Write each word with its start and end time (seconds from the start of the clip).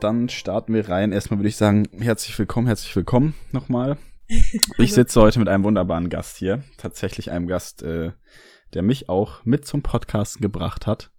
dann 0.00 0.28
starten 0.28 0.74
wir 0.74 0.88
rein. 0.88 1.12
Erstmal 1.12 1.38
würde 1.38 1.48
ich 1.48 1.56
sagen, 1.56 1.88
herzlich 1.98 2.38
willkommen, 2.38 2.66
herzlich 2.66 2.94
willkommen 2.94 3.34
nochmal. 3.52 3.96
Ich 4.76 4.92
sitze 4.92 5.22
heute 5.22 5.38
mit 5.38 5.48
einem 5.48 5.64
wunderbaren 5.64 6.10
Gast 6.10 6.36
hier. 6.36 6.62
Tatsächlich 6.76 7.30
einem 7.30 7.46
Gast, 7.46 7.82
äh, 7.82 8.12
der 8.74 8.82
mich 8.82 9.08
auch 9.08 9.42
mit 9.46 9.64
zum 9.64 9.82
Podcasten 9.82 10.42
gebracht 10.42 10.86
hat. 10.86 11.10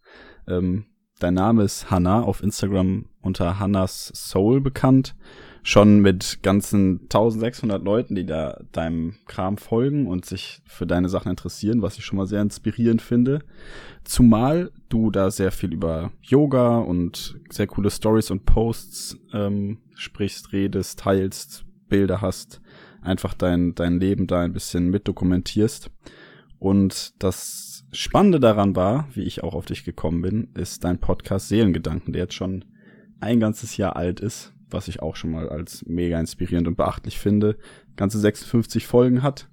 Ähm, 0.48 0.86
dein 1.20 1.34
Name 1.34 1.64
ist 1.64 1.90
Hannah, 1.90 2.22
auf 2.22 2.44
Instagram 2.44 3.10
unter 3.22 3.60
Hannahs 3.60 4.12
Soul 4.14 4.62
bekannt 4.62 5.16
schon 5.64 6.00
mit 6.00 6.40
ganzen 6.42 7.02
1600 7.04 7.84
Leuten, 7.84 8.16
die 8.16 8.26
da 8.26 8.62
deinem 8.72 9.16
Kram 9.28 9.58
folgen 9.58 10.08
und 10.08 10.26
sich 10.26 10.62
für 10.66 10.88
deine 10.88 11.10
Sachen 11.10 11.30
interessieren, 11.30 11.82
was 11.82 11.98
ich 11.98 12.06
schon 12.06 12.18
mal 12.18 12.28
sehr 12.28 12.42
inspirierend 12.42 13.02
finde. 13.02 13.40
Zumal 14.04 14.72
du 14.90 15.12
da 15.12 15.32
sehr 15.32 15.52
viel 15.52 15.74
über 15.74 16.12
Yoga 16.22 16.78
und 16.78 17.40
sehr 17.50 17.68
coole 17.68 17.92
Stories 17.92 18.32
und 18.32 18.46
Posts 18.46 19.18
ähm, 19.34 19.80
sprichst, 19.96 20.54
redest, 20.54 21.00
teilst, 21.00 21.66
Bilder 21.90 22.22
hast, 22.22 22.62
einfach 23.02 23.34
dein, 23.34 23.76
dein 23.76 24.00
Leben 24.00 24.28
da 24.28 24.42
ein 24.42 24.54
bisschen 24.54 24.90
mitdokumentierst. 24.90 25.92
Und 26.60 27.14
das 27.24 27.86
Spannende 27.92 28.40
daran 28.40 28.76
war, 28.76 29.08
wie 29.14 29.24
ich 29.24 29.44
auch 29.44 29.56
auf 29.56 29.66
dich 29.66 29.84
gekommen 29.84 30.22
bin, 30.22 30.50
ist 30.54 30.84
dein 30.84 31.00
Podcast 31.00 31.48
Seelengedanken, 31.50 32.14
der 32.14 32.24
jetzt 32.24 32.36
schon 32.36 32.66
ein 33.20 33.40
ganzes 33.40 33.78
Jahr 33.78 33.96
alt 33.96 34.20
ist 34.20 34.54
was 34.70 34.88
ich 34.88 35.02
auch 35.02 35.16
schon 35.16 35.32
mal 35.32 35.50
als 35.50 35.86
mega 35.86 36.20
inspirierend 36.20 36.68
und 36.68 36.78
beachtlich 36.78 37.20
finde, 37.20 37.58
ganze 37.96 38.20
56 38.20 38.86
Folgen 38.86 39.24
hat. 39.24 39.50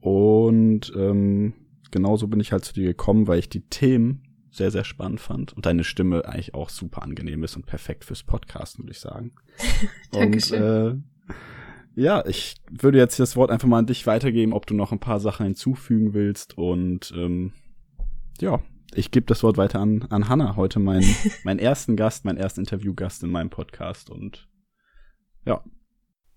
Und 0.00 0.92
ähm, 0.96 1.54
genauso 1.90 2.28
bin 2.28 2.40
ich 2.40 2.52
halt 2.52 2.64
zu 2.64 2.74
dir 2.74 2.86
gekommen, 2.86 3.26
weil 3.26 3.38
ich 3.38 3.48
die 3.48 3.62
Themen 3.68 4.22
sehr, 4.50 4.70
sehr 4.70 4.84
spannend 4.84 5.20
fand 5.20 5.52
und 5.52 5.66
deine 5.66 5.82
Stimme 5.82 6.26
eigentlich 6.26 6.54
auch 6.54 6.68
super 6.68 7.02
angenehm 7.02 7.42
ist 7.42 7.56
und 7.56 7.66
perfekt 7.66 8.04
fürs 8.04 8.22
Podcasten, 8.22 8.84
würde 8.84 8.92
ich 8.92 9.00
sagen. 9.00 9.32
Dankeschön. 10.12 10.62
Und, 10.62 11.04
äh, 11.34 11.34
ja, 11.96 12.24
ich 12.26 12.56
würde 12.70 12.98
jetzt 12.98 13.18
das 13.20 13.36
Wort 13.36 13.50
einfach 13.50 13.68
mal 13.68 13.78
an 13.78 13.86
dich 13.86 14.06
weitergeben, 14.06 14.52
ob 14.52 14.66
du 14.66 14.74
noch 14.74 14.92
ein 14.92 15.00
paar 15.00 15.20
Sachen 15.20 15.46
hinzufügen 15.46 16.12
willst. 16.12 16.58
Und 16.58 17.12
ähm, 17.16 17.52
ja, 18.40 18.60
ich 18.94 19.10
gebe 19.10 19.26
das 19.26 19.42
Wort 19.42 19.56
weiter 19.56 19.80
an, 19.80 20.06
an 20.10 20.28
Hannah, 20.28 20.56
heute 20.56 20.78
mein, 20.78 21.04
mein 21.44 21.58
ersten 21.58 21.96
Gast, 21.96 22.24
mein 22.24 22.36
ersten 22.36 22.60
Interviewgast 22.60 23.22
in 23.22 23.30
meinem 23.30 23.50
Podcast 23.50 24.10
und 24.10 24.48
ja. 25.44 25.62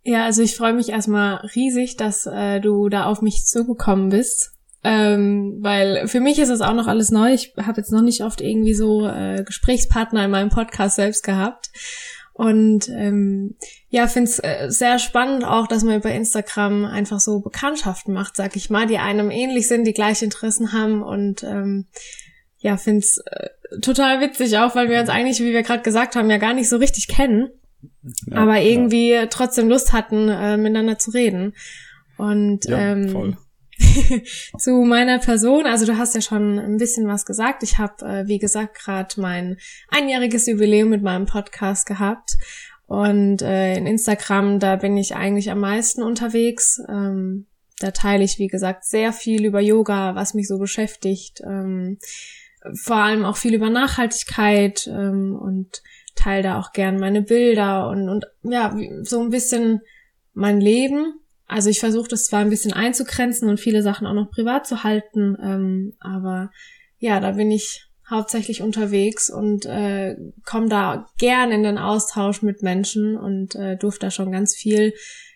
Ja, 0.04 0.26
also 0.26 0.42
ich 0.42 0.56
freue 0.56 0.74
mich 0.74 0.90
erstmal 0.90 1.36
riesig, 1.56 1.98
dass 1.98 2.26
äh, 2.26 2.60
du 2.60 2.90
da 2.90 3.06
auf 3.06 3.22
mich 3.22 3.46
zugekommen 3.46 4.10
bist. 4.10 4.54
Ähm, 4.84 5.58
weil 5.62 6.08
für 6.08 6.20
mich 6.20 6.40
ist 6.40 6.50
es 6.50 6.62
auch 6.62 6.74
noch 6.74 6.88
alles 6.88 7.10
neu. 7.10 7.34
Ich 7.34 7.54
habe 7.58 7.82
jetzt 7.82 7.92
noch 7.92 8.02
nicht 8.02 8.24
oft 8.24 8.42
irgendwie 8.42 8.74
so 8.74 9.06
äh, 9.06 9.44
Gesprächspartner 9.44 10.24
in 10.24 10.32
meinem 10.32 10.50
Podcast 10.50 10.96
selbst 10.96 11.24
gehabt. 11.24 11.72
Und 12.32 12.88
ähm, 12.90 13.56
ja, 13.90 14.06
finde 14.08 14.30
es 14.30 14.40
äh, 14.40 14.68
sehr 14.70 15.00
spannend 15.00 15.44
auch, 15.44 15.68
dass 15.68 15.84
man 15.84 15.98
über 15.98 16.12
Instagram 16.12 16.86
einfach 16.86 17.20
so 17.20 17.40
Bekanntschaften 17.40 18.14
macht, 18.14 18.36
sag 18.36 18.56
ich 18.56 18.70
mal, 18.70 18.86
die 18.86 19.00
einem 19.00 19.32
ähnlich 19.32 19.68
sind, 19.68 19.88
die 19.88 19.94
gleiche 19.94 20.24
Interessen 20.24 20.72
haben 20.72 21.02
und 21.02 21.44
ähm, 21.44 21.88
ja, 22.60 22.78
find's 22.78 23.18
äh, 23.18 23.50
total 23.82 24.22
witzig 24.22 24.58
auch, 24.58 24.76
weil 24.76 24.90
wir 24.90 25.00
uns 25.00 25.10
eigentlich, 25.10 25.40
wie 25.40 25.54
wir 25.54 25.64
gerade 25.64 25.84
gesagt 25.84 26.16
haben, 26.16 26.30
ja 26.30 26.38
gar 26.38 26.54
nicht 26.54 26.70
so 26.70 26.78
richtig 26.78 27.08
kennen, 27.08 27.50
ja, 28.28 28.38
aber 28.38 28.62
irgendwie 28.62 29.12
ja. 29.12 29.26
trotzdem 29.28 29.70
Lust 29.70 29.94
hatten, 29.94 30.30
äh, 30.30 30.58
miteinander 30.58 30.98
zu 30.98 31.12
reden. 31.12 31.54
Und 32.18 32.66
ja, 32.66 32.80
ähm, 32.80 33.10
voll. 33.10 33.38
zu 34.58 34.72
meiner 34.72 35.20
Person, 35.20 35.66
also 35.66 35.86
du 35.86 35.98
hast 35.98 36.16
ja 36.16 36.22
schon 36.22 36.58
ein 36.58 36.78
bisschen 36.78 37.08
was 37.08 37.26
gesagt. 37.26 37.62
Ich 37.64 37.78
habe, 37.78 38.06
äh, 38.06 38.28
wie 38.28 38.40
gesagt, 38.40 38.80
gerade 38.80 39.22
mein 39.22 39.58
einjähriges 39.90 40.48
Jubiläum 40.48 40.90
mit 40.90 41.04
meinem 41.04 41.26
Podcast 41.26 41.86
gehabt. 41.86 42.38
Und 42.88 43.42
äh, 43.42 43.76
in 43.76 43.86
Instagram, 43.86 44.60
da 44.60 44.78
bin 44.78 44.98
ich 44.98 45.16
eigentlich 45.16 45.52
am 45.52 45.60
meisten 45.60 46.02
unterwegs. 46.02 46.82
Ähm, 46.88 47.46
da 47.80 47.92
teile 47.92 48.24
ich, 48.24 48.40
wie 48.40 48.48
gesagt, 48.48 48.86
sehr 48.86 49.14
viel 49.14 49.46
über 49.46 49.60
Yoga, 49.60 50.16
was 50.16 50.34
mich 50.34 50.48
so 50.48 50.58
beschäftigt. 50.58 51.42
Ähm, 51.46 52.00
vor 52.76 52.98
allem 52.98 53.26
auch 53.26 53.38
viel 53.38 53.54
über 53.54 53.70
Nachhaltigkeit 53.70 54.88
ähm, 54.88 55.36
und 55.36 55.82
teile 56.16 56.44
da 56.44 56.60
auch 56.60 56.72
gern 56.72 57.00
meine 57.00 57.22
Bilder 57.22 57.90
und, 57.90 58.10
und 58.10 58.26
ja, 58.44 58.76
so 59.04 59.22
ein 59.22 59.30
bisschen 59.30 59.82
mein 60.34 60.60
Leben. 60.60 61.20
Also 61.46 61.70
ich 61.70 61.80
versuche 61.80 62.10
das 62.10 62.26
zwar 62.26 62.40
ein 62.40 62.50
bisschen 62.50 62.74
einzugrenzen 62.74 63.50
und 63.50 63.60
viele 63.60 63.82
Sachen 63.82 64.08
auch 64.08 64.14
noch 64.14 64.32
privat 64.32 64.68
zu 64.68 64.84
halten, 64.84 65.38
ähm, 65.42 65.94
aber 66.00 66.52
ja, 67.00 67.20
da 67.20 67.32
bin 67.32 67.52
ich 67.52 67.88
hauptsächlich 68.10 68.62
unterwegs 68.62 69.30
und 69.30 69.66
äh, 69.66 70.16
komme 70.46 70.70
da 70.70 71.08
gern 71.18 71.52
in 71.52 71.64
den 71.64 71.78
Austausch 71.78 72.42
mit 72.42 72.64
Menschen 72.64 73.18
und 73.18 73.56
äh, 73.56 73.78
durfte 73.78 74.08
da 74.08 74.12
schon 74.12 74.32
ganz 74.32 74.56
viel 74.56 74.94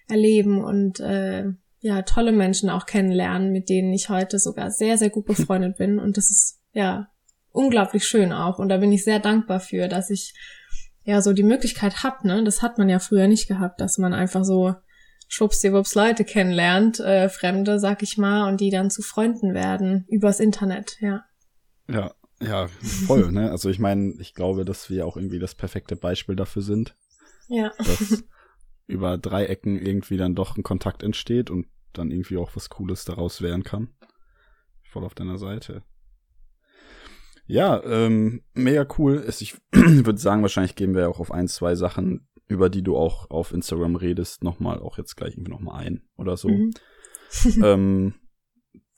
erleben 0.07 0.63
und 0.63 0.99
äh, 0.99 1.45
ja, 1.79 2.03
tolle 2.03 2.31
Menschen 2.31 2.69
auch 2.69 2.85
kennenlernen, 2.85 3.51
mit 3.51 3.67
denen 3.67 3.91
ich 3.91 4.09
heute 4.09 4.39
sogar 4.39 4.71
sehr, 4.71 4.97
sehr 4.97 5.09
gut 5.09 5.25
befreundet 5.25 5.77
bin. 5.77 5.99
Und 5.99 6.15
das 6.15 6.29
ist 6.29 6.59
ja 6.73 7.07
unglaublich 7.51 8.05
schön 8.05 8.33
auch. 8.33 8.59
Und 8.59 8.69
da 8.69 8.77
bin 8.77 8.91
ich 8.91 9.03
sehr 9.03 9.19
dankbar 9.19 9.59
für, 9.59 9.87
dass 9.87 10.09
ich 10.09 10.33
ja 11.03 11.21
so 11.21 11.33
die 11.33 11.43
Möglichkeit 11.43 12.03
hab, 12.03 12.23
ne? 12.23 12.43
Das 12.43 12.61
hat 12.61 12.77
man 12.77 12.89
ja 12.89 12.99
früher 12.99 13.27
nicht 13.27 13.47
gehabt, 13.47 13.81
dass 13.81 13.97
man 13.97 14.13
einfach 14.13 14.43
so 14.43 14.75
schwuppsdiwupps 15.27 15.95
Leute 15.95 16.25
kennenlernt, 16.25 16.99
äh, 16.99 17.29
Fremde, 17.29 17.79
sag 17.79 18.03
ich 18.03 18.17
mal, 18.17 18.49
und 18.49 18.59
die 18.59 18.69
dann 18.69 18.89
zu 18.89 19.01
Freunden 19.01 19.53
werden 19.53 20.05
übers 20.09 20.39
Internet, 20.39 20.97
ja. 20.99 21.23
Ja, 21.87 22.13
ja, 22.41 22.67
voll, 23.07 23.31
ne? 23.31 23.51
Also 23.51 23.69
ich 23.69 23.79
meine, 23.79 24.13
ich 24.19 24.33
glaube, 24.33 24.65
dass 24.65 24.89
wir 24.89 25.05
auch 25.05 25.15
irgendwie 25.15 25.39
das 25.39 25.55
perfekte 25.55 25.95
Beispiel 25.95 26.35
dafür 26.35 26.61
sind. 26.61 26.95
Ja. 27.47 27.71
Dass 27.77 28.23
über 28.87 29.17
drei 29.17 29.45
Ecken 29.45 29.77
irgendwie 29.77 30.17
dann 30.17 30.35
doch 30.35 30.57
ein 30.57 30.63
Kontakt 30.63 31.01
entsteht 31.01 31.49
und 31.49 31.67
dann 31.93 32.11
irgendwie 32.11 32.37
auch 32.37 32.55
was 32.55 32.69
Cooles 32.69 33.05
daraus 33.05 33.41
werden 33.41 33.63
kann. 33.63 33.89
Voll 34.83 35.05
auf 35.05 35.13
deiner 35.13 35.37
Seite. 35.37 35.83
Ja, 37.51 37.83
ähm, 37.83 38.43
mega 38.53 38.87
cool. 38.97 39.25
Ich 39.27 39.57
würde 39.73 40.17
sagen, 40.17 40.41
wahrscheinlich 40.41 40.75
gehen 40.75 40.95
wir 40.95 41.09
auch 41.09 41.19
auf 41.19 41.33
ein, 41.33 41.49
zwei 41.49 41.75
Sachen, 41.75 42.29
über 42.47 42.69
die 42.69 42.81
du 42.81 42.95
auch 42.95 43.29
auf 43.29 43.51
Instagram 43.51 43.97
redest, 43.97 44.41
nochmal 44.41 44.79
auch 44.79 44.97
jetzt 44.97 45.17
gleich 45.17 45.33
irgendwie 45.33 45.51
nochmal 45.51 45.85
ein 45.85 46.01
oder 46.15 46.37
so. 46.37 46.47
Mhm. 46.47 46.71
ähm, 47.61 48.13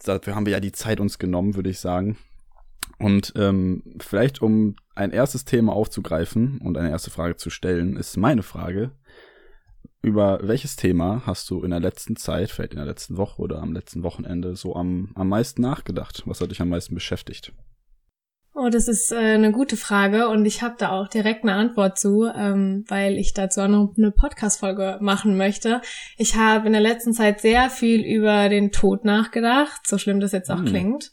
dafür 0.06 0.36
haben 0.36 0.46
wir 0.46 0.54
ja 0.54 0.60
die 0.60 0.72
Zeit 0.72 1.00
uns 1.00 1.18
genommen, 1.18 1.56
würde 1.56 1.72
ich 1.72 1.80
sagen. 1.80 2.16
Und 3.00 3.34
ähm, 3.38 3.96
vielleicht, 4.00 4.44
um 4.44 4.76
ein 4.94 5.10
erstes 5.10 5.46
Thema 5.46 5.74
aufzugreifen 5.74 6.60
und 6.60 6.78
eine 6.78 6.92
erste 6.92 7.10
Frage 7.10 7.38
zu 7.38 7.50
stellen, 7.50 7.98
ist 7.98 8.18
meine 8.18 8.44
Frage, 8.44 8.92
über 10.04 10.42
welches 10.44 10.76
Thema 10.76 11.24
hast 11.26 11.50
du 11.50 11.64
in 11.64 11.72
der 11.72 11.80
letzten 11.80 12.18
Zeit, 12.18 12.52
vielleicht 12.52 12.74
in 12.74 12.78
der 12.78 12.86
letzten 12.86 13.18
Woche 13.18 13.42
oder 13.42 13.64
am 13.64 13.74
letzten 13.74 14.04
Wochenende 14.04 14.56
so 14.56 14.76
am, 14.76 15.12
am 15.16 15.30
meisten 15.30 15.64
nachgedacht? 15.64 16.22
Was 16.28 16.40
hat 16.40 16.52
dich 16.52 16.62
am 16.62 16.70
meisten 16.70 16.94
beschäftigt? 16.94 17.52
Oh, 18.56 18.70
das 18.70 18.88
ist 18.88 19.12
äh, 19.12 19.16
eine 19.16 19.52
gute 19.52 19.78
Frage 19.78 20.28
und 20.28 20.46
ich 20.46 20.62
habe 20.62 20.76
da 20.78 20.92
auch 20.92 21.08
direkt 21.08 21.44
eine 21.44 21.54
Antwort 21.54 21.98
zu, 21.98 22.26
ähm, 22.26 22.86
weil 22.88 23.18
ich 23.18 23.34
dazu 23.34 23.62
auch 23.62 23.68
noch 23.68 23.94
eine 23.98 24.12
Podcast-Folge 24.12 25.00
machen 25.02 25.38
möchte. 25.38 25.82
Ich 26.18 26.36
habe 26.36 26.68
in 26.68 26.74
der 26.74 26.82
letzten 26.82 27.14
Zeit 27.14 27.42
sehr 27.42 27.72
viel 27.72 28.02
über 28.02 28.50
den 28.50 28.72
Tod 28.72 29.06
nachgedacht, 29.06 29.88
so 29.88 29.98
schlimm 29.98 30.20
das 30.20 30.34
jetzt 30.34 30.52
auch 30.52 30.60
hm. 30.60 30.66
klingt. 30.66 31.12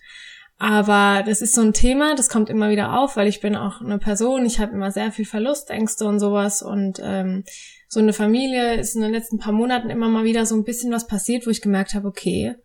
Aber 0.58 1.22
das 1.24 1.40
ist 1.40 1.54
so 1.54 1.62
ein 1.62 1.72
Thema, 1.72 2.14
das 2.14 2.28
kommt 2.28 2.50
immer 2.50 2.68
wieder 2.68 2.98
auf, 2.98 3.16
weil 3.16 3.26
ich 3.26 3.40
bin 3.40 3.56
auch 3.56 3.80
eine 3.80 3.98
Person, 3.98 4.44
ich 4.44 4.60
habe 4.60 4.74
immer 4.74 4.90
sehr 4.90 5.10
viel 5.10 5.24
Verlustängste 5.24 6.04
und 6.04 6.20
sowas 6.20 6.60
und 6.60 7.00
ähm, 7.02 7.44
so 7.88 8.00
eine 8.00 8.12
Familie 8.12 8.74
ist 8.74 8.94
in 8.94 9.00
den 9.00 9.12
letzten 9.12 9.38
paar 9.38 9.54
Monaten 9.54 9.88
immer 9.88 10.10
mal 10.10 10.24
wieder 10.24 10.44
so 10.44 10.54
ein 10.54 10.64
bisschen 10.64 10.92
was 10.92 11.06
passiert, 11.06 11.46
wo 11.46 11.50
ich 11.50 11.62
gemerkt 11.62 11.94
habe, 11.94 12.06
okay, 12.06 12.56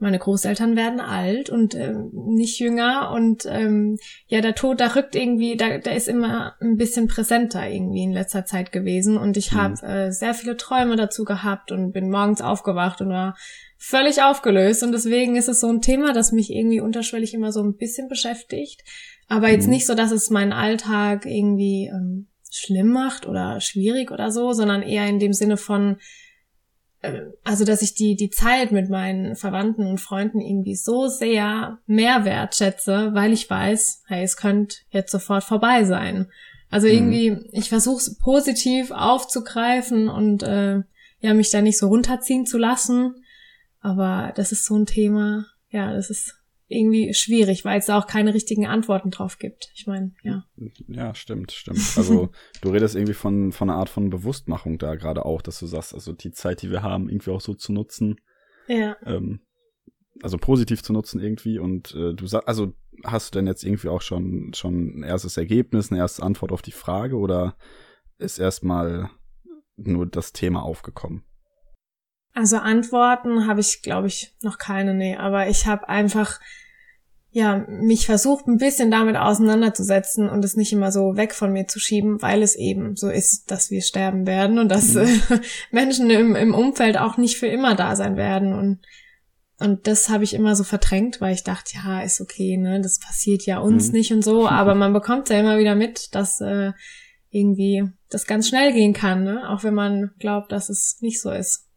meine 0.00 0.18
Großeltern 0.18 0.76
werden 0.76 1.00
alt 1.00 1.50
und 1.50 1.74
ähm, 1.74 2.10
nicht 2.12 2.58
jünger 2.60 3.10
und 3.12 3.46
ähm, 3.46 3.98
ja, 4.26 4.40
der 4.40 4.54
Tod, 4.54 4.80
da 4.80 4.94
rückt 4.94 5.16
irgendwie, 5.16 5.56
da, 5.56 5.78
der 5.78 5.96
ist 5.96 6.08
immer 6.08 6.54
ein 6.60 6.76
bisschen 6.76 7.08
präsenter 7.08 7.68
irgendwie 7.68 8.04
in 8.04 8.12
letzter 8.12 8.44
Zeit 8.44 8.70
gewesen 8.70 9.16
und 9.16 9.36
ich 9.36 9.52
mhm. 9.52 9.56
habe 9.56 9.86
äh, 9.86 10.12
sehr 10.12 10.34
viele 10.34 10.56
Träume 10.56 10.96
dazu 10.96 11.24
gehabt 11.24 11.72
und 11.72 11.92
bin 11.92 12.10
morgens 12.10 12.40
aufgewacht 12.40 13.00
und 13.00 13.08
war 13.08 13.36
völlig 13.76 14.22
aufgelöst 14.22 14.82
und 14.82 14.92
deswegen 14.92 15.36
ist 15.36 15.48
es 15.48 15.60
so 15.60 15.68
ein 15.68 15.82
Thema, 15.82 16.12
das 16.12 16.32
mich 16.32 16.52
irgendwie 16.52 16.80
unterschwellig 16.80 17.34
immer 17.34 17.50
so 17.50 17.62
ein 17.62 17.76
bisschen 17.76 18.08
beschäftigt, 18.08 18.84
aber 19.28 19.50
jetzt 19.50 19.66
mhm. 19.66 19.72
nicht 19.72 19.86
so, 19.86 19.94
dass 19.94 20.12
es 20.12 20.30
meinen 20.30 20.52
Alltag 20.52 21.26
irgendwie 21.26 21.90
ähm, 21.92 22.28
schlimm 22.50 22.88
macht 22.88 23.26
oder 23.26 23.60
schwierig 23.60 24.10
oder 24.10 24.30
so, 24.30 24.52
sondern 24.52 24.82
eher 24.82 25.06
in 25.06 25.18
dem 25.18 25.32
Sinne 25.32 25.56
von 25.56 25.94
äh, 25.94 25.96
also 27.44 27.64
dass 27.64 27.82
ich 27.82 27.94
die 27.94 28.16
die 28.16 28.30
Zeit 28.30 28.72
mit 28.72 28.90
meinen 28.90 29.36
Verwandten 29.36 29.86
und 29.86 30.00
Freunden 30.00 30.40
irgendwie 30.40 30.74
so 30.74 31.06
sehr 31.06 31.78
mehr 31.86 32.24
wertschätze, 32.24 33.10
weil 33.14 33.32
ich 33.32 33.48
weiß, 33.48 34.02
hey, 34.08 34.24
es 34.24 34.36
könnte 34.36 34.78
jetzt 34.90 35.12
sofort 35.12 35.44
vorbei 35.44 35.84
sein. 35.84 36.26
Also 36.70 36.88
mhm. 36.88 36.92
irgendwie, 36.92 37.30
mhm. 37.30 37.48
ich 37.52 37.68
versuche 37.68 37.98
es 37.98 38.18
positiv 38.18 38.90
aufzugreifen 38.90 40.08
und 40.08 40.42
äh, 40.42 40.82
ja 41.20 41.34
mich 41.34 41.50
da 41.50 41.62
nicht 41.62 41.78
so 41.78 41.88
runterziehen 41.88 42.46
zu 42.46 42.58
lassen. 42.58 43.14
Aber 43.80 44.32
das 44.34 44.52
ist 44.52 44.66
so 44.66 44.76
ein 44.76 44.86
Thema, 44.86 45.46
ja, 45.70 45.92
das 45.92 46.10
ist 46.10 46.37
irgendwie 46.68 47.14
schwierig, 47.14 47.64
weil 47.64 47.78
es 47.78 47.86
da 47.86 47.98
auch 47.98 48.06
keine 48.06 48.34
richtigen 48.34 48.66
Antworten 48.66 49.10
drauf 49.10 49.38
gibt. 49.38 49.70
Ich 49.74 49.86
meine, 49.86 50.12
ja. 50.22 50.44
Ja, 50.86 51.14
stimmt, 51.14 51.52
stimmt. 51.52 51.80
Also 51.96 52.30
du 52.60 52.70
redest 52.70 52.94
irgendwie 52.94 53.14
von, 53.14 53.52
von 53.52 53.70
einer 53.70 53.78
Art 53.78 53.88
von 53.88 54.10
Bewusstmachung 54.10 54.78
da 54.78 54.94
gerade 54.94 55.24
auch, 55.24 55.40
dass 55.40 55.58
du 55.58 55.66
sagst, 55.66 55.94
also 55.94 56.12
die 56.12 56.30
Zeit, 56.30 56.62
die 56.62 56.70
wir 56.70 56.82
haben, 56.82 57.08
irgendwie 57.08 57.30
auch 57.30 57.40
so 57.40 57.54
zu 57.54 57.72
nutzen. 57.72 58.20
Ja. 58.68 58.96
Ähm, 59.06 59.40
also 60.22 60.36
positiv 60.36 60.82
zu 60.82 60.92
nutzen 60.92 61.20
irgendwie 61.20 61.58
und 61.58 61.94
äh, 61.94 62.12
du 62.12 62.26
sagst, 62.26 62.48
also 62.48 62.74
hast 63.04 63.34
du 63.34 63.38
denn 63.38 63.46
jetzt 63.46 63.62
irgendwie 63.64 63.88
auch 63.88 64.02
schon 64.02 64.52
schon 64.52 64.98
ein 64.98 65.02
erstes 65.04 65.36
Ergebnis, 65.36 65.90
eine 65.90 66.00
erste 66.00 66.24
Antwort 66.24 66.50
auf 66.50 66.60
die 66.60 66.72
Frage 66.72 67.16
oder 67.16 67.56
ist 68.18 68.38
erstmal 68.38 69.10
nur 69.76 70.06
das 70.06 70.32
Thema 70.32 70.62
aufgekommen? 70.62 71.22
Also 72.38 72.58
Antworten 72.58 73.48
habe 73.48 73.58
ich, 73.58 73.82
glaube 73.82 74.06
ich, 74.06 74.32
noch 74.42 74.58
keine, 74.58 74.94
nee, 74.94 75.16
aber 75.16 75.48
ich 75.48 75.66
habe 75.66 75.88
einfach 75.88 76.38
ja, 77.30 77.66
mich 77.68 78.06
versucht 78.06 78.46
ein 78.46 78.58
bisschen 78.58 78.92
damit 78.92 79.16
auseinanderzusetzen 79.16 80.28
und 80.28 80.44
es 80.44 80.56
nicht 80.56 80.72
immer 80.72 80.92
so 80.92 81.16
weg 81.16 81.34
von 81.34 81.52
mir 81.52 81.66
zu 81.66 81.80
schieben, 81.80 82.22
weil 82.22 82.42
es 82.42 82.54
eben 82.54 82.94
so 82.94 83.10
ist, 83.10 83.50
dass 83.50 83.72
wir 83.72 83.82
sterben 83.82 84.24
werden 84.24 84.60
und 84.60 84.68
dass 84.68 84.94
mhm. 84.94 85.00
äh, 85.00 85.40
Menschen 85.72 86.10
im, 86.10 86.36
im 86.36 86.54
Umfeld 86.54 86.96
auch 86.96 87.16
nicht 87.16 87.36
für 87.36 87.48
immer 87.48 87.74
da 87.74 87.96
sein 87.96 88.16
werden 88.16 88.52
und 88.52 88.78
und 89.60 89.88
das 89.88 90.08
habe 90.08 90.22
ich 90.22 90.34
immer 90.34 90.54
so 90.54 90.62
verdrängt, 90.62 91.20
weil 91.20 91.34
ich 91.34 91.42
dachte, 91.42 91.72
ja, 91.74 92.02
ist 92.02 92.20
okay, 92.20 92.56
ne, 92.56 92.80
das 92.80 93.00
passiert 93.00 93.44
ja 93.44 93.58
uns 93.58 93.88
mhm. 93.88 93.92
nicht 93.94 94.12
und 94.12 94.22
so, 94.22 94.48
aber 94.48 94.76
man 94.76 94.92
bekommt 94.92 95.28
ja 95.30 95.40
immer 95.40 95.58
wieder 95.58 95.74
mit, 95.74 96.14
dass 96.14 96.40
äh, 96.40 96.70
irgendwie 97.30 97.82
das 98.08 98.26
ganz 98.26 98.48
schnell 98.48 98.72
gehen 98.72 98.92
kann, 98.92 99.24
ne? 99.24 99.50
auch 99.50 99.64
wenn 99.64 99.74
man 99.74 100.12
glaubt, 100.20 100.52
dass 100.52 100.68
es 100.68 100.98
nicht 101.00 101.20
so 101.20 101.32
ist. 101.32 101.67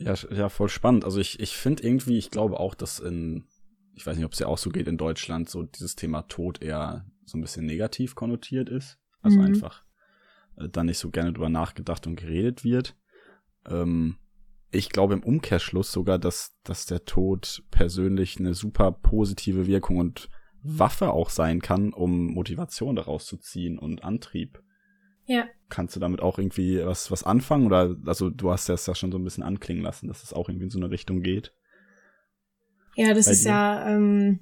Ja, 0.00 0.14
ja, 0.30 0.48
voll 0.48 0.68
spannend. 0.68 1.04
Also 1.04 1.18
ich, 1.18 1.40
ich 1.40 1.56
finde 1.56 1.82
irgendwie, 1.82 2.18
ich 2.18 2.30
glaube 2.30 2.60
auch, 2.60 2.74
dass 2.74 3.00
in, 3.00 3.46
ich 3.94 4.06
weiß 4.06 4.16
nicht, 4.16 4.26
ob 4.26 4.32
es 4.32 4.38
ja 4.38 4.46
auch 4.46 4.58
so 4.58 4.70
geht 4.70 4.88
in 4.88 4.98
Deutschland, 4.98 5.48
so 5.48 5.64
dieses 5.64 5.96
Thema 5.96 6.22
Tod 6.22 6.62
eher 6.62 7.04
so 7.24 7.36
ein 7.36 7.40
bisschen 7.40 7.66
negativ 7.66 8.14
konnotiert 8.14 8.68
ist. 8.68 8.98
Also 9.20 9.38
mhm. 9.38 9.46
einfach 9.46 9.84
äh, 10.56 10.68
da 10.68 10.84
nicht 10.84 10.98
so 10.98 11.10
gerne 11.10 11.32
drüber 11.32 11.48
nachgedacht 11.48 12.06
und 12.06 12.16
geredet 12.16 12.64
wird. 12.64 12.96
Ähm, 13.66 14.16
ich 14.70 14.90
glaube 14.90 15.14
im 15.14 15.22
Umkehrschluss 15.22 15.90
sogar, 15.90 16.18
dass, 16.18 16.54
dass 16.62 16.86
der 16.86 17.04
Tod 17.04 17.64
persönlich 17.70 18.38
eine 18.38 18.54
super 18.54 18.92
positive 18.92 19.66
Wirkung 19.66 19.96
und 19.96 20.28
Waffe 20.62 21.10
auch 21.10 21.30
sein 21.30 21.62
kann, 21.62 21.92
um 21.92 22.26
Motivation 22.26 22.96
daraus 22.96 23.26
zu 23.26 23.38
ziehen 23.38 23.78
und 23.78 24.04
Antrieb. 24.04 24.62
Ja. 25.28 25.44
Kannst 25.68 25.94
du 25.94 26.00
damit 26.00 26.22
auch 26.22 26.38
irgendwie 26.38 26.84
was, 26.84 27.10
was 27.10 27.22
anfangen? 27.22 27.66
Oder, 27.66 27.94
also 28.06 28.30
du 28.30 28.50
hast 28.50 28.68
das 28.70 28.86
ja 28.86 28.94
schon 28.94 29.12
so 29.12 29.18
ein 29.18 29.24
bisschen 29.24 29.44
anklingen 29.44 29.84
lassen, 29.84 30.08
dass 30.08 30.22
es 30.22 30.32
auch 30.32 30.48
irgendwie 30.48 30.64
in 30.64 30.70
so 30.70 30.78
eine 30.78 30.90
Richtung 30.90 31.22
geht. 31.22 31.52
Ja, 32.96 33.12
das 33.12 33.26
Bei 33.26 33.32
ist 33.32 33.44
dir? 33.44 33.50
ja 33.50 33.88
ähm, 33.90 34.40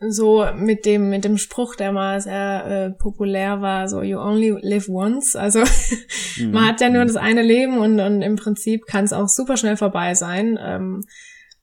so 0.00 0.44
mit 0.56 0.84
dem, 0.84 1.10
mit 1.10 1.24
dem 1.24 1.38
Spruch, 1.38 1.76
der 1.76 1.92
mal 1.92 2.20
sehr 2.20 2.66
äh, 2.66 2.90
populär 2.90 3.60
war, 3.60 3.88
so 3.88 4.02
you 4.02 4.18
only 4.18 4.50
live 4.60 4.88
once. 4.88 5.36
Also 5.36 5.60
mhm. 6.38 6.50
man 6.50 6.66
hat 6.66 6.80
ja 6.80 6.88
nur 6.88 7.04
mhm. 7.04 7.06
das 7.06 7.16
eine 7.16 7.42
Leben 7.42 7.78
und, 7.78 8.00
und 8.00 8.20
im 8.20 8.34
Prinzip 8.34 8.86
kann 8.86 9.04
es 9.04 9.12
auch 9.12 9.28
super 9.28 9.56
schnell 9.56 9.76
vorbei 9.76 10.14
sein. 10.14 10.58
Ähm, 10.60 11.04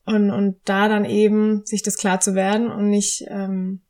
und, 0.06 0.30
und 0.30 0.56
da 0.64 0.88
dann 0.88 1.04
eben 1.04 1.66
sich 1.66 1.82
das 1.82 1.98
klar 1.98 2.20
zu 2.20 2.34
werden 2.34 2.72
und 2.72 2.88
nicht, 2.88 3.26
ähm, 3.28 3.82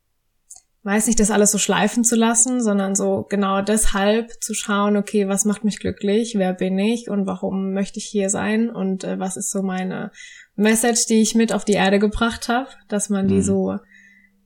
weiß 0.83 1.07
nicht, 1.07 1.19
das 1.19 1.31
alles 1.31 1.51
so 1.51 1.57
schleifen 1.57 2.03
zu 2.03 2.15
lassen, 2.15 2.61
sondern 2.61 2.95
so 2.95 3.25
genau 3.29 3.61
deshalb 3.61 4.31
zu 4.41 4.53
schauen, 4.53 4.97
okay, 4.97 5.27
was 5.27 5.45
macht 5.45 5.63
mich 5.63 5.79
glücklich, 5.79 6.33
wer 6.35 6.53
bin 6.53 6.77
ich 6.79 7.09
und 7.09 7.27
warum 7.27 7.73
möchte 7.73 7.99
ich 7.99 8.05
hier 8.05 8.29
sein 8.29 8.69
und 8.69 9.03
äh, 9.03 9.19
was 9.19 9.37
ist 9.37 9.51
so 9.51 9.61
meine 9.61 10.11
Message, 10.55 11.05
die 11.05 11.21
ich 11.21 11.35
mit 11.35 11.53
auf 11.53 11.65
die 11.65 11.73
Erde 11.73 11.99
gebracht 11.99 12.49
habe, 12.49 12.69
dass 12.87 13.09
man 13.09 13.27
die 13.27 13.35
mhm. 13.35 13.41
so 13.41 13.77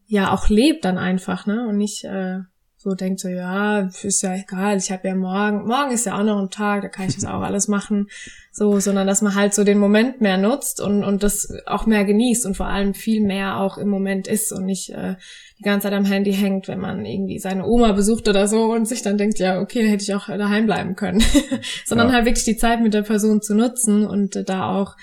ja 0.07 0.31
auch 0.33 0.49
lebt 0.49 0.85
dann 0.85 0.97
einfach, 0.97 1.45
ne? 1.47 1.67
Und 1.67 1.77
nicht 1.77 2.03
äh, 2.03 2.39
so 2.85 2.93
denkt 2.93 3.19
so, 3.19 3.29
ja, 3.29 3.89
ist 4.03 4.21
ja 4.21 4.35
egal, 4.35 4.77
ich 4.77 4.91
habe 4.91 5.07
ja 5.07 5.15
morgen, 5.15 5.65
morgen 5.65 5.91
ist 5.91 6.05
ja 6.05 6.19
auch 6.19 6.23
noch 6.23 6.39
ein 6.39 6.51
Tag, 6.51 6.83
da 6.83 6.87
kann 6.87 7.07
ich 7.07 7.15
das 7.15 7.25
auch 7.25 7.41
alles 7.41 7.67
machen, 7.67 8.09
so, 8.51 8.79
sondern 8.79 9.07
dass 9.07 9.23
man 9.23 9.33
halt 9.33 9.55
so 9.55 9.63
den 9.63 9.79
Moment 9.79 10.21
mehr 10.21 10.37
nutzt 10.37 10.79
und, 10.79 11.03
und 11.03 11.23
das 11.23 11.51
auch 11.65 11.87
mehr 11.87 12.05
genießt 12.05 12.45
und 12.45 12.55
vor 12.55 12.67
allem 12.67 12.93
viel 12.93 13.21
mehr 13.21 13.59
auch 13.59 13.79
im 13.79 13.89
Moment 13.89 14.27
ist 14.27 14.51
und 14.51 14.65
nicht 14.65 14.91
äh, 14.91 15.15
die 15.57 15.63
ganze 15.63 15.87
Zeit 15.87 15.97
am 15.97 16.05
Handy 16.05 16.31
hängt, 16.31 16.67
wenn 16.67 16.79
man 16.79 17.03
irgendwie 17.07 17.39
seine 17.39 17.65
Oma 17.65 17.93
besucht 17.93 18.27
oder 18.27 18.47
so 18.47 18.65
und 18.65 18.87
sich 18.87 19.01
dann 19.01 19.17
denkt, 19.17 19.39
ja, 19.39 19.59
okay, 19.59 19.87
hätte 19.87 20.03
ich 20.03 20.13
auch 20.13 20.27
daheim 20.27 20.67
bleiben 20.67 20.95
können, 20.95 21.23
sondern 21.85 22.09
ja. 22.09 22.13
halt 22.13 22.25
wirklich 22.25 22.45
die 22.45 22.57
Zeit 22.57 22.81
mit 22.81 22.93
der 22.93 23.01
Person 23.01 23.41
zu 23.41 23.55
nutzen 23.55 24.05
und 24.05 24.35
äh, 24.35 24.43
da 24.43 24.69
auch 24.69 24.95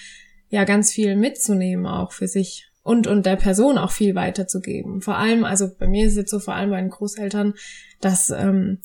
ja 0.50 0.62
ganz 0.62 0.92
viel 0.92 1.16
mitzunehmen 1.16 1.86
auch 1.86 2.12
für 2.12 2.28
sich 2.28 2.71
und 2.82 3.06
und 3.06 3.26
der 3.26 3.36
Person 3.36 3.78
auch 3.78 3.92
viel 3.92 4.14
weiterzugeben. 4.14 5.00
Vor 5.00 5.16
allem, 5.16 5.44
also 5.44 5.68
bei 5.78 5.86
mir 5.86 6.06
ist 6.06 6.12
es 6.12 6.18
jetzt 6.18 6.30
so, 6.30 6.40
vor 6.40 6.54
allem 6.54 6.70
bei 6.70 6.80
den 6.80 6.90
Großeltern, 6.90 7.54
dass 8.00 8.30
ähm, 8.30 8.78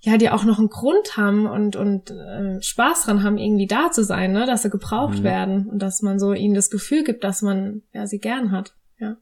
ja 0.00 0.16
die 0.16 0.30
auch 0.30 0.44
noch 0.44 0.58
einen 0.58 0.68
Grund 0.68 1.16
haben 1.16 1.46
und 1.46 1.74
und 1.74 2.10
äh, 2.10 2.62
Spaß 2.62 3.04
dran 3.04 3.22
haben, 3.22 3.38
irgendwie 3.38 3.66
da 3.66 3.90
zu 3.90 4.04
sein, 4.04 4.32
ne, 4.32 4.46
dass 4.46 4.62
sie 4.62 4.70
gebraucht 4.70 5.20
mhm. 5.20 5.24
werden 5.24 5.66
und 5.68 5.80
dass 5.80 6.02
man 6.02 6.18
so 6.18 6.34
ihnen 6.34 6.54
das 6.54 6.70
Gefühl 6.70 7.04
gibt, 7.04 7.24
dass 7.24 7.42
man 7.42 7.82
ja 7.92 8.06
sie 8.06 8.18
gern 8.18 8.52
hat. 8.52 8.76
Ja. 8.98 9.16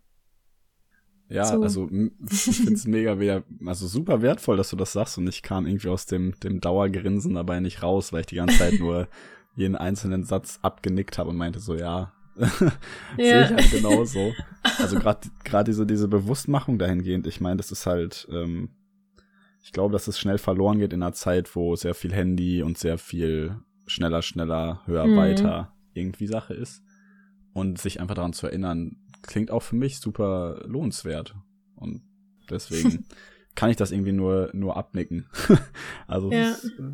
Ja, 1.29 1.45
so. 1.45 1.63
also 1.63 1.89
ich 1.91 2.57
finde 2.57 2.75
es 2.75 2.87
mega, 2.87 3.15
mega, 3.15 3.43
also 3.65 3.87
super 3.87 4.23
wertvoll, 4.23 4.57
dass 4.57 4.71
du 4.71 4.77
das 4.77 4.93
sagst 4.93 5.19
und 5.19 5.29
ich 5.29 5.43
kam 5.43 5.67
irgendwie 5.67 5.89
aus 5.89 6.07
dem 6.07 6.35
dem 6.41 6.61
Dauergrinsen 6.61 7.35
dabei 7.35 7.61
nicht 7.61 7.83
raus, 7.83 8.13
weil 8.13 8.21
ich 8.21 8.27
die 8.27 8.37
ganze 8.37 8.59
Zeit 8.59 8.81
nur 8.81 9.07
jeden 9.57 9.77
einzelnen 9.77 10.25
Satz 10.25 10.59
abgenickt 10.63 11.17
habe 11.17 11.31
und 11.31 11.37
meinte 11.37 11.61
so, 11.61 11.75
ja, 11.75 12.13
Sehe 13.17 13.45
ich 13.45 13.51
halt 13.51 13.71
genauso. 13.71 14.33
Also 14.79 14.99
gerade 14.99 15.29
gerade 15.45 15.71
diese, 15.71 15.87
diese 15.87 16.09
Bewusstmachung 16.09 16.77
dahingehend, 16.77 17.29
ich 17.29 17.41
meine, 17.41 17.57
das 17.57 17.71
ist 17.71 17.87
halt, 17.87 18.27
ähm, 18.33 18.71
ich 19.63 19.71
glaube, 19.71 19.93
dass 19.93 20.09
es 20.09 20.19
schnell 20.19 20.39
verloren 20.39 20.81
geht 20.81 20.93
in 20.93 21.05
einer 21.05 21.13
Zeit, 21.13 21.55
wo 21.55 21.77
sehr 21.77 21.95
viel 21.95 22.13
Handy 22.13 22.65
und 22.65 22.77
sehr 22.77 22.99
viel 22.99 23.57
schneller, 23.87 24.23
schneller, 24.23 24.83
höher, 24.87 25.07
mhm. 25.07 25.17
weiter 25.17 25.73
irgendwie 25.95 26.27
Sache 26.27 26.55
ist. 26.55 26.83
Und 27.53 27.79
sich 27.79 28.01
einfach 28.01 28.17
daran 28.17 28.33
zu 28.33 28.49
erinnern, 28.49 28.97
klingt 29.23 29.51
auch 29.51 29.63
für 29.63 29.77
mich 29.77 30.01
super 30.01 30.63
lohnenswert. 30.67 31.37
Und 31.77 32.03
deswegen 32.51 33.07
kann 33.55 33.71
ich 33.71 33.77
das 33.77 33.93
irgendwie 33.93 34.13
nur, 34.13 34.51
nur 34.53 34.77
abnicken. 34.77 35.27
also 36.07 36.31
ja. 36.31 36.51
das, 36.51 36.65
äh, 36.65 36.93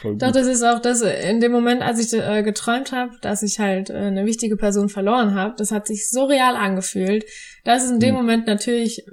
Voll 0.00 0.12
gut. 0.12 0.22
Doch, 0.22 0.32
das 0.32 0.46
ist 0.46 0.62
auch 0.62 0.80
das, 0.80 1.02
in 1.02 1.40
dem 1.40 1.52
Moment, 1.52 1.82
als 1.82 1.98
ich 1.98 2.18
äh, 2.18 2.42
geträumt 2.42 2.92
habe, 2.92 3.12
dass 3.20 3.42
ich 3.42 3.58
halt 3.58 3.90
äh, 3.90 3.94
eine 3.94 4.24
wichtige 4.24 4.56
Person 4.56 4.88
verloren 4.88 5.34
habe, 5.34 5.54
das 5.56 5.72
hat 5.72 5.86
sich 5.86 6.08
so 6.08 6.24
real 6.24 6.56
angefühlt. 6.56 7.24
Das 7.64 7.84
ist 7.84 7.90
in 7.90 8.00
dem 8.00 8.14
mhm. 8.14 8.20
Moment 8.20 8.46
natürlich 8.46 9.04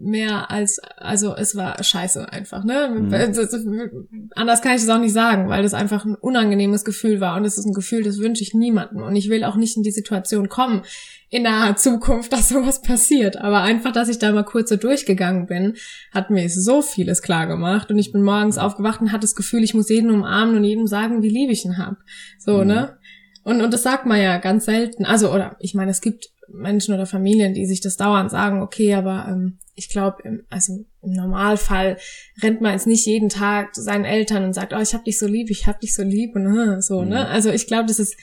mehr 0.00 0.50
als, 0.50 0.78
also 0.96 1.34
es 1.34 1.56
war 1.56 1.82
scheiße 1.82 2.32
einfach, 2.32 2.64
ne? 2.64 2.88
Mhm. 2.88 4.28
Anders 4.34 4.62
kann 4.62 4.74
ich 4.76 4.82
das 4.82 4.90
auch 4.90 5.00
nicht 5.00 5.12
sagen, 5.12 5.48
weil 5.48 5.62
das 5.62 5.74
einfach 5.74 6.04
ein 6.04 6.14
unangenehmes 6.14 6.84
Gefühl 6.84 7.20
war 7.20 7.36
und 7.36 7.44
es 7.44 7.58
ist 7.58 7.66
ein 7.66 7.74
Gefühl, 7.74 8.02
das 8.02 8.18
wünsche 8.18 8.42
ich 8.42 8.54
niemandem 8.54 9.02
und 9.02 9.16
ich 9.16 9.28
will 9.28 9.44
auch 9.44 9.56
nicht 9.56 9.76
in 9.76 9.82
die 9.82 9.90
Situation 9.90 10.48
kommen 10.48 10.82
in 11.30 11.42
naher 11.42 11.74
Zukunft, 11.74 12.32
dass 12.32 12.48
sowas 12.48 12.82
passiert. 12.82 13.36
Aber 13.36 13.62
einfach, 13.62 13.92
dass 13.92 14.08
ich 14.08 14.18
da 14.18 14.32
mal 14.32 14.44
kurz 14.44 14.68
so 14.68 14.76
durchgegangen 14.76 15.46
bin, 15.46 15.74
hat 16.12 16.30
mir 16.30 16.48
so 16.48 16.80
vieles 16.80 17.22
klar 17.22 17.46
gemacht 17.46 17.90
und 17.90 17.98
ich 17.98 18.12
bin 18.12 18.22
morgens 18.22 18.56
aufgewacht 18.56 19.00
und 19.00 19.10
hatte 19.10 19.22
das 19.22 19.34
Gefühl, 19.34 19.64
ich 19.64 19.74
muss 19.74 19.88
jeden 19.88 20.10
umarmen 20.10 20.56
und 20.56 20.64
jedem 20.64 20.86
sagen, 20.86 21.22
wie 21.22 21.30
lieb 21.30 21.50
ich 21.50 21.64
ihn 21.64 21.78
hab. 21.78 21.96
So, 22.38 22.58
mhm. 22.58 22.66
ne? 22.66 22.98
Und, 23.44 23.60
und 23.60 23.72
das 23.72 23.82
sagt 23.82 24.06
man 24.06 24.20
ja 24.20 24.38
ganz 24.38 24.64
selten. 24.64 25.04
Also, 25.04 25.32
oder 25.32 25.56
ich 25.60 25.74
meine, 25.74 25.90
es 25.90 26.00
gibt 26.00 26.30
Menschen 26.48 26.94
oder 26.94 27.06
Familien, 27.06 27.54
die 27.54 27.66
sich 27.66 27.80
das 27.80 27.96
dauernd 27.96 28.30
sagen, 28.30 28.62
okay, 28.62 28.94
aber 28.94 29.26
ähm, 29.28 29.58
ich 29.74 29.88
glaube, 29.88 30.22
also 30.50 30.84
im 31.02 31.12
Normalfall 31.12 31.98
rennt 32.42 32.60
man 32.60 32.72
jetzt 32.72 32.86
nicht 32.86 33.06
jeden 33.06 33.28
Tag 33.28 33.74
zu 33.74 33.82
seinen 33.82 34.04
Eltern 34.04 34.44
und 34.44 34.54
sagt, 34.54 34.72
oh, 34.72 34.80
ich 34.80 34.94
hab 34.94 35.04
dich 35.04 35.18
so 35.18 35.26
lieb, 35.26 35.50
ich 35.50 35.66
hab 35.66 35.80
dich 35.80 35.94
so 35.94 36.02
lieb 36.02 36.34
und 36.34 36.46
äh, 36.46 36.80
so, 36.80 37.00
ne? 37.00 37.04
mhm. 37.04 37.10
ne? 37.10 37.28
Also 37.28 37.50
ich 37.50 37.66
glaube, 37.66 37.86
das 37.86 37.98
ist 37.98 38.16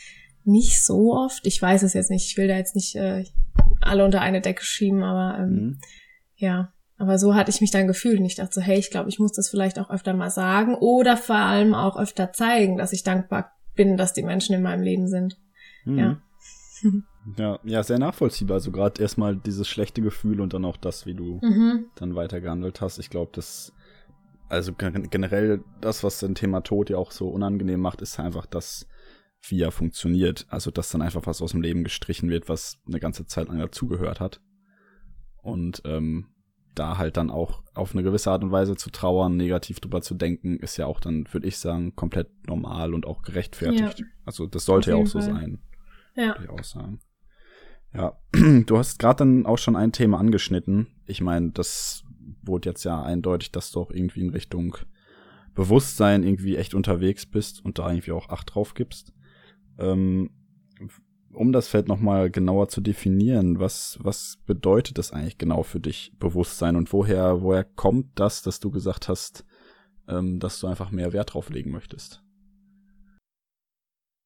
nicht 0.43 0.83
so 0.83 1.13
oft. 1.13 1.45
Ich 1.45 1.61
weiß 1.61 1.83
es 1.83 1.93
jetzt 1.93 2.09
nicht. 2.09 2.27
Ich 2.27 2.37
will 2.37 2.47
da 2.47 2.57
jetzt 2.57 2.75
nicht 2.75 2.95
äh, 2.95 3.25
alle 3.79 4.05
unter 4.05 4.21
eine 4.21 4.41
Decke 4.41 4.63
schieben, 4.63 5.03
aber 5.03 5.39
ähm, 5.39 5.49
mhm. 5.49 5.77
ja. 6.35 6.73
Aber 6.97 7.17
so 7.17 7.33
hatte 7.33 7.49
ich 7.49 7.61
mich 7.61 7.71
dann 7.71 7.87
gefühlt 7.87 8.19
und 8.19 8.25
ich 8.25 8.35
dachte 8.35 8.53
so, 8.53 8.61
hey, 8.61 8.77
ich 8.77 8.91
glaube, 8.91 9.09
ich 9.09 9.17
muss 9.17 9.31
das 9.31 9.49
vielleicht 9.49 9.79
auch 9.79 9.89
öfter 9.89 10.13
mal 10.13 10.29
sagen 10.29 10.75
oder 10.75 11.17
vor 11.17 11.35
allem 11.35 11.73
auch 11.73 11.97
öfter 11.97 12.31
zeigen, 12.31 12.77
dass 12.77 12.93
ich 12.93 13.01
dankbar 13.01 13.51
bin, 13.81 13.97
dass 13.97 14.13
die 14.13 14.21
Menschen 14.21 14.53
in 14.53 14.61
meinem 14.61 14.83
Leben 14.83 15.07
sind. 15.07 15.39
Mhm. 15.85 15.97
Ja. 15.97 16.21
Ja, 17.37 17.59
ja, 17.63 17.83
sehr 17.83 17.99
nachvollziehbar. 17.99 18.55
Also 18.55 18.71
gerade 18.71 18.99
erstmal 18.99 19.35
dieses 19.35 19.67
schlechte 19.67 20.01
Gefühl 20.01 20.41
und 20.41 20.53
dann 20.53 20.65
auch 20.65 20.75
das, 20.75 21.05
wie 21.05 21.13
du 21.13 21.39
mhm. 21.43 21.85
dann 21.93 22.15
weitergehandelt 22.15 22.81
hast. 22.81 22.97
Ich 22.97 23.11
glaube, 23.11 23.29
das, 23.35 23.75
also 24.49 24.73
generell 24.73 25.63
das, 25.81 26.03
was 26.03 26.19
den 26.19 26.33
Thema 26.33 26.61
Tod 26.61 26.89
ja 26.89 26.97
auch 26.97 27.11
so 27.11 27.29
unangenehm 27.29 27.79
macht, 27.79 28.01
ist 28.01 28.19
einfach 28.19 28.47
das, 28.47 28.87
wie 29.47 29.61
er 29.61 29.69
funktioniert. 29.69 30.47
Also, 30.49 30.71
dass 30.71 30.89
dann 30.89 31.03
einfach 31.03 31.27
was 31.27 31.43
aus 31.43 31.51
dem 31.51 31.61
Leben 31.61 31.83
gestrichen 31.83 32.27
wird, 32.31 32.49
was 32.49 32.81
eine 32.87 32.99
ganze 32.99 33.27
Zeit 33.27 33.49
lang 33.49 33.59
dazugehört 33.59 34.19
hat. 34.19 34.41
Und 35.43 35.83
ähm, 35.85 36.30
da 36.75 36.97
halt 36.97 37.17
dann 37.17 37.29
auch 37.29 37.61
auf 37.73 37.93
eine 37.93 38.03
gewisse 38.03 38.31
Art 38.31 38.43
und 38.43 38.51
Weise 38.51 38.75
zu 38.75 38.89
trauern, 38.89 39.37
negativ 39.37 39.79
drüber 39.79 40.01
zu 40.01 40.15
denken, 40.15 40.57
ist 40.57 40.77
ja 40.77 40.85
auch 40.85 40.99
dann, 40.99 41.25
würde 41.31 41.47
ich 41.47 41.57
sagen, 41.57 41.95
komplett 41.95 42.29
normal 42.47 42.93
und 42.93 43.05
auch 43.05 43.21
gerechtfertigt. 43.21 43.99
Ja. 43.99 44.05
Also 44.25 44.45
das 44.45 44.65
sollte 44.65 44.91
ja 44.91 44.97
auch 44.97 45.07
so 45.07 45.19
Fall. 45.19 45.33
sein. 45.33 45.59
Ja. 46.15 46.27
Würde 46.39 46.43
ich 46.43 46.49
auch 46.49 46.63
sagen. 46.63 46.99
Ja, 47.93 48.17
du 48.65 48.77
hast 48.77 48.99
gerade 48.99 49.17
dann 49.17 49.45
auch 49.45 49.57
schon 49.57 49.75
ein 49.75 49.91
Thema 49.91 50.19
angeschnitten. 50.19 50.87
Ich 51.05 51.21
meine, 51.21 51.51
das 51.51 52.03
wurde 52.41 52.69
jetzt 52.69 52.83
ja 52.83 53.01
eindeutig, 53.01 53.51
dass 53.51 53.71
du 53.71 53.81
auch 53.81 53.91
irgendwie 53.91 54.21
in 54.21 54.29
Richtung 54.29 54.77
Bewusstsein 55.53 56.23
irgendwie 56.23 56.55
echt 56.55 56.73
unterwegs 56.73 57.25
bist 57.25 57.63
und 57.63 57.77
da 57.77 57.89
irgendwie 57.89 58.13
auch 58.13 58.29
Acht 58.29 58.55
drauf 58.55 58.73
gibst. 58.73 59.13
Ähm, 59.77 60.31
um 61.33 61.51
das 61.51 61.67
Feld 61.67 61.87
nochmal 61.87 62.29
genauer 62.29 62.69
zu 62.69 62.81
definieren, 62.81 63.59
was, 63.59 63.97
was 64.01 64.37
bedeutet 64.45 64.97
das 64.97 65.11
eigentlich 65.11 65.37
genau 65.37 65.63
für 65.63 65.79
dich, 65.79 66.13
Bewusstsein 66.19 66.75
und 66.75 66.91
woher, 66.93 67.41
woher 67.41 67.63
kommt 67.63 68.19
das, 68.19 68.41
dass 68.41 68.59
du 68.59 68.71
gesagt 68.71 69.07
hast, 69.07 69.45
ähm, 70.07 70.39
dass 70.39 70.59
du 70.59 70.67
einfach 70.67 70.91
mehr 70.91 71.13
Wert 71.13 71.33
drauf 71.33 71.49
legen 71.49 71.71
möchtest? 71.71 72.23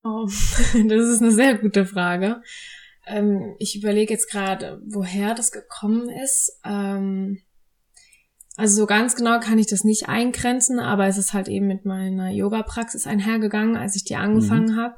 Oh, 0.04 0.26
das 0.28 0.74
ist 0.74 1.22
eine 1.22 1.32
sehr 1.32 1.58
gute 1.58 1.86
Frage. 1.86 2.42
Ähm, 3.08 3.56
ich 3.60 3.76
überlege 3.76 4.14
jetzt 4.14 4.30
gerade, 4.30 4.82
woher 4.86 5.36
das 5.36 5.52
gekommen 5.52 6.10
ist. 6.10 6.60
Ähm, 6.64 7.40
also 8.58 8.82
so 8.82 8.86
ganz 8.86 9.16
genau 9.16 9.40
kann 9.40 9.58
ich 9.58 9.68
das 9.68 9.84
nicht 9.84 10.08
eingrenzen, 10.08 10.80
aber 10.80 11.08
es 11.08 11.18
ist 11.18 11.34
halt 11.34 11.50
eben 11.50 11.68
mit 11.68 11.86
meiner 11.86 12.30
Yoga-Praxis 12.30 13.06
einhergegangen, 13.06 13.76
als 13.76 13.96
ich 13.96 14.06
die 14.06 14.16
angefangen 14.16 14.76
mhm. 14.76 14.78
habe. 14.78 14.96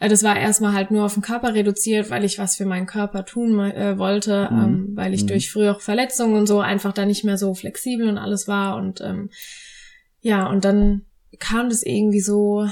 Äh, 0.00 0.08
das 0.08 0.22
war 0.22 0.38
erstmal 0.38 0.72
halt 0.72 0.90
nur 0.90 1.04
auf 1.04 1.14
den 1.14 1.22
Körper 1.22 1.54
reduziert, 1.54 2.10
weil 2.10 2.24
ich 2.24 2.38
was 2.38 2.56
für 2.56 2.66
meinen 2.66 2.86
Körper 2.86 3.24
tun 3.24 3.58
äh, 3.60 3.98
wollte, 3.98 4.48
mhm. 4.50 4.58
ähm, 4.58 4.90
weil 4.94 5.14
ich 5.14 5.22
mhm. 5.22 5.28
durch 5.28 5.50
frühere 5.50 5.80
Verletzungen 5.80 6.36
und 6.36 6.46
so 6.46 6.60
einfach 6.60 6.92
da 6.92 7.04
nicht 7.06 7.24
mehr 7.24 7.38
so 7.38 7.54
flexibel 7.54 8.08
und 8.08 8.18
alles 8.18 8.48
war. 8.48 8.76
Und 8.76 9.00
ähm, 9.00 9.30
ja, 10.20 10.46
und 10.48 10.64
dann 10.64 11.02
kam 11.38 11.68
das 11.68 11.82
irgendwie 11.82 12.20
so 12.20 12.68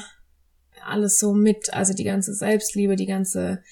alles 0.87 1.19
so 1.19 1.33
mit, 1.33 1.73
also 1.73 1.95
die 1.95 2.05
ganze 2.05 2.35
Selbstliebe, 2.35 2.97
die 2.97 3.07
ganze 3.07 3.63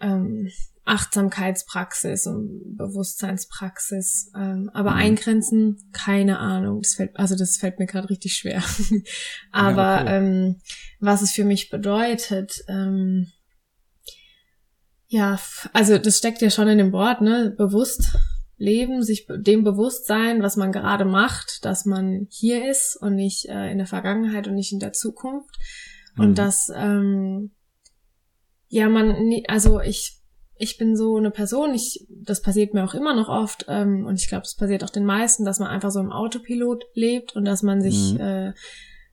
ähm, 0.00 0.50
Achtsamkeitspraxis 0.86 2.26
und 2.26 2.76
Bewusstseinspraxis. 2.76 4.30
Ähm, 4.36 4.70
aber 4.72 4.92
mhm. 4.92 4.96
eingrenzen, 4.96 5.90
keine 5.92 6.38
Ahnung. 6.38 6.80
Das 6.82 6.94
fällt, 6.94 7.16
also 7.16 7.36
das 7.36 7.56
fällt 7.56 7.78
mir 7.78 7.86
gerade 7.86 8.08
richtig 8.08 8.34
schwer. 8.34 8.62
aber 9.50 9.82
ja, 9.82 10.02
okay. 10.02 10.16
ähm, 10.16 10.60
was 11.00 11.22
es 11.22 11.32
für 11.32 11.44
mich 11.44 11.70
bedeutet, 11.70 12.62
ähm, 12.68 13.32
ja, 15.08 15.38
also 15.72 15.98
das 15.98 16.18
steckt 16.18 16.40
ja 16.40 16.50
schon 16.50 16.68
in 16.68 16.78
dem 16.78 16.92
Wort, 16.92 17.20
ne? 17.20 17.54
Bewusst 17.56 18.16
leben, 18.56 19.02
sich 19.02 19.26
dem 19.28 19.64
bewusst 19.64 20.06
sein, 20.06 20.42
was 20.42 20.56
man 20.56 20.72
gerade 20.72 21.04
macht, 21.04 21.64
dass 21.64 21.84
man 21.84 22.26
hier 22.30 22.70
ist 22.70 22.96
und 23.00 23.14
nicht 23.14 23.46
äh, 23.48 23.70
in 23.70 23.78
der 23.78 23.86
Vergangenheit 23.86 24.48
und 24.48 24.54
nicht 24.54 24.72
in 24.72 24.80
der 24.80 24.92
Zukunft. 24.92 25.56
Mhm. 26.14 26.24
Und 26.24 26.38
dass 26.38 26.70
ähm, 26.74 27.50
ja 28.68 28.88
man, 28.88 29.14
also 29.48 29.80
ich 29.80 30.20
ich 30.58 30.78
bin 30.78 30.96
so 30.96 31.16
eine 31.16 31.30
Person, 31.30 31.74
ich, 31.74 32.06
das 32.08 32.42
passiert 32.42 32.74
mir 32.74 32.84
auch 32.84 32.94
immer 32.94 33.14
noch 33.14 33.28
oft, 33.28 33.66
ähm, 33.68 34.06
und 34.06 34.20
ich 34.20 34.28
glaube, 34.28 34.44
es 34.44 34.54
passiert 34.54 34.84
auch 34.84 34.90
den 34.90 35.04
meisten, 35.04 35.44
dass 35.44 35.58
man 35.58 35.68
einfach 35.68 35.90
so 35.90 36.00
im 36.00 36.12
Autopilot 36.12 36.84
lebt 36.94 37.36
und 37.36 37.44
dass 37.44 37.62
man 37.62 37.80
sich 37.80 38.14
mhm. 38.14 38.20
äh, 38.20 38.52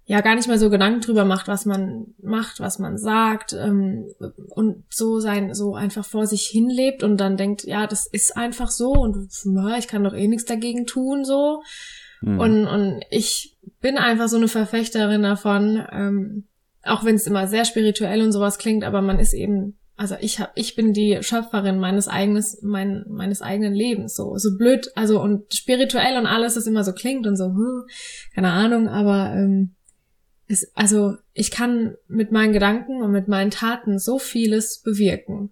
ja 0.06 0.22
gar 0.22 0.36
nicht 0.36 0.48
mehr 0.48 0.60
so 0.60 0.70
Gedanken 0.70 1.02
drüber 1.02 1.26
macht, 1.26 1.48
was 1.48 1.66
man 1.66 2.08
macht, 2.22 2.60
was 2.60 2.80
man 2.80 2.98
sagt, 2.98 3.54
ähm, 3.54 4.08
und 4.50 4.84
so 4.90 5.20
sein, 5.20 5.54
so 5.54 5.76
einfach 5.76 6.06
vor 6.06 6.28
sich 6.28 6.46
hin 6.46 6.70
lebt 6.70 7.04
und 7.04 7.18
dann 7.18 7.38
denkt, 7.38 7.64
ja, 7.64 7.88
das 7.88 8.06
ist 8.06 8.36
einfach 8.36 8.70
so 8.70 8.92
und 8.92 9.30
ja, 9.46 9.78
ich 9.78 9.88
kann 9.88 10.04
doch 10.04 10.14
eh 10.14 10.28
nichts 10.28 10.46
dagegen 10.46 10.86
tun, 10.86 11.24
so. 11.24 11.62
Mhm. 12.22 12.40
Und, 12.40 12.68
und 12.68 13.02
ich 13.10 13.58
bin 13.82 13.98
einfach 13.98 14.28
so 14.28 14.38
eine 14.38 14.48
Verfechterin 14.48 15.24
davon, 15.24 15.86
ähm, 15.92 16.48
auch 16.84 17.06
wenn 17.06 17.16
es 17.16 17.28
immer 17.28 17.48
sehr 17.48 17.66
spirituell 17.66 18.22
und 18.22 18.34
sowas 18.34 18.58
klingt, 18.58 18.84
aber 18.84 19.02
man 19.02 19.20
ist 19.20 19.34
eben 19.34 19.78
also 19.96 20.16
ich 20.20 20.40
hab, 20.40 20.52
ich 20.56 20.76
bin 20.76 20.94
die 20.94 21.20
Schöpferin 21.22 21.80
meines 21.80 22.08
eigenes, 22.08 22.62
mein, 22.64 23.06
meines 23.08 23.42
eigenen 23.42 23.74
Lebens, 23.74 24.16
so, 24.16 24.38
so 24.38 24.58
blöd, 24.58 24.92
also 24.96 25.22
und 25.22 25.54
spirituell 25.54 26.18
und 26.18 26.26
alles, 26.26 26.56
das 26.56 26.68
immer 26.68 26.84
so 26.84 26.94
klingt 26.94 27.28
und 27.28 27.36
so, 27.36 27.46
hm, 27.46 27.84
keine 28.34 28.52
Ahnung, 28.52 28.88
aber 28.88 29.34
ähm, 29.36 29.76
es, 30.48 30.76
also 30.76 31.16
ich 31.34 31.52
kann 31.52 31.96
mit 32.08 32.32
meinen 32.32 32.54
Gedanken 32.54 33.02
und 33.02 33.12
mit 33.12 33.28
meinen 33.28 33.52
Taten 33.52 34.00
so 34.00 34.20
vieles 34.20 34.82
bewirken. 34.82 35.52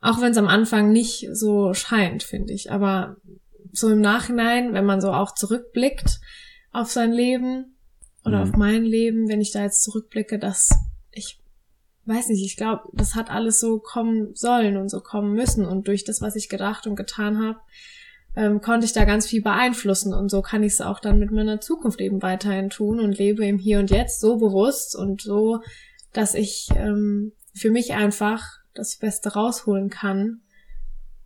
Auch 0.00 0.20
wenn 0.20 0.32
es 0.32 0.38
am 0.38 0.48
Anfang 0.48 0.92
nicht 0.92 1.28
so 1.32 1.72
scheint, 1.74 2.22
finde 2.22 2.52
ich. 2.52 2.70
Aber 2.70 3.16
so 3.72 3.88
im 3.88 4.00
Nachhinein, 4.00 4.72
wenn 4.72 4.84
man 4.84 5.00
so 5.00 5.10
auch 5.10 5.34
zurückblickt 5.34 6.20
auf 6.72 6.90
sein 6.90 7.12
Leben 7.12 7.76
oder 8.24 8.44
mhm. 8.44 8.50
auf 8.50 8.56
mein 8.56 8.84
Leben, 8.84 9.28
wenn 9.28 9.40
ich 9.40 9.52
da 9.52 9.62
jetzt 9.62 9.82
zurückblicke, 9.82 10.38
dass 10.38 10.70
weiß 12.06 12.28
nicht, 12.28 12.44
ich 12.44 12.56
glaube, 12.56 12.84
das 12.92 13.14
hat 13.14 13.30
alles 13.30 13.60
so 13.60 13.78
kommen 13.78 14.34
sollen 14.34 14.76
und 14.76 14.88
so 14.88 15.00
kommen 15.00 15.32
müssen. 15.32 15.66
Und 15.66 15.88
durch 15.88 16.04
das, 16.04 16.20
was 16.20 16.36
ich 16.36 16.48
gedacht 16.48 16.86
und 16.86 16.96
getan 16.96 17.44
habe, 17.44 17.58
ähm, 18.36 18.60
konnte 18.60 18.86
ich 18.86 18.92
da 18.92 19.04
ganz 19.04 19.26
viel 19.26 19.42
beeinflussen. 19.42 20.14
Und 20.14 20.30
so 20.30 20.42
kann 20.42 20.62
ich 20.62 20.74
es 20.74 20.80
auch 20.80 21.00
dann 21.00 21.18
mit 21.18 21.30
meiner 21.30 21.60
Zukunft 21.60 22.00
eben 22.00 22.22
weiterhin 22.22 22.70
tun 22.70 23.00
und 23.00 23.18
lebe 23.18 23.44
im 23.46 23.58
Hier 23.58 23.78
und 23.78 23.90
Jetzt 23.90 24.20
so 24.20 24.36
bewusst 24.36 24.94
und 24.94 25.22
so, 25.22 25.62
dass 26.12 26.34
ich 26.34 26.68
ähm, 26.76 27.32
für 27.54 27.70
mich 27.70 27.94
einfach 27.94 28.42
das 28.74 28.96
Beste 28.96 29.32
rausholen 29.32 29.90
kann. 29.90 30.42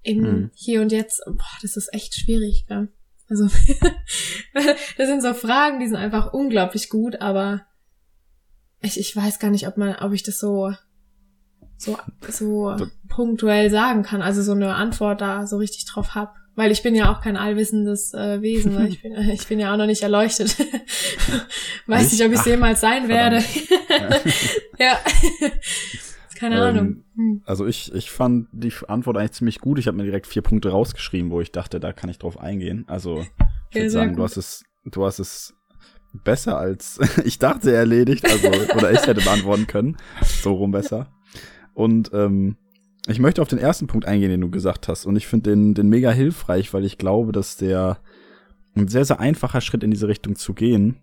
Im 0.02 0.20
mhm. 0.20 0.50
Hier 0.54 0.80
und 0.80 0.92
Jetzt, 0.92 1.22
boah, 1.26 1.58
das 1.62 1.76
ist 1.76 1.92
echt 1.92 2.14
schwierig, 2.14 2.66
gell? 2.68 2.88
Also, 3.28 3.44
das 4.54 5.08
sind 5.08 5.22
so 5.22 5.34
Fragen, 5.34 5.78
die 5.78 5.86
sind 5.86 5.96
einfach 5.96 6.32
unglaublich 6.32 6.88
gut, 6.88 7.20
aber 7.20 7.66
ich, 8.82 8.98
ich 8.98 9.14
weiß 9.14 9.38
gar 9.38 9.50
nicht, 9.50 9.66
ob 9.66 9.76
man, 9.76 9.96
ob 9.96 10.12
ich 10.12 10.22
das 10.22 10.38
so, 10.38 10.72
so, 11.76 11.98
so 12.28 12.76
punktuell 13.08 13.70
sagen 13.70 14.02
kann, 14.02 14.22
also 14.22 14.42
so 14.42 14.52
eine 14.52 14.74
Antwort 14.74 15.20
da 15.20 15.46
so 15.46 15.58
richtig 15.58 15.84
drauf 15.86 16.14
hab. 16.14 16.34
Weil 16.56 16.72
ich 16.72 16.82
bin 16.82 16.94
ja 16.94 17.12
auch 17.12 17.20
kein 17.22 17.36
allwissendes 17.36 18.12
äh, 18.12 18.42
Wesen, 18.42 18.74
weil 18.74 18.86
ich 18.88 19.02
bin, 19.02 19.14
ich 19.30 19.46
bin 19.46 19.60
ja 19.60 19.72
auch 19.72 19.76
noch 19.76 19.86
nicht 19.86 20.02
erleuchtet. 20.02 20.56
weiß 21.86 22.12
nicht, 22.12 22.24
ob 22.24 22.32
ich 22.32 22.38
es 22.38 22.44
jemals 22.44 22.80
sein 22.80 23.08
werde. 23.08 23.36
ja. 24.78 24.98
Keine 26.36 26.56
ähm, 26.56 26.62
Ahnung. 26.62 27.04
Hm. 27.14 27.42
Also 27.44 27.66
ich, 27.66 27.94
ich 27.94 28.10
fand 28.10 28.48
die 28.52 28.72
Antwort 28.88 29.16
eigentlich 29.16 29.32
ziemlich 29.32 29.60
gut. 29.60 29.78
Ich 29.78 29.86
habe 29.86 29.96
mir 29.96 30.04
direkt 30.04 30.26
vier 30.26 30.42
Punkte 30.42 30.70
rausgeschrieben, 30.70 31.30
wo 31.30 31.40
ich 31.40 31.52
dachte, 31.52 31.80
da 31.80 31.92
kann 31.92 32.10
ich 32.10 32.18
drauf 32.18 32.40
eingehen. 32.40 32.84
Also 32.88 33.24
ich 33.70 33.76
würde 33.76 33.90
sagen, 33.90 34.10
gut. 34.10 34.18
du 34.18 34.22
hast 34.24 34.36
es, 34.36 34.64
du 34.84 35.04
hast 35.04 35.18
es 35.18 35.54
besser 36.12 36.58
als 36.58 36.98
ich 37.24 37.38
dachte 37.38 37.72
erledigt, 37.72 38.24
also 38.28 38.48
oder 38.76 38.92
ich 38.92 39.06
hätte 39.06 39.22
beantworten 39.22 39.66
können. 39.66 39.96
So 40.22 40.52
rum 40.52 40.72
besser. 40.72 41.08
Und 41.74 42.10
ähm, 42.12 42.56
ich 43.06 43.18
möchte 43.18 43.40
auf 43.42 43.48
den 43.48 43.58
ersten 43.58 43.86
Punkt 43.86 44.06
eingehen, 44.06 44.30
den 44.30 44.40
du 44.40 44.50
gesagt 44.50 44.88
hast. 44.88 45.06
Und 45.06 45.16
ich 45.16 45.26
finde 45.26 45.50
den, 45.50 45.74
den 45.74 45.88
mega 45.88 46.10
hilfreich, 46.10 46.72
weil 46.74 46.84
ich 46.84 46.98
glaube, 46.98 47.32
dass 47.32 47.56
der 47.56 47.98
ein 48.76 48.88
sehr, 48.88 49.04
sehr 49.04 49.20
einfacher 49.20 49.60
Schritt 49.60 49.82
in 49.82 49.90
diese 49.90 50.08
Richtung 50.08 50.36
zu 50.36 50.54
gehen 50.54 50.96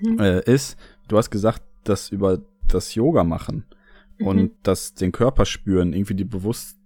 mhm. 0.00 0.18
äh, 0.18 0.40
ist. 0.40 0.76
Du 1.08 1.16
hast 1.16 1.30
gesagt, 1.30 1.62
dass 1.84 2.10
über 2.10 2.40
das 2.68 2.94
Yoga 2.94 3.24
machen 3.24 3.64
mhm. 4.18 4.26
und 4.26 4.52
das 4.62 4.94
den 4.94 5.12
Körper 5.12 5.46
spüren, 5.46 5.92
irgendwie 5.92 6.14
die 6.14 6.24
Bewusst 6.24 6.76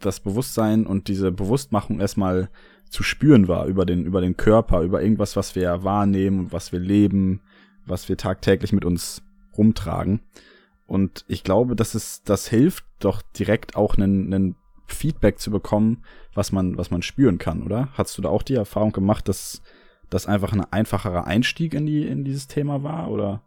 das 0.00 0.20
Bewusstsein 0.20 0.86
und 0.86 1.08
diese 1.08 1.32
Bewusstmachung 1.32 2.00
erstmal 2.00 2.50
zu 2.94 3.02
spüren 3.02 3.48
war 3.48 3.66
über 3.66 3.84
den, 3.84 4.04
über 4.04 4.20
den 4.20 4.36
Körper, 4.36 4.82
über 4.82 5.02
irgendwas, 5.02 5.34
was 5.34 5.56
wir 5.56 5.82
wahrnehmen, 5.82 6.52
was 6.52 6.70
wir 6.70 6.78
leben, 6.78 7.40
was 7.84 8.08
wir 8.08 8.16
tagtäglich 8.16 8.72
mit 8.72 8.84
uns 8.84 9.20
rumtragen. 9.58 10.20
Und 10.86 11.24
ich 11.26 11.42
glaube, 11.42 11.74
dass 11.74 11.96
es, 11.96 12.22
das 12.22 12.46
hilft 12.46 12.84
doch 13.00 13.20
direkt 13.36 13.74
auch 13.74 13.96
einen, 13.96 14.32
einen 14.32 14.56
Feedback 14.86 15.40
zu 15.40 15.50
bekommen, 15.50 16.04
was 16.34 16.52
man, 16.52 16.78
was 16.78 16.92
man 16.92 17.02
spüren 17.02 17.38
kann, 17.38 17.64
oder? 17.64 17.88
Hast 17.94 18.16
du 18.16 18.22
da 18.22 18.28
auch 18.28 18.42
die 18.42 18.54
Erfahrung 18.54 18.92
gemacht, 18.92 19.28
dass 19.28 19.60
das 20.08 20.26
einfach 20.26 20.52
ein 20.52 20.60
einfacherer 20.60 21.26
Einstieg 21.26 21.74
in 21.74 21.86
die, 21.86 22.06
in 22.06 22.22
dieses 22.22 22.46
Thema 22.46 22.84
war, 22.84 23.10
oder? 23.10 23.42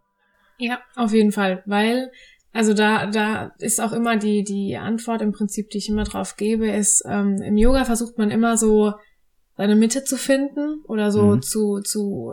Ja, 0.58 0.80
auf 0.94 1.14
jeden 1.14 1.32
Fall, 1.32 1.62
weil, 1.64 2.10
also 2.52 2.74
da, 2.74 3.06
da 3.06 3.52
ist 3.60 3.80
auch 3.80 3.92
immer 3.92 4.18
die, 4.18 4.44
die 4.44 4.76
Antwort 4.76 5.22
im 5.22 5.32
Prinzip, 5.32 5.70
die 5.70 5.78
ich 5.78 5.88
immer 5.88 6.04
drauf 6.04 6.36
gebe, 6.36 6.68
ist, 6.68 7.02
ähm, 7.08 7.40
im 7.40 7.56
Yoga 7.56 7.86
versucht 7.86 8.18
man 8.18 8.30
immer 8.30 8.58
so 8.58 8.92
seine 9.58 9.74
Mitte 9.74 10.04
zu 10.04 10.16
finden 10.16 10.82
oder 10.86 11.10
so 11.10 11.34
mhm. 11.34 11.42
zu, 11.42 11.80
zu 11.80 12.32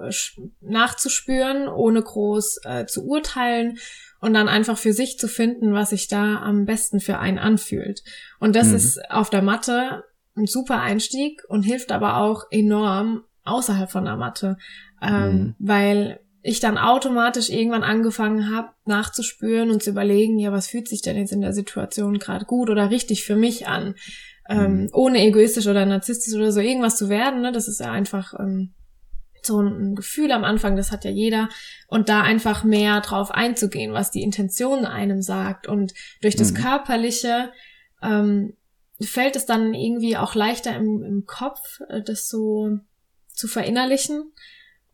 nachzuspüren, 0.62 1.67
ohne 1.67 2.01
groß 2.03 2.60
äh, 2.63 2.86
zu 2.86 3.05
urteilen 3.05 3.79
und 4.22 4.36
dann 4.36 4.48
einfach 4.48 4.77
für 4.77 4.94
sich 4.94 5.17
zu 5.17 5.27
finden, 5.27 5.74
was 5.74 5.89
sich 5.89 6.08
da 6.08 6.38
am 6.38 6.65
besten 6.65 7.00
für 7.00 7.17
einen 7.17 7.39
anfühlt. 7.39 8.03
Und 8.39 8.55
das 8.55 8.67
mhm. 8.67 8.75
ist 8.75 9.12
auf 9.12 9.32
der 9.32 9.41
Matte 9.41 10.03
ein 10.38 10.46
super 10.46 10.79
Einstieg 10.82 11.41
und 11.50 11.63
hilft 11.63 11.91
aber 11.91 12.17
auch 12.17 12.44
enorm 12.51 13.24
außerhalb 13.44 13.89
von 13.89 14.05
der 14.05 14.17
Matte, 14.17 14.58
ähm, 15.01 15.32
mhm. 15.34 15.55
weil 15.58 16.20
ich 16.44 16.60
dann 16.60 16.77
automatisch 16.77 17.50
irgendwann 17.50 17.84
angefangen 17.84 18.55
habe, 18.55 18.70
nachzuspüren 18.86 19.72
und 19.72 19.82
zu 19.82 19.89
überlegen, 19.89 20.38
ja, 20.38 20.51
was 20.51 20.67
fühlt 20.67 20.88
sich 20.88 21.01
denn 21.01 21.17
jetzt 21.17 21.34
in 21.34 21.41
der 21.41 21.53
Situation 21.53 22.20
gerade 22.20 22.46
gut 22.46 22.70
oder 22.70 22.91
richtig 22.91 23.24
für 23.24 23.36
mich 23.36 23.67
an? 23.67 23.96
Ähm, 24.49 24.83
mhm. 24.83 24.89
ohne 24.93 25.25
egoistisch 25.25 25.67
oder 25.67 25.85
narzisstisch 25.85 26.35
oder 26.35 26.51
so 26.51 26.59
irgendwas 26.59 26.97
zu 26.97 27.09
werden. 27.09 27.41
Ne? 27.41 27.51
Das 27.51 27.67
ist 27.67 27.79
ja 27.79 27.91
einfach 27.91 28.33
ähm, 28.39 28.73
so 29.41 29.61
ein 29.61 29.95
Gefühl 29.95 30.31
am 30.31 30.43
Anfang, 30.43 30.75
das 30.75 30.91
hat 30.91 31.05
ja 31.05 31.11
jeder. 31.11 31.49
Und 31.87 32.09
da 32.09 32.21
einfach 32.21 32.63
mehr 32.63 33.01
drauf 33.01 33.31
einzugehen, 33.31 33.93
was 33.93 34.11
die 34.11 34.23
Intention 34.23 34.85
einem 34.85 35.21
sagt. 35.21 35.67
Und 35.67 35.93
durch 36.21 36.35
das 36.35 36.51
mhm. 36.51 36.57
Körperliche 36.57 37.51
ähm, 38.01 38.53
fällt 39.01 39.35
es 39.35 39.45
dann 39.45 39.73
irgendwie 39.73 40.17
auch 40.17 40.35
leichter 40.35 40.75
im, 40.75 41.03
im 41.03 41.25
Kopf, 41.25 41.81
äh, 41.89 42.01
das 42.01 42.27
so 42.27 42.79
zu 43.27 43.47
verinnerlichen 43.47 44.31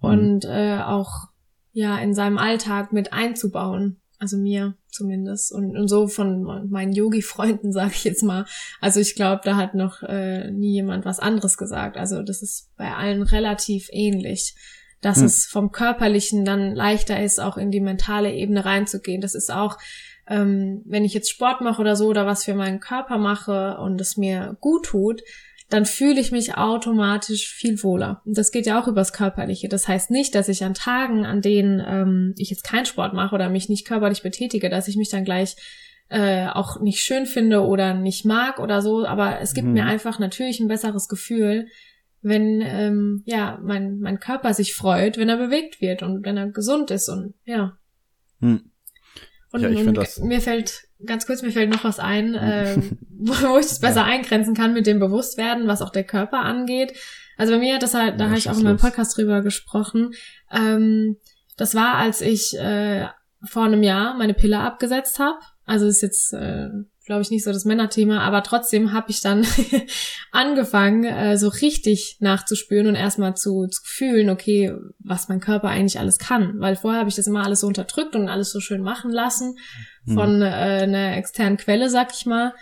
mhm. 0.01 0.09
und 0.09 0.45
äh, 0.45 0.79
auch 0.79 1.29
ja 1.73 1.97
in 1.99 2.13
seinem 2.13 2.37
Alltag 2.37 2.91
mit 2.93 3.13
einzubauen. 3.13 4.01
Also 4.19 4.37
mir 4.37 4.75
zumindest. 4.91 5.51
Und, 5.51 5.75
und 5.75 5.87
so 5.87 6.07
von 6.07 6.69
meinen 6.69 6.93
Yogi-Freunden 6.93 7.71
sage 7.73 7.93
ich 7.93 8.03
jetzt 8.03 8.23
mal. 8.23 8.45
Also 8.79 8.99
ich 8.99 9.15
glaube, 9.15 9.41
da 9.43 9.55
hat 9.55 9.75
noch 9.75 10.03
äh, 10.03 10.51
nie 10.51 10.73
jemand 10.73 11.05
was 11.05 11.19
anderes 11.19 11.57
gesagt. 11.57 11.97
Also 11.97 12.21
das 12.23 12.41
ist 12.41 12.69
bei 12.77 12.93
allen 12.93 13.23
relativ 13.23 13.89
ähnlich. 13.91 14.55
Dass 15.01 15.17
hm. 15.17 15.25
es 15.25 15.45
vom 15.47 15.71
Körperlichen 15.71 16.45
dann 16.45 16.75
leichter 16.75 17.21
ist, 17.21 17.39
auch 17.39 17.57
in 17.57 17.71
die 17.71 17.79
mentale 17.79 18.33
Ebene 18.33 18.65
reinzugehen. 18.65 19.21
Das 19.21 19.33
ist 19.33 19.51
auch, 19.51 19.79
ähm, 20.27 20.83
wenn 20.85 21.03
ich 21.03 21.13
jetzt 21.13 21.31
Sport 21.31 21.61
mache 21.61 21.81
oder 21.81 21.95
so 21.95 22.07
oder 22.07 22.27
was 22.27 22.43
für 22.43 22.53
meinen 22.53 22.79
Körper 22.79 23.17
mache 23.17 23.77
und 23.77 23.99
es 23.99 24.15
mir 24.15 24.57
gut 24.61 24.85
tut, 24.85 25.23
dann 25.71 25.85
fühle 25.85 26.19
ich 26.19 26.31
mich 26.31 26.55
automatisch 26.55 27.47
viel 27.47 27.81
wohler. 27.81 28.21
Und 28.25 28.37
das 28.37 28.51
geht 28.51 28.65
ja 28.65 28.79
auch 28.79 28.87
übers 28.87 29.13
Körperliche. 29.13 29.69
Das 29.69 29.87
heißt 29.87 30.11
nicht, 30.11 30.35
dass 30.35 30.49
ich 30.49 30.65
an 30.65 30.73
Tagen, 30.73 31.25
an 31.25 31.41
denen 31.41 31.81
ähm, 31.85 32.35
ich 32.37 32.49
jetzt 32.49 32.65
keinen 32.65 32.85
Sport 32.85 33.13
mache 33.13 33.33
oder 33.33 33.49
mich 33.49 33.69
nicht 33.69 33.87
körperlich 33.87 34.21
betätige, 34.21 34.69
dass 34.69 34.89
ich 34.89 34.97
mich 34.97 35.09
dann 35.09 35.23
gleich 35.23 35.55
äh, 36.09 36.47
auch 36.47 36.81
nicht 36.81 36.99
schön 36.99 37.25
finde 37.25 37.61
oder 37.61 37.93
nicht 37.93 38.25
mag 38.25 38.59
oder 38.59 38.81
so. 38.81 39.05
Aber 39.05 39.39
es 39.39 39.53
gibt 39.53 39.67
mhm. 39.67 39.73
mir 39.73 39.85
einfach 39.85 40.19
natürlich 40.19 40.59
ein 40.59 40.67
besseres 40.67 41.07
Gefühl, 41.07 41.67
wenn 42.21 42.61
ähm, 42.61 43.23
ja 43.25 43.57
mein 43.63 43.99
mein 43.99 44.19
Körper 44.19 44.53
sich 44.53 44.75
freut, 44.75 45.17
wenn 45.17 45.29
er 45.29 45.37
bewegt 45.37 45.79
wird 45.79 46.03
und 46.03 46.25
wenn 46.25 46.35
er 46.35 46.49
gesund 46.49 46.91
ist 46.91 47.07
und 47.07 47.33
ja. 47.45 47.77
Mhm. 48.39 48.71
Und, 49.53 49.61
ja, 49.61 49.69
ich 49.69 49.87
und 49.87 49.95
das 49.95 50.19
mir 50.19 50.41
fällt 50.41 50.83
ganz 51.05 51.25
kurz, 51.25 51.41
mir 51.41 51.51
fällt 51.51 51.69
noch 51.69 51.83
was 51.83 51.99
ein, 51.99 52.35
äh, 52.35 52.77
wo, 53.09 53.57
ich 53.57 53.67
das 53.67 53.79
besser 53.79 54.01
ja. 54.01 54.05
eingrenzen 54.05 54.55
kann 54.55 54.73
mit 54.73 54.87
dem 54.87 54.99
Bewusstwerden, 54.99 55.67
was 55.67 55.81
auch 55.81 55.91
der 55.91 56.03
Körper 56.03 56.39
angeht. 56.39 56.93
Also 57.37 57.53
bei 57.53 57.59
mir 57.59 57.75
hat 57.75 57.83
das 57.83 57.93
halt, 57.93 58.19
da 58.19 58.25
ja, 58.25 58.29
habe 58.29 58.39
ich 58.39 58.49
auch 58.49 58.57
in 58.57 58.63
meinem 58.63 58.77
Podcast 58.77 59.17
drüber 59.17 59.41
gesprochen. 59.41 60.11
Ähm, 60.51 61.17
das 61.57 61.75
war, 61.75 61.95
als 61.95 62.21
ich 62.21 62.57
äh, 62.57 63.07
vor 63.43 63.63
einem 63.63 63.83
Jahr 63.83 64.15
meine 64.15 64.33
Pille 64.33 64.59
abgesetzt 64.59 65.19
habe. 65.19 65.39
Also 65.65 65.87
ist 65.87 66.01
jetzt 66.01 66.33
äh, 66.33 66.69
glaube 67.11 67.23
ich, 67.23 67.29
nicht 67.29 67.43
so 67.43 67.51
das 67.51 67.65
Männerthema, 67.65 68.21
aber 68.21 68.41
trotzdem 68.41 68.93
habe 68.93 69.11
ich 69.11 69.19
dann 69.19 69.45
angefangen, 70.31 71.03
äh, 71.03 71.37
so 71.37 71.49
richtig 71.49 72.15
nachzuspüren 72.21 72.87
und 72.87 72.95
erstmal 72.95 73.35
zu, 73.35 73.67
zu 73.67 73.81
fühlen, 73.83 74.29
okay, 74.29 74.73
was 74.97 75.27
mein 75.27 75.41
Körper 75.41 75.67
eigentlich 75.67 75.99
alles 75.99 76.19
kann. 76.19 76.61
Weil 76.61 76.77
vorher 76.77 77.01
habe 77.01 77.09
ich 77.09 77.17
das 77.17 77.27
immer 77.27 77.43
alles 77.43 77.59
so 77.59 77.67
unterdrückt 77.67 78.15
und 78.15 78.29
alles 78.29 78.53
so 78.53 78.61
schön 78.61 78.81
machen 78.81 79.11
lassen 79.11 79.57
mhm. 80.05 80.13
von 80.13 80.41
äh, 80.41 80.45
einer 80.45 81.17
externen 81.17 81.57
Quelle, 81.57 81.89
sag 81.89 82.13
ich 82.13 82.25
mal. 82.25 82.53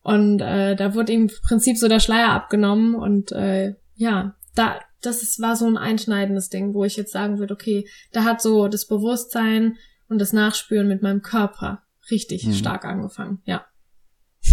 Und 0.00 0.40
äh, 0.40 0.74
da 0.74 0.94
wurde 0.94 1.12
im 1.12 1.30
Prinzip 1.46 1.76
so 1.76 1.86
der 1.86 2.00
Schleier 2.00 2.30
abgenommen 2.30 2.94
und 2.94 3.30
äh, 3.32 3.74
ja, 3.94 4.36
da, 4.54 4.80
das 5.02 5.22
ist, 5.22 5.38
war 5.42 5.54
so 5.54 5.66
ein 5.66 5.76
einschneidendes 5.76 6.48
Ding, 6.48 6.72
wo 6.72 6.82
ich 6.84 6.96
jetzt 6.96 7.12
sagen 7.12 7.38
würde, 7.40 7.52
okay, 7.52 7.86
da 8.12 8.24
hat 8.24 8.40
so 8.40 8.68
das 8.68 8.86
Bewusstsein 8.86 9.76
und 10.08 10.18
das 10.18 10.32
Nachspüren 10.32 10.88
mit 10.88 11.02
meinem 11.02 11.20
Körper 11.20 11.82
richtig 12.10 12.46
mhm. 12.46 12.54
stark 12.54 12.86
angefangen, 12.86 13.42
ja. 13.44 13.66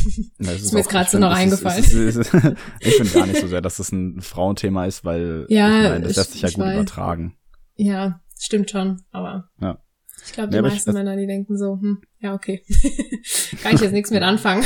Ja, 0.40 0.52
ist, 0.52 0.66
ist 0.66 0.74
mir 0.74 0.80
jetzt 0.80 0.90
gerade 0.90 1.10
so 1.10 1.18
noch 1.18 1.32
eingefallen. 1.32 1.84
Ist, 1.84 1.94
ist, 1.94 2.34
ich 2.80 2.96
finde 2.96 3.12
gar 3.12 3.26
nicht 3.26 3.42
so 3.42 3.48
sehr, 3.48 3.62
dass 3.62 3.78
das 3.78 3.92
ein 3.92 4.22
Frauenthema 4.22 4.86
ist, 4.86 5.06
weil 5.06 5.46
ja, 5.50 5.84
ich 5.84 5.90
meine, 5.90 6.08
das 6.08 6.18
lässt 6.18 6.32
sich 6.34 6.42
ja 6.42 6.50
gut 6.50 6.60
weiß. 6.60 6.76
übertragen. 6.76 7.36
Ja, 7.76 8.22
stimmt 8.40 8.70
schon, 8.70 9.02
aber 9.12 9.50
ja. 9.60 9.80
ich 10.26 10.34
glaube, 10.34 10.50
die 10.50 10.56
ja, 10.56 10.62
meisten 10.62 10.90
ich, 10.90 10.94
Männer, 10.94 11.18
die 11.18 11.28
denken 11.28 11.58
so, 11.58 11.80
hm, 11.82 12.02
ja, 12.20 12.34
okay, 12.34 12.64
kann 13.62 13.76
ich 13.76 13.82
jetzt 13.82 13.92
nichts 13.92 14.12
mit 14.12 14.24
anfangen. 14.24 14.64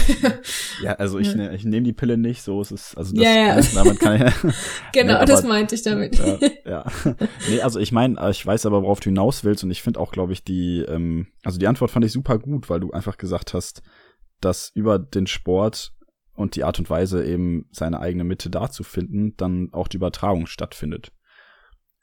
ja, 0.84 0.94
also 0.94 1.18
ich, 1.18 1.34
ne, 1.34 1.56
ich 1.56 1.66
nehme 1.66 1.86
die 1.86 1.94
Pille 1.94 2.18
nicht, 2.18 2.44
so 2.44 2.62
ist 2.62 2.72
es, 2.72 2.96
also 2.96 3.16
das, 3.16 3.24
ja, 3.24 3.32
ja. 3.32 3.56
Das, 3.56 3.74
damit 3.74 4.00
kann 4.00 4.28
ich, 4.28 4.34
Genau, 4.94 5.14
nee, 5.14 5.14
aber, 5.14 5.26
das 5.26 5.44
meinte 5.44 5.76
ich 5.76 5.82
damit. 5.82 6.18
ja, 6.18 6.38
ja. 6.66 6.86
Nee, 7.50 7.62
also 7.62 7.80
ich 7.80 7.92
meine, 7.92 8.30
ich 8.30 8.46
weiß 8.46 8.66
aber, 8.68 8.84
worauf 8.84 9.00
du 9.00 9.06
hinaus 9.06 9.44
willst 9.44 9.64
und 9.64 9.72
ich 9.72 9.82
finde 9.82 10.00
auch, 10.00 10.12
glaube 10.12 10.34
ich, 10.34 10.44
die, 10.44 10.82
ähm, 10.88 11.28
also 11.44 11.58
die 11.58 11.68
Antwort 11.68 11.90
fand 11.90 12.06
ich 12.06 12.12
super 12.12 12.38
gut, 12.38 12.70
weil 12.70 12.80
du 12.80 12.92
einfach 12.92 13.18
gesagt 13.18 13.54
hast, 13.54 13.82
dass 14.42 14.72
über 14.74 15.00
den 15.00 15.28
Sport 15.28 15.94
und 16.34 16.56
die 16.56 16.64
Art 16.64 16.80
und 16.80 16.90
Weise 16.90 17.26
eben 17.26 17.68
seine 17.72 18.00
eigene 18.00 18.24
Mitte 18.24 18.50
darzufinden, 18.50 19.36
dann 19.38 19.70
auch 19.74 19.88
die 19.88 19.98
Übertragung 19.98 20.48
stattfindet. 20.48 21.12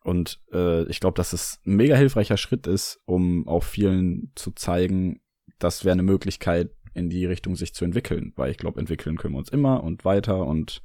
Und 0.04 0.40
äh, 0.52 0.84
ich 0.84 1.00
glaube, 1.00 1.16
dass 1.16 1.32
es 1.32 1.60
ein 1.66 1.76
mega 1.76 1.96
hilfreicher 1.96 2.36
Schritt 2.36 2.66
ist, 2.66 3.00
um 3.06 3.48
auch 3.48 3.64
vielen 3.64 4.30
zu 4.34 4.52
zeigen, 4.52 5.20
das 5.58 5.84
wäre 5.84 5.94
eine 5.94 6.02
Möglichkeit, 6.02 6.70
in 6.94 7.10
die 7.10 7.26
Richtung 7.26 7.56
sich 7.56 7.74
zu 7.74 7.84
entwickeln. 7.84 8.32
Weil 8.36 8.50
ich 8.50 8.56
glaube, 8.56 8.78
entwickeln 8.78 9.16
können 9.16 9.34
wir 9.34 9.38
uns 9.38 9.48
immer 9.48 9.82
und 9.82 10.04
weiter 10.04 10.46
und 10.46 10.82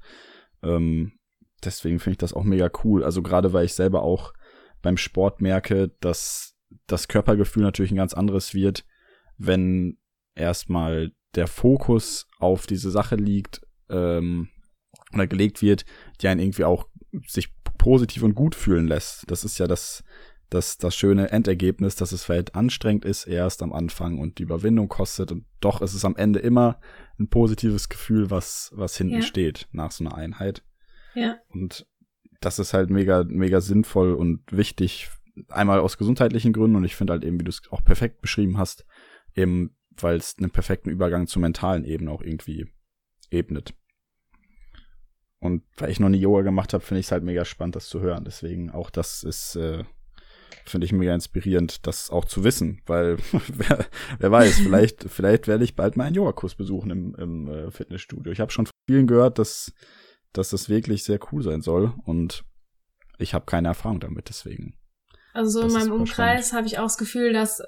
ähm, 0.64 1.14
deswegen 1.64 2.00
finde 2.00 2.14
ich 2.14 2.18
das 2.20 2.34
auch 2.34 2.44
mega 2.44 2.72
cool. 2.84 3.04
Also 3.04 3.22
gerade 3.22 3.54
weil 3.54 3.66
ich 3.66 3.74
selber 3.74 4.02
auch 4.02 4.34
beim 4.82 4.98
Sport 4.98 5.42
merke, 5.42 5.92
dass 6.00 6.56
das 6.88 7.08
Körpergefühl 7.08 7.64
natürlich 7.64 7.92
ein 7.92 7.98
ganz 7.98 8.14
anderes 8.14 8.54
wird, 8.54 8.86
wenn 9.38 9.98
erstmal 10.36 11.12
der 11.36 11.48
Fokus 11.48 12.28
auf 12.40 12.68
diese 12.68 12.92
Sache 12.92 13.16
liegt 13.16 13.62
ähm, 13.90 14.50
oder 15.14 15.28
gelegt 15.28 15.62
wird, 15.62 15.86
die 16.22 16.28
einen 16.28 16.40
irgendwie 16.40 16.66
auch 16.66 16.88
sich 17.28 17.54
positiv 17.78 18.24
und 18.24 18.36
gut 18.36 18.56
fühlen 18.56 18.88
lässt. 18.88 19.30
Das 19.30 19.44
ist 19.44 19.58
ja 19.58 19.68
das, 19.68 20.04
das, 20.50 20.78
das 20.78 20.96
schöne 20.96 21.32
Endergebnis, 21.32 21.96
dass 21.96 22.12
es 22.12 22.24
vielleicht 22.24 22.56
anstrengend 22.56 23.06
ist 23.06 23.26
erst 23.26 23.64
am 23.64 23.74
Anfang 23.74 24.20
und 24.20 24.38
die 24.38 24.44
Überwindung 24.44 24.88
kostet 24.88 25.32
und 25.32 25.46
doch 25.60 25.82
ist 25.82 25.94
es 25.94 26.06
am 26.06 26.16
Ende 26.16 26.40
immer 26.40 26.80
ein 27.20 27.30
positives 27.30 27.90
Gefühl, 27.90 28.30
was, 28.30 28.72
was 28.76 28.98
hinten 28.98 29.16
ja. 29.16 29.22
steht 29.22 29.68
nach 29.72 29.92
so 29.92 30.04
einer 30.04 30.16
Einheit. 30.16 30.64
Ja. 31.16 31.38
Und 31.50 31.86
das 32.42 32.60
ist 32.60 32.74
halt 32.74 32.90
mega, 32.90 33.24
mega 33.28 33.62
sinnvoll 33.62 34.14
und 34.14 34.42
wichtig. 34.52 35.10
Einmal 35.48 35.80
aus 35.80 35.98
gesundheitlichen 35.98 36.54
Gründen 36.54 36.76
und 36.76 36.84
ich 36.84 36.96
finde 36.96 37.14
halt 37.14 37.24
eben, 37.24 37.40
wie 37.40 37.46
du 37.46 37.50
es 37.50 37.62
auch 37.70 37.84
perfekt 37.84 38.22
beschrieben 38.22 38.58
hast, 38.58 38.86
eben 39.36 39.76
weil 39.98 40.18
es 40.18 40.36
einen 40.38 40.52
perfekten 40.52 40.90
Übergang 40.90 41.28
zur 41.28 41.42
mentalen 41.42 41.86
Ebene 41.86 42.12
auch 42.12 42.22
irgendwie 42.22 42.68
ebnet. 43.30 43.74
Und 45.40 45.64
weil 45.78 45.90
ich 45.90 46.00
noch 46.00 46.10
nie 46.10 46.20
Yoga 46.20 46.42
gemacht 46.42 46.74
habe, 46.74 46.84
finde 46.84 47.00
ich 47.00 47.08
es 47.08 47.12
halt 47.12 47.24
mega 47.24 47.46
spannend, 47.46 47.76
das 47.76 47.90
zu 47.90 48.00
hören. 48.00 48.24
Deswegen 48.24 48.70
auch 48.70 48.92
das 48.92 49.24
ist, 49.24 49.56
äh, 49.56 49.84
finde 50.66 50.86
ich 50.86 50.94
mega 50.94 51.16
inspirierend, 51.16 51.88
das 51.88 52.12
auch 52.12 52.26
zu 52.26 52.44
wissen, 52.44 52.82
weil 52.86 53.18
wer, 53.48 53.86
wer 54.20 54.32
weiß, 54.32 54.60
vielleicht, 54.64 55.06
vielleicht 55.10 55.48
werde 55.48 55.64
ich 55.64 55.76
bald 55.76 55.98
mal 55.98 56.06
einen 56.06 56.16
Yogakurs 56.16 56.56
besuchen 56.56 56.92
im, 56.92 57.16
im 57.16 57.48
äh, 57.48 57.72
Fitnessstudio. 57.72 58.32
Ich 58.32 58.40
habe 58.40 58.52
schon 58.52 58.68
von 58.68 58.74
vielen 58.88 59.08
gehört, 59.08 59.40
dass, 59.40 59.74
dass 60.32 60.52
das 60.52 60.70
wirklich 60.70 61.04
sehr 61.04 61.20
cool 61.32 61.42
sein 61.42 61.62
soll 61.62 61.94
und 62.06 62.46
ich 63.18 63.34
habe 63.34 63.46
keine 63.46 63.70
Erfahrung 63.70 64.00
damit, 64.00 64.30
deswegen. 64.30 64.76
Also 65.34 65.62
so 65.62 65.68
in 65.68 65.74
meinem 65.74 65.92
Umkreis 65.92 66.54
habe 66.54 66.68
ich 66.68 66.80
auch 66.80 66.84
das 66.84 66.98
Gefühl, 66.98 67.34
dass 67.34 67.62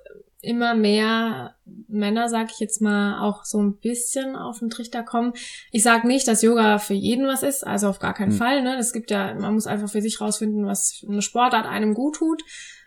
immer 0.43 0.75
mehr 0.75 1.55
Männer, 1.87 2.27
sag 2.27 2.51
ich 2.51 2.59
jetzt 2.59 2.81
mal, 2.81 3.21
auch 3.21 3.45
so 3.45 3.61
ein 3.61 3.77
bisschen 3.77 4.35
auf 4.35 4.59
den 4.59 4.69
Trichter 4.69 5.01
kommen. 5.01 5.33
Ich 5.71 5.83
sag 5.83 6.03
nicht, 6.03 6.27
dass 6.27 6.41
Yoga 6.41 6.79
für 6.79 6.93
jeden 6.93 7.25
was 7.25 7.43
ist, 7.43 7.65
also 7.65 7.87
auf 7.87 7.99
gar 7.99 8.13
keinen 8.13 8.33
mhm. 8.33 8.37
Fall. 8.37 8.61
Ne? 8.61 8.75
Es 8.77 8.91
gibt 8.91 9.09
ja, 9.09 9.33
man 9.35 9.53
muss 9.53 9.67
einfach 9.67 9.89
für 9.89 10.01
sich 10.01 10.19
rausfinden, 10.19 10.65
was 10.65 11.05
eine 11.07 11.21
Sportart 11.21 11.65
einem 11.65 11.93
gut 11.93 12.15
tut. 12.15 12.43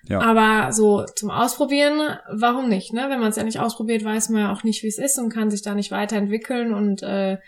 Ja. 0.06 0.20
Aber 0.20 0.72
so 0.72 1.04
zum 1.16 1.30
Ausprobieren, 1.30 2.18
warum 2.30 2.68
nicht? 2.68 2.92
Ne? 2.92 3.06
Wenn 3.08 3.20
man 3.20 3.30
es 3.30 3.36
ja 3.36 3.42
nicht 3.42 3.58
ausprobiert, 3.58 4.04
weiß 4.04 4.28
man 4.28 4.42
ja 4.42 4.52
auch 4.52 4.62
nicht, 4.62 4.82
wie 4.82 4.88
es 4.88 4.98
ist 4.98 5.18
und 5.18 5.30
kann 5.30 5.50
sich 5.50 5.62
da 5.62 5.74
nicht 5.74 5.90
weiterentwickeln. 5.90 6.74
Und 6.74 7.02
äh, 7.02 7.38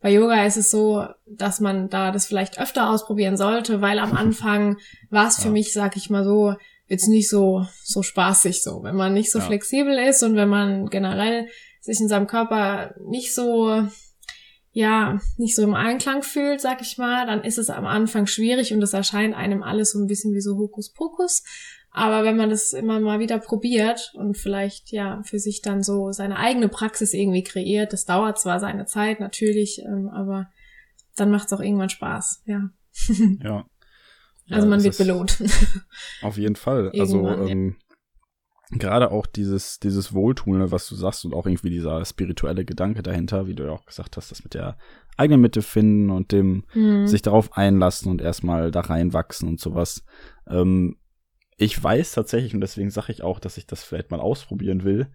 bei 0.00 0.10
Yoga 0.10 0.44
ist 0.44 0.56
es 0.56 0.72
so, 0.72 1.06
dass 1.26 1.60
man 1.60 1.88
da 1.88 2.10
das 2.10 2.26
vielleicht 2.26 2.60
öfter 2.60 2.90
ausprobieren 2.90 3.36
sollte, 3.36 3.80
weil 3.80 4.00
am 4.00 4.12
Anfang 4.16 4.78
war 5.08 5.28
es 5.28 5.36
für 5.36 5.46
ja. 5.46 5.52
mich, 5.52 5.72
sag 5.72 5.96
ich 5.96 6.10
mal 6.10 6.24
so, 6.24 6.56
jetzt 6.92 7.08
nicht 7.08 7.30
so, 7.30 7.66
so 7.82 8.02
spaßig 8.02 8.62
so. 8.62 8.82
Wenn 8.82 8.96
man 8.96 9.14
nicht 9.14 9.32
so 9.32 9.38
ja. 9.38 9.46
flexibel 9.46 9.98
ist 9.98 10.22
und 10.22 10.36
wenn 10.36 10.50
man 10.50 10.90
generell 10.90 11.48
sich 11.80 11.98
in 12.00 12.08
seinem 12.08 12.26
Körper 12.26 12.94
nicht 13.08 13.34
so, 13.34 13.88
ja, 14.72 15.18
nicht 15.38 15.56
so 15.56 15.62
im 15.62 15.74
Einklang 15.74 16.22
fühlt, 16.22 16.60
sag 16.60 16.82
ich 16.82 16.98
mal, 16.98 17.26
dann 17.26 17.44
ist 17.44 17.56
es 17.56 17.70
am 17.70 17.86
Anfang 17.86 18.26
schwierig 18.26 18.74
und 18.74 18.82
es 18.82 18.92
erscheint 18.92 19.34
einem 19.34 19.62
alles 19.62 19.92
so 19.92 20.00
ein 20.00 20.06
bisschen 20.06 20.34
wie 20.34 20.42
so 20.42 20.58
Hokuspokus. 20.58 21.42
Aber 21.92 22.24
wenn 22.24 22.36
man 22.36 22.50
das 22.50 22.74
immer 22.74 23.00
mal 23.00 23.20
wieder 23.20 23.38
probiert 23.38 24.12
und 24.14 24.36
vielleicht 24.36 24.92
ja 24.92 25.22
für 25.24 25.38
sich 25.38 25.62
dann 25.62 25.82
so 25.82 26.12
seine 26.12 26.36
eigene 26.36 26.68
Praxis 26.68 27.14
irgendwie 27.14 27.42
kreiert, 27.42 27.94
das 27.94 28.04
dauert 28.04 28.38
zwar 28.38 28.60
seine 28.60 28.84
Zeit 28.84 29.18
natürlich, 29.18 29.80
ähm, 29.80 30.10
aber 30.10 30.50
dann 31.16 31.30
macht 31.30 31.46
es 31.46 31.52
auch 31.54 31.60
irgendwann 31.60 31.90
Spaß, 31.90 32.42
ja. 32.44 32.68
ja, 33.42 33.64
also 34.54 34.68
man 34.68 34.82
wird 34.82 34.96
belohnt. 34.98 35.42
Auf 36.22 36.38
jeden 36.38 36.56
Fall. 36.56 36.90
also 36.98 37.28
ähm, 37.28 37.76
ja. 38.70 38.78
gerade 38.78 39.10
auch 39.10 39.26
dieses, 39.26 39.78
dieses 39.78 40.12
Wohltun, 40.12 40.70
was 40.70 40.88
du 40.88 40.94
sagst, 40.94 41.24
und 41.24 41.34
auch 41.34 41.46
irgendwie 41.46 41.70
dieser 41.70 42.04
spirituelle 42.04 42.64
Gedanke 42.64 43.02
dahinter, 43.02 43.46
wie 43.46 43.54
du 43.54 43.64
ja 43.64 43.70
auch 43.70 43.86
gesagt 43.86 44.16
hast, 44.16 44.30
das 44.30 44.44
mit 44.44 44.54
der 44.54 44.76
eigenen 45.16 45.40
Mitte 45.40 45.62
finden 45.62 46.10
und 46.10 46.32
dem 46.32 46.64
mhm. 46.74 47.06
sich 47.06 47.22
darauf 47.22 47.56
einlassen 47.56 48.10
und 48.10 48.22
erstmal 48.22 48.70
da 48.70 48.80
reinwachsen 48.80 49.48
und 49.48 49.60
sowas. 49.60 50.04
Ähm, 50.48 50.96
ich 51.56 51.82
weiß 51.82 52.12
tatsächlich, 52.12 52.54
und 52.54 52.60
deswegen 52.60 52.90
sage 52.90 53.12
ich 53.12 53.22
auch, 53.22 53.38
dass 53.38 53.56
ich 53.56 53.66
das 53.66 53.84
vielleicht 53.84 54.10
mal 54.10 54.20
ausprobieren 54.20 54.84
will. 54.84 55.08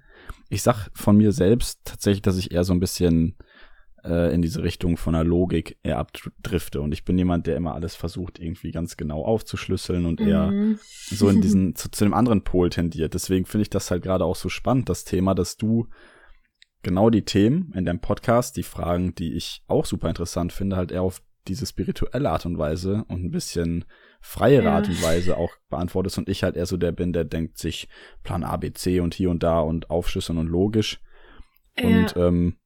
Ich 0.49 0.61
sag 0.61 0.89
von 0.93 1.17
mir 1.17 1.31
selbst 1.31 1.81
tatsächlich, 1.83 2.21
dass 2.21 2.37
ich 2.37 2.51
eher 2.51 2.63
so 2.63 2.73
ein 2.73 2.79
bisschen 2.79 3.35
äh, 4.07 4.33
in 4.33 4.41
diese 4.41 4.63
Richtung 4.63 4.97
von 4.97 5.13
der 5.13 5.23
Logik 5.23 5.77
eher 5.83 5.99
abdrifte. 5.99 6.81
Und 6.81 6.91
ich 6.93 7.03
bin 7.05 7.17
jemand, 7.17 7.45
der 7.47 7.57
immer 7.57 7.73
alles 7.75 7.95
versucht, 7.95 8.39
irgendwie 8.39 8.71
ganz 8.71 8.97
genau 8.97 9.23
aufzuschlüsseln 9.25 10.05
und 10.05 10.21
eher 10.21 10.51
Mhm. 10.51 10.79
so 10.81 11.29
in 11.29 11.41
diesen, 11.41 11.75
zu, 11.75 11.91
zu 11.91 12.03
dem 12.05 12.13
anderen 12.13 12.43
Pol 12.43 12.69
tendiert. 12.69 13.13
Deswegen 13.13 13.45
finde 13.45 13.63
ich 13.63 13.69
das 13.69 13.91
halt 13.91 14.03
gerade 14.03 14.25
auch 14.25 14.35
so 14.35 14.49
spannend, 14.49 14.89
das 14.89 15.03
Thema, 15.03 15.35
dass 15.35 15.57
du 15.57 15.87
genau 16.83 17.09
die 17.09 17.23
Themen 17.25 17.73
in 17.75 17.85
deinem 17.85 17.99
Podcast, 17.99 18.55
die 18.57 18.63
Fragen, 18.63 19.13
die 19.15 19.33
ich 19.33 19.63
auch 19.67 19.85
super 19.85 20.07
interessant 20.09 20.53
finde, 20.53 20.77
halt 20.77 20.91
eher 20.91 21.01
auf 21.01 21.21
diese 21.47 21.65
spirituelle 21.65 22.29
Art 22.29 22.45
und 22.45 22.57
Weise 22.57 23.05
und 23.07 23.23
ein 23.23 23.31
bisschen 23.31 23.85
freiere 24.19 24.65
Ja. 24.65 24.75
Art 24.75 24.89
und 24.89 25.01
Weise 25.01 25.37
auch 25.37 25.51
beantwortest 25.69 26.17
und 26.17 26.27
ich 26.29 26.43
halt 26.43 26.55
eher 26.57 26.65
so 26.65 26.75
der 26.77 26.91
bin, 26.91 27.13
der 27.13 27.23
denkt 27.23 27.57
sich 27.57 27.87
Plan 28.23 28.43
A, 28.43 28.57
B, 28.57 28.71
C 28.73 28.99
und 28.99 29.13
hier 29.13 29.29
und 29.29 29.43
da 29.43 29.59
und 29.61 29.89
aufschlüsseln 29.89 30.37
und 30.37 30.47
logisch. 30.47 30.99
Und 31.81 32.15
ähm, 32.17 32.57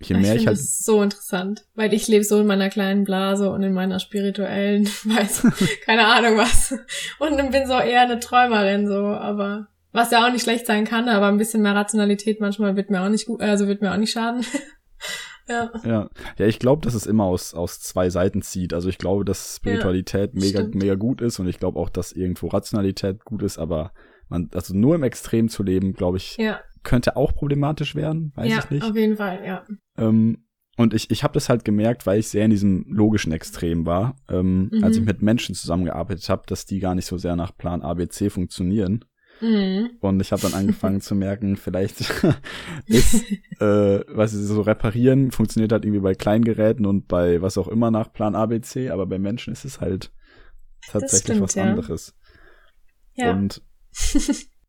je 0.00 0.16
ich 0.16 0.22
mehr 0.22 0.34
ich, 0.34 0.42
finde 0.42 0.46
halt 0.48 0.58
das 0.58 0.78
so 0.78 1.02
interessant, 1.02 1.64
weil 1.74 1.94
ich 1.94 2.08
lebe 2.08 2.24
so 2.24 2.40
in 2.40 2.46
meiner 2.46 2.68
kleinen 2.68 3.04
Blase 3.04 3.50
und 3.50 3.62
in 3.62 3.72
meiner 3.72 3.98
spirituellen, 3.98 4.86
weiß, 5.04 5.46
keine 5.84 6.06
Ahnung 6.06 6.36
was. 6.36 6.74
Und 7.18 7.36
bin 7.50 7.66
so 7.66 7.74
eher 7.74 8.02
eine 8.02 8.20
Träumerin, 8.20 8.88
so, 8.88 9.06
aber 9.06 9.68
was 9.92 10.10
ja 10.10 10.26
auch 10.26 10.32
nicht 10.32 10.42
schlecht 10.42 10.66
sein 10.66 10.84
kann, 10.84 11.08
aber 11.08 11.26
ein 11.26 11.38
bisschen 11.38 11.62
mehr 11.62 11.74
Rationalität 11.74 12.40
manchmal 12.40 12.76
wird 12.76 12.90
mir 12.90 13.00
auch 13.00 13.08
nicht 13.08 13.26
gut, 13.26 13.40
also 13.40 13.66
wird 13.66 13.80
mir 13.80 13.92
auch 13.92 13.96
nicht 13.96 14.12
schaden. 14.12 14.44
ja. 15.48 15.70
Ja, 15.84 16.10
ja, 16.36 16.46
ich 16.46 16.58
glaube, 16.58 16.82
dass 16.82 16.94
es 16.94 17.06
immer 17.06 17.24
aus, 17.24 17.54
aus 17.54 17.80
zwei 17.80 18.10
Seiten 18.10 18.42
zieht. 18.42 18.74
Also 18.74 18.90
ich 18.90 18.98
glaube, 18.98 19.24
dass 19.24 19.56
Spiritualität 19.56 20.34
mega, 20.34 20.60
stimmt. 20.60 20.74
mega 20.74 20.94
gut 20.96 21.22
ist 21.22 21.38
und 21.38 21.48
ich 21.48 21.58
glaube 21.58 21.78
auch, 21.78 21.88
dass 21.88 22.12
irgendwo 22.12 22.48
Rationalität 22.48 23.24
gut 23.24 23.42
ist, 23.42 23.56
aber 23.56 23.92
man, 24.28 24.50
also 24.52 24.74
nur 24.74 24.96
im 24.96 25.02
Extrem 25.02 25.48
zu 25.48 25.62
leben, 25.62 25.92
glaube 25.94 26.18
ich, 26.18 26.36
Ja, 26.36 26.60
könnte 26.86 27.16
auch 27.16 27.34
problematisch 27.34 27.94
werden, 27.94 28.32
weiß 28.36 28.50
ja, 28.50 28.58
ich 28.60 28.70
nicht. 28.70 28.82
auf 28.84 28.96
jeden 28.96 29.16
Fall, 29.16 29.40
ja. 29.44 29.64
Ähm, 29.98 30.44
und 30.78 30.94
ich, 30.94 31.10
ich 31.10 31.24
habe 31.24 31.34
das 31.34 31.48
halt 31.48 31.64
gemerkt, 31.64 32.06
weil 32.06 32.18
ich 32.20 32.28
sehr 32.28 32.44
in 32.44 32.50
diesem 32.50 32.84
logischen 32.88 33.32
Extrem 33.32 33.84
war, 33.86 34.16
ähm, 34.30 34.70
Mhm. 34.72 34.84
als 34.84 34.96
ich 34.96 35.04
mit 35.04 35.20
Menschen 35.20 35.54
zusammengearbeitet 35.54 36.28
habe, 36.28 36.44
dass 36.46 36.64
die 36.66 36.78
gar 36.78 36.94
nicht 36.94 37.06
so 37.06 37.18
sehr 37.18 37.34
nach 37.34 37.56
Plan 37.56 37.82
ABC 37.82 38.30
funktionieren. 38.30 39.04
Mhm. 39.40 39.90
Und 40.00 40.20
ich 40.20 40.32
habe 40.32 40.42
dann 40.42 40.54
angefangen 40.54 41.00
zu 41.08 41.14
merken, 41.14 41.56
vielleicht 41.56 42.00
ist, 42.86 43.24
äh, 43.60 44.00
was 44.08 44.30
sie 44.32 44.44
so 44.44 44.60
reparieren, 44.60 45.30
funktioniert 45.32 45.72
halt 45.72 45.84
irgendwie 45.84 46.02
bei 46.02 46.14
Kleingeräten 46.14 46.86
und 46.86 47.08
bei 47.08 47.42
was 47.42 47.58
auch 47.58 47.68
immer 47.68 47.90
nach 47.90 48.12
Plan 48.12 48.34
ABC, 48.34 48.90
aber 48.90 49.06
bei 49.06 49.18
Menschen 49.18 49.52
ist 49.52 49.64
es 49.64 49.80
halt 49.80 50.12
tatsächlich 50.88 51.22
stimmt, 51.22 51.40
was 51.40 51.54
ja. 51.54 51.64
anderes. 51.64 52.14
Ja. 53.14 53.32
Und 53.32 53.62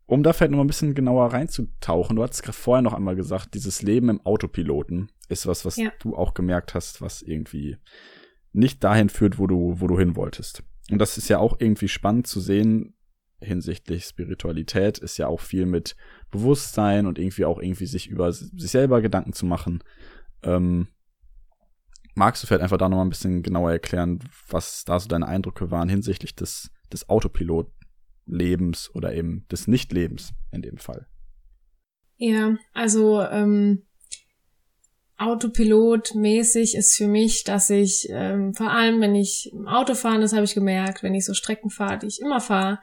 um 0.08 0.24
da 0.24 0.34
vielleicht 0.34 0.52
noch 0.52 0.58
mal 0.58 0.64
ein 0.64 0.68
bisschen 0.68 0.96
genauer 0.96 1.34
reinzutauchen, 1.34 2.16
du 2.16 2.24
hattest 2.24 2.42
gerade 2.44 2.58
vorher 2.58 2.82
noch 2.82 2.94
einmal 2.94 3.16
gesagt, 3.16 3.54
dieses 3.54 3.82
Leben 3.82 4.10
im 4.10 4.22
Autopiloten 4.26 5.12
ist 5.30 5.46
was, 5.46 5.66
was 5.66 5.76
Ja. 5.76 5.92
du 6.00 6.16
auch 6.16 6.34
gemerkt 6.34 6.74
hast, 6.74 7.02
was 7.02 7.22
irgendwie 7.22 7.78
nicht 8.54 8.84
dahin 8.84 9.10
führt, 9.10 9.38
wo 9.38 9.46
du, 9.48 9.76
wo 9.80 9.88
du 9.88 10.00
hin 10.00 10.16
wolltest. 10.16 10.64
Und 10.90 11.00
das 11.00 11.18
ist 11.18 11.28
ja 11.28 11.38
auch 11.40 11.58
irgendwie 11.60 11.90
spannend 11.90 12.26
zu 12.28 12.40
sehen 12.40 12.94
hinsichtlich 13.40 14.06
Spiritualität, 14.06 14.98
ist 14.98 15.18
ja 15.18 15.28
auch 15.28 15.42
viel 15.42 15.66
mit 15.68 15.96
Bewusstsein 16.32 17.06
und 17.06 17.20
irgendwie 17.20 17.46
auch 17.46 17.60
irgendwie 17.62 17.86
sich 17.86 18.08
über 18.08 18.32
sich 18.32 18.50
selber 18.72 19.02
Gedanken 19.02 19.34
zu 19.34 19.46
machen. 19.46 19.84
Ähm, 20.42 20.88
magst 22.16 22.42
du 22.42 22.48
vielleicht 22.48 22.64
einfach 22.64 22.78
da 22.78 22.90
noch 22.90 22.98
mal 22.98 23.04
ein 23.06 23.10
bisschen 23.10 23.44
genauer 23.44 23.72
erklären, 23.74 24.20
was 24.50 24.86
da 24.86 25.00
so 25.00 25.08
deine 25.08 25.28
Eindrücke 25.28 25.70
waren 25.70 25.90
hinsichtlich 25.90 26.34
des, 26.36 26.72
des 26.92 27.10
Autopilot-Lebens 28.28 28.92
oder 28.94 29.14
eben 29.14 29.46
des 29.52 29.68
Nichtlebens 29.68 30.34
in 30.52 30.62
dem 30.62 30.78
Fall? 30.78 31.08
Ja, 32.18 32.56
also 32.74 33.22
ähm, 33.22 33.84
Autopilot-mäßig 35.18 36.76
ist 36.76 36.96
für 36.96 37.08
mich, 37.08 37.44
dass 37.44 37.70
ich 37.70 38.08
ähm, 38.10 38.54
vor 38.54 38.72
allem, 38.72 39.02
wenn 39.02 39.16
ich 39.16 39.52
im 39.54 39.68
Auto 39.68 39.96
fahre, 39.96 40.20
das 40.20 40.34
habe 40.34 40.46
ich 40.46 40.54
gemerkt, 40.54 41.04
wenn 41.04 41.16
ich 41.16 41.26
so 41.26 41.34
Strecken 41.34 41.70
fahre, 41.70 42.00
die 42.00 42.08
ich 42.08 42.20
immer 42.22 42.40
fahre, 42.40 42.80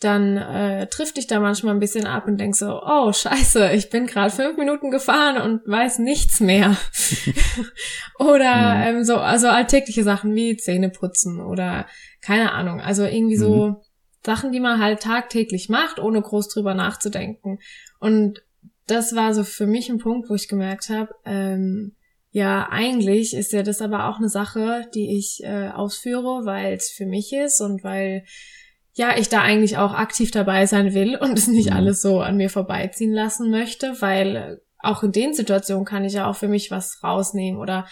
dann 0.00 0.36
äh, 0.36 0.86
trifft 0.86 1.16
dich 1.16 1.26
da 1.26 1.40
manchmal 1.40 1.74
ein 1.74 1.80
bisschen 1.80 2.06
ab 2.06 2.28
und 2.28 2.38
denk 2.38 2.54
so, 2.54 2.80
oh 2.84 3.12
scheiße, 3.12 3.72
ich 3.72 3.90
bin 3.90 4.06
gerade 4.06 4.30
fünf 4.30 4.56
Minuten 4.56 4.92
gefahren 4.92 5.42
und 5.42 5.66
weiß 5.66 5.98
nichts 5.98 6.38
mehr. 6.38 6.76
oder 8.20 8.74
Mhm. 8.76 8.96
ähm, 8.98 9.04
so, 9.04 9.16
also 9.16 9.48
alltägliche 9.48 10.04
Sachen 10.04 10.36
wie 10.36 10.56
Zähne 10.56 10.90
putzen 10.90 11.40
oder 11.40 11.86
keine 12.20 12.52
Ahnung, 12.52 12.80
also 12.80 13.04
irgendwie 13.04 13.36
so 13.36 13.82
Sachen, 14.24 14.52
die 14.52 14.60
man 14.60 14.82
halt 14.82 15.00
tagtäglich 15.00 15.68
macht, 15.68 15.98
ohne 15.98 16.20
groß 16.20 16.48
drüber 16.48 16.74
nachzudenken. 16.74 17.58
Und 18.00 18.42
das 18.86 19.14
war 19.14 19.34
so 19.34 19.44
für 19.44 19.66
mich 19.66 19.88
ein 19.90 19.98
Punkt, 19.98 20.28
wo 20.30 20.34
ich 20.34 20.48
gemerkt 20.48 20.88
habe, 20.88 21.14
ähm, 21.24 21.94
ja, 22.30 22.68
eigentlich 22.70 23.34
ist 23.34 23.52
ja 23.52 23.62
das 23.62 23.80
aber 23.80 24.08
auch 24.08 24.18
eine 24.18 24.28
Sache, 24.28 24.86
die 24.94 25.16
ich 25.16 25.42
äh, 25.44 25.68
ausführe, 25.68 26.44
weil 26.44 26.74
es 26.74 26.90
für 26.90 27.06
mich 27.06 27.32
ist 27.32 27.60
und 27.60 27.82
weil 27.82 28.24
ja 28.92 29.16
ich 29.16 29.28
da 29.28 29.40
eigentlich 29.42 29.78
auch 29.78 29.94
aktiv 29.94 30.30
dabei 30.30 30.66
sein 30.66 30.92
will 30.92 31.16
und 31.16 31.38
es 31.38 31.46
nicht 31.46 31.70
Mhm. 31.70 31.76
alles 31.76 32.02
so 32.02 32.20
an 32.20 32.36
mir 32.36 32.50
vorbeiziehen 32.50 33.12
lassen 33.12 33.50
möchte, 33.50 34.00
weil 34.00 34.36
äh, 34.36 34.56
auch 34.80 35.02
in 35.02 35.12
den 35.12 35.32
Situationen 35.34 35.84
kann 35.84 36.04
ich 36.04 36.14
ja 36.14 36.28
auch 36.28 36.36
für 36.36 36.48
mich 36.48 36.70
was 36.70 37.02
rausnehmen 37.02 37.60
oder 37.60 37.86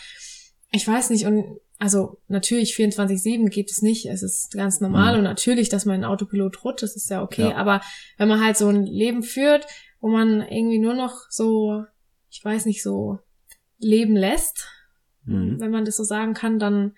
ich 0.70 0.86
weiß 0.86 1.10
nicht 1.10 1.26
und 1.26 1.58
also 1.78 2.18
natürlich 2.28 2.74
24/7 2.74 3.48
geht 3.50 3.70
es 3.70 3.82
nicht, 3.82 4.06
es 4.06 4.22
ist 4.22 4.52
ganz 4.52 4.80
normal 4.80 5.12
Mhm. 5.12 5.18
und 5.18 5.24
natürlich, 5.24 5.68
dass 5.68 5.84
man 5.84 5.96
in 5.96 6.04
Autopilot 6.04 6.64
rutscht, 6.64 6.82
das 6.82 6.96
ist 6.96 7.10
ja 7.10 7.22
okay, 7.22 7.50
Ja. 7.50 7.56
aber 7.56 7.80
wenn 8.16 8.28
man 8.28 8.42
halt 8.42 8.56
so 8.56 8.68
ein 8.68 8.84
Leben 8.86 9.22
führt, 9.22 9.66
wo 10.00 10.08
man 10.08 10.40
irgendwie 10.42 10.78
nur 10.78 10.94
noch 10.94 11.14
so, 11.30 11.84
ich 12.30 12.44
weiß 12.44 12.66
nicht, 12.66 12.82
so 12.82 13.18
leben 13.78 14.16
lässt, 14.16 14.68
Mhm. 15.24 15.60
wenn 15.60 15.70
man 15.70 15.84
das 15.84 15.96
so 15.96 16.04
sagen 16.04 16.34
kann, 16.34 16.58
dann 16.58 16.94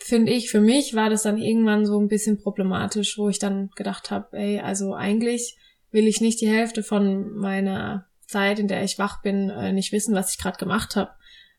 finde 0.00 0.32
ich, 0.32 0.48
für 0.50 0.60
mich 0.60 0.94
war 0.94 1.10
das 1.10 1.22
dann 1.24 1.38
irgendwann 1.38 1.84
so 1.84 2.00
ein 2.00 2.06
bisschen 2.08 2.38
problematisch, 2.40 3.18
wo 3.18 3.28
ich 3.28 3.38
dann 3.40 3.70
gedacht 3.74 4.10
habe, 4.10 4.36
ey, 4.38 4.60
also 4.60 4.94
eigentlich 4.94 5.58
will 5.90 6.06
ich 6.06 6.20
nicht 6.20 6.40
die 6.40 6.48
Hälfte 6.48 6.82
von 6.82 7.32
meiner 7.36 8.06
Zeit, 8.26 8.58
in 8.58 8.68
der 8.68 8.84
ich 8.84 8.98
wach 8.98 9.22
bin, 9.22 9.50
äh, 9.50 9.72
nicht 9.72 9.90
wissen, 9.90 10.14
was 10.14 10.30
ich 10.32 10.38
gerade 10.38 10.58
gemacht 10.58 10.94
habe. 10.96 11.10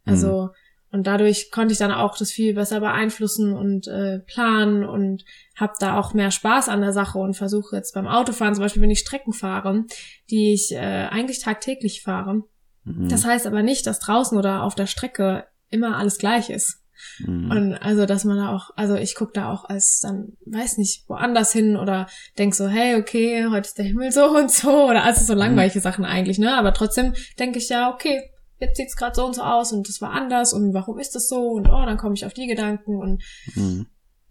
Also 0.06 0.50
und 0.92 1.06
dadurch 1.06 1.52
konnte 1.52 1.72
ich 1.72 1.78
dann 1.78 1.92
auch 1.92 2.18
das 2.18 2.32
viel 2.32 2.56
besser 2.56 2.80
beeinflussen 2.80 3.54
und 3.54 3.88
äh, 3.88 4.20
planen 4.20 4.84
und 4.84 5.24
habe 5.56 5.74
da 5.80 5.98
auch 5.98 6.14
mehr 6.14 6.32
Spaß 6.32 6.68
an 6.68 6.82
der 6.82 6.94
Sache 6.94 7.20
und 7.20 7.36
versuche 7.36 7.76
jetzt 7.76 7.94
beim 7.94 8.08
Autofahren, 8.08 8.56
zum 8.56 8.64
Beispiel 8.64 8.82
wenn 8.82 8.90
ich 8.90 9.00
Strecken 9.00 9.34
fahre, 9.34 9.86
die 10.30 10.54
ich 10.54 10.72
äh, 10.72 11.08
eigentlich 11.10 11.40
tagtäglich 11.40 12.02
fahre. 12.02 12.44
Mhm. 12.86 13.08
Das 13.08 13.26
heißt 13.26 13.46
aber 13.46 13.62
nicht, 13.62 13.86
dass 13.86 14.00
draußen 14.00 14.38
oder 14.38 14.64
auf 14.64 14.74
der 14.74 14.88
Strecke 14.88 15.46
immer 15.70 15.98
alles 15.98 16.18
gleich 16.18 16.50
ist. 16.50 16.82
Mhm. 17.20 17.52
Und 17.52 17.74
also, 17.76 18.06
dass 18.06 18.26
man 18.26 18.38
da 18.38 18.56
auch, 18.56 18.72
also 18.76 18.96
ich 18.96 19.16
gucke 19.16 19.34
da 19.34 19.52
auch 19.52 19.66
als 19.66 20.00
dann, 20.00 20.34
weiß 20.46 20.78
nicht, 20.78 21.08
woanders 21.08 21.54
hin 21.54 21.78
oder 21.78 22.08
denk 22.38 22.56
so, 22.56 22.68
hey, 22.68 22.96
okay, 22.96 23.46
heute 23.50 23.68
ist 23.68 23.78
der 23.78 23.86
Himmel 23.86 24.12
so 24.12 24.26
und 24.38 24.52
so 24.52 24.90
oder 24.90 25.04
also 25.04 25.24
so 25.24 25.34
langweilige 25.34 25.80
Sachen 25.82 26.06
eigentlich, 26.06 26.40
ne? 26.40 26.58
Aber 26.58 26.74
trotzdem 26.74 27.14
denke 27.38 27.60
ich 27.60 27.70
ja, 27.70 27.94
okay, 27.94 28.32
jetzt 28.60 28.78
sieht's 28.78 28.96
gerade 28.96 29.16
so 29.16 29.26
und 29.26 29.36
so 29.36 29.42
aus 29.42 29.72
und 29.72 29.88
das 29.88 30.02
war 30.02 30.12
anders 30.12 30.54
und 30.54 30.74
warum 30.74 31.00
ist 31.00 31.16
das 31.16 31.28
so 31.28 31.52
und 31.52 31.68
oh, 31.68 31.86
dann 31.86 31.98
komme 31.98 32.16
ich 32.16 32.26
auf 32.26 32.34
die 32.34 32.48
Gedanken 32.48 32.98
und 32.98 33.24
Mhm. 33.56 33.88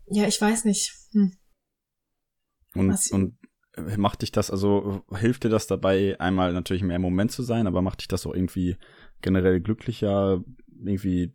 ja, 0.07 0.27
ich 0.27 0.41
weiß 0.41 0.65
nicht. 0.65 0.93
Hm. 1.13 1.37
Und, 2.75 2.89
Was- 2.91 3.11
und 3.11 3.39
äh, 3.77 3.97
macht 3.97 4.23
dich 4.23 4.33
das, 4.33 4.51
also 4.51 5.03
hilft 5.15 5.45
dir 5.45 5.49
das 5.49 5.67
dabei, 5.67 6.19
einmal 6.21 6.53
natürlich 6.53 6.83
mehr 6.83 6.97
im 6.97 7.03
Moment 7.03 7.33
zu 7.33 7.43
sein, 7.43 7.67
aber 7.67 7.83
macht 7.83 8.01
dich 8.01 8.09
das 8.09 8.27
auch 8.27 8.35
irgendwie 8.35 8.77
generell 9.23 9.61
glücklicher, 9.61 10.43
irgendwie 10.85 11.33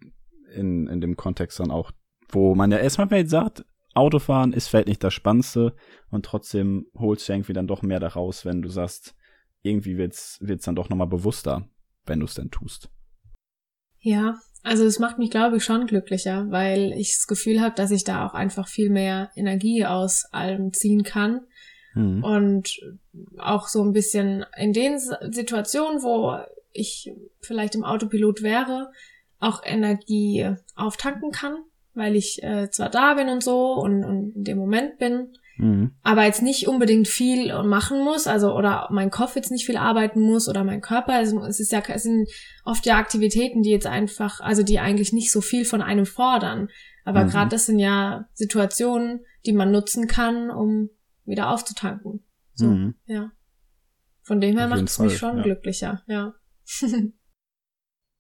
in, 0.54 0.88
in 0.88 1.02
dem 1.02 1.16
Kontext 1.18 1.60
dann 1.60 1.72
auch, 1.72 1.92
wo 2.30 2.56
man 2.56 2.72
ja 2.72 2.78
erstmal 2.78 3.08
vielleicht 3.08 3.30
sagt, 3.30 3.66
Autofahren 3.96 4.54
ist 4.54 4.68
vielleicht 4.68 4.88
nicht 4.88 5.04
das 5.04 5.14
Spannendste 5.14 5.76
und 6.10 6.26
trotzdem 6.26 6.88
holst 6.96 7.28
du 7.28 7.34
irgendwie 7.34 7.54
dann 7.54 7.68
doch 7.68 7.82
mehr 7.82 8.00
daraus, 8.00 8.46
wenn 8.46 8.62
du 8.62 8.70
sagst, 8.70 9.16
irgendwie 9.62 9.98
wird's, 9.98 10.38
wird's 10.42 10.66
dann 10.66 10.76
doch 10.76 10.90
nochmal 10.90 11.08
bewusster, 11.08 11.68
wenn 12.06 12.20
du 12.20 12.26
es 12.26 12.36
denn 12.36 12.52
tust. 12.52 12.90
Ja, 14.00 14.40
also 14.64 14.86
es 14.86 15.00
macht 15.00 15.18
mich, 15.18 15.30
glaube 15.30 15.58
ich, 15.58 15.64
schon 15.64 15.88
glücklicher, 15.88 16.50
weil 16.50 16.94
ich 16.94 17.14
das 17.14 17.28
Gefühl 17.28 17.62
habe, 17.62 17.76
dass 17.76 17.92
ich 17.92 18.04
da 18.04 18.26
auch 18.26 18.34
einfach 18.34 18.68
viel 18.68 18.90
mehr 18.90 19.32
Energie 19.36 19.86
aus 19.86 20.26
allem 20.32 20.74
ziehen 20.74 21.04
kann 21.04 21.42
Mhm. 21.96 22.24
und 22.24 22.80
auch 23.38 23.68
so 23.68 23.84
ein 23.84 23.92
bisschen 23.92 24.46
in 24.58 24.74
den 24.74 24.98
Situationen, 24.98 26.02
wo 26.02 26.38
ich 26.72 27.14
vielleicht 27.40 27.76
im 27.76 27.84
Autopilot 27.84 28.42
wäre, 28.42 28.92
auch 29.40 29.62
Energie 29.64 30.56
auftanken 30.76 31.32
kann, 31.32 31.58
weil 31.94 32.16
ich 32.16 32.42
äh, 32.42 32.70
zwar 32.72 32.90
da 32.90 33.14
bin 33.14 33.30
und 33.30 33.44
so 33.44 33.74
und, 33.74 34.04
und 34.04 34.36
in 34.36 34.44
dem 34.44 34.58
Moment 34.58 34.98
bin, 34.98 35.38
Mhm. 35.58 35.92
aber 36.02 36.24
jetzt 36.26 36.42
nicht 36.42 36.68
unbedingt 36.68 37.08
viel 37.08 37.54
machen 37.64 38.04
muss, 38.04 38.26
also 38.26 38.56
oder 38.56 38.88
mein 38.92 39.12
Kopf 39.12 39.36
jetzt 39.36 39.52
nicht 39.52 39.66
viel 39.66 39.78
arbeiten 39.78 40.20
muss 40.20 40.50
oder 40.50 40.64
mein 40.64 40.82
Körper. 40.82 41.14
Also 41.14 41.40
es 41.44 41.60
ist 41.60 41.72
ja 41.72 41.82
es 41.90 42.04
sind 42.04 42.28
oft 42.66 42.86
ja 42.88 42.98
Aktivitäten, 42.98 43.62
die 43.62 43.70
jetzt 43.70 43.86
einfach, 43.86 44.40
also 44.40 44.64
die 44.64 44.80
eigentlich 44.80 45.14
nicht 45.14 45.32
so 45.32 45.42
viel 45.42 45.64
von 45.66 45.82
einem 45.84 46.06
fordern. 46.08 46.70
Aber 47.06 47.26
Mhm. 47.26 47.30
gerade 47.30 47.50
das 47.52 47.68
sind 47.68 47.78
ja 47.80 48.28
Situationen, 48.34 49.26
die 49.46 49.54
man 49.54 49.72
nutzen 49.72 50.08
kann, 50.08 50.50
um 50.50 50.90
wieder 51.26 51.50
aufzutanken. 51.52 52.24
So, 52.56 52.66
Mhm. 52.68 52.96
ja. 53.06 53.32
Von 54.24 54.42
dem 54.42 54.58
her 54.58 54.68
macht 54.68 54.84
es 54.84 55.00
mich 55.00 55.18
schon 55.18 55.38
ja. 55.38 55.44
glücklicher, 55.44 56.02
ja. 56.08 56.34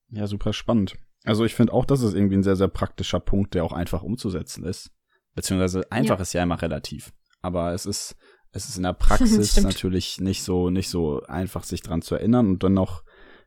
Ja, 0.09 0.27
super 0.27 0.53
spannend. 0.53 0.95
Also 1.23 1.45
ich 1.45 1.55
finde 1.55 1.73
auch, 1.73 1.85
das 1.85 2.01
ist 2.03 2.13
irgendwie 2.13 2.35
ein 2.37 2.43
sehr, 2.43 2.55
sehr 2.55 2.67
praktischer 2.67 3.19
Punkt, 3.19 3.55
der 3.55 3.63
auch 3.63 3.73
einfach 3.73 4.03
umzusetzen 4.03 4.63
ist. 4.65 4.91
Beziehungsweise 5.33 5.91
einfach 5.91 6.17
ja. 6.17 6.21
ist 6.21 6.33
ja 6.33 6.43
immer 6.43 6.61
relativ. 6.61 7.11
Aber 7.43 7.73
es 7.73 7.85
ist, 7.85 8.15
es 8.51 8.67
ist 8.67 8.77
in 8.77 8.83
der 8.83 8.93
Praxis 8.93 9.61
natürlich 9.61 10.19
nicht 10.19 10.41
so, 10.41 10.71
nicht 10.71 10.89
so 10.89 11.21
einfach, 11.23 11.63
sich 11.63 11.81
dran 11.81 12.01
zu 12.01 12.15
erinnern 12.15 12.47
und 12.47 12.63
dann 12.63 12.73
noch 12.73 13.03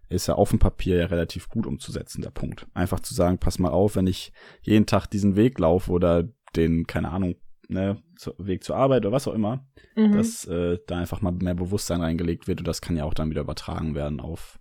ist 0.08 0.28
ja 0.28 0.34
auf 0.34 0.50
dem 0.50 0.60
Papier 0.60 0.98
ja 0.98 1.06
relativ 1.06 1.48
gut 1.48 1.66
umzusetzen, 1.66 2.22
der 2.22 2.30
Punkt. 2.30 2.66
Einfach 2.74 3.00
zu 3.00 3.12
sagen, 3.12 3.38
pass 3.38 3.58
mal 3.58 3.72
auf, 3.72 3.96
wenn 3.96 4.06
ich 4.06 4.32
jeden 4.62 4.86
Tag 4.86 5.06
diesen 5.08 5.34
Weg 5.34 5.58
laufe 5.58 5.90
oder 5.90 6.28
den, 6.54 6.86
keine 6.86 7.10
Ahnung, 7.10 7.34
ne, 7.68 8.02
Weg 8.38 8.64
zur 8.64 8.76
Arbeit 8.76 9.04
oder 9.04 9.12
was 9.12 9.26
auch 9.26 9.34
immer, 9.34 9.66
mhm. 9.96 10.12
dass 10.12 10.44
äh, 10.46 10.78
da 10.86 10.98
einfach 10.98 11.20
mal 11.20 11.32
mehr 11.32 11.54
Bewusstsein 11.54 12.00
reingelegt 12.00 12.46
wird 12.46 12.60
und 12.60 12.68
das 12.68 12.80
kann 12.80 12.96
ja 12.96 13.04
auch 13.04 13.14
dann 13.14 13.30
wieder 13.30 13.40
übertragen 13.40 13.94
werden 13.94 14.20
auf, 14.20 14.60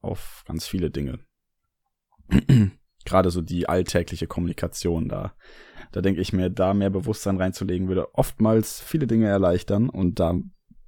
auf 0.00 0.42
ganz 0.46 0.66
viele 0.66 0.90
Dinge. 0.90 1.20
Gerade 3.04 3.30
so 3.30 3.40
die 3.40 3.68
alltägliche 3.68 4.26
Kommunikation 4.26 5.08
da. 5.08 5.34
Da 5.92 6.00
denke 6.00 6.20
ich 6.20 6.32
mir, 6.32 6.50
da 6.50 6.74
mehr 6.74 6.90
Bewusstsein 6.90 7.36
reinzulegen, 7.36 7.88
würde 7.88 8.14
oftmals 8.14 8.80
viele 8.80 9.06
Dinge 9.06 9.26
erleichtern 9.26 9.88
und 9.88 10.20
da 10.20 10.38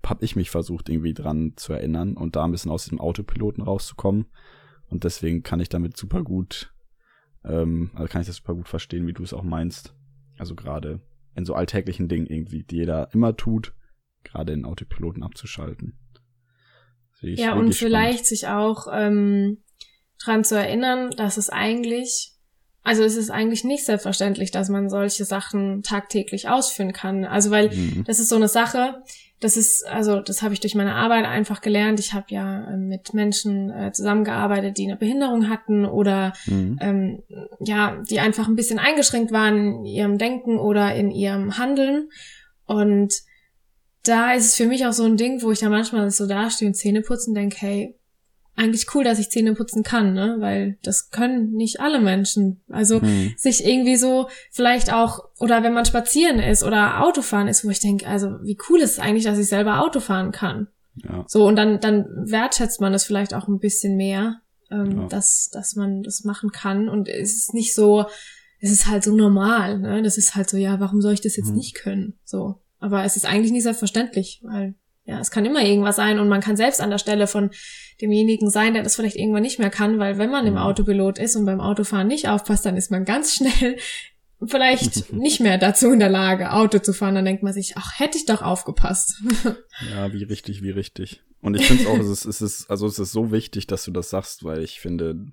habe 0.04 0.24
ich 0.24 0.36
mich 0.36 0.50
versucht, 0.50 0.88
irgendwie 0.88 1.14
dran 1.14 1.52
zu 1.56 1.72
erinnern 1.72 2.16
und 2.16 2.36
da 2.36 2.44
ein 2.44 2.50
bisschen 2.50 2.70
aus 2.70 2.84
diesem 2.84 3.00
Autopiloten 3.00 3.62
rauszukommen. 3.62 4.26
Und 4.88 5.04
deswegen 5.04 5.42
kann 5.42 5.60
ich 5.60 5.68
damit 5.68 5.96
super 5.96 6.22
gut, 6.22 6.72
ähm, 7.44 7.90
also 7.94 8.08
kann 8.08 8.22
ich 8.22 8.26
das 8.26 8.36
super 8.36 8.54
gut 8.54 8.68
verstehen, 8.68 9.06
wie 9.06 9.12
du 9.12 9.22
es 9.22 9.34
auch 9.34 9.42
meinst. 9.42 9.94
Also 10.38 10.54
gerade 10.54 11.00
in 11.34 11.44
so 11.44 11.54
alltäglichen 11.54 12.08
Dingen 12.08 12.26
irgendwie, 12.26 12.64
die 12.64 12.76
jeder 12.76 13.12
immer 13.12 13.36
tut, 13.36 13.74
gerade 14.24 14.52
in 14.52 14.64
Autopiloten 14.64 15.22
abzuschalten. 15.22 15.98
Ja, 17.20 17.54
und 17.54 17.74
vielleicht 17.74 18.26
sich 18.26 18.46
auch 18.46 18.86
ähm, 18.92 19.58
dran 20.22 20.44
zu 20.44 20.56
erinnern, 20.56 21.10
dass 21.10 21.36
es 21.36 21.50
eigentlich, 21.50 22.32
also 22.88 23.02
es 23.02 23.16
ist 23.16 23.28
eigentlich 23.28 23.64
nicht 23.64 23.84
selbstverständlich, 23.84 24.50
dass 24.50 24.70
man 24.70 24.88
solche 24.88 25.26
Sachen 25.26 25.82
tagtäglich 25.82 26.48
ausführen 26.48 26.94
kann. 26.94 27.26
Also 27.26 27.50
weil 27.50 27.68
mhm. 27.68 28.04
das 28.06 28.18
ist 28.18 28.30
so 28.30 28.36
eine 28.36 28.48
Sache, 28.48 29.02
das 29.40 29.58
ist, 29.58 29.86
also 29.86 30.20
das 30.20 30.40
habe 30.40 30.54
ich 30.54 30.60
durch 30.60 30.74
meine 30.74 30.94
Arbeit 30.94 31.26
einfach 31.26 31.60
gelernt. 31.60 32.00
Ich 32.00 32.14
habe 32.14 32.24
ja 32.30 32.64
äh, 32.64 32.78
mit 32.78 33.12
Menschen 33.12 33.70
äh, 33.70 33.92
zusammengearbeitet, 33.92 34.78
die 34.78 34.86
eine 34.86 34.96
Behinderung 34.96 35.50
hatten 35.50 35.84
oder 35.84 36.32
mhm. 36.46 36.78
ähm, 36.80 37.22
ja, 37.60 38.02
die 38.08 38.20
einfach 38.20 38.48
ein 38.48 38.56
bisschen 38.56 38.78
eingeschränkt 38.78 39.32
waren 39.32 39.58
in 39.58 39.84
ihrem 39.84 40.16
Denken 40.16 40.58
oder 40.58 40.94
in 40.94 41.10
ihrem 41.10 41.58
Handeln. 41.58 42.08
Und 42.64 43.12
da 44.02 44.32
ist 44.32 44.46
es 44.46 44.54
für 44.54 44.66
mich 44.66 44.86
auch 44.86 44.94
so 44.94 45.04
ein 45.04 45.18
Ding, 45.18 45.42
wo 45.42 45.52
ich 45.52 45.58
da 45.58 45.68
manchmal 45.68 46.10
so 46.10 46.26
dastehe 46.26 46.68
und 46.68 46.74
Zähne 46.74 47.02
putzen 47.02 47.34
denke, 47.34 47.58
hey, 47.60 47.97
eigentlich 48.58 48.86
cool, 48.94 49.04
dass 49.04 49.18
ich 49.18 49.30
Zähne 49.30 49.54
putzen 49.54 49.82
kann, 49.82 50.14
ne? 50.14 50.36
Weil 50.40 50.78
das 50.82 51.10
können 51.10 51.52
nicht 51.52 51.80
alle 51.80 52.00
Menschen. 52.00 52.60
Also 52.68 53.00
hm. 53.00 53.32
sich 53.36 53.64
irgendwie 53.64 53.96
so 53.96 54.28
vielleicht 54.50 54.92
auch, 54.92 55.28
oder 55.38 55.62
wenn 55.62 55.72
man 55.72 55.84
spazieren 55.84 56.40
ist 56.40 56.64
oder 56.64 57.02
Autofahren 57.04 57.48
ist, 57.48 57.64
wo 57.64 57.70
ich 57.70 57.78
denke, 57.78 58.06
also 58.06 58.42
wie 58.42 58.58
cool 58.68 58.80
ist 58.80 58.92
es 58.92 58.98
eigentlich, 58.98 59.24
dass 59.24 59.38
ich 59.38 59.46
selber 59.46 59.80
Auto 59.80 60.00
fahren 60.00 60.32
kann. 60.32 60.66
Ja. 60.96 61.24
So, 61.28 61.46
und 61.46 61.54
dann, 61.54 61.78
dann 61.78 62.06
wertschätzt 62.28 62.80
man 62.80 62.92
das 62.92 63.04
vielleicht 63.04 63.32
auch 63.32 63.46
ein 63.46 63.60
bisschen 63.60 63.96
mehr, 63.96 64.40
ähm, 64.72 65.02
ja. 65.02 65.06
dass, 65.06 65.50
dass 65.52 65.76
man 65.76 66.02
das 66.02 66.24
machen 66.24 66.50
kann. 66.50 66.88
Und 66.88 67.08
es 67.08 67.36
ist 67.36 67.54
nicht 67.54 67.74
so, 67.74 68.06
es 68.60 68.72
ist 68.72 68.88
halt 68.88 69.04
so 69.04 69.14
normal, 69.14 69.78
ne? 69.78 70.02
Das 70.02 70.18
ist 70.18 70.34
halt 70.34 70.50
so, 70.50 70.56
ja, 70.56 70.80
warum 70.80 71.00
soll 71.00 71.12
ich 71.12 71.20
das 71.20 71.36
jetzt 71.36 71.50
hm. 71.50 71.56
nicht 71.56 71.76
können? 71.76 72.14
So. 72.24 72.60
Aber 72.80 73.04
es 73.04 73.16
ist 73.16 73.24
eigentlich 73.24 73.52
nicht 73.52 73.62
selbstverständlich, 73.62 74.40
weil 74.42 74.74
ja, 75.08 75.18
es 75.20 75.30
kann 75.30 75.46
immer 75.46 75.64
irgendwas 75.64 75.96
sein 75.96 76.18
und 76.18 76.28
man 76.28 76.42
kann 76.42 76.58
selbst 76.58 76.82
an 76.82 76.90
der 76.90 76.98
Stelle 76.98 77.26
von 77.26 77.48
demjenigen 78.00 78.50
sein, 78.50 78.74
der 78.74 78.82
das 78.82 78.94
vielleicht 78.94 79.16
irgendwann 79.16 79.42
nicht 79.42 79.58
mehr 79.58 79.70
kann, 79.70 79.98
weil 79.98 80.18
wenn 80.18 80.30
man 80.30 80.46
im 80.46 80.58
Autopilot 80.58 81.18
ist 81.18 81.34
und 81.34 81.46
beim 81.46 81.62
Autofahren 81.62 82.06
nicht 82.06 82.28
aufpasst, 82.28 82.66
dann 82.66 82.76
ist 82.76 82.90
man 82.90 83.06
ganz 83.06 83.32
schnell 83.36 83.76
vielleicht 84.46 85.10
nicht 85.14 85.40
mehr 85.40 85.56
dazu 85.56 85.90
in 85.90 85.98
der 85.98 86.10
Lage, 86.10 86.52
Auto 86.52 86.78
zu 86.78 86.92
fahren. 86.92 87.14
Dann 87.14 87.24
denkt 87.24 87.42
man 87.42 87.54
sich, 87.54 87.72
ach, 87.76 87.98
hätte 87.98 88.18
ich 88.18 88.26
doch 88.26 88.42
aufgepasst. 88.42 89.22
ja, 89.90 90.12
wie 90.12 90.24
richtig, 90.24 90.62
wie 90.62 90.70
richtig. 90.70 91.22
Und 91.40 91.54
ich 91.54 91.66
finde 91.66 91.88
auch, 91.88 91.98
es 91.98 92.08
ist, 92.08 92.24
es 92.26 92.42
ist, 92.42 92.70
also 92.70 92.86
es 92.86 92.98
ist 92.98 93.12
so 93.12 93.32
wichtig, 93.32 93.66
dass 93.66 93.84
du 93.84 93.92
das 93.92 94.10
sagst, 94.10 94.44
weil 94.44 94.62
ich 94.62 94.80
finde, 94.80 95.24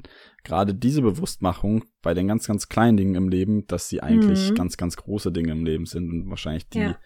gerade 0.46 0.74
diese 0.74 1.02
Bewusstmachung 1.02 1.84
bei 2.02 2.14
den 2.14 2.30
ganz, 2.30 2.48
ganz 2.48 2.70
kleinen 2.70 2.96
Dingen 2.96 3.16
im 3.16 3.28
Leben, 3.28 3.68
dass 3.68 3.90
sie 3.90 4.02
eigentlich 4.02 4.52
mhm. 4.52 4.56
ganz, 4.56 4.78
ganz 4.78 4.96
große 4.96 5.34
Dinge 5.34 5.52
im 5.52 5.66
Leben 5.66 5.86
sind 5.86 6.10
und 6.10 6.30
wahrscheinlich 6.30 6.70
die 6.70 6.80
ja 6.80 6.98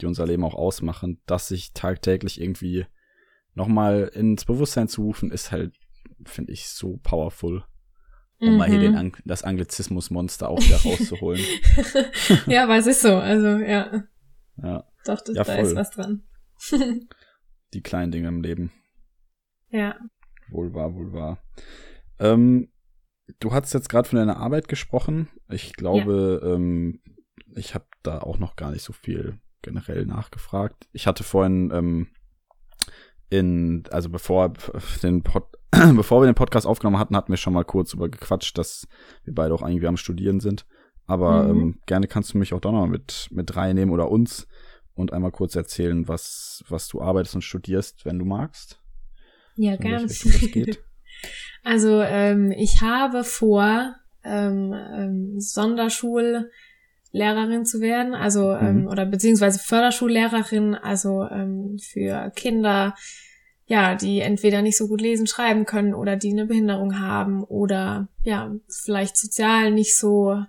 die 0.00 0.06
unser 0.06 0.26
Leben 0.26 0.44
auch 0.44 0.54
ausmachen, 0.54 1.20
das 1.26 1.48
sich 1.48 1.72
tagtäglich 1.72 2.40
irgendwie 2.40 2.86
nochmal 3.54 4.10
ins 4.14 4.44
Bewusstsein 4.44 4.88
zu 4.88 5.02
rufen, 5.02 5.30
ist 5.30 5.50
halt, 5.50 5.74
finde 6.24 6.52
ich, 6.52 6.68
so 6.68 6.98
powerful. 7.02 7.64
Um 8.38 8.52
mhm. 8.52 8.56
mal 8.58 8.68
hier 8.68 8.80
den, 8.80 8.92
mhm. 8.92 9.12
das 9.24 9.44
Anglizismusmonster 9.44 10.48
auch 10.48 10.60
wieder 10.60 10.76
rauszuholen. 10.76 11.42
ja, 12.46 12.64
aber 12.64 12.76
es 12.76 12.86
ist 12.86 13.00
so, 13.00 13.16
also 13.16 13.46
ja. 13.46 14.04
Ja. 14.62 14.84
Doch, 15.06 15.20
das, 15.22 15.36
ja, 15.36 15.44
da 15.44 15.56
ist 15.56 15.74
was 15.74 15.90
dran. 15.90 16.22
die 17.72 17.82
kleinen 17.82 18.12
Dinge 18.12 18.28
im 18.28 18.42
Leben. 18.42 18.72
Ja. 19.70 19.96
Wohl 20.50 20.74
wahr, 20.74 20.94
wohl 20.94 21.12
wahr. 21.14 21.38
Ähm, 22.18 22.70
du 23.40 23.52
hast 23.52 23.72
jetzt 23.72 23.88
gerade 23.88 24.08
von 24.08 24.18
deiner 24.18 24.36
Arbeit 24.36 24.68
gesprochen. 24.68 25.28
Ich 25.48 25.72
glaube, 25.72 26.40
ja. 26.42 26.54
ähm, 26.54 27.00
ich 27.54 27.74
habe 27.74 27.86
da 28.02 28.20
auch 28.20 28.38
noch 28.38 28.56
gar 28.56 28.70
nicht 28.70 28.82
so 28.82 28.92
viel 28.92 29.38
generell 29.66 30.06
nachgefragt. 30.06 30.86
Ich 30.92 31.06
hatte 31.06 31.24
vorhin 31.24 31.70
ähm, 31.74 32.06
in, 33.28 33.84
also 33.90 34.08
bevor 34.08 34.54
den 35.02 35.22
Pod, 35.22 35.44
bevor 35.70 36.22
wir 36.22 36.26
den 36.26 36.34
Podcast 36.34 36.66
aufgenommen 36.66 36.98
hatten, 36.98 37.16
hatten 37.16 37.32
wir 37.32 37.36
schon 37.36 37.52
mal 37.52 37.64
kurz 37.64 37.92
über 37.92 38.08
gequatscht, 38.08 38.56
dass 38.56 38.86
wir 39.24 39.34
beide 39.34 39.52
auch 39.52 39.62
irgendwie 39.62 39.88
am 39.88 39.96
Studieren 39.96 40.40
sind. 40.40 40.66
Aber 41.06 41.44
mhm. 41.44 41.60
ähm, 41.60 41.78
gerne 41.86 42.06
kannst 42.06 42.32
du 42.32 42.38
mich 42.38 42.54
auch 42.54 42.60
da 42.60 42.70
noch 42.72 42.86
mit, 42.86 43.28
mit 43.30 43.56
reinnehmen 43.56 43.92
oder 43.92 44.10
uns 44.10 44.46
und 44.94 45.12
einmal 45.12 45.32
kurz 45.32 45.56
erzählen, 45.56 46.08
was, 46.08 46.64
was 46.68 46.88
du 46.88 47.02
arbeitest 47.02 47.34
und 47.34 47.42
studierst, 47.42 48.04
wenn 48.04 48.18
du 48.18 48.24
magst. 48.24 48.80
Ja, 49.56 49.76
gerne. 49.76 50.06
also 51.64 52.00
ähm, 52.02 52.52
ich 52.52 52.80
habe 52.80 53.24
vor, 53.24 53.94
ähm, 54.24 54.72
ähm, 54.72 55.40
Sonderschul 55.40 56.50
Lehrerin 57.12 57.64
zu 57.64 57.80
werden, 57.80 58.14
also 58.14 58.54
mhm. 58.54 58.66
ähm, 58.66 58.88
oder 58.88 59.06
beziehungsweise 59.06 59.58
Förderschullehrerin, 59.58 60.74
also 60.74 61.24
ähm, 61.24 61.78
für 61.80 62.30
Kinder, 62.34 62.94
ja, 63.66 63.94
die 63.94 64.20
entweder 64.20 64.62
nicht 64.62 64.76
so 64.76 64.88
gut 64.88 65.00
lesen, 65.00 65.26
schreiben 65.26 65.64
können 65.64 65.94
oder 65.94 66.16
die 66.16 66.30
eine 66.30 66.46
Behinderung 66.46 67.00
haben 67.00 67.42
oder 67.42 68.08
ja, 68.22 68.54
vielleicht 68.68 69.16
sozial 69.16 69.72
nicht 69.72 69.96
so 69.96 70.40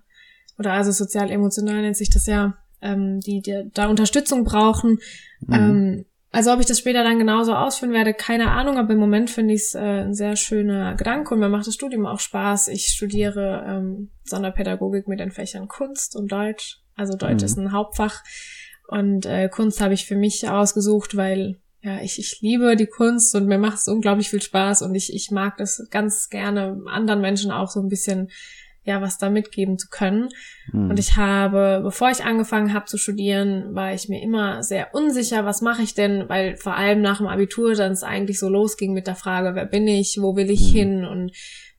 oder 0.59 0.73
also 0.73 0.91
sozial-emotional 0.91 1.81
nennt 1.81 1.97
sich 1.97 2.09
das 2.09 2.25
ja, 2.25 2.57
ähm, 2.81 3.19
die, 3.19 3.41
die 3.41 3.69
da 3.73 3.87
Unterstützung 3.87 4.43
brauchen. 4.43 4.99
Mhm. 5.41 5.53
Ähm, 5.53 6.05
also 6.37 6.53
ob 6.53 6.59
ich 6.59 6.67
das 6.67 6.77
später 6.77 7.03
dann 7.03 7.17
genauso 7.17 7.55
ausführen 7.55 7.93
werde, 7.93 8.13
keine 8.13 8.51
Ahnung, 8.51 8.77
aber 8.77 8.93
im 8.93 8.99
Moment 8.99 9.31
finde 9.31 9.55
ich 9.55 9.61
es 9.61 9.73
äh, 9.73 9.79
ein 9.79 10.13
sehr 10.13 10.35
schöner 10.35 10.93
Gedanke 10.93 11.33
und 11.33 11.39
mir 11.39 11.49
macht 11.49 11.65
das 11.65 11.73
Studium 11.73 12.05
auch 12.05 12.19
Spaß. 12.19 12.67
Ich 12.67 12.89
studiere 12.89 13.65
ähm, 13.67 14.11
Sonderpädagogik 14.23 15.07
mit 15.07 15.19
den 15.19 15.31
Fächern 15.31 15.67
Kunst 15.67 16.15
und 16.15 16.31
Deutsch. 16.31 16.77
Also 16.95 17.17
Deutsch 17.17 17.41
mhm. 17.41 17.45
ist 17.45 17.57
ein 17.57 17.71
Hauptfach 17.71 18.23
und 18.87 19.25
äh, 19.25 19.49
Kunst 19.49 19.81
habe 19.81 19.95
ich 19.95 20.05
für 20.05 20.15
mich 20.15 20.47
ausgesucht, 20.47 21.17
weil 21.17 21.59
ja, 21.81 22.01
ich, 22.01 22.19
ich 22.19 22.39
liebe 22.39 22.75
die 22.75 22.85
Kunst 22.85 23.33
und 23.33 23.47
mir 23.47 23.57
macht 23.57 23.79
es 23.79 23.87
unglaublich 23.87 24.29
viel 24.29 24.43
Spaß 24.43 24.83
und 24.83 24.93
ich, 24.93 25.11
ich 25.11 25.31
mag 25.31 25.57
das 25.57 25.87
ganz 25.89 26.29
gerne, 26.29 26.79
anderen 26.85 27.19
Menschen 27.19 27.49
auch 27.49 27.71
so 27.71 27.79
ein 27.79 27.89
bisschen 27.89 28.29
ja 28.87 29.01
was 29.01 29.17
da 29.17 29.29
mitgeben 29.29 29.77
zu 29.77 29.89
können. 29.89 30.29
Mhm. 30.71 30.89
Und 30.89 30.99
ich 30.99 31.15
habe, 31.15 31.81
bevor 31.83 32.09
ich 32.09 32.23
angefangen 32.23 32.73
habe 32.73 32.85
zu 32.85 32.97
studieren, 32.97 33.75
war 33.75 33.93
ich 33.93 34.09
mir 34.09 34.21
immer 34.21 34.63
sehr 34.63 34.93
unsicher, 34.93 35.45
was 35.45 35.61
mache 35.61 35.83
ich 35.83 35.93
denn, 35.93 36.27
weil 36.29 36.57
vor 36.57 36.75
allem 36.75 37.01
nach 37.01 37.17
dem 37.17 37.27
Abitur 37.27 37.75
dann 37.75 37.91
es 37.91 38.03
eigentlich 38.03 38.39
so 38.39 38.49
losging 38.49 38.93
mit 38.93 39.07
der 39.07 39.15
Frage, 39.15 39.55
wer 39.55 39.65
bin 39.65 39.87
ich, 39.87 40.17
wo 40.21 40.35
will 40.35 40.49
ich 40.49 40.73
mhm. 40.73 40.77
hin 40.77 41.05
und 41.05 41.31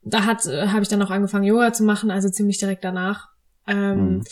da 0.02 0.24
hat 0.24 0.44
habe 0.44 0.82
ich 0.82 0.88
dann 0.88 1.02
auch 1.02 1.10
angefangen 1.10 1.44
Yoga 1.44 1.72
zu 1.72 1.84
machen, 1.84 2.10
also 2.10 2.28
ziemlich 2.30 2.58
direkt 2.58 2.84
danach. 2.84 3.28
Ähm, 3.66 3.98
mhm. 3.98 4.24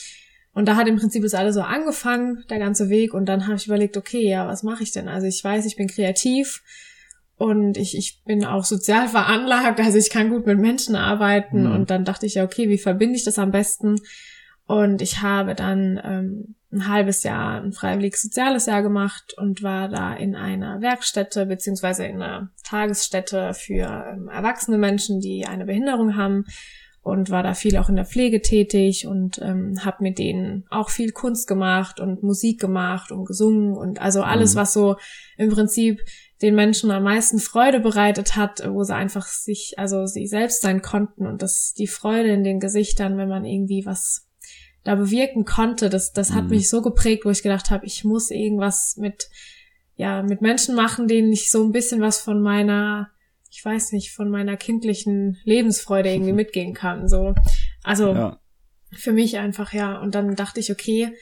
Und 0.53 0.69
da 0.69 0.77
hat 0.77 0.89
im 0.89 0.97
Prinzip 0.97 1.23
das 1.23 1.35
alles 1.35 1.55
so 1.55 1.61
angefangen, 1.61 2.45
der 2.49 2.59
ganze 2.59 2.89
Weg. 2.89 3.13
Und 3.13 3.27
dann 3.27 3.47
habe 3.47 3.57
ich 3.57 3.67
überlegt, 3.67 3.99
okay, 3.99 4.27
ja, 4.27 4.49
was 4.49 4.63
mache 4.63 4.85
ich 4.85 4.91
denn? 4.91 5.07
Also 5.07 5.27
ich 5.27 5.45
weiß, 5.45 5.67
ich 5.67 5.77
bin 5.77 5.87
kreativ 5.87 6.63
und 7.39 7.77
ich, 7.77 7.97
ich 7.97 8.23
bin 8.25 8.45
auch 8.45 8.65
sozial 8.65 9.09
veranlagt, 9.09 9.79
also 9.79 9.99
ich 9.99 10.11
kann 10.11 10.31
gut 10.31 10.47
mit 10.47 10.59
Menschen 10.59 10.97
arbeiten. 10.97 11.65
Mhm. 11.65 11.73
Und 11.73 11.91
dann 11.91 12.05
dachte 12.05 12.25
ich 12.27 12.35
ja, 12.35 12.45
okay, 12.45 12.69
wie 12.71 12.79
verbinde 12.79 13.17
ich 13.17 13.25
das 13.25 13.39
am 13.39 13.51
besten? 13.51 13.97
Und 14.67 15.03
ich 15.03 15.21
habe 15.21 15.55
dann 15.55 16.01
ähm, 16.03 16.55
ein 16.73 16.89
halbes 16.89 17.23
Jahr 17.23 17.61
ein 17.61 17.73
freiwilliges 17.73 18.23
soziales 18.23 18.67
Jahr 18.67 18.83
gemacht 18.83 19.35
und 19.37 19.63
war 19.63 19.89
da 19.89 20.15
in 20.15 20.35
einer 20.35 20.81
Werkstätte 20.81 21.47
beziehungsweise 21.47 22.07
in 22.07 22.23
einer 22.23 22.51
Tagesstätte 22.65 23.53
für 23.55 24.07
ähm, 24.11 24.29
erwachsene 24.29 24.79
Menschen, 24.79 25.21
die 25.21 25.47
eine 25.47 25.67
Behinderung 25.67 26.17
haben. 26.17 26.47
und 27.03 27.31
war 27.31 27.45
da 27.45 27.55
viel 27.55 27.77
auch 27.77 27.89
in 27.89 27.95
der 27.95 28.05
Pflege 28.05 28.43
tätig 28.43 29.07
und 29.07 29.41
ähm, 29.41 29.85
habe 29.85 30.03
mit 30.03 30.19
denen 30.19 30.65
auch 30.71 30.91
viel 30.91 31.13
Kunst 31.13 31.47
gemacht 31.47 32.01
und 32.01 32.25
Musik 32.25 32.61
gemacht 32.61 33.13
und 33.13 33.27
gesungen 33.27 33.77
und 33.77 34.01
also 34.01 34.23
alles, 34.23 34.55
mhm. 34.55 34.59
was 34.59 34.73
so 34.73 34.97
im 35.37 35.51
Prinzip 35.51 36.01
den 36.43 36.55
Menschen 36.55 36.91
am 36.91 37.05
meisten 37.05 37.39
Freude 37.39 37.81
bereitet 37.81 38.37
hat, 38.37 38.63
wo 38.69 38.83
sie 38.83 38.95
einfach 38.95 39.27
sich, 39.27 39.75
also 39.79 40.07
sie 40.07 40.27
selbst 40.27 40.63
sein 40.63 40.83
konnten 40.83 41.27
und 41.27 41.43
das 41.43 41.73
die 41.73 41.87
Freude 41.87 42.31
in 42.31 42.45
den 42.45 42.61
Gesichtern, 42.61 43.17
wenn 43.17 43.29
man 43.29 43.45
irgendwie 43.45 43.87
was 43.87 44.27
da 44.87 44.95
bewirken 44.95 45.45
konnte, 45.45 45.91
das, 45.91 46.13
das 46.13 46.33
hat 46.33 46.45
mhm. 46.45 46.51
mich 46.51 46.71
so 46.71 46.81
geprägt, 46.81 47.25
wo 47.25 47.31
ich 47.31 47.43
gedacht 47.43 47.71
habe, 47.71 47.85
ich 47.87 48.05
muss 48.05 48.31
irgendwas 48.31 48.97
mit, 48.97 49.29
ja, 49.97 50.23
mit 50.23 50.43
Menschen 50.43 50.77
machen, 50.77 51.09
denen 51.09 51.33
ich 51.33 51.51
so 51.51 51.65
ein 51.65 51.73
bisschen 51.73 52.01
was 52.01 52.21
von 52.21 52.41
meiner, 52.41 53.11
ich 53.51 53.65
weiß 53.65 53.93
nicht, 53.93 54.13
von 54.13 54.31
meiner 54.31 54.57
kindlichen 54.57 55.39
Lebensfreude 55.43 56.13
irgendwie 56.13 56.33
mitgehen 56.35 56.73
kann. 56.73 57.09
So. 57.09 57.35
Also 57.83 58.15
ja. 58.15 58.41
für 58.93 59.13
mich 59.13 59.39
einfach, 59.39 59.73
ja. 59.73 59.99
Und 59.99 60.15
dann 60.15 60.37
dachte 60.37 60.61
ich, 60.61 60.71
okay, 60.71 61.13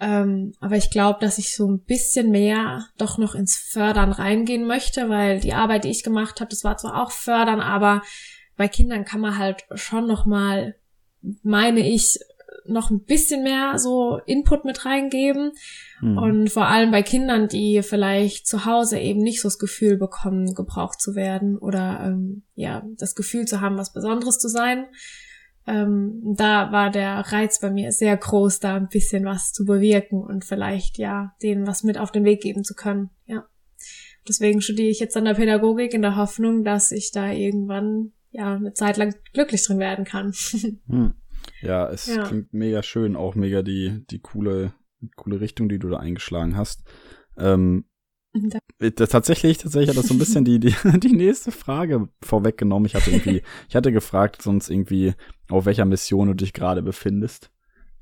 ähm, 0.00 0.52
aber 0.60 0.76
ich 0.76 0.90
glaube, 0.90 1.18
dass 1.20 1.38
ich 1.38 1.56
so 1.56 1.68
ein 1.68 1.80
bisschen 1.80 2.30
mehr 2.30 2.86
doch 2.98 3.18
noch 3.18 3.34
ins 3.34 3.56
Fördern 3.56 4.12
reingehen 4.12 4.66
möchte, 4.66 5.08
weil 5.08 5.40
die 5.40 5.54
Arbeit, 5.54 5.84
die 5.84 5.90
ich 5.90 6.04
gemacht 6.04 6.40
habe, 6.40 6.50
das 6.50 6.62
war 6.62 6.76
zwar 6.76 7.02
auch 7.02 7.10
Fördern, 7.10 7.60
aber 7.60 8.02
bei 8.56 8.68
Kindern 8.68 9.04
kann 9.04 9.20
man 9.20 9.38
halt 9.38 9.64
schon 9.74 10.06
noch 10.06 10.24
mal, 10.24 10.76
meine 11.42 11.88
ich, 11.88 12.18
noch 12.66 12.90
ein 12.90 13.04
bisschen 13.04 13.42
mehr 13.42 13.78
so 13.78 14.20
Input 14.26 14.64
mit 14.64 14.84
reingeben. 14.84 15.52
Mhm. 16.00 16.18
Und 16.18 16.50
vor 16.50 16.66
allem 16.66 16.90
bei 16.90 17.02
Kindern, 17.02 17.48
die 17.48 17.82
vielleicht 17.82 18.46
zu 18.46 18.66
Hause 18.66 18.98
eben 18.98 19.20
nicht 19.20 19.40
so 19.40 19.48
das 19.48 19.58
Gefühl 19.58 19.96
bekommen, 19.96 20.54
gebraucht 20.54 21.00
zu 21.00 21.14
werden 21.14 21.56
oder 21.56 22.00
ähm, 22.04 22.42
ja, 22.54 22.82
das 22.98 23.14
Gefühl 23.14 23.46
zu 23.46 23.60
haben, 23.60 23.78
was 23.78 23.92
Besonderes 23.92 24.38
zu 24.38 24.48
sein 24.48 24.86
ähm, 25.68 26.34
da 26.36 26.72
war 26.72 26.90
der 26.90 27.18
Reiz 27.18 27.60
bei 27.60 27.70
mir 27.70 27.92
sehr 27.92 28.16
groß, 28.16 28.60
da 28.60 28.76
ein 28.76 28.88
bisschen 28.88 29.26
was 29.26 29.52
zu 29.52 29.66
bewirken 29.66 30.22
und 30.22 30.44
vielleicht 30.44 30.96
ja 30.96 31.34
denen 31.42 31.66
was 31.66 31.84
mit 31.84 31.98
auf 31.98 32.10
den 32.10 32.24
Weg 32.24 32.40
geben 32.40 32.64
zu 32.64 32.74
können. 32.74 33.10
Ja. 33.26 33.46
Deswegen 34.26 34.62
studiere 34.62 34.88
ich 34.88 34.98
jetzt 34.98 35.16
an 35.16 35.26
der 35.26 35.34
Pädagogik 35.34 35.92
in 35.92 36.02
der 36.02 36.16
Hoffnung, 36.16 36.64
dass 36.64 36.90
ich 36.90 37.12
da 37.12 37.30
irgendwann 37.30 38.12
ja 38.30 38.54
eine 38.54 38.72
Zeit 38.72 38.96
lang 38.96 39.14
glücklich 39.34 39.64
drin 39.64 39.78
werden 39.78 40.04
kann. 40.04 40.32
hm. 40.88 41.14
Ja, 41.60 41.88
es 41.90 42.06
ja. 42.06 42.24
klingt 42.24 42.54
mega 42.54 42.82
schön, 42.82 43.14
auch 43.14 43.34
mega 43.34 43.62
die, 43.62 44.04
die 44.10 44.20
coole, 44.20 44.72
coole 45.16 45.40
Richtung, 45.40 45.68
die 45.68 45.78
du 45.78 45.88
da 45.88 45.98
eingeschlagen 45.98 46.56
hast. 46.56 46.84
Ähm, 47.36 47.84
äh, 47.84 47.97
tatsächlich, 49.06 49.58
tatsächlich 49.58 49.90
hat 49.90 49.96
das 49.96 50.08
so 50.08 50.14
ein 50.14 50.18
bisschen 50.18 50.44
die, 50.44 50.60
die, 50.60 50.74
die 50.98 51.12
nächste 51.12 51.52
Frage 51.52 52.08
vorweggenommen. 52.22 52.86
Ich 52.86 52.94
hatte 52.94 53.10
irgendwie, 53.10 53.42
ich 53.68 53.76
hatte 53.76 53.92
gefragt, 53.92 54.42
sonst 54.42 54.70
irgendwie, 54.70 55.14
auf 55.48 55.66
welcher 55.66 55.84
Mission 55.84 56.28
du 56.28 56.34
dich 56.34 56.52
gerade 56.52 56.82
befindest, 56.82 57.50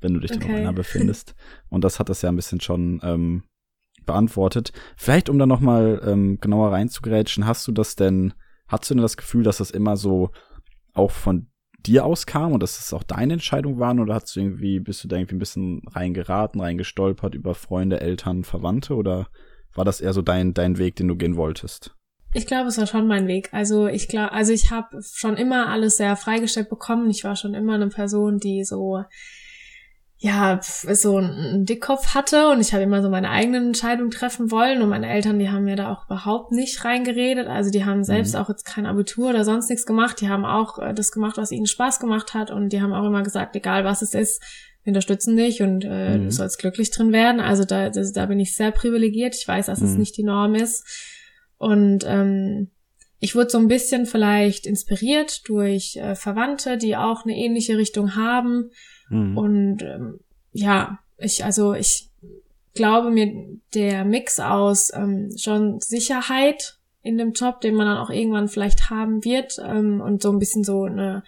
wenn 0.01 0.13
du 0.13 0.19
dich 0.19 0.31
okay. 0.31 0.41
dann 0.41 0.51
auf 0.51 0.57
einer 0.57 0.73
befindest. 0.73 1.35
Und 1.69 1.83
das 1.83 1.99
hat 1.99 2.09
das 2.09 2.21
ja 2.21 2.29
ein 2.29 2.35
bisschen 2.35 2.61
schon 2.61 2.99
ähm, 3.03 3.43
beantwortet. 4.05 4.71
Vielleicht, 4.95 5.29
um 5.29 5.39
da 5.39 5.45
nochmal 5.45 6.01
ähm, 6.05 6.39
genauer 6.39 6.71
reinzugrätschen, 6.71 7.45
hast 7.45 7.67
du 7.67 7.71
das 7.71 7.95
denn, 7.95 8.33
hast 8.67 8.89
du 8.89 8.95
denn 8.95 9.01
das 9.01 9.17
Gefühl, 9.17 9.43
dass 9.43 9.57
das 9.57 9.71
immer 9.71 9.97
so 9.97 10.31
auch 10.93 11.11
von 11.11 11.47
dir 11.85 12.05
auskam 12.05 12.53
und 12.53 12.63
dass 12.63 12.79
es 12.79 12.93
auch 12.93 13.03
deine 13.03 13.33
Entscheidung 13.33 13.79
waren 13.79 13.99
oder 13.99 14.15
hast 14.15 14.35
du 14.35 14.39
irgendwie, 14.39 14.79
bist 14.79 15.03
du 15.03 15.07
da 15.07 15.15
irgendwie 15.15 15.35
ein 15.35 15.39
bisschen 15.39 15.81
reingeraten, 15.87 16.59
reingestolpert 16.59 17.35
über 17.35 17.55
Freunde, 17.55 18.01
Eltern, 18.01 18.43
Verwandte 18.43 18.95
oder 18.95 19.27
war 19.77 19.85
das 19.85 20.01
eher 20.01 20.13
so 20.13 20.21
dein, 20.21 20.53
dein 20.53 20.77
Weg, 20.77 20.95
den 20.95 21.07
du 21.07 21.15
gehen 21.15 21.37
wolltest? 21.37 21.95
Ich 22.33 22.45
glaube, 22.45 22.67
es 22.67 22.77
war 22.77 22.87
schon 22.87 23.07
mein 23.07 23.27
Weg. 23.27 23.49
Also 23.53 23.87
ich 23.87 24.07
glaube, 24.07 24.33
also 24.33 24.51
ich 24.51 24.69
habe 24.71 24.99
schon 25.01 25.37
immer 25.37 25.69
alles 25.69 25.97
sehr 25.97 26.15
freigestellt 26.15 26.69
bekommen. 26.69 27.09
Ich 27.09 27.23
war 27.23 27.35
schon 27.35 27.53
immer 27.53 27.75
eine 27.75 27.87
Person, 27.87 28.37
die 28.37 28.63
so 28.63 29.03
ja 30.19 30.59
so 30.61 31.17
einen 31.17 31.65
Dickkopf 31.65 32.15
hatte 32.15 32.49
und 32.49 32.59
ich 32.59 32.73
habe 32.73 32.81
immer 32.81 33.03
so 33.03 33.09
meine 33.09 33.29
eigenen 33.29 33.67
Entscheidungen 33.67 34.09
treffen 34.09 34.49
wollen 34.49 34.81
und 34.81 34.89
meine 34.89 35.07
Eltern, 35.07 35.37
die 35.37 35.51
haben 35.51 35.65
mir 35.65 35.75
da 35.75 35.91
auch 35.91 36.07
überhaupt 36.07 36.51
nicht 36.51 36.83
reingeredet. 36.83 37.47
Also 37.47 37.69
die 37.69 37.85
haben 37.85 38.03
selbst 38.03 38.33
mhm. 38.33 38.41
auch 38.41 38.49
jetzt 38.49 38.65
kein 38.65 38.87
Abitur 38.87 39.29
oder 39.29 39.45
sonst 39.45 39.69
nichts 39.69 39.85
gemacht. 39.85 40.19
Die 40.19 40.27
haben 40.27 40.43
auch 40.43 40.79
äh, 40.79 40.93
das 40.93 41.11
gemacht, 41.11 41.37
was 41.37 41.51
ihnen 41.51 41.67
Spaß 41.67 41.99
gemacht 41.99 42.33
hat 42.33 42.49
und 42.49 42.69
die 42.69 42.81
haben 42.81 42.93
auch 42.93 43.05
immer 43.05 43.21
gesagt, 43.21 43.55
egal 43.55 43.85
was 43.85 44.01
es 44.01 44.15
ist, 44.15 44.41
unterstützen 44.89 45.35
dich 45.35 45.61
und 45.61 45.85
äh, 45.85 46.17
mhm. 46.17 46.25
du 46.25 46.31
sollst 46.31 46.59
glücklich 46.59 46.91
drin 46.91 47.11
werden. 47.11 47.39
Also 47.39 47.65
da, 47.65 47.89
das, 47.89 48.13
da 48.13 48.25
bin 48.25 48.39
ich 48.39 48.55
sehr 48.55 48.71
privilegiert. 48.71 49.35
Ich 49.35 49.47
weiß, 49.47 49.67
dass 49.67 49.81
mhm. 49.81 49.87
es 49.87 49.95
nicht 49.95 50.17
die 50.17 50.23
Norm 50.23 50.55
ist. 50.55 50.85
Und 51.57 52.03
ähm, 52.05 52.69
ich 53.19 53.35
wurde 53.35 53.49
so 53.49 53.57
ein 53.57 53.67
bisschen 53.67 54.05
vielleicht 54.05 54.65
inspiriert 54.65 55.47
durch 55.47 55.95
äh, 55.97 56.15
Verwandte, 56.15 56.77
die 56.77 56.95
auch 56.95 57.25
eine 57.25 57.35
ähnliche 57.35 57.77
Richtung 57.77 58.15
haben. 58.15 58.71
Mhm. 59.09 59.37
Und 59.37 59.83
ähm, 59.83 60.19
ja, 60.51 60.99
ich, 61.17 61.43
also 61.43 61.73
ich 61.73 62.09
glaube 62.73 63.09
mir, 63.09 63.59
der 63.73 64.05
Mix 64.05 64.39
aus 64.39 64.91
ähm, 64.93 65.31
schon 65.35 65.79
Sicherheit 65.79 66.77
in 67.01 67.17
dem 67.17 67.31
Job, 67.31 67.61
den 67.61 67.75
man 67.75 67.87
dann 67.87 67.97
auch 67.97 68.09
irgendwann 68.09 68.47
vielleicht 68.47 68.89
haben 68.89 69.23
wird, 69.23 69.57
ähm, 69.65 70.01
und 70.01 70.21
so 70.21 70.31
ein 70.31 70.39
bisschen 70.39 70.63
so 70.63 70.83
eine 70.83 71.23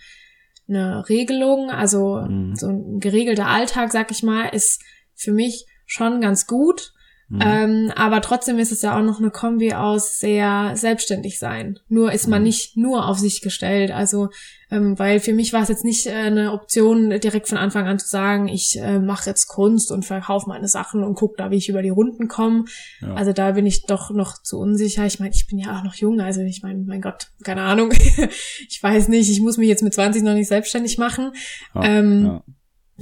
eine 0.70 1.10
Regelung, 1.10 1.72
also 1.72 2.22
mhm. 2.22 2.56
so 2.56 2.68
ein 2.68 3.00
geregelter 3.00 3.48
Alltag, 3.48 3.92
sag 3.92 4.12
ich 4.12 4.24
mal, 4.24 4.50
ist 4.50 4.82
für 5.16 5.32
mich 5.32 5.66
schon 5.86 6.22
ganz 6.22 6.48
gut. 6.48 6.94
Mhm. 7.30 7.42
Ähm, 7.44 7.92
aber 7.96 8.22
trotzdem 8.22 8.58
ist 8.58 8.72
es 8.72 8.82
ja 8.82 8.98
auch 8.98 9.04
noch 9.04 9.20
eine 9.20 9.30
Kombi 9.30 9.74
aus 9.74 10.20
sehr 10.20 10.72
selbstständig 10.74 11.38
sein. 11.38 11.80
Nur 11.88 12.12
ist 12.12 12.28
man 12.28 12.42
mhm. 12.42 12.48
nicht 12.48 12.76
nur 12.76 13.08
auf 13.08 13.20
sich 13.20 13.42
gestellt. 13.42 13.92
Also, 13.92 14.30
ähm, 14.72 14.98
weil 14.98 15.20
für 15.20 15.34
mich 15.34 15.54
war 15.54 15.62
es 15.62 15.70
jetzt 15.70 15.86
nicht 15.86 16.08
äh, 16.08 16.12
eine 16.12 16.54
Option, 16.54 17.12
direkt 17.20 17.48
von 17.48 17.60
Anfang 17.60 17.88
an 17.88 18.00
zu 18.00 18.08
sagen, 18.08 18.48
ich 18.48 18.80
äh, 18.80 19.00
mache 19.00 19.30
jetzt 19.30 19.48
Kunst 19.48 19.92
und 19.92 20.06
verkaufe 20.06 20.50
meine 20.50 20.68
Sachen 20.68 21.04
und 21.04 21.14
gucke 21.14 21.36
da, 21.38 21.52
wie 21.52 21.58
ich 21.58 21.70
über 21.70 21.84
die 21.84 21.90
Runden 21.90 22.28
komme. 22.28 22.66
Ja. 23.02 23.14
Also 23.14 23.32
da 23.32 23.52
bin 23.52 23.68
ich 23.68 23.86
doch 23.86 24.10
noch 24.10 24.42
zu 24.42 24.58
unsicher. 24.58 25.06
Ich 25.06 25.20
meine, 25.20 25.36
ich 25.36 25.46
bin 25.46 25.60
ja 25.60 25.78
auch 25.78 25.84
noch 25.84 25.94
jung, 25.94 26.20
also 26.22 26.42
ich 26.42 26.64
meine, 26.64 26.80
mein 26.80 27.02
Gott, 27.02 27.28
keine 27.44 27.62
Ahnung. 27.62 27.92
ich 28.68 28.80
weiß 28.82 29.08
nicht, 29.08 29.30
ich 29.30 29.40
muss 29.40 29.58
mich 29.58 29.68
jetzt 29.68 29.84
mit 29.84 29.94
20 29.94 30.24
noch 30.24 30.34
nicht 30.34 30.48
selbstständig 30.48 30.98
machen. 30.98 31.32
Ja, 31.76 31.84
ähm, 31.84 32.26
ja. 32.26 32.44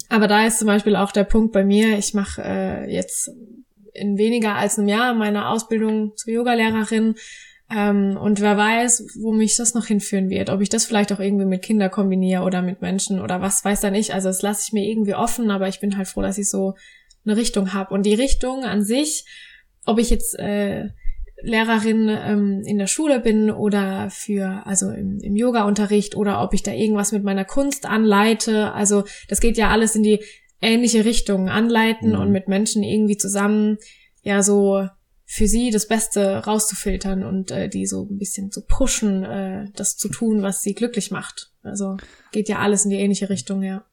Aber 0.10 0.28
da 0.28 0.46
ist 0.46 0.60
zum 0.60 0.68
Beispiel 0.68 0.98
auch 0.98 1.12
der 1.12 1.24
Punkt 1.24 1.54
bei 1.54 1.64
mir, 1.64 1.98
ich 1.98 2.14
mache 2.14 2.42
äh, 2.44 2.94
jetzt 2.94 3.32
in 3.98 4.18
weniger 4.18 4.56
als 4.56 4.78
einem 4.78 4.88
Jahr 4.88 5.14
meine 5.14 5.50
Ausbildung 5.50 6.16
zur 6.16 6.34
Yogalehrerin. 6.34 7.16
Ähm, 7.70 8.18
und 8.18 8.40
wer 8.40 8.56
weiß, 8.56 9.18
wo 9.22 9.34
mich 9.34 9.58
das 9.58 9.74
noch 9.74 9.88
hinführen 9.88 10.30
wird. 10.30 10.50
Ob 10.50 10.62
ich 10.62 10.70
das 10.70 10.86
vielleicht 10.86 11.12
auch 11.12 11.20
irgendwie 11.20 11.46
mit 11.46 11.64
Kindern 11.64 11.92
kombiniere 11.92 12.44
oder 12.44 12.62
mit 12.62 12.82
Menschen 12.82 13.20
oder 13.20 13.42
was 13.42 13.64
weiß 13.66 13.82
da 13.82 13.92
nicht. 13.92 14.14
Also 14.14 14.30
das 14.30 14.42
lasse 14.42 14.64
ich 14.66 14.74
mir 14.74 14.86
irgendwie 14.86 15.16
offen, 15.16 15.52
aber 15.52 15.68
ich 15.68 15.80
bin 15.80 15.98
halt 15.98 16.08
froh, 16.08 16.22
dass 16.22 16.38
ich 16.38 16.50
so 16.50 16.76
eine 17.26 17.36
Richtung 17.36 17.74
habe. 17.74 17.94
Und 17.94 18.06
die 18.06 18.14
Richtung 18.14 18.64
an 18.64 18.84
sich, 18.84 19.26
ob 19.86 20.00
ich 20.00 20.10
jetzt 20.10 20.40
äh, 20.40 20.90
Lehrerin 21.42 22.10
ähm, 22.10 22.62
in 22.66 22.78
der 22.78 22.88
Schule 22.88 23.20
bin 23.20 23.52
oder 23.52 24.10
für, 24.10 24.64
also 24.66 24.90
im, 24.90 25.20
im 25.20 25.36
Yoga-Unterricht 25.36 26.16
oder 26.16 26.42
ob 26.42 26.54
ich 26.54 26.64
da 26.64 26.72
irgendwas 26.72 27.12
mit 27.12 27.24
meiner 27.24 27.46
Kunst 27.46 27.86
anleite. 27.86 28.74
Also 28.74 29.04
das 29.28 29.40
geht 29.40 29.58
ja 29.58 29.70
alles 29.70 29.96
in 29.96 30.04
die 30.04 30.24
ähnliche 30.62 31.06
Richtungen 31.06 31.50
anleiten 31.50 32.10
mhm. 32.10 32.20
und 32.20 32.32
mit 32.32 32.48
Menschen 32.48 32.84
irgendwie 32.84 33.18
zusammen 33.18 33.78
ja 34.24 34.42
so 34.44 34.88
für 35.30 35.48
sie 35.48 35.72
das 35.72 35.90
Beste 35.90 36.46
rauszufiltern 36.46 37.24
und 37.24 37.52
äh, 37.52 37.68
die 37.68 37.86
so 37.86 38.08
ein 38.10 38.18
bisschen 38.18 38.50
zu 38.50 38.66
pushen, 38.66 39.24
äh, 39.24 39.66
das 39.76 39.98
zu 39.98 40.08
tun, 40.08 40.42
was 40.42 40.62
sie 40.62 40.74
glücklich 40.74 41.12
macht. 41.12 41.52
Also 41.64 41.98
geht 42.32 42.48
ja 42.48 42.60
alles 42.60 42.86
in 42.86 42.92
die 42.92 42.98
ähnliche 42.98 43.30
Richtung, 43.30 43.62
ja. 43.62 43.86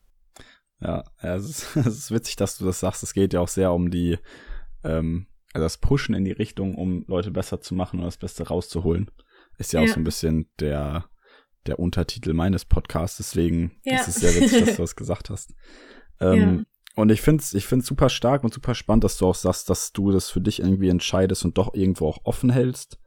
Ja, 0.80 1.02
ja 1.20 1.34
es, 1.34 1.50
ist, 1.50 1.76
es 1.76 1.98
ist 1.98 2.10
witzig, 2.12 2.36
dass 2.36 2.56
du 2.56 2.64
das 2.64 2.78
sagst. 2.78 3.02
Es 3.02 3.14
geht 3.14 3.32
ja 3.32 3.40
auch 3.40 3.48
sehr 3.48 3.72
um 3.72 3.90
die, 3.90 4.16
ähm, 4.84 5.26
also 5.52 5.64
das 5.64 5.78
Pushen 5.78 6.14
in 6.14 6.24
die 6.24 6.32
Richtung, 6.32 6.76
um 6.76 7.04
Leute 7.08 7.32
besser 7.32 7.60
zu 7.60 7.74
machen 7.74 7.98
und 7.98 8.06
das 8.06 8.16
Beste 8.16 8.46
rauszuholen. 8.46 9.10
Ist 9.58 9.72
ja, 9.72 9.80
ja. 9.80 9.86
auch 9.86 9.92
so 9.92 10.00
ein 10.00 10.04
bisschen 10.04 10.48
der, 10.60 11.06
der 11.66 11.80
Untertitel 11.80 12.32
meines 12.32 12.64
Podcasts. 12.64 13.16
Deswegen 13.16 13.72
ja. 13.82 13.98
ist 13.98 14.06
es 14.06 14.14
sehr 14.16 14.40
witzig, 14.40 14.66
dass 14.66 14.76
du 14.76 14.82
das 14.82 14.96
gesagt 14.96 15.30
hast. 15.30 15.52
Ähm, 16.20 16.58
ja. 16.58 16.64
Und 16.96 17.10
ich 17.10 17.22
finde 17.22 17.42
es 17.42 17.54
ich 17.54 17.66
find's 17.66 17.86
super 17.86 18.08
stark 18.08 18.44
und 18.44 18.54
super 18.54 18.74
spannend, 18.74 19.04
dass 19.04 19.18
du 19.18 19.26
auch 19.26 19.34
sagst, 19.34 19.68
dass 19.68 19.92
du 19.92 20.12
das 20.12 20.30
für 20.30 20.40
dich 20.40 20.60
irgendwie 20.60 20.88
entscheidest 20.88 21.44
und 21.44 21.58
doch 21.58 21.74
irgendwo 21.74 22.06
auch 22.06 22.24
offen 22.24 22.50
hältst. 22.50 22.98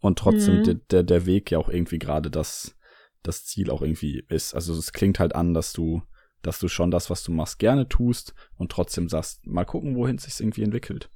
Und 0.00 0.18
trotzdem 0.18 0.58
mhm. 0.58 0.64
der, 0.64 0.74
der, 0.74 1.02
der 1.02 1.26
Weg 1.26 1.50
ja 1.50 1.58
auch 1.58 1.68
irgendwie 1.68 1.98
gerade 1.98 2.30
das, 2.30 2.76
das 3.22 3.44
Ziel 3.44 3.70
auch 3.70 3.82
irgendwie 3.82 4.24
ist. 4.28 4.54
Also 4.54 4.76
es 4.76 4.92
klingt 4.92 5.20
halt 5.20 5.34
an, 5.34 5.54
dass 5.54 5.72
du, 5.72 6.02
dass 6.42 6.58
du 6.58 6.68
schon 6.68 6.90
das, 6.90 7.10
was 7.10 7.22
du 7.22 7.32
machst, 7.32 7.58
gerne 7.58 7.88
tust 7.88 8.34
und 8.56 8.72
trotzdem 8.72 9.08
sagst, 9.08 9.46
mal 9.46 9.64
gucken, 9.64 9.94
wohin 9.94 10.16
es 10.16 10.24
sich 10.24 10.40
irgendwie 10.40 10.62
entwickelt. 10.62 11.10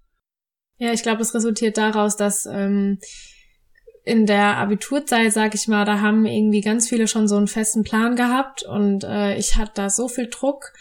Ja, 0.76 0.92
ich 0.92 1.02
glaube, 1.02 1.22
es 1.22 1.34
resultiert 1.34 1.78
daraus, 1.78 2.16
dass 2.16 2.46
ähm, 2.46 2.98
in 4.04 4.26
der 4.26 4.58
Abiturzeit, 4.58 5.32
sag 5.32 5.54
ich 5.54 5.66
mal, 5.66 5.84
da 5.84 6.00
haben 6.00 6.26
irgendwie 6.26 6.60
ganz 6.60 6.88
viele 6.88 7.08
schon 7.08 7.26
so 7.26 7.36
einen 7.36 7.46
festen 7.46 7.84
Plan 7.84 8.16
gehabt 8.16 8.64
und 8.64 9.02
äh, 9.04 9.36
ich 9.36 9.56
hatte 9.56 9.72
da 9.74 9.90
so 9.90 10.08
viel 10.08 10.28
Druck 10.28 10.72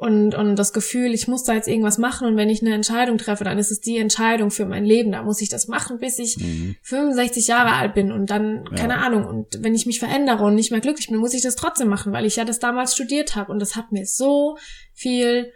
und, 0.00 0.36
und 0.36 0.54
das 0.54 0.72
Gefühl, 0.72 1.12
ich 1.12 1.26
muss 1.26 1.42
da 1.42 1.54
jetzt 1.54 1.66
irgendwas 1.66 1.98
machen 1.98 2.28
und 2.28 2.36
wenn 2.36 2.48
ich 2.48 2.62
eine 2.62 2.72
Entscheidung 2.72 3.18
treffe, 3.18 3.42
dann 3.42 3.58
ist 3.58 3.72
es 3.72 3.80
die 3.80 3.98
Entscheidung 3.98 4.52
für 4.52 4.64
mein 4.64 4.84
Leben. 4.84 5.10
Da 5.10 5.24
muss 5.24 5.40
ich 5.40 5.48
das 5.48 5.66
machen, 5.66 5.98
bis 5.98 6.20
ich 6.20 6.38
mhm. 6.38 6.76
65 6.82 7.48
Jahre 7.48 7.72
alt 7.72 7.94
bin 7.94 8.12
und 8.12 8.30
dann, 8.30 8.64
ja. 8.70 8.76
keine 8.76 8.98
Ahnung, 8.98 9.26
und 9.26 9.60
wenn 9.60 9.74
ich 9.74 9.86
mich 9.86 9.98
verändere 9.98 10.44
und 10.44 10.54
nicht 10.54 10.70
mehr 10.70 10.80
glücklich 10.80 11.08
bin, 11.08 11.16
muss 11.16 11.34
ich 11.34 11.42
das 11.42 11.56
trotzdem 11.56 11.88
machen, 11.88 12.12
weil 12.12 12.26
ich 12.26 12.36
ja 12.36 12.44
das 12.44 12.60
damals 12.60 12.94
studiert 12.94 13.34
habe 13.34 13.50
und 13.50 13.58
das 13.58 13.74
hat 13.74 13.90
mir 13.90 14.06
so 14.06 14.56
viel 14.94 15.50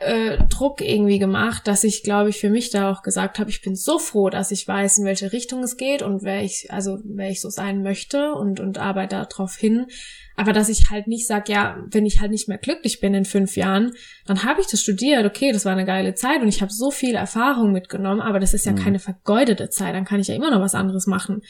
äh, 0.00 0.38
Druck 0.48 0.80
irgendwie 0.80 1.18
gemacht, 1.18 1.66
dass 1.66 1.84
ich, 1.84 2.02
glaube 2.02 2.30
ich, 2.30 2.38
für 2.38 2.50
mich 2.50 2.70
da 2.70 2.90
auch 2.90 3.02
gesagt 3.02 3.38
habe, 3.38 3.50
ich 3.50 3.62
bin 3.62 3.74
so 3.74 3.98
froh, 3.98 4.30
dass 4.30 4.50
ich 4.50 4.66
weiß, 4.66 4.98
in 4.98 5.04
welche 5.04 5.32
Richtung 5.32 5.62
es 5.62 5.76
geht 5.76 6.02
und 6.02 6.22
wer 6.22 6.42
ich, 6.42 6.68
also 6.70 6.98
wer 7.04 7.30
ich 7.30 7.40
so 7.40 7.50
sein 7.50 7.82
möchte 7.82 8.32
und, 8.32 8.60
und 8.60 8.78
arbeite 8.78 9.26
darauf 9.28 9.56
hin. 9.56 9.86
Aber 10.36 10.52
dass 10.52 10.68
ich 10.68 10.90
halt 10.90 11.08
nicht 11.08 11.26
sag, 11.26 11.48
ja, 11.48 11.82
wenn 11.90 12.06
ich 12.06 12.20
halt 12.20 12.30
nicht 12.30 12.48
mehr 12.48 12.58
glücklich 12.58 13.00
bin 13.00 13.12
in 13.14 13.24
fünf 13.24 13.56
Jahren, 13.56 13.92
dann 14.26 14.44
habe 14.44 14.60
ich 14.60 14.68
das 14.68 14.82
studiert, 14.82 15.26
okay, 15.26 15.50
das 15.50 15.64
war 15.64 15.72
eine 15.72 15.84
geile 15.84 16.14
Zeit 16.14 16.42
und 16.42 16.48
ich 16.48 16.62
habe 16.62 16.72
so 16.72 16.90
viel 16.90 17.16
Erfahrung 17.16 17.72
mitgenommen, 17.72 18.20
aber 18.20 18.38
das 18.38 18.54
ist 18.54 18.66
ja 18.66 18.72
mhm. 18.72 18.76
keine 18.76 18.98
vergeudete 19.00 19.68
Zeit, 19.70 19.94
dann 19.94 20.04
kann 20.04 20.20
ich 20.20 20.28
ja 20.28 20.36
immer 20.36 20.52
noch 20.52 20.60
was 20.60 20.76
anderes 20.76 21.06
machen. 21.06 21.42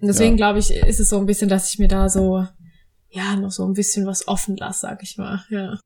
Und 0.00 0.08
deswegen 0.08 0.32
ja. 0.32 0.36
glaube 0.38 0.58
ich, 0.58 0.72
ist 0.72 0.98
es 0.98 1.08
so 1.08 1.18
ein 1.18 1.26
bisschen, 1.26 1.48
dass 1.48 1.72
ich 1.72 1.78
mir 1.78 1.88
da 1.88 2.08
so, 2.08 2.44
ja, 3.10 3.36
noch 3.36 3.52
so 3.52 3.64
ein 3.64 3.74
bisschen 3.74 4.06
was 4.06 4.26
offen 4.26 4.56
lasse, 4.56 4.80
sag 4.80 5.04
ich 5.04 5.16
mal, 5.18 5.44
ja. 5.48 5.78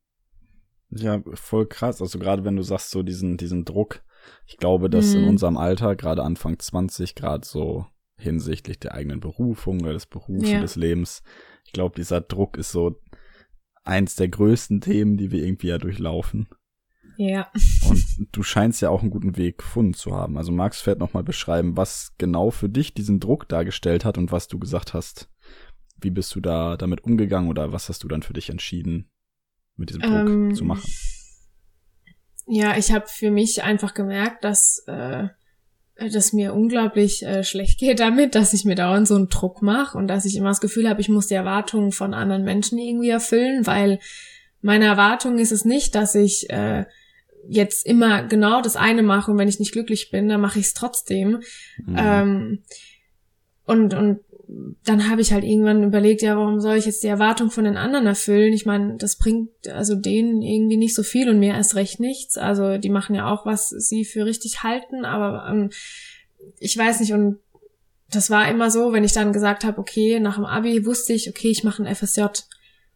Ja, 0.90 1.22
voll 1.34 1.66
krass. 1.66 2.00
Also 2.00 2.18
gerade 2.18 2.44
wenn 2.44 2.56
du 2.56 2.62
sagst, 2.62 2.90
so 2.90 3.02
diesen, 3.02 3.36
diesen 3.36 3.64
Druck, 3.64 4.02
ich 4.46 4.56
glaube, 4.56 4.88
dass 4.88 5.14
mhm. 5.14 5.22
in 5.22 5.28
unserem 5.30 5.56
Alter, 5.56 5.96
gerade 5.96 6.22
Anfang 6.22 6.58
20, 6.58 7.14
gerade 7.14 7.46
so 7.46 7.86
hinsichtlich 8.18 8.78
der 8.78 8.94
eigenen 8.94 9.20
Berufung 9.20 9.82
oder 9.82 9.92
des 9.92 10.06
Berufs 10.06 10.48
ja. 10.48 10.60
des 10.60 10.76
Lebens, 10.76 11.22
ich 11.64 11.72
glaube, 11.72 11.96
dieser 11.96 12.20
Druck 12.20 12.56
ist 12.56 12.70
so 12.70 13.00
eins 13.84 14.16
der 14.16 14.28
größten 14.28 14.80
Themen, 14.80 15.16
die 15.16 15.30
wir 15.30 15.44
irgendwie 15.44 15.68
ja 15.68 15.78
durchlaufen. 15.78 16.48
Ja. 17.16 17.50
Und 17.88 18.04
du 18.32 18.42
scheinst 18.42 18.82
ja 18.82 18.90
auch 18.90 19.02
einen 19.02 19.10
guten 19.10 19.36
Weg 19.36 19.58
gefunden 19.58 19.94
zu 19.94 20.14
haben. 20.14 20.36
Also 20.36 20.52
magst 20.52 20.80
du 20.80 20.84
vielleicht 20.84 21.00
nochmal 21.00 21.24
beschreiben, 21.24 21.76
was 21.76 22.14
genau 22.18 22.50
für 22.50 22.68
dich 22.68 22.94
diesen 22.94 23.20
Druck 23.20 23.48
dargestellt 23.48 24.04
hat 24.04 24.18
und 24.18 24.32
was 24.32 24.48
du 24.48 24.58
gesagt 24.58 24.94
hast. 24.94 25.30
Wie 26.00 26.10
bist 26.10 26.34
du 26.34 26.40
da 26.40 26.76
damit 26.76 27.04
umgegangen 27.04 27.48
oder 27.48 27.72
was 27.72 27.88
hast 27.88 28.04
du 28.04 28.08
dann 28.08 28.22
für 28.22 28.34
dich 28.34 28.50
entschieden, 28.50 29.10
mit 29.76 29.90
diesem 29.90 30.02
Druck 30.02 30.28
ähm, 30.28 30.54
zu 30.54 30.64
machen? 30.64 30.90
Ja, 32.46 32.76
ich 32.76 32.92
habe 32.92 33.06
für 33.08 33.30
mich 33.30 33.62
einfach 33.62 33.94
gemerkt, 33.94 34.44
dass 34.44 34.84
äh, 34.86 35.28
dass 35.96 36.32
mir 36.34 36.52
unglaublich 36.52 37.24
äh, 37.24 37.42
schlecht 37.42 37.78
geht 37.78 38.00
damit, 38.00 38.34
dass 38.34 38.52
ich 38.52 38.64
mir 38.64 38.74
dauernd 38.74 39.08
so 39.08 39.14
einen 39.14 39.28
Druck 39.28 39.62
mache 39.62 39.96
und 39.96 40.08
dass 40.08 40.26
ich 40.26 40.36
immer 40.36 40.50
das 40.50 40.60
Gefühl 40.60 40.88
habe, 40.88 41.00
ich 41.00 41.08
muss 41.08 41.28
die 41.28 41.34
Erwartungen 41.34 41.90
von 41.90 42.12
anderen 42.12 42.44
Menschen 42.44 42.78
irgendwie 42.78 43.08
erfüllen, 43.08 43.66
weil 43.66 43.98
meine 44.60 44.84
Erwartung 44.84 45.38
ist 45.38 45.52
es 45.52 45.64
nicht, 45.64 45.94
dass 45.94 46.14
ich 46.14 46.50
äh, 46.50 46.84
jetzt 47.48 47.86
immer 47.86 48.24
genau 48.24 48.60
das 48.60 48.76
eine 48.76 49.02
mache 49.02 49.30
und 49.30 49.38
wenn 49.38 49.48
ich 49.48 49.58
nicht 49.58 49.72
glücklich 49.72 50.10
bin, 50.10 50.28
dann 50.28 50.40
mache 50.40 50.58
ich 50.58 50.66
es 50.66 50.74
trotzdem. 50.74 51.40
Mhm. 51.86 51.96
Ähm, 51.96 52.62
und, 53.64 53.94
und 53.94 54.20
dann 54.48 55.10
habe 55.10 55.20
ich 55.20 55.32
halt 55.32 55.44
irgendwann 55.44 55.82
überlegt, 55.82 56.22
ja, 56.22 56.36
warum 56.36 56.60
soll 56.60 56.76
ich 56.76 56.86
jetzt 56.86 57.02
die 57.02 57.08
Erwartung 57.08 57.50
von 57.50 57.64
den 57.64 57.76
anderen 57.76 58.06
erfüllen? 58.06 58.52
Ich 58.52 58.64
meine, 58.64 58.96
das 58.96 59.16
bringt 59.16 59.50
also 59.68 59.96
denen 59.96 60.42
irgendwie 60.42 60.76
nicht 60.76 60.94
so 60.94 61.02
viel 61.02 61.28
und 61.28 61.38
mir 61.40 61.54
erst 61.54 61.74
recht 61.74 61.98
nichts. 61.98 62.38
Also 62.38 62.78
die 62.78 62.90
machen 62.90 63.14
ja 63.16 63.28
auch, 63.28 63.44
was 63.44 63.70
sie 63.70 64.04
für 64.04 64.24
richtig 64.24 64.62
halten, 64.62 65.04
aber 65.04 65.48
ähm, 65.50 65.70
ich 66.60 66.76
weiß 66.76 67.00
nicht 67.00 67.12
und 67.12 67.38
das 68.10 68.30
war 68.30 68.48
immer 68.48 68.70
so, 68.70 68.92
wenn 68.92 69.02
ich 69.02 69.12
dann 69.12 69.32
gesagt 69.32 69.64
habe, 69.64 69.78
okay, 69.78 70.20
nach 70.20 70.36
dem 70.36 70.44
Abi 70.44 70.86
wusste 70.86 71.12
ich, 71.12 71.28
okay, 71.28 71.48
ich 71.48 71.64
mache 71.64 71.82
ein 71.82 71.92
FSJ 71.92 72.22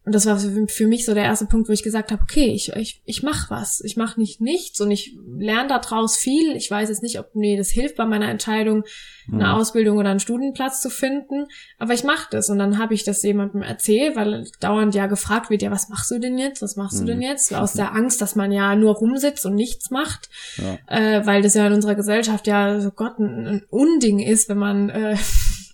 und 0.03 0.15
das 0.15 0.25
war 0.25 0.39
für 0.39 0.87
mich 0.87 1.05
so 1.05 1.13
der 1.13 1.25
erste 1.25 1.45
Punkt, 1.45 1.69
wo 1.69 1.73
ich 1.73 1.83
gesagt 1.83 2.11
habe, 2.11 2.23
okay, 2.23 2.47
ich, 2.47 2.75
ich, 2.75 3.03
ich 3.05 3.21
mache 3.21 3.51
was. 3.51 3.81
Ich 3.81 3.97
mache 3.97 4.19
nicht 4.19 4.41
nichts 4.41 4.81
und 4.81 4.89
ich 4.89 5.15
lerne 5.37 5.69
daraus 5.69 6.17
viel. 6.17 6.55
Ich 6.55 6.71
weiß 6.71 6.89
jetzt 6.89 7.03
nicht, 7.03 7.19
ob 7.19 7.35
mir 7.35 7.55
das 7.55 7.69
hilft 7.69 7.97
bei 7.97 8.05
meiner 8.05 8.27
Entscheidung, 8.27 8.83
eine 9.31 9.43
mhm. 9.43 9.51
Ausbildung 9.51 9.99
oder 9.99 10.09
einen 10.09 10.19
Studienplatz 10.19 10.81
zu 10.81 10.89
finden, 10.89 11.45
aber 11.77 11.93
ich 11.93 12.03
mache 12.03 12.27
das. 12.31 12.49
Und 12.49 12.57
dann 12.57 12.79
habe 12.79 12.95
ich 12.95 13.03
das 13.03 13.21
jemandem 13.21 13.61
erzählt, 13.61 14.15
weil 14.15 14.47
dauernd 14.59 14.95
ja 14.95 15.05
gefragt 15.05 15.51
wird, 15.51 15.61
ja, 15.61 15.69
was 15.69 15.89
machst 15.89 16.09
du 16.09 16.17
denn 16.17 16.39
jetzt? 16.39 16.63
Was 16.63 16.77
machst 16.77 16.95
mhm. 16.95 16.99
du 17.01 17.05
denn 17.05 17.17
mhm. 17.17 17.23
jetzt? 17.23 17.53
Aus 17.53 17.73
der 17.73 17.93
Angst, 17.93 18.21
dass 18.21 18.35
man 18.35 18.51
ja 18.51 18.75
nur 18.75 18.95
rumsitzt 18.95 19.45
und 19.45 19.53
nichts 19.53 19.91
macht, 19.91 20.29
ja. 20.57 20.79
äh, 20.87 21.27
weil 21.27 21.43
das 21.43 21.53
ja 21.53 21.67
in 21.67 21.73
unserer 21.73 21.93
Gesellschaft 21.93 22.47
ja 22.47 22.79
so 22.79 22.89
Gott 22.89 23.19
ein, 23.19 23.45
ein 23.45 23.63
Unding 23.69 24.19
ist, 24.19 24.49
wenn 24.49 24.57
man 24.57 24.89
äh, 24.89 25.15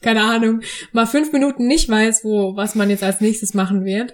keine 0.01 0.23
Ahnung, 0.23 0.61
mal 0.91 1.05
fünf 1.05 1.31
Minuten 1.31 1.67
nicht 1.67 1.89
weiß, 1.89 2.23
wo, 2.23 2.55
was 2.55 2.75
man 2.75 2.89
jetzt 2.89 3.03
als 3.03 3.21
nächstes 3.21 3.53
machen 3.53 3.85
wird. 3.85 4.13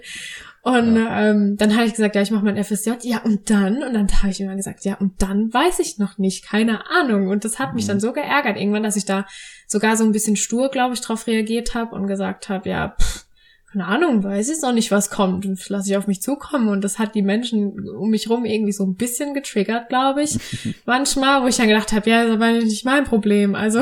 Und 0.64 0.96
ja. 0.96 1.28
ähm, 1.28 1.58
dann 1.58 1.74
habe 1.76 1.84
ich 1.84 1.92
gesagt, 1.92 2.16
ja, 2.16 2.22
ich 2.22 2.30
mache 2.30 2.44
mein 2.46 2.62
FSJ. 2.62 2.92
Ja, 3.02 3.18
und 3.18 3.50
dann? 3.50 3.82
Und 3.82 3.92
dann 3.92 4.08
habe 4.22 4.30
ich 4.30 4.40
immer 4.40 4.56
gesagt, 4.56 4.86
ja, 4.86 4.94
und 4.94 5.20
dann 5.20 5.52
weiß 5.52 5.78
ich 5.80 5.98
noch 5.98 6.16
nicht, 6.16 6.42
keine 6.42 6.90
Ahnung. 6.90 7.28
Und 7.28 7.44
das 7.44 7.58
hat 7.58 7.74
mich 7.74 7.86
dann 7.86 7.98
mhm. 7.98 8.00
so 8.00 8.14
geärgert 8.14 8.56
irgendwann, 8.56 8.82
dass 8.82 8.96
ich 8.96 9.04
da 9.04 9.26
sogar 9.66 9.98
so 9.98 10.04
ein 10.04 10.12
bisschen 10.12 10.36
stur, 10.36 10.70
glaube 10.70 10.94
ich, 10.94 11.02
drauf 11.02 11.26
reagiert 11.26 11.74
habe 11.74 11.94
und 11.94 12.06
gesagt 12.06 12.48
habe, 12.48 12.70
ja, 12.70 12.96
pff, 12.98 13.26
keine 13.74 13.86
Ahnung, 13.86 14.22
weiß 14.22 14.48
ich 14.50 14.62
noch 14.62 14.72
nicht, 14.72 14.90
was 14.90 15.10
kommt. 15.10 15.44
Und 15.44 15.68
lasse 15.68 15.90
ich 15.90 15.96
auf 15.98 16.06
mich 16.06 16.22
zukommen. 16.22 16.68
Und 16.68 16.82
das 16.82 16.98
hat 16.98 17.14
die 17.14 17.22
Menschen 17.22 17.86
um 17.90 18.08
mich 18.08 18.30
rum 18.30 18.46
irgendwie 18.46 18.72
so 18.72 18.84
ein 18.84 18.94
bisschen 18.94 19.34
getriggert, 19.34 19.88
glaube 19.88 20.22
ich. 20.22 20.38
Manchmal, 20.86 21.42
wo 21.42 21.46
ich 21.48 21.56
dann 21.56 21.68
gedacht 21.68 21.92
habe, 21.92 22.08
ja, 22.08 22.22
das 22.22 22.30
ist 22.30 22.36
aber 22.36 22.52
nicht 22.52 22.84
mein 22.86 23.04
Problem. 23.04 23.54
Also 23.54 23.80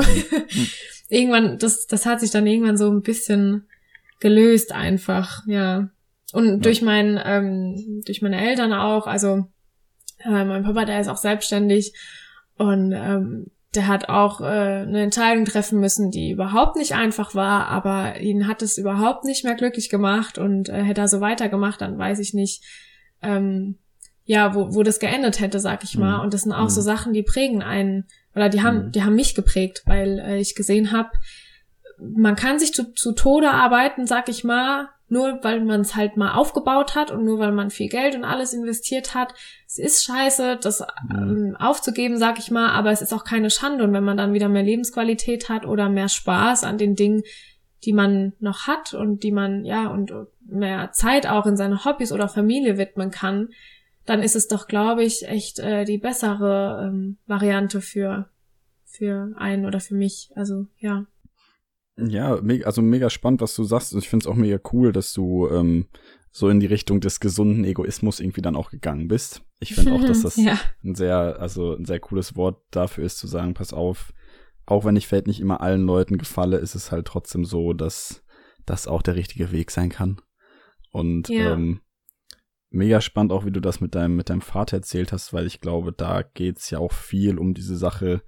irgendwann, 1.13 1.57
das, 1.59 1.87
das 1.87 2.05
hat 2.05 2.19
sich 2.19 2.31
dann 2.31 2.47
irgendwann 2.47 2.77
so 2.77 2.89
ein 2.89 3.01
bisschen 3.01 3.67
gelöst 4.19 4.71
einfach, 4.71 5.45
ja. 5.47 5.89
Und 6.33 6.47
ja. 6.47 6.57
durch 6.57 6.81
mein, 6.81 7.19
ähm, 7.23 8.01
durch 8.05 8.21
meine 8.21 8.41
Eltern 8.41 8.73
auch, 8.73 9.05
also 9.05 9.45
äh, 10.23 10.43
mein 10.43 10.63
Papa, 10.63 10.85
der 10.85 10.99
ist 10.99 11.07
auch 11.07 11.17
selbstständig 11.17 11.93
und 12.57 12.91
ähm, 12.93 13.47
der 13.75 13.87
hat 13.87 14.09
auch 14.09 14.41
äh, 14.41 14.45
eine 14.45 15.01
Entscheidung 15.01 15.45
treffen 15.45 15.79
müssen, 15.79 16.11
die 16.11 16.31
überhaupt 16.31 16.75
nicht 16.75 16.93
einfach 16.93 17.35
war, 17.35 17.67
aber 17.67 18.19
ihn 18.19 18.47
hat 18.47 18.61
es 18.61 18.77
überhaupt 18.77 19.25
nicht 19.25 19.43
mehr 19.43 19.55
glücklich 19.55 19.89
gemacht 19.89 20.37
und 20.37 20.69
äh, 20.69 20.83
hätte 20.83 21.01
er 21.01 21.07
so 21.07 21.21
weitergemacht, 21.21 21.81
dann 21.81 21.97
weiß 21.97 22.19
ich 22.19 22.33
nicht, 22.33 22.63
ähm, 23.21 23.77
ja, 24.25 24.55
wo, 24.55 24.73
wo 24.73 24.83
das 24.83 24.99
geendet 24.99 25.39
hätte, 25.39 25.59
sag 25.59 25.83
ich 25.83 25.97
mal. 25.97 26.17
Mhm. 26.17 26.23
Und 26.23 26.33
das 26.33 26.43
sind 26.43 26.53
auch 26.53 26.65
mhm. 26.65 26.69
so 26.69 26.81
Sachen, 26.81 27.13
die 27.13 27.23
prägen 27.23 27.61
einen 27.61 28.05
oder 28.35 28.49
die 28.49 28.63
haben, 28.63 28.87
mhm. 28.87 28.91
die 28.91 29.03
haben 29.03 29.15
mich 29.15 29.35
geprägt, 29.35 29.83
weil 29.85 30.19
äh, 30.19 30.39
ich 30.39 30.55
gesehen 30.55 30.91
habe, 30.91 31.09
man 31.99 32.35
kann 32.35 32.59
sich 32.59 32.73
zu, 32.73 32.93
zu 32.93 33.13
Tode 33.13 33.51
arbeiten, 33.51 34.07
sag 34.07 34.29
ich 34.29 34.43
mal, 34.43 34.89
nur 35.09 35.39
weil 35.43 35.63
man 35.63 35.81
es 35.81 35.95
halt 35.95 36.17
mal 36.17 36.33
aufgebaut 36.33 36.95
hat 36.95 37.11
und 37.11 37.23
nur 37.23 37.37
weil 37.39 37.51
man 37.51 37.69
viel 37.69 37.87
Geld 37.87 38.15
und 38.15 38.23
alles 38.23 38.53
investiert 38.53 39.13
hat. 39.13 39.33
Es 39.67 39.77
ist 39.77 40.03
scheiße, 40.03 40.57
das 40.61 40.81
mhm. 41.09 41.15
ähm, 41.15 41.55
aufzugeben, 41.57 42.17
sag 42.17 42.39
ich 42.39 42.51
mal, 42.51 42.71
aber 42.71 42.91
es 42.91 43.01
ist 43.01 43.13
auch 43.13 43.23
keine 43.23 43.49
Schande. 43.49 43.83
Und 43.83 43.93
wenn 43.93 44.03
man 44.03 44.17
dann 44.17 44.33
wieder 44.33 44.49
mehr 44.49 44.63
Lebensqualität 44.63 45.49
hat 45.49 45.65
oder 45.65 45.89
mehr 45.89 46.09
Spaß 46.09 46.63
an 46.63 46.77
den 46.77 46.95
Dingen, 46.95 47.23
die 47.85 47.93
man 47.93 48.33
noch 48.39 48.67
hat 48.67 48.93
und 48.93 49.23
die 49.23 49.31
man, 49.31 49.65
ja, 49.65 49.87
und 49.87 50.11
mehr 50.45 50.91
Zeit 50.93 51.27
auch 51.27 51.45
in 51.45 51.57
seine 51.57 51.85
Hobbys 51.85 52.11
oder 52.11 52.27
Familie 52.27 52.77
widmen 52.77 53.11
kann, 53.11 53.49
dann 54.05 54.21
ist 54.21 54.35
es 54.35 54.47
doch, 54.47 54.67
glaube 54.67 55.03
ich, 55.03 55.27
echt 55.27 55.59
äh, 55.59 55.85
die 55.85 55.97
bessere 55.97 56.87
ähm, 56.87 57.17
Variante 57.25 57.81
für, 57.81 58.29
für 58.85 59.33
einen 59.37 59.65
oder 59.65 59.79
für 59.79 59.95
mich. 59.95 60.31
Also, 60.35 60.67
ja. 60.77 61.05
Ja, 61.95 62.39
also 62.65 62.81
mega 62.81 63.09
spannend, 63.09 63.41
was 63.41 63.55
du 63.55 63.63
sagst. 63.63 63.93
Und 63.93 63.99
ich 63.99 64.09
finde 64.09 64.23
es 64.23 64.27
auch 64.27 64.35
mega 64.35 64.59
cool, 64.71 64.91
dass 64.91 65.13
du 65.13 65.47
ähm, 65.49 65.87
so 66.31 66.49
in 66.49 66.59
die 66.59 66.65
Richtung 66.65 66.99
des 66.99 67.19
gesunden 67.19 67.63
Egoismus 67.63 68.19
irgendwie 68.19 68.41
dann 68.41 68.55
auch 68.55 68.71
gegangen 68.71 69.07
bist. 69.07 69.43
Ich 69.59 69.75
finde 69.75 69.93
auch, 69.93 70.03
dass 70.03 70.21
das 70.23 70.35
ja. 70.35 70.59
ein 70.83 70.95
sehr, 70.95 71.39
also 71.39 71.75
ein 71.75 71.85
sehr 71.85 71.99
cooles 71.99 72.35
Wort 72.35 72.61
dafür 72.71 73.05
ist, 73.05 73.19
zu 73.19 73.27
sagen, 73.27 73.53
pass 73.53 73.71
auf, 73.71 74.13
auch 74.65 74.83
wenn 74.83 74.95
ich 74.95 75.07
vielleicht 75.07 75.27
nicht 75.27 75.39
immer 75.39 75.61
allen 75.61 75.85
Leuten 75.85 76.17
gefalle, 76.17 76.57
ist 76.57 76.73
es 76.73 76.91
halt 76.91 77.05
trotzdem 77.05 77.45
so, 77.45 77.73
dass 77.73 78.23
das 78.65 78.87
auch 78.87 79.01
der 79.01 79.15
richtige 79.15 79.51
Weg 79.51 79.71
sein 79.71 79.89
kann. 79.89 80.21
Und 80.91 81.29
ja. 81.29 81.53
ähm, 81.53 81.81
mega 82.73 83.01
spannend 83.01 83.31
auch, 83.31 83.45
wie 83.45 83.51
du 83.51 83.59
das 83.59 83.79
mit 83.79 83.95
deinem, 83.95 84.15
mit 84.15 84.29
deinem 84.29 84.41
Vater 84.41 84.77
erzählt 84.77 85.11
hast, 85.11 85.31
weil 85.31 85.45
ich 85.45 85.61
glaube, 85.61 85.93
da 85.93 86.23
geht's 86.23 86.69
ja 86.69 86.79
auch 86.79 86.91
viel 86.91 87.37
um 87.37 87.53
diese 87.53 87.77
Sache 87.77 88.23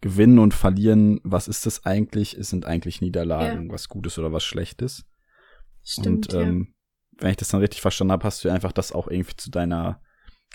gewinnen 0.00 0.38
und 0.38 0.54
verlieren. 0.54 1.20
Was 1.24 1.48
ist 1.48 1.66
das 1.66 1.84
eigentlich? 1.84 2.34
Es 2.34 2.48
sind 2.48 2.64
eigentlich 2.64 3.00
Niederlagen, 3.00 3.66
ja. 3.66 3.72
was 3.72 3.88
Gutes 3.88 4.18
oder 4.18 4.32
was 4.32 4.44
Schlechtes. 4.44 5.04
Stimmt, 5.82 6.32
und 6.32 6.40
ähm, 6.40 6.74
ja. 7.12 7.22
wenn 7.22 7.30
ich 7.32 7.36
das 7.36 7.48
dann 7.48 7.60
richtig 7.60 7.80
verstanden 7.80 8.12
habe, 8.12 8.24
hast 8.24 8.44
du 8.44 8.48
einfach 8.48 8.72
das 8.72 8.92
auch 8.92 9.08
irgendwie 9.08 9.36
zu 9.36 9.50
deiner, 9.50 10.00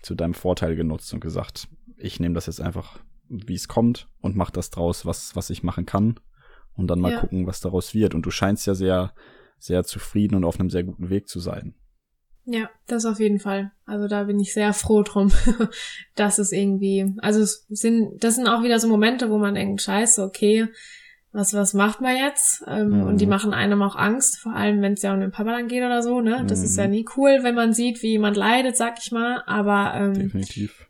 zu 0.01 0.15
deinem 0.15 0.33
Vorteil 0.33 0.75
genutzt 0.75 1.13
und 1.13 1.19
gesagt, 1.19 1.67
ich 1.97 2.19
nehme 2.19 2.35
das 2.35 2.45
jetzt 2.45 2.61
einfach, 2.61 2.99
wie 3.27 3.55
es 3.55 3.67
kommt 3.67 4.07
und 4.21 4.35
mach 4.35 4.51
das 4.51 4.69
draus, 4.69 5.05
was, 5.05 5.35
was 5.35 5.49
ich 5.49 5.61
machen 5.61 5.85
kann. 5.85 6.19
Und 6.73 6.87
dann 6.87 6.99
mal 6.99 7.13
ja. 7.13 7.19
gucken, 7.19 7.47
was 7.47 7.61
daraus 7.61 7.93
wird. 7.93 8.15
Und 8.15 8.25
du 8.25 8.31
scheinst 8.31 8.67
ja 8.67 8.75
sehr, 8.75 9.13
sehr 9.57 9.83
zufrieden 9.83 10.35
und 10.35 10.43
auf 10.43 10.59
einem 10.59 10.69
sehr 10.69 10.83
guten 10.83 11.09
Weg 11.09 11.27
zu 11.27 11.39
sein. 11.39 11.75
Ja, 12.47 12.69
das 12.87 13.05
auf 13.05 13.19
jeden 13.19 13.39
Fall. 13.39 13.71
Also 13.85 14.07
da 14.07 14.23
bin 14.25 14.39
ich 14.39 14.53
sehr 14.53 14.73
froh 14.73 15.01
drum, 15.01 15.31
dass 16.15 16.37
es 16.37 16.51
irgendwie, 16.51 17.13
also 17.17 17.41
es 17.41 17.65
sind, 17.69 18.23
das 18.23 18.35
sind 18.35 18.47
auch 18.47 18.61
wieder 18.63 18.79
so 18.79 18.87
Momente, 18.87 19.29
wo 19.31 19.37
man 19.37 19.55
denkt, 19.55 19.81
scheiße, 19.81 20.21
okay, 20.23 20.67
was, 21.31 21.53
was 21.53 21.73
macht 21.73 22.01
man 22.01 22.15
jetzt? 22.15 22.63
Ähm, 22.67 22.89
Mhm. 23.01 23.03
Und 23.07 23.19
die 23.21 23.25
machen 23.25 23.53
einem 23.53 23.81
auch 23.81 23.95
Angst, 23.95 24.37
vor 24.39 24.53
allem 24.55 24.81
wenn 24.81 24.93
es 24.93 25.01
ja 25.01 25.13
um 25.13 25.19
den 25.19 25.31
Papa 25.31 25.51
dann 25.51 25.67
geht 25.67 25.83
oder 25.83 26.01
so, 26.03 26.21
ne? 26.21 26.45
Das 26.47 26.63
ist 26.63 26.77
Mhm. 26.77 26.81
ja 26.83 26.87
nie 26.87 27.05
cool, 27.17 27.39
wenn 27.41 27.55
man 27.55 27.73
sieht, 27.73 28.01
wie 28.03 28.11
jemand 28.11 28.37
leidet, 28.37 28.77
sag 28.77 28.99
ich 28.99 29.11
mal. 29.11 29.43
Aber 29.47 29.93
ähm, 29.99 30.13
Definitiv. 30.13 30.87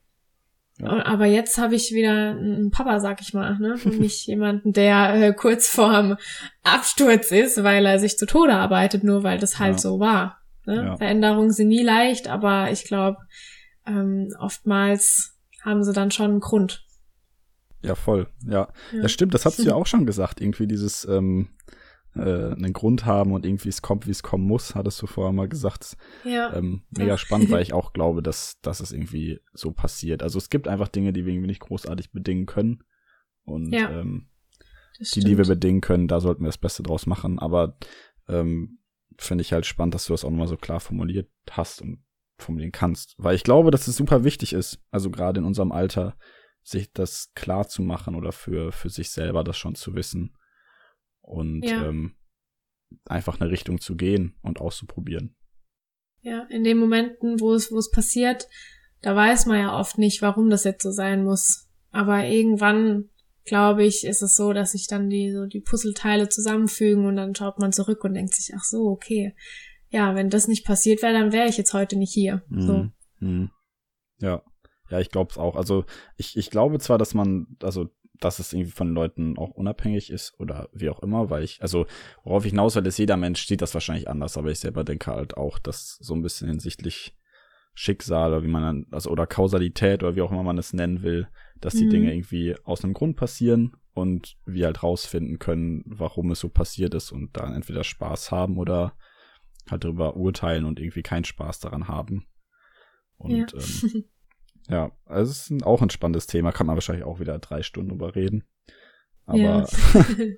Ja. 0.77 1.05
aber 1.05 1.25
jetzt 1.25 1.57
habe 1.57 1.73
ich 1.75 1.93
wieder 1.93 2.31
einen 2.31 2.69
Papa, 2.69 2.99
sag 2.99 3.21
ich 3.21 3.33
mal, 3.33 3.57
ne? 3.59 3.75
Und 3.85 3.97
nicht 3.99 4.27
jemanden, 4.27 4.73
der 4.73 5.13
äh, 5.15 5.33
kurz 5.33 5.67
vorm 5.69 6.17
Absturz 6.63 7.31
ist, 7.31 7.63
weil 7.63 7.85
er 7.85 7.97
sich 7.97 8.17
zu 8.17 8.25
Tode 8.25 8.53
arbeitet, 8.53 9.03
nur 9.05 9.23
weil 9.23 9.39
das 9.39 9.57
halt 9.57 9.75
Ja. 9.75 9.79
so 9.79 9.99
war. 10.01 10.41
Ne? 10.65 10.75
Ja. 10.75 10.97
Veränderungen 10.97 11.51
sind 11.51 11.67
nie 11.67 11.83
leicht, 11.83 12.27
aber 12.27 12.71
ich 12.71 12.85
glaube, 12.85 13.17
ähm, 13.85 14.29
oftmals 14.39 15.37
haben 15.61 15.83
sie 15.83 15.93
dann 15.93 16.11
schon 16.11 16.31
einen 16.31 16.39
Grund. 16.39 16.85
Ja, 17.81 17.95
voll. 17.95 18.27
Ja. 18.45 18.69
Ja. 18.91 19.01
ja, 19.01 19.09
stimmt. 19.09 19.33
Das 19.33 19.45
hast 19.45 19.59
du 19.59 19.63
ja 19.63 19.73
auch 19.75 19.87
schon 19.87 20.05
gesagt. 20.05 20.41
Irgendwie 20.41 20.67
dieses 20.67 21.05
ähm, 21.05 21.49
äh, 22.15 22.21
einen 22.53 22.73
Grund 22.73 23.05
haben 23.05 23.31
und 23.33 23.45
irgendwie 23.45 23.69
es 23.69 23.81
kommt, 23.81 24.07
wie 24.07 24.11
es 24.11 24.23
kommen 24.23 24.45
muss, 24.45 24.73
hattest 24.73 25.01
du 25.01 25.07
vorher 25.07 25.33
mal 25.33 25.47
gesagt. 25.47 25.97
Ja. 26.23 26.53
Ähm, 26.55 26.83
mega 26.89 27.09
Ja. 27.09 27.17
spannend, 27.17 27.51
weil 27.51 27.61
ich 27.63 27.73
auch 27.73 27.93
glaube, 27.93 28.23
dass, 28.23 28.59
dass 28.61 28.79
es 28.79 28.91
irgendwie 28.91 29.39
so 29.53 29.71
passiert. 29.71 30.23
Also 30.23 30.37
es 30.39 30.49
gibt 30.49 30.67
einfach 30.67 30.87
Dinge, 30.87 31.13
die 31.13 31.25
wir 31.25 31.33
irgendwie 31.33 31.49
nicht 31.49 31.61
großartig 31.61 32.11
bedingen 32.11 32.45
können. 32.45 32.83
Und 33.43 33.71
Ja, 33.71 33.91
ähm, 33.91 34.29
die, 35.13 35.19
die 35.19 35.37
wir 35.37 35.45
bedingen 35.45 35.81
können, 35.81 36.07
da 36.07 36.19
sollten 36.19 36.41
wir 36.41 36.47
das 36.47 36.57
Beste 36.57 36.81
draus 36.81 37.05
machen. 37.05 37.37
Aber 37.37 37.77
ähm, 38.27 38.79
finde 39.17 39.41
ich 39.41 39.53
halt 39.53 39.65
spannend, 39.65 39.95
dass 39.95 40.05
du 40.05 40.13
das 40.13 40.25
auch 40.25 40.29
nochmal 40.29 40.47
so 40.47 40.57
klar 40.57 40.79
formuliert 40.79 41.29
hast 41.49 41.81
und 41.81 42.03
formulieren 42.37 42.71
kannst. 42.71 43.15
Weil 43.17 43.35
ich 43.35 43.43
glaube, 43.43 43.71
dass 43.71 43.87
es 43.87 43.95
super 43.95 44.23
wichtig 44.23 44.53
ist, 44.53 44.79
also 44.91 45.09
gerade 45.09 45.39
in 45.39 45.45
unserem 45.45 45.71
Alter, 45.71 46.17
sich 46.63 46.91
das 46.91 47.31
klar 47.35 47.67
zu 47.67 47.83
machen 47.83 48.15
oder 48.15 48.31
für, 48.31 48.71
für 48.71 48.89
sich 48.89 49.11
selber 49.11 49.43
das 49.43 49.57
schon 49.57 49.75
zu 49.75 49.93
wissen. 49.95 50.35
Und 51.21 51.63
Ja. 51.63 51.87
ähm, 51.87 52.15
einfach 53.05 53.39
eine 53.39 53.49
Richtung 53.49 53.79
zu 53.79 53.95
gehen 53.95 54.35
und 54.41 54.59
auszuprobieren. 54.59 55.35
Ja, 56.21 56.43
in 56.49 56.63
den 56.63 56.77
Momenten, 56.79 57.39
wo 57.39 57.53
es, 57.53 57.71
wo 57.71 57.77
es 57.77 57.91
passiert, 57.91 58.47
da 59.01 59.15
weiß 59.15 59.45
man 59.45 59.59
ja 59.59 59.79
oft 59.79 59.97
nicht, 59.97 60.21
warum 60.21 60.49
das 60.49 60.63
jetzt 60.63 60.81
so 60.83 60.91
sein 60.91 61.23
muss. 61.23 61.69
Aber 61.91 62.25
irgendwann, 62.25 63.09
glaube 63.45 63.85
ich, 63.85 64.05
ist 64.05 64.21
es 64.21 64.35
so, 64.35 64.53
dass 64.53 64.71
sich 64.71 64.87
dann 64.87 65.09
die, 65.09 65.31
so 65.31 65.45
die 65.45 65.61
Puzzleteile 65.61 66.29
zusammenfügen 66.29 67.05
und 67.05 67.15
dann 67.15 67.35
schaut 67.35 67.59
man 67.59 67.71
zurück 67.71 68.03
und 68.03 68.13
denkt 68.13 68.33
sich, 68.33 68.53
ach 68.55 68.63
so, 68.63 68.87
okay. 68.87 69.35
Ja, 69.89 70.15
wenn 70.15 70.29
das 70.29 70.47
nicht 70.47 70.65
passiert 70.65 71.01
wäre, 71.01 71.13
dann 71.13 71.31
wäre 71.31 71.47
ich 71.47 71.57
jetzt 71.57 71.73
heute 71.73 71.95
nicht 71.95 72.13
hier. 72.13 72.43
So. 72.49 72.73
Mhm. 72.73 72.93
Mhm. 73.19 73.51
Ja. 74.19 74.43
Ja, 74.89 74.99
ich 74.99 75.09
glaube 75.09 75.31
es 75.31 75.37
auch. 75.37 75.55
Also 75.55 75.85
ich, 76.17 76.37
ich 76.37 76.49
glaube 76.49 76.79
zwar, 76.79 76.97
dass 76.97 77.13
man, 77.13 77.47
also 77.63 77.89
dass 78.19 78.39
es 78.39 78.53
irgendwie 78.53 78.71
von 78.71 78.93
Leuten 78.93 79.37
auch 79.37 79.51
unabhängig 79.51 80.09
ist 80.09 80.39
oder 80.39 80.69
wie 80.73 80.89
auch 80.89 81.01
immer, 81.01 81.29
weil 81.29 81.43
ich, 81.43 81.61
also 81.61 81.85
worauf 82.23 82.45
ich 82.45 82.51
hinaus 82.51 82.75
will, 82.75 82.85
ist, 82.85 82.97
jeder 82.97 83.17
Mensch 83.17 83.45
sieht 83.45 83.61
das 83.61 83.73
wahrscheinlich 83.73 84.07
anders, 84.07 84.37
aber 84.37 84.51
ich 84.51 84.59
selber 84.59 84.83
denke 84.83 85.11
halt 85.11 85.37
auch, 85.37 85.59
dass 85.59 85.97
so 85.99 86.13
ein 86.13 86.21
bisschen 86.21 86.47
hinsichtlich 86.47 87.15
Schicksal 87.75 88.31
oder 88.31 88.43
wie 88.43 88.47
man 88.47 88.63
dann, 88.63 88.85
also 88.91 89.09
oder 89.11 89.27
Kausalität 89.27 90.01
oder 90.01 90.15
wie 90.15 90.21
auch 90.21 90.31
immer 90.31 90.43
man 90.43 90.57
es 90.57 90.73
nennen 90.73 91.03
will, 91.03 91.27
dass 91.61 91.75
die 91.75 91.85
Mhm. 91.85 91.89
Dinge 91.89 92.13
irgendwie 92.13 92.55
aus 92.63 92.83
einem 92.83 92.93
Grund 92.93 93.17
passieren 93.17 93.75
und 93.93 94.37
wir 94.45 94.65
halt 94.65 94.81
rausfinden 94.81 95.39
können, 95.39 95.83
warum 95.85 96.31
es 96.31 96.39
so 96.39 96.49
passiert 96.49 96.93
ist 96.93 97.11
und 97.11 97.35
dann 97.37 97.53
entweder 97.53 97.83
Spaß 97.83 98.31
haben 98.31 98.57
oder 98.57 98.93
halt 99.69 99.83
darüber 99.83 100.15
urteilen 100.15 100.65
und 100.65 100.79
irgendwie 100.79 101.03
keinen 101.03 101.25
Spaß 101.25 101.59
daran 101.59 101.87
haben. 101.87 102.25
Und 103.17 103.51
Ja. 103.53 103.59
ähm, 103.59 104.05
ja, 104.69 104.91
also 105.05 105.31
es 105.31 105.41
ist 105.43 105.49
ein, 105.51 105.63
auch 105.63 105.81
ein 105.81 105.89
spannendes 105.89 106.27
Thema, 106.27 106.51
kann 106.51 106.67
man 106.67 106.75
wahrscheinlich 106.75 107.05
auch 107.05 107.19
wieder 107.19 107.37
drei 107.39 107.61
Stunden 107.61 107.89
drüber 107.89 108.15
reden. 108.15 108.43
Aber 109.25 109.41
Ja. 109.43 109.67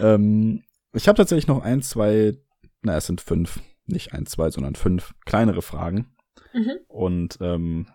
ähm, 0.00 0.62
ich 0.92 1.08
habe 1.08 1.16
tatsächlich 1.16 1.46
noch 1.46 1.62
ein, 1.62 1.82
zwei, 1.82 2.36
na, 2.82 2.96
es 2.96 3.06
sind 3.06 3.20
fünf, 3.20 3.60
nicht 3.86 4.12
ein, 4.12 4.26
zwei, 4.26 4.50
sondern 4.50 4.74
fünf 4.74 5.14
kleinere 5.24 5.62
Fragen. 5.62 6.14
Mhm. 6.52 6.78
Und 6.88 7.38
ähm, 7.40 7.88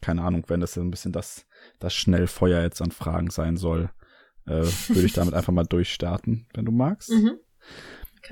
keine 0.00 0.22
Ahnung, 0.22 0.44
wenn 0.48 0.60
das 0.60 0.74
so 0.74 0.80
ein 0.80 0.90
bisschen 0.90 1.12
das, 1.12 1.46
das 1.78 1.94
Schnellfeuer 1.94 2.62
jetzt 2.62 2.82
an 2.82 2.90
Fragen 2.90 3.30
sein 3.30 3.56
soll, 3.56 3.90
äh, 4.46 4.64
würde 4.88 5.06
ich 5.06 5.12
damit 5.12 5.34
einfach 5.34 5.52
mal 5.52 5.64
durchstarten, 5.64 6.46
wenn 6.54 6.64
du 6.64 6.72
magst. 6.72 7.10
Mhm. 7.10 7.38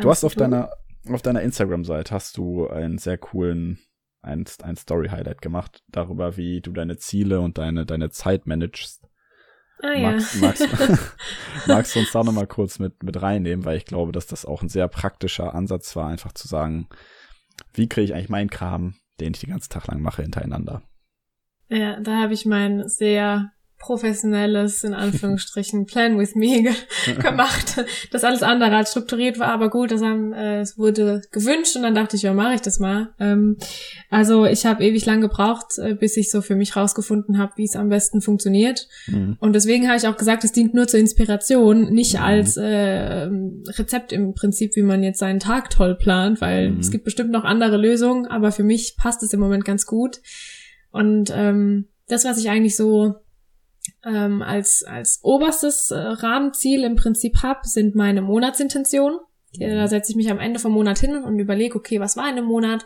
Du 0.01 0.11
hast 0.11 0.25
auf 0.25 0.35
tun. 0.35 0.51
deiner, 0.51 0.71
auf 1.09 1.23
deiner 1.23 1.43
Instagram-Seite 1.43 2.15
hast 2.15 2.37
du 2.37 2.69
einen 2.69 2.99
sehr 2.99 3.19
coolen, 3.19 3.79
ein, 4.23 4.45
ein 4.63 4.77
Story-Highlight 4.77 5.43
gemacht 5.43 5.83
darüber, 5.89 6.37
wie 6.37 6.61
du 6.61 6.73
deine 6.73 6.97
Ziele 6.97 7.41
und 7.41 7.59
deine, 7.59 7.85
deine 7.87 8.11
Zeit 8.11 8.47
managst. 8.47 9.07
Ah 9.83 9.93
ja. 9.93 10.13
Magst, 10.13 10.41
magst, 10.41 10.69
magst 11.67 11.95
du 11.95 12.01
uns 12.01 12.13
da 12.13 12.23
nochmal 12.23 12.47
kurz 12.47 12.79
mit, 12.79 13.03
mit 13.03 13.21
reinnehmen, 13.21 13.65
weil 13.65 13.77
ich 13.77 13.85
glaube, 13.85 14.13
dass 14.13 14.27
das 14.27 14.47
auch 14.47 14.63
ein 14.63 14.69
sehr 14.69 14.89
praktischer 14.89 15.55
Ansatz 15.55 15.95
war, 15.97 16.09
einfach 16.09 16.33
zu 16.33 16.49
sagen, 16.49 16.89
wie 17.73 17.89
kriege 17.89 18.05
ich 18.05 18.15
eigentlich 18.15 18.29
meinen 18.29 18.51
Kram, 18.51 18.95
den 19.21 19.33
ich 19.35 19.41
den 19.41 19.51
ganzen 19.51 19.71
Tag 19.71 19.87
lang 19.87 20.01
mache, 20.01 20.23
hintereinander. 20.23 20.83
Ja, 21.69 22.01
da 22.01 22.23
habe 22.23 22.35
ich 22.35 22.45
mein 22.45 22.89
sehr 22.89 23.53
professionelles, 23.85 24.83
in 24.83 24.95
Anführungsstrichen, 24.95 25.85
Plan 25.93 26.19
with 26.19 26.35
Me 26.35 26.63
ge 26.63 26.73
gemacht, 27.23 27.85
das 28.13 28.25
alles 28.25 28.43
andere 28.43 28.75
als 28.77 28.91
strukturiert 28.91 29.39
war, 29.39 29.49
aber 29.49 29.69
gut, 29.69 29.91
das 29.91 30.03
haben, 30.03 30.33
äh, 30.33 30.61
es 30.61 30.79
wurde 30.79 31.21
gewünscht 31.33 31.77
und 31.77 31.83
dann 31.83 31.95
dachte 31.95 32.17
ich, 32.17 32.23
ja, 32.23 32.33
mache 32.33 32.55
ich 32.55 32.61
das 32.63 32.79
mal. 32.79 33.11
Ähm, 33.21 33.59
also 34.11 34.47
ich 34.47 34.65
habe 34.65 34.83
ewig 34.85 35.05
lang 35.05 35.21
gebraucht, 35.21 35.79
äh, 35.79 35.95
bis 35.95 36.17
ich 36.17 36.31
so 36.31 36.41
für 36.41 36.55
mich 36.57 36.77
rausgefunden 36.77 37.39
habe, 37.39 37.53
wie 37.57 37.65
es 37.65 37.77
am 37.77 37.91
besten 37.91 38.21
funktioniert. 38.23 38.89
Mhm. 39.07 39.37
Und 39.41 39.53
deswegen 39.55 39.87
habe 39.89 39.99
ich 39.99 40.07
auch 40.09 40.17
gesagt, 40.17 40.45
es 40.45 40.53
dient 40.53 40.73
nur 40.75 40.87
zur 40.89 41.01
Inspiration, 41.01 41.91
nicht 41.93 42.15
Mhm. 42.15 42.21
als 42.23 42.57
äh, 42.57 43.29
Rezept 43.79 44.13
im 44.13 44.35
Prinzip, 44.35 44.77
wie 44.77 44.83
man 44.83 45.03
jetzt 45.03 45.19
seinen 45.19 45.41
Tag 45.41 45.69
toll 45.71 45.95
plant, 45.97 46.41
weil 46.41 46.71
Mhm. 46.71 46.81
es 46.81 46.91
gibt 46.91 47.05
bestimmt 47.05 47.31
noch 47.31 47.45
andere 47.45 47.77
Lösungen, 47.77 48.27
aber 48.27 48.51
für 48.53 48.63
mich 48.65 48.97
passt 48.97 49.23
es 49.23 49.33
im 49.33 49.41
Moment 49.41 49.65
ganz 49.65 49.85
gut. 49.85 50.21
Und 50.91 51.33
ähm, 51.35 51.89
das, 52.09 52.25
was 52.25 52.39
ich 52.39 52.49
eigentlich 52.51 52.77
so 52.77 53.15
ähm, 54.05 54.43
als, 54.43 54.83
als 54.85 55.21
oberstes 55.23 55.91
äh, 55.91 55.97
Rahmenziel 55.99 56.85
im 56.85 56.97
Prinzip 56.97 57.43
habe, 57.43 57.61
sind 57.65 57.95
meine 57.95 58.23
Monatsintentionen. 58.23 59.19
Die- 59.57 59.65
Da 59.67 59.87
setze 59.89 60.13
ich 60.13 60.17
mich 60.17 60.31
am 60.31 60.41
Ende 60.41 60.59
vom 60.59 60.73
Monat 60.73 60.99
hin 60.99 61.17
und 61.17 61.39
überlege, 61.39 61.77
okay, 61.77 62.01
was 62.01 62.17
war 62.17 62.29
in 62.29 62.37
dem 62.37 62.45
Monat? 62.47 62.85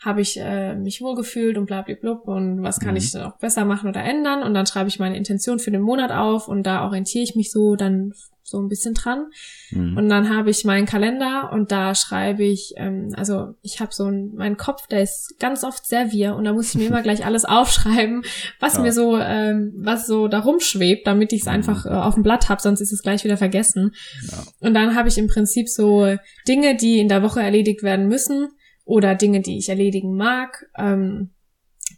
Habe 0.00 0.20
ich 0.20 0.38
äh, 0.38 0.74
mich 0.76 1.00
wohlgefühlt 1.00 1.58
und 1.58 1.66
blablablub 1.66 2.28
und 2.28 2.62
was 2.62 2.78
kann 2.78 2.92
Mhm. 2.92 2.96
ich 2.98 3.14
noch 3.14 3.36
besser 3.38 3.64
machen 3.64 3.88
oder 3.88 4.02
ändern? 4.02 4.42
Und 4.44 4.54
dann 4.54 4.66
schreibe 4.66 4.88
ich 4.88 4.98
meine 5.00 5.16
Intention 5.16 5.58
für 5.58 5.70
den 5.72 5.80
Monat 5.82 6.12
auf 6.12 6.46
und 6.48 6.62
da 6.64 6.84
orientiere 6.84 7.24
ich 7.24 7.34
mich 7.34 7.50
so 7.50 7.74
dann 7.74 8.12
so 8.44 8.58
ein 8.62 8.68
bisschen 8.68 8.94
dran. 8.94 9.26
Mhm. 9.72 9.96
Und 9.98 10.08
dann 10.08 10.34
habe 10.34 10.48
ich 10.48 10.64
meinen 10.64 10.86
Kalender 10.86 11.50
und 11.52 11.70
da 11.70 11.94
schreibe 11.94 12.44
ich, 12.44 12.72
ähm, 12.76 13.10
also 13.14 13.54
ich 13.60 13.80
habe 13.80 13.92
so 13.92 14.06
ein, 14.06 14.32
mein 14.36 14.56
Kopf, 14.56 14.86
der 14.86 15.02
ist 15.02 15.34
ganz 15.38 15.64
oft 15.64 15.84
sehr 15.84 16.12
wirr 16.12 16.34
und 16.34 16.44
da 16.44 16.54
muss 16.54 16.70
ich 16.74 16.80
mir 16.80 16.86
immer 16.86 17.02
gleich 17.02 17.26
alles 17.26 17.44
aufschreiben, 17.44 18.22
was 18.60 18.76
Ja. 18.76 18.80
mir 18.80 18.92
so, 18.92 19.18
ähm, 19.18 19.72
was 19.76 20.06
so 20.06 20.28
da 20.28 20.38
rumschwebt, 20.38 21.06
damit 21.06 21.32
ich 21.34 21.40
es 21.40 21.46
Mhm. 21.46 21.52
einfach 21.52 21.84
äh, 21.84 21.90
auf 21.90 22.14
dem 22.14 22.22
Blatt 22.22 22.48
habe, 22.48 22.62
sonst 22.62 22.80
ist 22.80 22.92
es 22.92 23.02
gleich 23.02 23.22
wieder 23.24 23.36
vergessen. 23.36 23.94
ja. 24.30 24.38
Und 24.60 24.72
dann 24.74 24.94
habe 24.94 25.08
ich 25.08 25.18
im 25.18 25.26
Prinzip 25.26 25.68
so 25.68 26.16
Dinge, 26.46 26.74
die 26.76 27.00
in 27.00 27.08
der 27.08 27.22
Woche 27.22 27.40
erledigt 27.42 27.82
werden 27.82 28.08
müssen 28.08 28.48
oder 28.88 29.14
Dinge, 29.14 29.40
die 29.42 29.58
ich 29.58 29.68
erledigen 29.68 30.16
mag. 30.16 30.66
Ähm, 30.76 31.30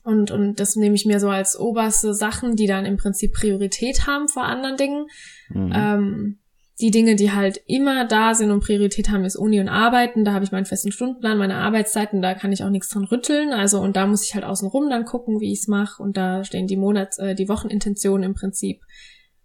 und, 0.02 0.32
und 0.32 0.58
das 0.58 0.74
nehme 0.74 0.96
ich 0.96 1.06
mir 1.06 1.20
so 1.20 1.28
als 1.28 1.58
oberste 1.58 2.14
Sachen, 2.14 2.56
die 2.56 2.66
dann 2.66 2.84
im 2.84 2.96
Prinzip 2.96 3.32
Priorität 3.32 4.08
haben 4.08 4.28
vor 4.28 4.44
anderen 4.44 4.76
Dingen. 4.76 5.06
Mhm. 5.50 5.72
Ähm, 5.72 6.38
die 6.80 6.90
Dinge, 6.90 7.14
die 7.14 7.30
halt 7.30 7.60
immer 7.66 8.06
da 8.06 8.34
sind 8.34 8.50
und 8.50 8.64
Priorität 8.64 9.08
haben, 9.10 9.24
ist 9.24 9.36
Uni 9.36 9.60
und 9.60 9.68
Arbeiten. 9.68 10.24
Da 10.24 10.32
habe 10.32 10.44
ich 10.44 10.50
meinen 10.50 10.66
festen 10.66 10.90
Stundenplan, 10.90 11.38
meine 11.38 11.56
Arbeitszeiten, 11.56 12.22
da 12.22 12.34
kann 12.34 12.50
ich 12.50 12.64
auch 12.64 12.70
nichts 12.70 12.88
dran 12.88 13.04
rütteln. 13.04 13.52
Also 13.52 13.80
und 13.80 13.94
da 13.94 14.06
muss 14.06 14.24
ich 14.24 14.34
halt 14.34 14.44
außenrum 14.44 14.90
dann 14.90 15.04
gucken, 15.04 15.38
wie 15.40 15.52
ich 15.52 15.60
es 15.60 15.68
mache. 15.68 16.02
Und 16.02 16.16
da 16.16 16.42
stehen 16.42 16.66
die 16.66 16.76
Monats-, 16.76 17.18
äh, 17.18 17.36
die 17.36 17.48
Wochenintentionen 17.48 18.24
im 18.24 18.34
Prinzip 18.34 18.80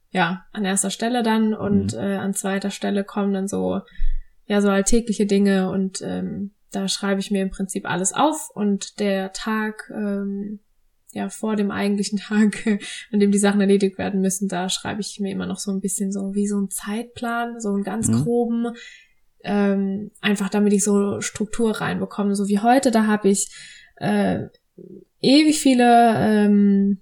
ja 0.10 0.46
an 0.52 0.66
erster 0.66 0.90
Stelle 0.90 1.22
dann 1.22 1.54
und 1.54 1.94
Mhm. 1.94 2.00
äh, 2.00 2.16
an 2.16 2.34
zweiter 2.34 2.72
Stelle 2.72 3.04
kommen 3.04 3.34
dann 3.34 3.48
so 3.48 3.82
ja 4.48 4.62
so 4.62 4.70
alltägliche 4.70 5.28
Dinge 5.28 5.70
und 5.70 6.02
ähm, 6.02 6.56
da 6.72 6.88
schreibe 6.88 7.20
ich 7.20 7.32
mir 7.32 7.42
im 7.42 7.50
Prinzip 7.50 7.90
alles 7.90 8.14
auf 8.14 8.50
und 8.54 9.00
der 9.00 9.32
Tag 9.34 9.92
ähm, 9.94 10.60
ja 11.12 11.30
vor 11.30 11.56
dem 11.56 11.72
eigentlichen 11.72 12.20
Tag, 12.28 12.66
an 13.12 13.20
dem 13.20 13.32
die 13.32 13.38
Sachen 13.38 13.62
erledigt 13.62 13.98
werden 13.98 14.22
müssen, 14.22 14.48
da 14.48 14.70
schreibe 14.70 15.02
ich 15.02 15.20
mir 15.20 15.32
immer 15.32 15.46
noch 15.46 15.60
so 15.60 15.72
ein 15.72 15.82
bisschen 15.82 16.12
so 16.12 16.36
wie 16.36 16.48
so 16.48 16.58
einen 16.58 16.70
Zeitplan, 16.70 17.60
so 17.60 17.70
einen 17.70 17.84
ganz 17.84 18.08
Mhm. 18.10 18.24
groben, 18.24 18.68
ähm, 19.44 20.12
einfach 20.22 20.50
damit 20.50 20.74
ich 20.74 20.84
so 20.84 21.22
Struktur 21.22 21.72
reinbekomme. 21.80 22.36
So 22.36 22.48
wie 22.48 22.60
heute, 22.60 22.92
da 22.92 23.06
habe 23.06 23.30
ich 23.30 23.50
äh, 23.98 24.48
ewig 25.22 25.60
viele 25.60 26.16
ähm, 26.18 27.00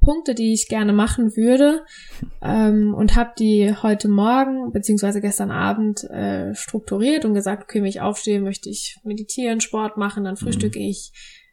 Punkte, 0.00 0.34
die 0.34 0.52
ich 0.52 0.68
gerne 0.68 0.92
machen 0.92 1.36
würde 1.36 1.84
ähm, 2.42 2.94
und 2.94 3.16
habe 3.16 3.32
die 3.38 3.74
heute 3.82 4.08
Morgen 4.08 4.72
beziehungsweise 4.72 5.20
gestern 5.20 5.50
Abend 5.50 6.04
äh, 6.04 6.54
strukturiert 6.54 7.24
und 7.24 7.34
gesagt, 7.34 7.64
okay, 7.64 7.80
wenn 7.80 7.88
ich 7.88 8.00
aufstehe, 8.00 8.40
möchte 8.40 8.68
ich 8.68 8.98
meditieren, 9.04 9.60
Sport 9.60 9.96
machen, 9.96 10.24
dann 10.24 10.36
frühstücke 10.36 10.78
ich, 10.78 11.12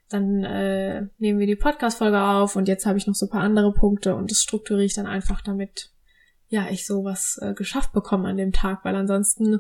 dann 0.10 0.44
äh, 0.44 1.08
nehmen 1.18 1.40
wir 1.40 1.48
die 1.48 1.56
Podcast-Folge 1.56 2.22
auf 2.22 2.56
und 2.56 2.68
jetzt 2.68 2.86
habe 2.86 2.98
ich 2.98 3.08
noch 3.08 3.16
so 3.16 3.26
ein 3.26 3.32
paar 3.32 3.42
andere 3.42 3.74
Punkte 3.74 4.16
und 4.16 4.32
das 4.32 4.40
strukturiere 4.40 4.86
ich 4.86 4.94
dann 4.94 5.08
einfach 5.08 5.42
damit, 5.42 5.92
ja, 6.48 6.68
ich 6.70 6.86
sowas 6.86 7.40
äh, 7.42 7.54
geschafft 7.54 7.94
bekomme 7.94 8.30
an 8.30 8.38
dem 8.38 8.52
Tag, 8.52 8.86
weil 8.86 8.96
ansonsten 8.96 9.60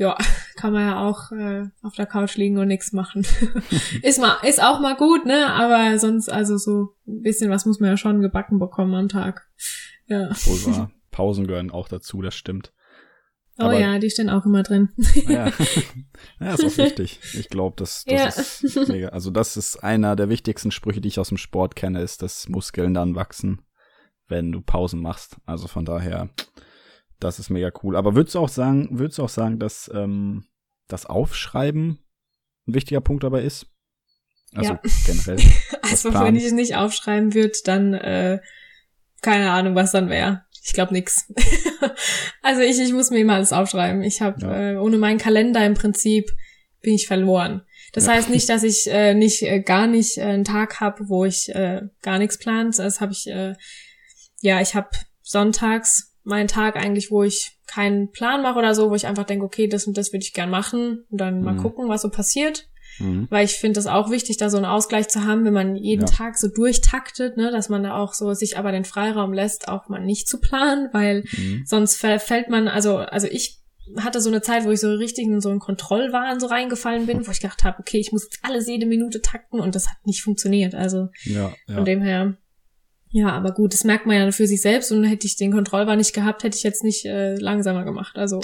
ja, 0.00 0.16
kann 0.56 0.72
man 0.72 0.82
ja 0.82 1.06
auch 1.06 1.30
äh, 1.30 1.68
auf 1.82 1.94
der 1.94 2.06
Couch 2.06 2.36
liegen 2.36 2.58
und 2.58 2.68
nichts 2.68 2.92
machen. 2.92 3.24
ist 4.02 4.18
mal, 4.18 4.38
ist 4.42 4.62
auch 4.62 4.80
mal 4.80 4.96
gut, 4.96 5.26
ne? 5.26 5.52
Aber 5.52 5.98
sonst, 5.98 6.30
also 6.30 6.56
so 6.56 6.94
ein 7.06 7.20
bisschen 7.22 7.50
was 7.50 7.66
muss 7.66 7.80
man 7.80 7.90
ja 7.90 7.96
schon 7.98 8.22
gebacken 8.22 8.58
bekommen 8.58 8.94
am 8.94 9.08
Tag. 9.08 9.46
Ja. 10.06 10.30
Wohl 10.30 10.74
wahr. 10.74 10.90
Pausen 11.10 11.46
gehören 11.46 11.70
auch 11.70 11.86
dazu, 11.86 12.22
das 12.22 12.34
stimmt. 12.34 12.72
Oh 13.58 13.64
Aber, 13.64 13.78
ja, 13.78 13.98
die 13.98 14.08
stehen 14.08 14.30
auch 14.30 14.46
immer 14.46 14.62
drin. 14.62 14.88
ja. 15.28 15.52
ja, 16.40 16.54
ist 16.54 16.64
auch 16.64 16.78
wichtig. 16.78 17.20
Ich 17.34 17.50
glaube, 17.50 17.76
das, 17.76 18.04
das 18.06 18.62
ja. 18.62 18.80
ist 18.80 18.88
mega. 18.88 19.08
Also 19.08 19.30
das 19.30 19.58
ist 19.58 19.84
einer 19.84 20.16
der 20.16 20.30
wichtigsten 20.30 20.70
Sprüche, 20.70 21.02
die 21.02 21.08
ich 21.08 21.18
aus 21.18 21.28
dem 21.28 21.36
Sport 21.36 21.76
kenne, 21.76 22.00
ist, 22.00 22.22
dass 22.22 22.48
Muskeln 22.48 22.94
dann 22.94 23.16
wachsen, 23.16 23.60
wenn 24.28 24.50
du 24.50 24.62
Pausen 24.62 25.02
machst. 25.02 25.36
Also 25.44 25.68
von 25.68 25.84
daher, 25.84 26.30
das 27.20 27.38
ist 27.38 27.50
mega 27.50 27.70
cool. 27.82 27.96
Aber 27.96 28.14
würdest 28.14 28.34
du 28.34 28.40
auch 28.40 28.48
sagen, 28.48 28.88
würdest 28.98 29.18
du 29.18 29.24
auch 29.24 29.28
sagen, 29.28 29.58
dass 29.58 29.90
ähm, 29.94 30.44
das 30.88 31.06
Aufschreiben 31.06 31.98
ein 32.66 32.74
wichtiger 32.74 33.00
Punkt 33.00 33.24
dabei 33.24 33.42
ist? 33.42 33.66
Also 34.54 34.72
ja. 34.72 34.80
generell. 35.06 35.38
also 35.82 36.12
wenn 36.14 36.36
ich 36.36 36.44
es 36.44 36.52
nicht 36.52 36.74
aufschreiben 36.76 37.34
würde, 37.34 37.56
dann 37.64 37.94
äh, 37.94 38.40
keine 39.22 39.52
Ahnung, 39.52 39.74
was 39.74 39.92
dann 39.92 40.08
wäre. 40.08 40.44
Ich 40.64 40.72
glaube 40.72 40.92
nix. 40.92 41.32
also 42.42 42.60
ich, 42.60 42.78
ich 42.78 42.92
muss 42.92 43.10
mir 43.10 43.18
immer 43.18 43.34
alles 43.34 43.52
aufschreiben. 43.52 44.02
Ich 44.02 44.20
habe 44.20 44.40
ja. 44.40 44.70
äh, 44.72 44.76
ohne 44.76 44.98
meinen 44.98 45.18
Kalender 45.18 45.64
im 45.64 45.74
Prinzip 45.74 46.30
bin 46.80 46.94
ich 46.94 47.06
verloren. 47.06 47.62
Das 47.92 48.06
ja. 48.06 48.12
heißt 48.12 48.30
nicht, 48.30 48.48
dass 48.48 48.62
ich 48.62 48.86
äh, 48.90 49.14
nicht 49.14 49.42
äh, 49.42 49.60
gar 49.60 49.86
nicht 49.86 50.18
äh, 50.18 50.22
einen 50.22 50.44
Tag 50.44 50.80
habe, 50.80 51.08
wo 51.08 51.24
ich 51.24 51.48
äh, 51.54 51.82
gar 52.02 52.18
nichts 52.18 52.38
plant. 52.38 52.78
Das 52.78 53.00
habe 53.00 53.12
ich 53.12 53.26
äh, 53.26 53.54
ja, 54.40 54.60
ich 54.60 54.74
habe 54.74 54.90
sonntags 55.22 56.09
mein 56.22 56.48
Tag 56.48 56.76
eigentlich, 56.76 57.10
wo 57.10 57.22
ich 57.22 57.58
keinen 57.66 58.10
Plan 58.10 58.42
mache 58.42 58.58
oder 58.58 58.74
so, 58.74 58.90
wo 58.90 58.94
ich 58.94 59.06
einfach 59.06 59.24
denke, 59.24 59.44
okay, 59.44 59.68
das 59.68 59.86
und 59.86 59.96
das 59.96 60.12
würde 60.12 60.24
ich 60.24 60.32
gern 60.32 60.50
machen 60.50 61.04
und 61.10 61.20
dann 61.20 61.38
mhm. 61.38 61.44
mal 61.44 61.56
gucken, 61.56 61.88
was 61.88 62.02
so 62.02 62.10
passiert. 62.10 62.68
Mhm. 62.98 63.28
Weil 63.30 63.44
ich 63.44 63.52
finde 63.52 63.78
das 63.78 63.86
auch 63.86 64.10
wichtig, 64.10 64.36
da 64.36 64.50
so 64.50 64.56
einen 64.56 64.66
Ausgleich 64.66 65.08
zu 65.08 65.24
haben, 65.24 65.44
wenn 65.44 65.54
man 65.54 65.76
jeden 65.76 66.06
ja. 66.06 66.12
Tag 66.12 66.36
so 66.36 66.48
durchtaktet, 66.48 67.36
ne, 67.36 67.50
dass 67.50 67.68
man 67.68 67.82
da 67.82 67.96
auch 67.96 68.12
so 68.12 68.34
sich 68.34 68.58
aber 68.58 68.72
den 68.72 68.84
Freiraum 68.84 69.32
lässt, 69.32 69.68
auch 69.68 69.88
mal 69.88 70.04
nicht 70.04 70.28
zu 70.28 70.40
planen, 70.40 70.88
weil 70.92 71.24
mhm. 71.36 71.62
sonst 71.64 71.96
fällt 71.96 72.50
man, 72.50 72.68
also, 72.68 72.98
also 72.98 73.26
ich 73.30 73.60
hatte 73.98 74.20
so 74.20 74.30
eine 74.30 74.42
Zeit, 74.42 74.64
wo 74.64 74.70
ich 74.70 74.80
so 74.80 74.92
richtig 74.92 75.24
in 75.26 75.40
so 75.40 75.48
einen 75.48 75.58
Kontrollwahn 75.58 76.38
so 76.38 76.46
reingefallen 76.46 77.06
bin, 77.06 77.26
wo 77.26 77.30
ich 77.30 77.40
gedacht 77.40 77.64
habe, 77.64 77.78
okay, 77.80 77.98
ich 77.98 78.12
muss 78.12 78.24
jetzt 78.24 78.38
alles 78.42 78.68
jede 78.68 78.86
Minute 78.86 79.20
takten 79.20 79.58
und 79.58 79.74
das 79.74 79.88
hat 79.88 79.96
nicht 80.04 80.22
funktioniert. 80.22 80.74
Also 80.74 81.08
ja, 81.24 81.52
ja. 81.66 81.74
von 81.74 81.84
dem 81.84 82.02
her 82.02 82.36
ja, 83.12 83.32
aber 83.32 83.52
gut, 83.52 83.72
das 83.72 83.84
merkt 83.84 84.06
man 84.06 84.16
ja 84.16 84.30
für 84.30 84.46
sich 84.46 84.62
selbst 84.62 84.92
und 84.92 85.02
hätte 85.04 85.26
ich 85.26 85.36
den 85.36 85.52
Kontrollbar 85.52 85.96
nicht 85.96 86.14
gehabt, 86.14 86.44
hätte 86.44 86.56
ich 86.56 86.62
jetzt 86.62 86.84
nicht 86.84 87.04
äh, 87.04 87.34
langsamer 87.34 87.84
gemacht. 87.84 88.16
Also, 88.16 88.40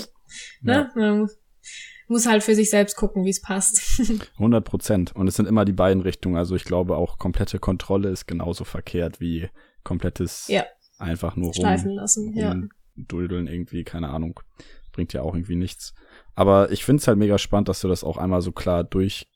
ne? 0.60 0.90
Ja. 0.94 1.00
Man 1.00 1.28
muss 2.08 2.26
halt 2.26 2.42
für 2.42 2.54
sich 2.54 2.70
selbst 2.70 2.96
gucken, 2.96 3.24
wie 3.24 3.30
es 3.30 3.40
passt. 3.40 4.00
100 4.34 4.64
Prozent. 4.64 5.14
Und 5.14 5.28
es 5.28 5.36
sind 5.36 5.46
immer 5.46 5.64
die 5.64 5.72
beiden 5.72 6.02
Richtungen. 6.02 6.36
Also 6.36 6.56
ich 6.56 6.64
glaube 6.64 6.96
auch 6.96 7.18
komplette 7.18 7.58
Kontrolle 7.58 8.08
ist 8.10 8.26
genauso 8.26 8.64
verkehrt 8.64 9.20
wie 9.20 9.48
komplettes 9.84 10.48
ja. 10.48 10.64
einfach 10.98 11.36
nur 11.36 11.52
rum, 11.52 11.64
lassen, 11.64 12.36
ja. 12.36 12.56
duldeln 12.96 13.46
irgendwie, 13.46 13.84
keine 13.84 14.08
Ahnung. 14.08 14.40
Bringt 14.92 15.12
ja 15.12 15.22
auch 15.22 15.34
irgendwie 15.34 15.56
nichts. 15.56 15.94
Aber 16.34 16.72
ich 16.72 16.84
finde 16.84 17.00
es 17.00 17.08
halt 17.08 17.18
mega 17.18 17.38
spannend, 17.38 17.68
dass 17.68 17.80
du 17.80 17.88
das 17.88 18.02
auch 18.02 18.16
einmal 18.16 18.42
so 18.42 18.50
klar 18.50 18.82
durch 18.82 19.28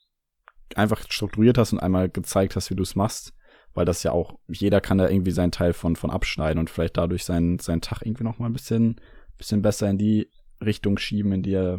einfach 0.74 1.05
strukturiert 1.09 1.59
hast 1.59 1.72
und 1.72 1.81
einmal 1.81 2.09
gezeigt 2.09 2.57
hast, 2.57 2.70
wie 2.70 2.76
du 2.76 2.83
es 2.83 2.97
machst 2.97 3.33
weil 3.75 3.85
das 3.85 4.03
ja 4.03 4.12
auch, 4.12 4.39
jeder 4.49 4.81
kann 4.81 4.99
da 4.99 5.09
irgendwie 5.09 5.31
seinen 5.31 5.53
Teil 5.53 5.73
von, 5.73 5.97
von 5.97 6.11
abschneiden 6.11 6.59
und 6.59 6.71
vielleicht 6.71 6.97
dadurch 6.97 7.25
seinen, 7.25 7.59
seinen 7.59 7.81
Tag 7.81 8.03
irgendwie 8.03 8.25
noch 8.25 8.39
mal 8.39 8.47
ein 8.47 8.53
bisschen, 8.53 9.01
bisschen 9.39 9.62
besser 9.62 9.89
in 9.89 9.99
die 9.99 10.29
Richtung 10.64 10.99
schieben, 10.99 11.33
in 11.33 11.43
die 11.43 11.55
er 11.55 11.79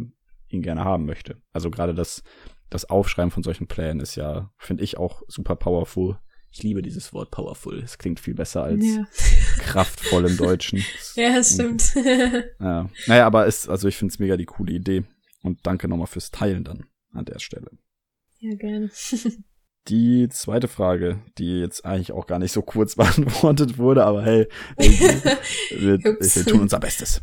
ihn 0.49 0.61
gerne 0.61 0.83
haben 0.83 1.05
möchte. 1.05 1.41
Also 1.53 1.69
gerade 1.69 1.93
das, 1.93 2.23
das 2.69 2.89
Aufschreiben 2.89 3.31
von 3.31 3.43
solchen 3.43 3.67
Plänen 3.67 3.99
ist 3.99 4.15
ja, 4.15 4.51
finde 4.57 4.83
ich, 4.83 4.97
auch 4.97 5.21
super 5.27 5.55
powerful. 5.55 6.17
Ich 6.53 6.63
liebe 6.63 6.81
dieses 6.81 7.13
Wort 7.13 7.31
powerful. 7.31 7.79
Es 7.79 7.97
klingt 7.97 8.19
viel 8.19 8.33
besser 8.33 8.63
als 8.63 8.83
ja. 8.83 9.05
kraftvoll 9.59 10.25
im 10.25 10.37
Deutschen. 10.37 10.83
ja, 11.15 11.35
das 11.35 11.53
stimmt. 11.53 11.93
ja. 12.59 12.89
Naja, 13.07 13.25
aber 13.25 13.45
ist, 13.45 13.69
also 13.69 13.87
ich 13.87 13.95
finde 13.95 14.11
es 14.13 14.19
mega 14.19 14.35
die 14.35 14.45
coole 14.45 14.73
Idee. 14.73 15.03
Und 15.43 15.65
danke 15.65 15.87
nochmal 15.87 16.07
fürs 16.07 16.31
Teilen 16.31 16.63
dann 16.63 16.85
an 17.13 17.25
der 17.25 17.39
Stelle. 17.39 17.71
Ja, 18.39 18.55
gerne. 18.55 18.89
Die 19.87 20.29
zweite 20.29 20.67
Frage, 20.67 21.21
die 21.37 21.59
jetzt 21.59 21.85
eigentlich 21.85 22.11
auch 22.11 22.27
gar 22.27 22.39
nicht 22.39 22.51
so 22.51 22.61
kurz 22.61 22.95
beantwortet 22.97 23.77
wurde, 23.77 24.05
aber 24.05 24.23
hey, 24.23 24.47
wir, 24.77 25.99
wir 25.99 26.45
tun 26.45 26.61
unser 26.61 26.79
Bestes. 26.79 27.21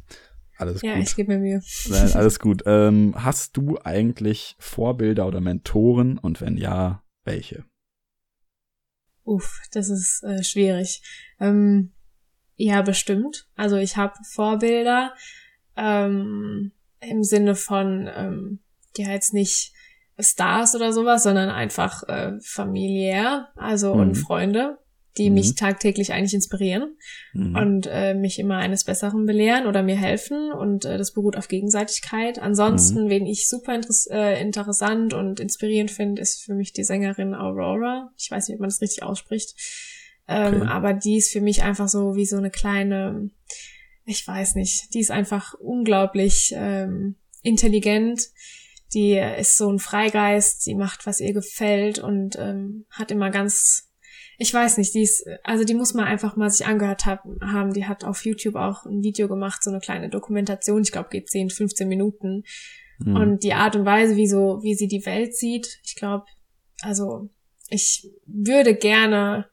Alles 0.57 0.83
ja, 0.83 0.91
gut. 0.91 0.99
Ja, 0.99 1.05
ich 1.05 1.17
gebe 1.17 1.33
mir 1.35 1.39
Mühe. 1.39 1.63
Nein, 1.89 2.13
alles 2.15 2.39
gut. 2.41 2.63
Ähm, 2.67 3.15
hast 3.17 3.57
du 3.57 3.79
eigentlich 3.85 4.57
Vorbilder 4.59 5.27
oder 5.27 5.41
Mentoren 5.41 6.19
und 6.19 6.41
wenn 6.41 6.57
ja, 6.57 7.05
welche? 7.25 7.65
Uff, 9.23 9.61
das 9.71 9.89
ist 9.89 10.25
äh, 10.25 10.43
schwierig. 10.43 11.03
Ähm, 11.39 11.93
ja, 12.57 12.83
bestimmt. 12.83 13.47
Also 13.55 13.77
ich 13.77 13.97
habe 13.97 14.15
Vorbilder 14.29 15.15
ähm, 15.77 16.73
im 17.01 17.23
Sinne 17.23 17.55
von, 17.55 18.11
ähm, 18.13 18.59
ja 18.97 19.11
jetzt 19.11 19.33
nicht 19.33 19.73
Stars 20.21 20.75
oder 20.75 20.93
sowas, 20.93 21.23
sondern 21.23 21.49
einfach 21.51 22.03
äh, 22.09 22.33
familiär, 22.43 23.49
also 23.57 23.95
mhm. 23.95 24.01
und 24.01 24.15
Freunde, 24.17 24.79
die 25.17 25.31
mhm. 25.31 25.35
mich 25.35 25.55
tagtäglich 25.55 26.13
eigentlich 26.13 26.35
inspirieren 26.35 26.97
mhm. 27.33 27.57
und 27.57 27.89
äh, 27.91 28.15
mich 28.15 28.39
immer 28.39 28.57
eines 28.57 28.85
Besseren 28.85 29.27
belehren 29.27 29.67
oder 29.67 29.83
mir 29.83 29.97
helfen 29.97 30.53
und 30.53 30.85
äh, 30.85 30.99
das 30.99 31.13
beruht 31.13 31.37
auf 31.37 31.49
Gegenseitigkeit. 31.49 32.39
Ansonsten, 32.39 33.05
mhm. 33.05 33.11
wen 33.11 33.27
ich 33.27 33.49
super 33.49 33.75
interess 33.75 34.07
äh, 34.11 34.41
interessant 34.41 35.15
und 35.15 35.41
inspirierend 35.41 35.91
finde, 35.91 36.23
ist 36.23 36.43
für 36.43 36.55
mich 36.55 36.73
die 36.73 36.85
Sängerin 36.85 37.35
Aurora. 37.35 38.11
Ich 38.17 38.31
weiß 38.31 38.49
nicht, 38.49 38.57
ob 38.57 38.61
man 38.61 38.71
das 38.71 38.81
richtig 38.81 39.03
ausspricht, 39.03 39.55
ähm, 40.27 40.63
okay. 40.63 40.69
aber 40.69 40.95
die 40.95 41.17
ist 41.17 41.33
für 41.33 41.41
mich 41.41 41.63
einfach 41.63 41.89
so 41.89 42.17
wie 42.17 42.27
so 42.27 42.37
eine 42.37 42.51
kleine, 42.51 43.31
ich 44.05 44.27
weiß 44.27 44.57
nicht, 44.57 44.95
die 44.95 45.01
ist 45.01 45.11
einfach 45.11 45.55
unglaublich 45.55 46.53
ähm, 46.57 47.17
intelligent 47.43 48.29
die 48.95 49.19
ist 49.19 49.57
so 49.57 49.71
ein 49.71 49.79
Freigeist, 49.79 50.67
die 50.67 50.75
macht, 50.75 51.07
was 51.07 51.21
ihr 51.21 51.33
gefällt 51.33 51.99
und 51.99 52.37
ähm, 52.39 52.87
hat 52.91 53.11
immer 53.11 53.31
ganz, 53.31 53.91
ich 54.39 54.53
weiß 54.53 54.79
nicht, 54.79 54.95
die 54.95 55.03
ist, 55.03 55.27
also 55.45 55.65
die 55.65 55.75
muss 55.75 55.95
man 55.95 56.07
einfach 56.07 56.37
mal 56.37 56.51
sich 56.51 56.67
angehört 56.67 57.05
haben. 57.05 57.73
Die 57.75 57.87
hat 57.87 58.05
auf 58.05 58.25
YouTube 58.25 58.57
auch 58.57 58.87
ein 58.87 59.03
Video 59.03 59.29
gemacht, 59.29 59.63
so 59.63 59.71
eine 59.71 59.81
kleine 59.81 60.09
Dokumentation, 60.09 60.83
ich 60.83 60.93
glaube 60.93 61.11
geht 61.11 61.29
10, 61.29 61.51
15 61.51 61.87
Minuten. 61.87 62.45
Mhm. 62.99 63.17
Und 63.17 63.45
die 63.45 63.53
Art 63.53 63.77
und 63.77 63.85
Weise, 63.85 64.17
wie 64.17 64.29
so, 64.29 64.61
wie 64.63 64.75
sie 64.75 64.89
die 64.89 65.05
Welt 65.05 65.37
sieht, 65.37 65.81
ich 65.85 65.95
glaube, 65.95 66.25
also 66.81 67.29
ich 67.69 68.11
würde 68.27 68.75
gerne 68.75 69.47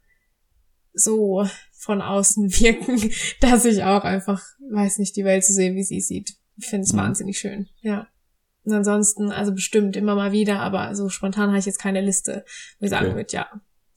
so 0.94 1.46
von 1.74 2.02
außen 2.02 2.52
wirken, 2.60 3.12
dass 3.42 3.66
ich 3.66 3.84
auch 3.84 4.04
einfach, 4.04 4.42
weiß 4.72 5.00
nicht, 5.00 5.16
die 5.16 5.26
Welt 5.26 5.44
so 5.44 5.54
sehe, 5.54 5.76
wie 5.76 5.84
sie 5.84 6.00
sieht. 6.00 6.36
Ich 6.58 6.68
finde 6.68 6.86
es 6.86 6.94
mhm. 6.94 6.98
wahnsinnig 6.98 7.38
schön, 7.38 7.68
ja. 7.82 8.08
Und 8.66 8.74
ansonsten, 8.74 9.32
also 9.32 9.54
bestimmt 9.54 9.96
immer 9.96 10.16
mal 10.16 10.32
wieder, 10.32 10.60
aber 10.60 10.96
so 10.96 11.10
spontan 11.10 11.50
habe 11.50 11.60
ich 11.60 11.66
jetzt 11.66 11.80
keine 11.80 12.02
Liste, 12.02 12.44
wo 12.80 12.86
ich 12.86 12.92
okay. 12.92 13.04
sagen 13.04 13.16
würde, 13.16 13.32
ja, 13.32 13.48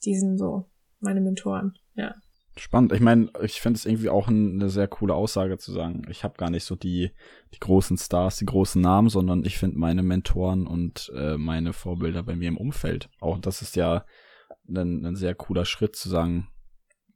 die 0.05 0.15
sind 0.15 0.37
so 0.37 0.69
meine 0.99 1.21
Mentoren, 1.21 1.77
ja. 1.95 2.15
Spannend. 2.57 2.91
Ich 2.91 2.99
meine, 2.99 3.31
ich 3.41 3.61
finde 3.61 3.77
es 3.77 3.85
irgendwie 3.85 4.09
auch 4.09 4.27
eine 4.27 4.69
sehr 4.69 4.89
coole 4.89 5.13
Aussage 5.13 5.57
zu 5.57 5.71
sagen. 5.71 6.01
Ich 6.09 6.25
habe 6.25 6.37
gar 6.37 6.49
nicht 6.49 6.65
so 6.65 6.75
die, 6.75 7.11
die 7.53 7.59
großen 7.59 7.97
Stars, 7.97 8.35
die 8.35 8.45
großen 8.45 8.81
Namen, 8.81 9.07
sondern 9.07 9.45
ich 9.45 9.57
finde 9.57 9.77
meine 9.77 10.03
Mentoren 10.03 10.67
und 10.67 11.09
äh, 11.15 11.37
meine 11.37 11.71
Vorbilder 11.71 12.21
bei 12.21 12.35
mir 12.35 12.49
im 12.49 12.57
Umfeld. 12.57 13.09
Auch 13.21 13.39
das 13.39 13.61
ist 13.61 13.77
ja 13.77 14.05
ein, 14.67 15.05
ein 15.05 15.15
sehr 15.15 15.35
cooler 15.35 15.63
Schritt 15.63 15.95
zu 15.95 16.09
sagen, 16.09 16.49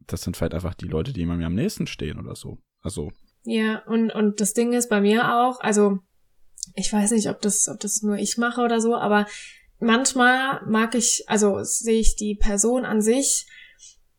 das 0.07 0.21
sind 0.21 0.37
vielleicht 0.37 0.53
einfach 0.53 0.75
die 0.75 0.87
Leute, 0.87 1.11
die 1.11 1.25
mir 1.25 1.45
am 1.45 1.55
nächsten 1.55 1.87
stehen 1.87 2.19
oder 2.19 2.35
so. 2.35 2.59
Also. 2.81 3.11
Ja, 3.43 3.83
und, 3.85 4.11
und 4.11 4.39
das 4.39 4.53
Ding 4.53 4.71
ist 4.71 4.89
bei 4.89 5.01
mir 5.01 5.35
auch, 5.35 5.59
also 5.59 5.99
ich 6.75 6.91
weiß 6.91 7.11
nicht, 7.11 7.29
ob 7.29 7.41
das, 7.41 7.67
ob 7.67 7.79
das 7.79 8.01
nur 8.01 8.17
ich 8.17 8.37
mache 8.37 8.61
oder 8.61 8.81
so, 8.81 8.95
aber 8.95 9.25
manchmal 9.79 10.61
mag 10.65 10.95
ich, 10.95 11.23
also 11.27 11.59
sehe 11.63 11.99
ich 11.99 12.15
die 12.15 12.35
Person 12.35 12.85
an 12.85 13.01
sich 13.01 13.45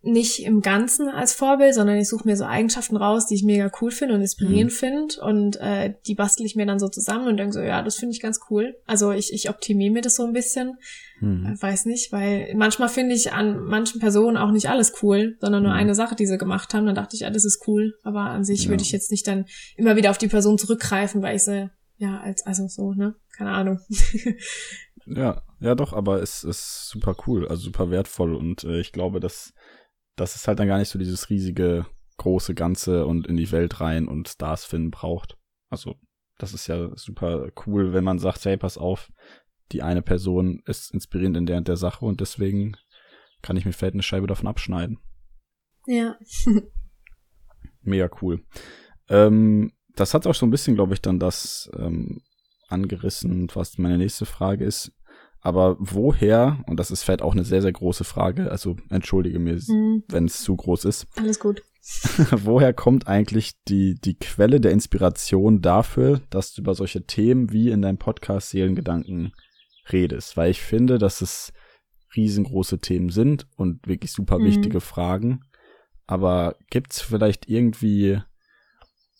nicht 0.06 0.44
im 0.44 0.60
Ganzen 0.60 1.08
als 1.08 1.32
Vorbild, 1.32 1.74
sondern 1.74 1.96
ich 1.96 2.08
suche 2.08 2.28
mir 2.28 2.36
so 2.36 2.44
Eigenschaften 2.44 2.96
raus, 2.96 3.26
die 3.26 3.34
ich 3.34 3.42
mega 3.42 3.70
cool 3.80 3.90
finde 3.90 4.14
und 4.14 4.20
inspirierend 4.20 4.72
mhm. 4.72 4.76
finde 4.76 5.20
und 5.22 5.56
äh, 5.56 5.94
die 6.06 6.14
bastel 6.14 6.44
ich 6.44 6.56
mir 6.56 6.66
dann 6.66 6.78
so 6.78 6.88
zusammen 6.88 7.26
und 7.26 7.38
denke 7.38 7.54
so, 7.54 7.60
ja, 7.60 7.82
das 7.82 7.96
finde 7.96 8.12
ich 8.12 8.20
ganz 8.20 8.40
cool. 8.50 8.76
Also 8.86 9.12
ich, 9.12 9.32
ich 9.32 9.48
optimiere 9.48 9.92
mir 9.92 10.02
das 10.02 10.16
so 10.16 10.24
ein 10.24 10.32
bisschen. 10.32 10.76
Mhm. 11.20 11.46
Äh, 11.46 11.62
weiß 11.62 11.86
nicht, 11.86 12.12
weil 12.12 12.52
manchmal 12.54 12.88
finde 12.88 13.14
ich 13.14 13.32
an 13.32 13.64
manchen 13.64 14.00
Personen 14.00 14.36
auch 14.36 14.50
nicht 14.50 14.68
alles 14.68 14.92
cool, 15.02 15.36
sondern 15.40 15.62
nur 15.62 15.72
mhm. 15.72 15.78
eine 15.78 15.94
Sache, 15.94 16.14
die 16.14 16.26
sie 16.26 16.38
gemacht 16.38 16.74
haben. 16.74 16.86
Dann 16.86 16.94
dachte 16.94 17.16
ich, 17.16 17.22
ja, 17.22 17.30
das 17.30 17.44
ist 17.44 17.66
cool. 17.66 17.94
Aber 18.02 18.20
an 18.20 18.44
sich 18.44 18.64
ja. 18.64 18.70
würde 18.70 18.82
ich 18.82 18.92
jetzt 18.92 19.10
nicht 19.10 19.26
dann 19.26 19.46
immer 19.76 19.96
wieder 19.96 20.10
auf 20.10 20.18
die 20.18 20.28
Person 20.28 20.58
zurückgreifen, 20.58 21.22
weil 21.22 21.36
ich 21.36 21.44
sie 21.44 21.70
ja, 22.04 22.20
als, 22.20 22.44
also 22.44 22.68
so, 22.68 22.92
ne? 22.92 23.14
Keine 23.36 23.52
Ahnung. 23.52 23.80
ja, 25.06 25.42
ja 25.60 25.74
doch, 25.74 25.92
aber 25.92 26.20
es 26.22 26.44
ist 26.44 26.88
super 26.88 27.16
cool, 27.26 27.48
also 27.48 27.62
super 27.62 27.90
wertvoll 27.90 28.34
und 28.34 28.64
äh, 28.64 28.80
ich 28.80 28.92
glaube, 28.92 29.20
dass 29.20 29.54
das 30.16 30.36
ist 30.36 30.46
halt 30.46 30.58
dann 30.60 30.68
gar 30.68 30.78
nicht 30.78 30.90
so 30.90 30.98
dieses 30.98 31.30
riesige 31.30 31.86
große 32.18 32.54
Ganze 32.54 33.06
und 33.06 33.26
in 33.26 33.36
die 33.36 33.50
Welt 33.50 33.80
rein 33.80 34.06
und 34.06 34.28
Stars 34.28 34.64
finden 34.64 34.90
braucht. 34.90 35.36
Also, 35.70 35.96
das 36.38 36.52
ist 36.52 36.66
ja 36.66 36.94
super 36.94 37.50
cool, 37.66 37.92
wenn 37.92 38.04
man 38.04 38.18
sagt, 38.18 38.44
hey, 38.44 38.56
pass 38.56 38.78
auf, 38.78 39.10
die 39.72 39.82
eine 39.82 40.02
Person 40.02 40.62
ist 40.66 40.92
inspirierend 40.92 41.36
in 41.38 41.46
der 41.46 41.56
und 41.56 41.68
der 41.68 41.76
Sache 41.76 42.04
und 42.04 42.20
deswegen 42.20 42.76
kann 43.42 43.56
ich 43.56 43.64
mir 43.64 43.72
vielleicht 43.72 43.94
eine 43.94 44.02
Scheibe 44.02 44.26
davon 44.26 44.46
abschneiden. 44.46 44.98
Ja. 45.86 46.16
Mega 47.82 48.08
cool. 48.22 48.44
Ähm, 49.08 49.72
das 49.96 50.14
hat 50.14 50.26
auch 50.26 50.34
so 50.34 50.46
ein 50.46 50.50
bisschen, 50.50 50.74
glaube 50.74 50.94
ich, 50.94 51.00
dann 51.00 51.18
das 51.18 51.70
ähm, 51.76 52.20
angerissen, 52.68 53.48
was 53.54 53.78
meine 53.78 53.98
nächste 53.98 54.26
Frage 54.26 54.64
ist. 54.64 54.92
Aber 55.40 55.76
woher, 55.78 56.64
und 56.66 56.80
das 56.80 56.90
ist 56.90 57.02
vielleicht 57.02 57.20
auch 57.20 57.34
eine 57.34 57.44
sehr, 57.44 57.60
sehr 57.60 57.72
große 57.72 58.04
Frage, 58.04 58.50
also 58.50 58.76
entschuldige 58.88 59.38
mir, 59.38 59.54
mhm. 59.54 60.02
wenn 60.08 60.24
es 60.24 60.42
zu 60.42 60.56
groß 60.56 60.86
ist. 60.86 61.06
Alles 61.16 61.38
gut. 61.38 61.62
woher 62.30 62.72
kommt 62.72 63.08
eigentlich 63.08 63.52
die, 63.68 63.94
die 63.94 64.14
Quelle 64.14 64.58
der 64.58 64.72
Inspiration 64.72 65.60
dafür, 65.60 66.22
dass 66.30 66.54
du 66.54 66.62
über 66.62 66.74
solche 66.74 67.04
Themen 67.04 67.52
wie 67.52 67.70
in 67.70 67.82
deinem 67.82 67.98
Podcast 67.98 68.50
Seelengedanken 68.50 69.32
redest? 69.92 70.38
Weil 70.38 70.50
ich 70.50 70.62
finde, 70.62 70.96
dass 70.96 71.20
es 71.20 71.52
riesengroße 72.16 72.78
Themen 72.78 73.10
sind 73.10 73.46
und 73.56 73.86
wirklich 73.86 74.12
super 74.12 74.38
mhm. 74.38 74.44
wichtige 74.44 74.80
Fragen. 74.80 75.42
Aber 76.06 76.56
gibt's 76.70 77.02
vielleicht 77.02 77.50
irgendwie 77.50 78.20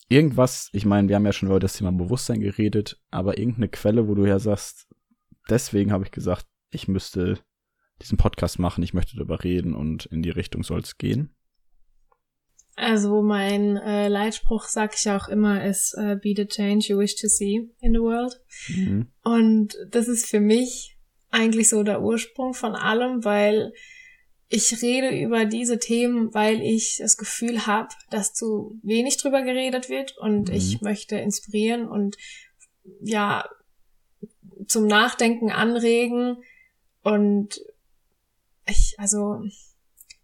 irgendwas, 0.09 0.71
ich 0.73 0.85
meine, 0.85 1.09
wir 1.09 1.17
haben 1.17 1.27
ja 1.27 1.33
schon 1.33 1.49
über 1.49 1.61
das 1.61 1.77
Thema 1.77 1.93
Bewusstsein 1.93 2.41
geredet, 2.41 3.01
aber 3.11 3.39
irgendeine 3.39 3.69
Quelle, 3.69 4.09
wo 4.09 4.15
du 4.15 4.27
ja 4.27 4.39
sagst, 4.39 4.89
deswegen 5.49 5.93
habe 5.93 6.05
ich 6.05 6.11
gesagt, 6.11 6.47
ich 6.71 6.89
müsste 6.89 7.39
diesen 8.03 8.19
Podcast 8.19 8.59
machen, 8.59 8.83
ich 8.83 8.95
möchte 8.95 9.17
darüber 9.17 9.45
reden 9.45 9.75
und 9.75 10.07
in 10.07 10.23
die 10.23 10.31
Richtung 10.31 10.63
soll 10.63 10.81
es 10.81 10.99
gehen? 10.99 11.35
Also 12.77 13.23
mein 13.23 13.77
äh, 13.77 14.09
Leitspruch, 14.09 14.65
sag 14.65 14.95
ich 14.97 15.09
auch 15.09 15.29
immer, 15.29 15.65
ist 15.65 15.97
uh, 15.97 16.17
Be 16.17 16.35
the 16.37 16.47
change 16.47 16.87
you 16.89 16.99
wish 16.99 17.15
to 17.15 17.29
see 17.29 17.71
in 17.81 17.93
the 17.93 18.01
world. 18.01 18.41
Mhm. 18.69 19.13
Und 19.23 19.77
das 19.91 20.09
ist 20.09 20.27
für 20.27 20.41
mich 20.41 20.99
eigentlich 21.31 21.69
so 21.69 21.85
der 21.85 22.03
Ursprung 22.03 22.53
von 22.53 22.75
allem, 22.75 23.25
weil 23.25 23.73
ich 24.49 24.83
rede 24.83 25.11
über 25.11 25.47
diese 25.47 25.79
Themen, 25.79 26.33
weil 26.35 26.61
ich 26.61 26.99
das 26.99 27.17
Gefühl 27.17 27.67
habe, 27.67 27.89
dass 28.11 28.35
zu 28.35 28.79
wenig 28.83 29.17
drüber 29.17 29.43
geredet 29.43 29.89
wird 29.89 30.17
und 30.19 30.49
mhm. 30.49 30.55
ich 30.55 30.81
möchte 30.81 31.17
inspirieren 31.17 31.89
und 31.89 32.17
ja 33.01 33.49
zum 34.67 34.87
Nachdenken 34.87 35.51
anregen 35.51 36.43
und 37.03 37.61
ich 38.67 38.95
also 38.99 39.43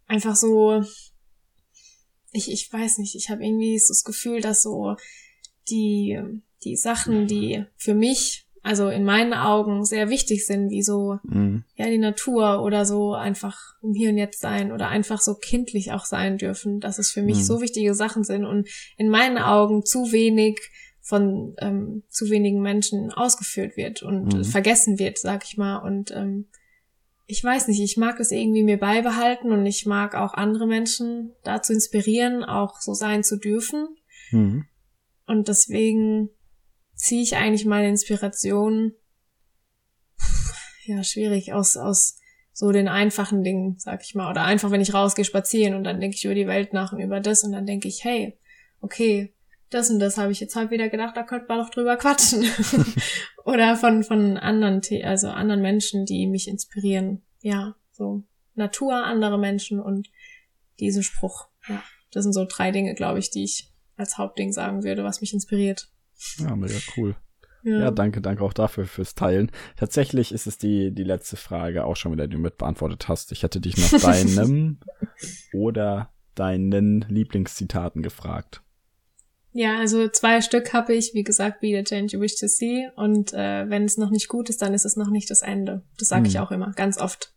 einfach 0.06 0.36
so 0.36 0.84
ich 2.32 2.50
ich 2.50 2.72
weiß 2.72 2.98
nicht, 2.98 3.16
ich 3.16 3.30
habe 3.30 3.44
irgendwie 3.44 3.78
so 3.78 3.92
das 3.92 4.04
Gefühl, 4.04 4.40
dass 4.40 4.62
so 4.62 4.96
die 5.68 6.20
die 6.64 6.76
Sachen, 6.76 7.26
die 7.26 7.64
für 7.76 7.94
mich 7.94 8.46
also 8.62 8.88
in 8.88 9.04
meinen 9.04 9.32
Augen 9.32 9.84
sehr 9.84 10.10
wichtig 10.10 10.46
sind, 10.46 10.70
wie 10.70 10.82
so 10.82 11.18
mhm. 11.22 11.64
ja 11.76 11.86
die 11.86 11.98
Natur 11.98 12.62
oder 12.62 12.84
so 12.84 13.14
einfach 13.14 13.58
im 13.82 13.94
Hier 13.94 14.10
und 14.10 14.18
Jetzt 14.18 14.40
sein 14.40 14.70
oder 14.70 14.88
einfach 14.88 15.20
so 15.20 15.34
kindlich 15.34 15.92
auch 15.92 16.04
sein 16.04 16.36
dürfen, 16.36 16.80
dass 16.80 16.98
es 16.98 17.10
für 17.10 17.22
mich 17.22 17.38
mhm. 17.38 17.42
so 17.42 17.60
wichtige 17.60 17.94
Sachen 17.94 18.22
sind 18.22 18.44
und 18.44 18.68
in 18.98 19.08
meinen 19.08 19.38
Augen 19.38 19.84
zu 19.84 20.12
wenig 20.12 20.60
von 21.00 21.54
ähm, 21.58 22.02
zu 22.08 22.28
wenigen 22.28 22.60
Menschen 22.60 23.10
ausgeführt 23.10 23.76
wird 23.76 24.02
und 24.02 24.34
mhm. 24.34 24.44
vergessen 24.44 24.98
wird, 24.98 25.18
sag 25.18 25.44
ich 25.44 25.56
mal. 25.56 25.78
Und 25.78 26.10
ähm, 26.10 26.46
ich 27.26 27.42
weiß 27.42 27.68
nicht, 27.68 27.80
ich 27.80 27.96
mag 27.96 28.20
es 28.20 28.30
irgendwie 28.30 28.62
mir 28.62 28.78
beibehalten 28.78 29.52
und 29.52 29.64
ich 29.64 29.86
mag 29.86 30.14
auch 30.14 30.34
andere 30.34 30.66
Menschen 30.66 31.32
dazu 31.42 31.72
inspirieren, 31.72 32.44
auch 32.44 32.80
so 32.80 32.92
sein 32.92 33.24
zu 33.24 33.38
dürfen. 33.38 33.88
Mhm. 34.30 34.66
Und 35.26 35.48
deswegen 35.48 36.30
ziehe 37.00 37.22
ich 37.22 37.36
eigentlich 37.36 37.66
meine 37.66 37.88
Inspiration, 37.88 38.92
ja, 40.84 41.02
schwierig, 41.02 41.52
aus, 41.52 41.76
aus 41.76 42.18
so 42.52 42.72
den 42.72 42.88
einfachen 42.88 43.42
Dingen, 43.42 43.76
sag 43.78 44.02
ich 44.02 44.14
mal. 44.14 44.30
Oder 44.30 44.44
einfach, 44.44 44.70
wenn 44.70 44.80
ich 44.80 44.94
rausgehe 44.94 45.24
spazieren 45.24 45.74
und 45.74 45.84
dann 45.84 46.00
denke 46.00 46.16
ich 46.16 46.24
über 46.24 46.34
die 46.34 46.46
Welt 46.46 46.72
nach 46.72 46.92
und 46.92 47.00
über 47.00 47.20
das 47.20 47.42
und 47.42 47.52
dann 47.52 47.66
denke 47.66 47.88
ich, 47.88 48.04
hey, 48.04 48.38
okay, 48.80 49.34
das 49.70 49.88
und 49.88 50.00
das 50.00 50.18
habe 50.18 50.32
ich 50.32 50.40
jetzt 50.40 50.56
halt 50.56 50.70
wieder 50.70 50.88
gedacht, 50.88 51.16
da 51.16 51.22
könnte 51.22 51.46
man 51.48 51.58
doch 51.58 51.70
drüber 51.70 51.96
quatschen. 51.96 52.44
Oder 53.44 53.76
von, 53.76 54.02
von 54.02 54.36
anderen, 54.36 54.82
also 55.04 55.28
anderen 55.28 55.62
Menschen, 55.62 56.04
die 56.04 56.26
mich 56.26 56.48
inspirieren. 56.48 57.22
Ja, 57.40 57.76
so 57.92 58.24
Natur, 58.54 59.04
andere 59.04 59.38
Menschen 59.38 59.80
und 59.80 60.10
diesen 60.80 61.02
Spruch. 61.02 61.46
Ja, 61.68 61.82
das 62.10 62.24
sind 62.24 62.32
so 62.32 62.44
drei 62.48 62.72
Dinge, 62.72 62.94
glaube 62.94 63.20
ich, 63.20 63.30
die 63.30 63.44
ich 63.44 63.70
als 63.96 64.18
Hauptding 64.18 64.52
sagen 64.52 64.82
würde, 64.82 65.04
was 65.04 65.20
mich 65.20 65.32
inspiriert. 65.32 65.88
Ja, 66.38 66.54
mega 66.56 66.78
cool. 66.96 67.16
Ja. 67.62 67.80
ja. 67.80 67.90
danke, 67.90 68.20
danke 68.20 68.42
auch 68.42 68.52
dafür 68.52 68.86
fürs 68.86 69.14
Teilen. 69.14 69.50
Tatsächlich 69.76 70.32
ist 70.32 70.46
es 70.46 70.58
die, 70.58 70.92
die 70.92 71.04
letzte 71.04 71.36
Frage 71.36 71.84
auch 71.84 71.96
schon 71.96 72.12
wieder, 72.12 72.26
die 72.26 72.36
du 72.36 72.40
mit 72.40 72.58
beantwortet 72.58 73.08
hast. 73.08 73.32
Ich 73.32 73.42
hätte 73.42 73.60
dich 73.60 73.76
nach 73.76 74.00
deinem 74.00 74.78
oder 75.52 76.12
deinen 76.34 77.02
Lieblingszitaten 77.08 78.02
gefragt. 78.02 78.62
Ja, 79.52 79.78
also 79.78 80.08
zwei 80.08 80.40
Stück 80.40 80.72
habe 80.72 80.94
ich, 80.94 81.12
wie 81.12 81.24
gesagt, 81.24 81.60
Be 81.60 81.76
the 81.76 81.82
Change 81.82 82.16
You 82.16 82.20
Wish 82.22 82.36
to 82.36 82.46
See. 82.46 82.88
Und 82.94 83.32
äh, 83.32 83.68
wenn 83.68 83.84
es 83.84 83.98
noch 83.98 84.10
nicht 84.10 84.28
gut 84.28 84.48
ist, 84.48 84.62
dann 84.62 84.74
ist 84.74 84.84
es 84.84 84.96
noch 84.96 85.10
nicht 85.10 85.28
das 85.30 85.42
Ende. 85.42 85.82
Das 85.98 86.08
sage 86.08 86.28
ich 86.28 86.36
hm. 86.36 86.42
auch 86.42 86.50
immer, 86.52 86.70
ganz 86.72 86.98
oft. 86.98 87.34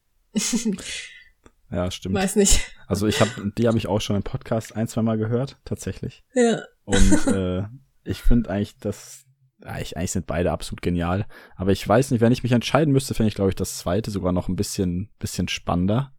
ja, 1.71 1.89
stimmt. 1.89 2.15
Weiß 2.15 2.35
nicht. 2.35 2.71
Also 2.87 3.07
ich 3.07 3.19
habe, 3.19 3.51
die 3.57 3.67
habe 3.67 3.77
ich 3.77 3.87
auch 3.87 3.99
schon 3.99 4.15
im 4.15 4.23
Podcast 4.23 4.75
ein, 4.75 4.87
zwei 4.87 5.01
Mal 5.01 5.17
gehört, 5.17 5.57
tatsächlich. 5.65 6.23
Ja. 6.35 6.61
Und 6.85 7.27
äh, 7.27 7.63
ich 8.03 8.21
finde 8.21 8.49
eigentlich, 8.49 8.77
dass 8.77 9.25
eigentlich, 9.61 9.97
eigentlich 9.97 10.11
sind 10.11 10.27
beide 10.27 10.51
absolut 10.51 10.81
genial. 10.81 11.25
Aber 11.55 11.71
ich 11.71 11.87
weiß 11.87 12.11
nicht, 12.11 12.21
wenn 12.21 12.33
ich 12.33 12.43
mich 12.43 12.51
entscheiden 12.51 12.91
müsste, 12.93 13.13
fände 13.13 13.29
ich, 13.29 13.35
glaube 13.35 13.49
ich, 13.49 13.55
das 13.55 13.77
zweite 13.77 14.11
sogar 14.11 14.31
noch 14.31 14.49
ein 14.49 14.55
bisschen, 14.55 15.09
bisschen 15.19 15.47
spannender. 15.47 16.13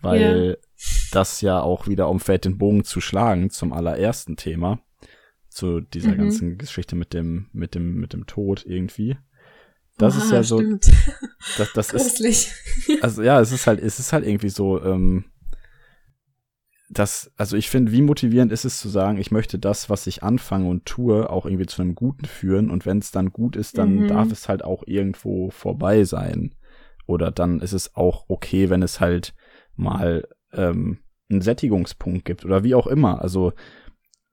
Weil 0.00 0.58
ja. 0.60 0.94
das 1.12 1.40
ja 1.40 1.60
auch 1.60 1.86
wieder 1.86 2.08
umfällt, 2.08 2.44
den 2.44 2.58
Bogen 2.58 2.84
zu 2.84 3.00
schlagen 3.00 3.50
zum 3.50 3.72
allerersten 3.72 4.36
Thema. 4.36 4.80
Zu 5.48 5.80
dieser 5.80 6.12
mhm. 6.12 6.18
ganzen 6.18 6.58
Geschichte 6.58 6.96
mit 6.96 7.12
dem, 7.12 7.48
mit 7.52 7.74
dem, 7.74 7.94
mit 7.94 8.12
dem 8.12 8.26
Tod 8.26 8.64
irgendwie. 8.66 9.16
Das 9.98 10.16
Oha, 10.16 10.24
ist 10.24 10.32
ja 10.32 10.42
so. 10.42 10.58
Stimmt. 10.58 10.90
Das, 11.58 11.72
das 11.72 11.92
ist. 11.92 12.54
Also 13.00 13.22
ja, 13.22 13.40
es 13.40 13.52
ist 13.52 13.66
halt, 13.66 13.80
es 13.80 13.98
ist 13.98 14.12
halt 14.12 14.24
irgendwie 14.24 14.48
so, 14.48 14.82
ähm, 14.82 15.24
das, 16.92 17.32
also 17.36 17.56
ich 17.56 17.70
finde, 17.70 17.92
wie 17.92 18.02
motivierend 18.02 18.52
ist 18.52 18.64
es 18.64 18.78
zu 18.78 18.88
sagen, 18.88 19.18
ich 19.18 19.30
möchte 19.30 19.58
das, 19.58 19.88
was 19.88 20.06
ich 20.06 20.22
anfange 20.22 20.68
und 20.68 20.84
tue, 20.84 21.30
auch 21.30 21.46
irgendwie 21.46 21.66
zu 21.66 21.80
einem 21.80 21.94
Guten 21.94 22.26
führen 22.26 22.70
und 22.70 22.84
wenn 22.84 22.98
es 22.98 23.10
dann 23.10 23.32
gut 23.32 23.56
ist, 23.56 23.78
dann 23.78 24.02
mhm. 24.02 24.08
darf 24.08 24.30
es 24.30 24.48
halt 24.48 24.62
auch 24.62 24.82
irgendwo 24.86 25.50
vorbei 25.50 26.04
sein. 26.04 26.54
Oder 27.06 27.30
dann 27.30 27.60
ist 27.60 27.72
es 27.72 27.96
auch 27.96 28.26
okay, 28.28 28.70
wenn 28.70 28.82
es 28.82 29.00
halt 29.00 29.34
mal 29.74 30.28
ähm, 30.52 30.98
einen 31.30 31.40
Sättigungspunkt 31.40 32.24
gibt 32.24 32.44
oder 32.44 32.62
wie 32.62 32.74
auch 32.74 32.86
immer. 32.86 33.22
Also 33.22 33.52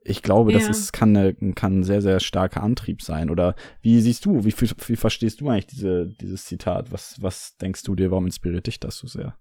ich 0.01 0.21
glaube, 0.21 0.51
ja. 0.51 0.59
das 0.59 0.69
ist, 0.69 0.91
kann, 0.91 1.15
eine, 1.15 1.33
kann 1.53 1.79
ein 1.79 1.83
sehr, 1.83 2.01
sehr 2.01 2.19
starker 2.19 2.63
Antrieb 2.63 3.01
sein. 3.01 3.29
Oder 3.29 3.55
wie 3.81 4.01
siehst 4.01 4.25
du, 4.25 4.43
wie, 4.43 4.53
wie, 4.53 4.69
wie 4.87 4.95
verstehst 4.95 5.41
du 5.41 5.49
eigentlich 5.49 5.67
diese, 5.67 6.07
dieses 6.07 6.45
Zitat? 6.45 6.91
Was, 6.91 7.21
was 7.21 7.55
denkst 7.57 7.83
du 7.83 7.95
dir, 7.95 8.11
warum 8.11 8.25
inspiriert 8.25 8.67
dich 8.67 8.79
das 8.79 8.97
so 8.97 9.07
sehr? 9.07 9.37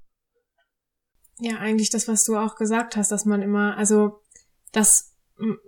Ja, 1.41 1.59
eigentlich 1.59 1.91
das, 1.91 2.09
was 2.09 2.24
du 2.24 2.36
auch 2.36 2.57
gesagt 2.57 2.97
hast, 2.97 3.12
dass 3.12 3.24
man 3.24 3.43
immer, 3.43 3.76
also 3.76 4.20
das, 4.72 5.14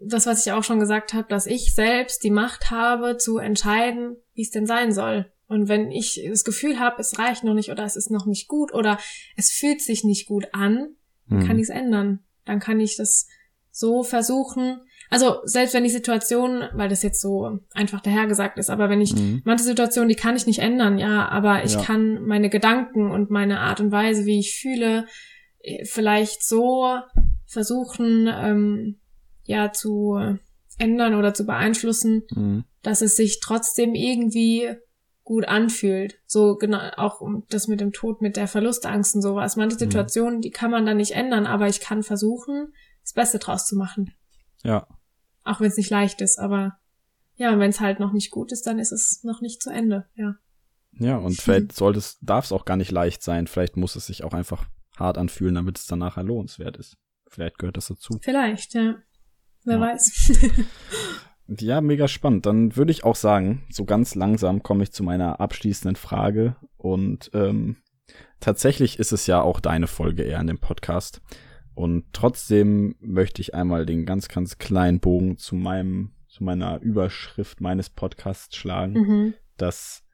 das, 0.02 0.26
was 0.26 0.44
ich 0.44 0.52
auch 0.52 0.64
schon 0.64 0.80
gesagt 0.80 1.14
habe, 1.14 1.28
dass 1.28 1.46
ich 1.46 1.74
selbst 1.74 2.24
die 2.24 2.30
Macht 2.30 2.70
habe 2.70 3.16
zu 3.16 3.38
entscheiden, 3.38 4.16
wie 4.34 4.42
es 4.42 4.50
denn 4.50 4.66
sein 4.66 4.92
soll. 4.92 5.30
Und 5.46 5.68
wenn 5.68 5.90
ich 5.90 6.20
das 6.28 6.44
Gefühl 6.44 6.78
habe, 6.78 7.00
es 7.00 7.18
reicht 7.18 7.44
noch 7.44 7.54
nicht 7.54 7.70
oder 7.70 7.84
es 7.84 7.96
ist 7.96 8.10
noch 8.10 8.26
nicht 8.26 8.48
gut 8.48 8.72
oder 8.72 8.98
es 9.36 9.50
fühlt 9.50 9.80
sich 9.80 10.04
nicht 10.04 10.26
gut 10.26 10.46
an, 10.52 10.96
dann 11.28 11.40
hm. 11.40 11.46
kann 11.46 11.56
ich 11.56 11.64
es 11.64 11.70
ändern. 11.70 12.20
Dann 12.44 12.60
kann 12.60 12.80
ich 12.80 12.96
das 12.96 13.26
so 13.70 14.02
versuchen. 14.02 14.80
Also 15.10 15.40
selbst 15.44 15.74
wenn 15.74 15.84
die 15.84 15.90
Situation, 15.90 16.64
weil 16.72 16.88
das 16.88 17.02
jetzt 17.02 17.20
so 17.20 17.58
einfach 17.74 18.00
dahergesagt 18.00 18.58
ist, 18.58 18.70
aber 18.70 18.88
wenn 18.88 19.00
ich 19.00 19.14
mhm. 19.14 19.42
manche 19.44 19.64
Situationen, 19.64 20.08
die 20.08 20.14
kann 20.14 20.36
ich 20.36 20.46
nicht 20.46 20.60
ändern, 20.60 20.98
ja, 20.98 21.28
aber 21.28 21.64
ich 21.64 21.74
ja. 21.74 21.82
kann 21.82 22.24
meine 22.26 22.48
Gedanken 22.48 23.10
und 23.10 23.28
meine 23.28 23.58
Art 23.58 23.80
und 23.80 23.90
Weise, 23.90 24.24
wie 24.24 24.38
ich 24.38 24.54
fühle, 24.54 25.06
vielleicht 25.84 26.44
so 26.44 27.00
versuchen, 27.46 28.28
ähm, 28.28 29.00
ja, 29.44 29.72
zu 29.72 30.18
ändern 30.78 31.14
oder 31.14 31.34
zu 31.34 31.44
beeinflussen, 31.44 32.22
mhm. 32.30 32.64
dass 32.82 33.02
es 33.02 33.16
sich 33.16 33.40
trotzdem 33.40 33.94
irgendwie 33.94 34.74
gut 35.24 35.46
anfühlt. 35.46 36.18
So 36.26 36.56
genau 36.56 36.80
auch 36.96 37.20
das 37.50 37.68
mit 37.68 37.80
dem 37.80 37.92
Tod, 37.92 38.22
mit 38.22 38.36
der 38.36 38.48
Verlustangst 38.48 39.14
und 39.14 39.22
sowas. 39.22 39.56
Manche 39.56 39.76
mhm. 39.76 39.80
Situationen, 39.80 40.36
mhm. 40.36 40.40
die 40.42 40.50
kann 40.50 40.70
man 40.70 40.86
dann 40.86 40.96
nicht 40.96 41.12
ändern, 41.12 41.46
aber 41.46 41.68
ich 41.68 41.80
kann 41.80 42.02
versuchen, 42.02 42.72
das 43.02 43.12
Beste 43.12 43.38
draus 43.38 43.66
zu 43.66 43.76
machen. 43.76 44.12
Ja. 44.64 44.86
Auch 45.44 45.60
wenn 45.60 45.68
es 45.68 45.76
nicht 45.76 45.90
leicht 45.90 46.20
ist, 46.20 46.38
aber 46.38 46.78
ja, 47.36 47.58
wenn 47.58 47.70
es 47.70 47.80
halt 47.80 48.00
noch 48.00 48.12
nicht 48.12 48.30
gut 48.30 48.52
ist, 48.52 48.66
dann 48.66 48.78
ist 48.78 48.92
es 48.92 49.20
noch 49.22 49.40
nicht 49.40 49.62
zu 49.62 49.70
Ende, 49.70 50.06
ja. 50.14 50.34
Ja, 50.98 51.16
und 51.16 51.36
vielleicht 51.40 51.72
sollte 51.72 51.98
es, 51.98 52.18
darf 52.20 52.46
es 52.46 52.52
auch 52.52 52.64
gar 52.64 52.76
nicht 52.76 52.90
leicht 52.90 53.22
sein. 53.22 53.46
Vielleicht 53.46 53.76
muss 53.76 53.96
es 53.96 54.06
sich 54.06 54.24
auch 54.24 54.34
einfach 54.34 54.66
hart 55.00 55.18
anfühlen, 55.18 55.54
damit 55.54 55.78
es 55.78 55.86
dann 55.86 55.98
nachher 55.98 56.22
lohnenswert 56.22 56.76
ist. 56.76 56.96
Vielleicht 57.28 57.58
gehört 57.58 57.76
das 57.76 57.88
dazu. 57.88 58.18
Vielleicht, 58.20 58.74
ja. 58.74 58.96
Wer 59.64 59.76
ja. 59.76 59.80
weiß. 59.80 60.32
ja, 61.58 61.80
mega 61.80 62.08
spannend. 62.08 62.46
Dann 62.46 62.76
würde 62.76 62.92
ich 62.92 63.04
auch 63.04 63.16
sagen, 63.16 63.62
so 63.70 63.84
ganz 63.84 64.14
langsam 64.14 64.62
komme 64.62 64.82
ich 64.82 64.92
zu 64.92 65.02
meiner 65.02 65.40
abschließenden 65.40 65.96
Frage. 65.96 66.56
Und 66.76 67.30
ähm, 67.34 67.76
tatsächlich 68.40 68.98
ist 68.98 69.12
es 69.12 69.26
ja 69.26 69.40
auch 69.40 69.60
deine 69.60 69.86
Folge 69.86 70.22
eher 70.22 70.40
in 70.40 70.46
dem 70.46 70.58
Podcast. 70.58 71.20
Und 71.74 72.12
trotzdem 72.12 72.96
möchte 73.00 73.40
ich 73.40 73.54
einmal 73.54 73.86
den 73.86 74.06
ganz, 74.06 74.28
ganz 74.28 74.58
kleinen 74.58 75.00
Bogen 75.00 75.36
zu 75.38 75.54
meinem, 75.54 76.12
zu 76.28 76.44
meiner 76.44 76.80
Überschrift 76.80 77.60
meines 77.60 77.90
Podcasts 77.90 78.56
schlagen, 78.56 78.92
mhm. 78.92 79.34
dass 79.56 80.04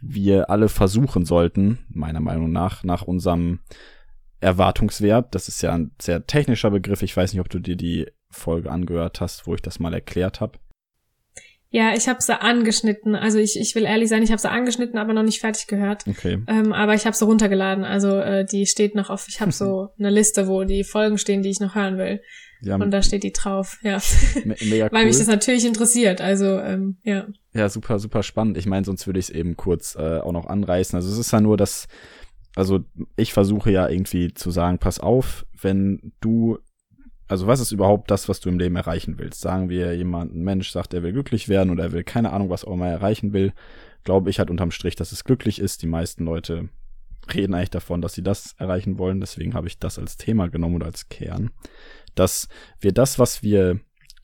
wir 0.00 0.50
alle 0.50 0.68
versuchen 0.68 1.24
sollten, 1.24 1.78
meiner 1.88 2.20
Meinung 2.20 2.52
nach, 2.52 2.84
nach 2.84 3.02
unserem 3.02 3.60
Erwartungswert, 4.44 5.34
das 5.34 5.48
ist 5.48 5.62
ja 5.62 5.72
ein 5.72 5.92
sehr 6.00 6.26
technischer 6.26 6.70
Begriff, 6.70 7.02
ich 7.02 7.16
weiß 7.16 7.32
nicht, 7.32 7.40
ob 7.40 7.48
du 7.48 7.58
dir 7.58 7.76
die 7.76 8.06
Folge 8.30 8.70
angehört 8.70 9.20
hast, 9.20 9.46
wo 9.46 9.54
ich 9.54 9.62
das 9.62 9.80
mal 9.80 9.94
erklärt 9.94 10.40
habe. 10.40 10.58
Ja, 11.70 11.92
ich 11.92 12.06
habe 12.06 12.22
sie 12.22 12.40
angeschnitten. 12.40 13.16
Also 13.16 13.38
ich, 13.38 13.58
ich 13.58 13.74
will 13.74 13.82
ehrlich 13.82 14.08
sein, 14.08 14.22
ich 14.22 14.30
habe 14.30 14.40
sie 14.40 14.48
angeschnitten, 14.48 14.96
aber 14.96 15.12
noch 15.12 15.24
nicht 15.24 15.40
fertig 15.40 15.66
gehört. 15.66 16.04
Okay. 16.06 16.38
Ähm, 16.46 16.72
aber 16.72 16.94
ich 16.94 17.04
habe 17.04 17.16
sie 17.16 17.24
runtergeladen. 17.24 17.82
Also 17.82 18.16
äh, 18.20 18.44
die 18.44 18.66
steht 18.66 18.94
noch 18.94 19.10
auf. 19.10 19.26
Ich 19.28 19.40
habe 19.40 19.50
so 19.50 19.88
eine 19.98 20.10
Liste, 20.10 20.46
wo 20.46 20.62
die 20.62 20.84
Folgen 20.84 21.18
stehen, 21.18 21.42
die 21.42 21.50
ich 21.50 21.58
noch 21.58 21.74
hören 21.74 21.98
will. 21.98 22.20
Ja, 22.62 22.76
und 22.76 22.92
da 22.92 23.02
steht 23.02 23.24
die 23.24 23.32
drauf. 23.32 23.78
Ja. 23.82 23.98
Me 24.44 24.54
mega 24.60 24.84
cool. 24.84 24.92
Weil 24.92 25.06
mich 25.06 25.18
das 25.18 25.26
natürlich 25.26 25.64
interessiert. 25.64 26.20
Also 26.20 26.60
ähm, 26.60 26.98
ja. 27.02 27.26
Ja, 27.54 27.68
super, 27.68 27.98
super 27.98 28.22
spannend. 28.22 28.56
Ich 28.56 28.66
meine, 28.66 28.84
sonst 28.84 29.08
würde 29.08 29.18
ich 29.18 29.30
es 29.30 29.34
eben 29.34 29.56
kurz 29.56 29.96
äh, 29.96 30.20
auch 30.20 30.32
noch 30.32 30.46
anreißen. 30.46 30.96
Also 30.96 31.10
es 31.10 31.18
ist 31.18 31.32
ja 31.32 31.40
nur, 31.40 31.56
dass 31.56 31.88
also 32.54 32.80
ich 33.16 33.32
versuche 33.32 33.70
ja 33.70 33.88
irgendwie 33.88 34.32
zu 34.32 34.50
sagen, 34.50 34.78
pass 34.78 35.00
auf, 35.00 35.46
wenn 35.60 36.12
du 36.20 36.58
also 37.26 37.46
was 37.46 37.60
ist 37.60 37.72
überhaupt 37.72 38.10
das, 38.10 38.28
was 38.28 38.40
du 38.40 38.48
im 38.48 38.58
Leben 38.58 38.76
erreichen 38.76 39.18
willst? 39.18 39.40
Sagen 39.40 39.68
wir, 39.68 39.96
jemand, 39.96 40.34
ein 40.34 40.42
Mensch 40.42 40.70
sagt, 40.70 40.92
er 40.92 41.02
will 41.02 41.12
glücklich 41.12 41.48
werden 41.48 41.70
oder 41.70 41.84
er 41.84 41.92
will 41.92 42.04
keine 42.04 42.32
Ahnung, 42.32 42.50
was 42.50 42.64
auch 42.64 42.74
immer 42.74 42.88
erreichen 42.88 43.32
will, 43.32 43.52
glaube 44.04 44.30
ich 44.30 44.38
halt 44.38 44.50
unterm 44.50 44.70
Strich, 44.70 44.94
dass 44.94 45.12
es 45.12 45.24
glücklich 45.24 45.58
ist. 45.58 45.82
Die 45.82 45.86
meisten 45.86 46.24
Leute 46.24 46.68
reden 47.32 47.54
eigentlich 47.54 47.70
davon, 47.70 48.02
dass 48.02 48.12
sie 48.12 48.22
das 48.22 48.54
erreichen 48.58 48.98
wollen. 48.98 49.20
Deswegen 49.20 49.54
habe 49.54 49.68
ich 49.68 49.78
das 49.78 49.98
als 49.98 50.16
Thema 50.16 50.48
genommen 50.48 50.76
oder 50.76 50.86
als 50.86 51.08
Kern, 51.08 51.50
dass 52.14 52.48
wir 52.78 52.92
das, 52.92 53.18
was 53.18 53.42
wir 53.42 53.80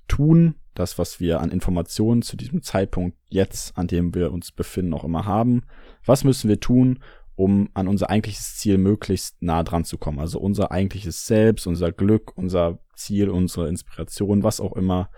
tun, 0.07 0.57
das, 0.75 0.99
was 0.99 1.21
wir 1.21 1.41
an 1.41 1.51
Informationen 1.51 2.23
zu 2.23 2.37
diesem 2.37 2.63
Zeitpunkt 2.63 3.17
jetzt, 3.29 3.77
an 3.77 3.87
dem 3.87 4.15
wir 4.15 4.33
uns 4.33 4.53
befinden, 4.53 4.95
auch 4.95 5.05
immer 5.05 5.25
haben, 5.25 5.63
was 6.05 6.25
müssen 6.25 6.49
wir 6.49 6.61
tun, 6.61 7.01
um 7.41 7.71
an 7.73 7.89
unser 7.89 8.11
eigentliches 8.11 8.57
Ziel 8.57 8.77
möglichst 8.77 9.41
nah 9.41 9.63
dran 9.63 9.85
zu 9.85 9.97
kommen. 9.97 10.19
Also 10.19 10.39
unser 10.39 10.73
eigentliches 10.73 11.27
Selbst, 11.27 11.67
unser 11.67 11.91
Glück, 11.91 12.37
unser 12.37 12.81
Ziel, 12.95 13.31
unsere 13.31 13.67
Inspiration, 13.67 14.43
was 14.43 14.61
auch 14.61 14.77
immer, 14.77 15.09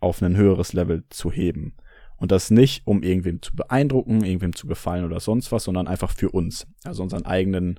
auf 0.00 0.22
ein 0.22 0.34
höheres 0.34 0.72
Level 0.72 1.04
zu 1.10 1.30
heben. 1.30 1.76
Und 2.16 2.32
das 2.32 2.50
nicht, 2.50 2.86
um 2.86 3.02
irgendwem 3.02 3.42
zu 3.42 3.54
beeindrucken, 3.54 4.24
irgendwem 4.24 4.54
zu 4.54 4.66
gefallen 4.66 5.04
oder 5.04 5.20
sonst 5.20 5.52
was, 5.52 5.64
sondern 5.64 5.88
einfach 5.88 6.10
für 6.10 6.30
uns. 6.30 6.66
Also 6.84 7.02
unseren 7.02 7.26
eigenen 7.26 7.78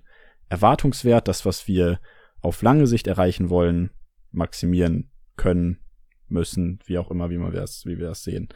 Erwartungswert, 0.50 1.28
das, 1.28 1.44
was 1.48 1.68
wir 1.68 2.00
auf 2.42 2.62
lange 2.62 2.86
Sicht 2.86 3.08
erreichen 3.08 3.50
wollen, 3.50 3.90
maximieren 4.32 5.10
können, 5.36 5.80
müssen, 6.28 6.80
wie 6.86 7.00
auch 7.00 7.10
immer, 7.10 7.32
wie 7.32 7.40
wir 7.40 7.54
es, 7.56 7.88
wie 7.88 7.98
wir 7.98 8.12
es 8.12 8.24
sehen. 8.24 8.50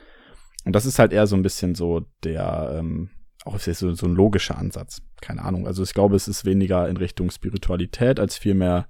Und 0.64 0.76
das 0.76 0.86
ist 0.86 1.00
halt 1.00 1.12
eher 1.12 1.26
so 1.26 1.36
ein 1.36 1.42
bisschen 1.42 1.74
so 1.74 2.06
der, 2.24 2.76
ähm, 2.78 3.10
auch 3.46 3.60
so, 3.60 3.94
so 3.96 4.06
ein 4.06 4.16
logischer 4.16 4.58
Ansatz. 4.58 5.02
Keine 5.24 5.46
Ahnung. 5.46 5.66
Also 5.68 5.84
ich 5.84 5.94
glaube, 5.94 6.18
es 6.18 6.28
ist 6.28 6.44
weniger 6.44 6.90
in 6.90 6.98
Richtung 6.98 7.32
Spiritualität 7.32 8.20
als 8.20 8.38
vielmehr, 8.38 8.90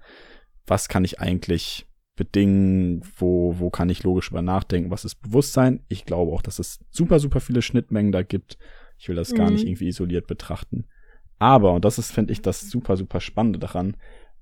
was 0.66 0.90
kann 0.90 1.06
ich 1.06 1.20
eigentlich 1.20 1.86
bedingen, 2.16 3.04
wo, 3.18 3.60
wo 3.60 3.70
kann 3.70 3.88
ich 3.90 4.02
logisch 4.02 4.32
über 4.32 4.42
nachdenken, 4.42 4.90
was 4.90 5.06
ist 5.06 5.22
Bewusstsein. 5.22 5.82
Ich 5.90 6.06
glaube 6.06 6.32
auch, 6.32 6.42
dass 6.42 6.58
es 6.58 6.80
super, 6.90 7.20
super 7.20 7.40
viele 7.40 7.62
Schnittmengen 7.62 8.12
da 8.12 8.24
gibt. 8.24 8.58
Ich 8.98 9.08
will 9.08 9.16
das 9.16 9.32
mhm. 9.32 9.36
gar 9.36 9.52
nicht 9.52 9.62
mhm. 9.62 9.68
irgendwie 9.68 9.90
isoliert 9.90 10.26
betrachten. 10.26 10.88
Aber, 11.38 11.74
und 11.74 11.86
das 11.86 12.00
ist, 12.00 12.12
finde 12.12 12.34
ich, 12.34 12.42
das 12.42 12.62
super, 12.62 12.98
super 12.98 13.20
Spannende 13.20 13.60
daran, 13.60 13.96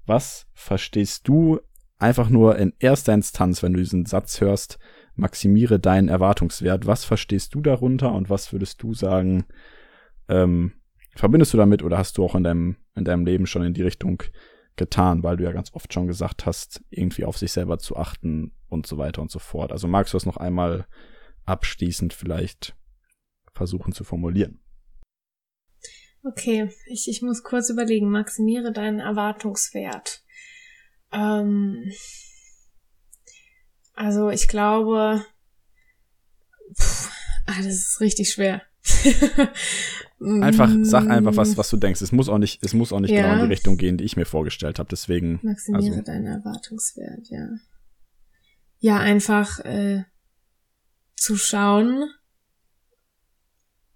was 0.05 0.47
verstehst 0.53 1.27
du 1.27 1.59
einfach 1.97 2.29
nur 2.29 2.57
in 2.57 2.71
erster 2.79 3.13
Instanz, 3.13 3.63
wenn 3.63 3.73
du 3.73 3.79
diesen 3.79 4.05
Satz 4.05 4.39
hörst, 4.39 4.79
maximiere 5.15 5.77
deinen 5.77 6.07
Erwartungswert. 6.07 6.87
Was 6.87 7.03
verstehst 7.03 7.53
du 7.53 7.59
darunter 7.59 8.13
und 8.13 8.29
was 8.29 8.53
würdest 8.53 8.81
du 8.81 8.93
sagen, 8.93 9.43
ähm, 10.29 10.71
verbindest 11.15 11.53
du 11.53 11.57
damit 11.57 11.83
oder 11.83 11.97
hast 11.97 12.17
du 12.17 12.23
auch 12.23 12.35
in 12.35 12.43
deinem, 12.43 12.77
in 12.95 13.05
deinem 13.05 13.25
Leben 13.25 13.45
schon 13.45 13.63
in 13.63 13.73
die 13.73 13.83
Richtung 13.83 14.23
getan, 14.75 15.23
weil 15.23 15.37
du 15.37 15.43
ja 15.43 15.51
ganz 15.51 15.73
oft 15.73 15.93
schon 15.93 16.07
gesagt 16.07 16.45
hast, 16.45 16.81
irgendwie 16.89 17.25
auf 17.25 17.37
sich 17.37 17.51
selber 17.51 17.77
zu 17.77 17.97
achten 17.97 18.53
und 18.69 18.87
so 18.87 18.97
weiter 18.97 19.21
und 19.21 19.29
so 19.29 19.39
fort. 19.39 19.71
Also 19.71 19.87
magst 19.87 20.13
du 20.13 20.15
das 20.15 20.25
noch 20.25 20.37
einmal 20.37 20.87
abschließend 21.45 22.13
vielleicht 22.13 22.75
versuchen 23.53 23.93
zu 23.93 24.03
formulieren? 24.03 24.59
Okay, 26.23 26.69
ich, 26.85 27.09
ich 27.09 27.21
muss 27.21 27.43
kurz 27.43 27.69
überlegen. 27.69 28.09
Maximiere 28.09 28.71
deinen 28.71 28.99
Erwartungswert. 28.99 30.23
Ähm, 31.11 31.91
also 33.93 34.29
ich 34.29 34.47
glaube, 34.47 35.25
pff, 36.73 37.09
ah, 37.47 37.57
das 37.57 37.65
ist 37.65 38.01
richtig 38.01 38.31
schwer. 38.31 38.61
einfach, 40.41 40.71
sag 40.81 41.09
einfach 41.09 41.35
was, 41.35 41.57
was 41.57 41.69
du 41.69 41.77
denkst. 41.77 42.01
Es 42.01 42.11
muss 42.11 42.29
auch 42.29 42.37
nicht, 42.37 42.63
es 42.63 42.73
muss 42.73 42.93
auch 42.93 42.99
nicht 42.99 43.11
ja. 43.11 43.21
genau 43.21 43.33
in 43.35 43.39
die 43.41 43.53
Richtung 43.53 43.77
gehen, 43.77 43.97
die 43.97 44.03
ich 44.03 44.15
mir 44.15 44.25
vorgestellt 44.25 44.79
habe. 44.79 44.89
Deswegen. 44.89 45.39
Maximiere 45.41 45.97
also. 45.97 46.01
deinen 46.01 46.27
Erwartungswert, 46.27 47.29
ja. 47.29 47.49
Ja, 48.79 48.97
einfach 48.97 49.59
äh, 49.59 50.03
zu 51.15 51.35
schauen, 51.35 52.09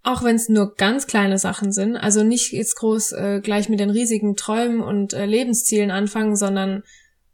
auch 0.04 0.24
wenn 0.24 0.36
es 0.36 0.50
nur 0.50 0.76
ganz 0.76 1.08
kleine 1.08 1.40
Sachen 1.40 1.72
sind, 1.72 1.98
also 1.98 2.24
nicht 2.24 2.54
jetzt 2.54 2.76
groß 2.76 3.14
äh, 3.14 3.42
gleich 3.42 3.70
mit 3.70 3.80
den 3.80 3.90
riesigen 3.90 4.36
Träumen 4.36 4.82
und 4.82 5.14
äh, 5.14 5.26
Lebenszielen 5.26 5.90
anfangen, 5.90 6.36
sondern 6.36 6.84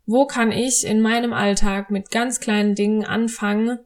wo 0.05 0.25
kann 0.25 0.51
ich 0.51 0.85
in 0.85 1.01
meinem 1.01 1.33
Alltag 1.33 1.91
mit 1.91 2.11
ganz 2.11 2.39
kleinen 2.39 2.75
Dingen 2.75 3.05
anfangen, 3.05 3.79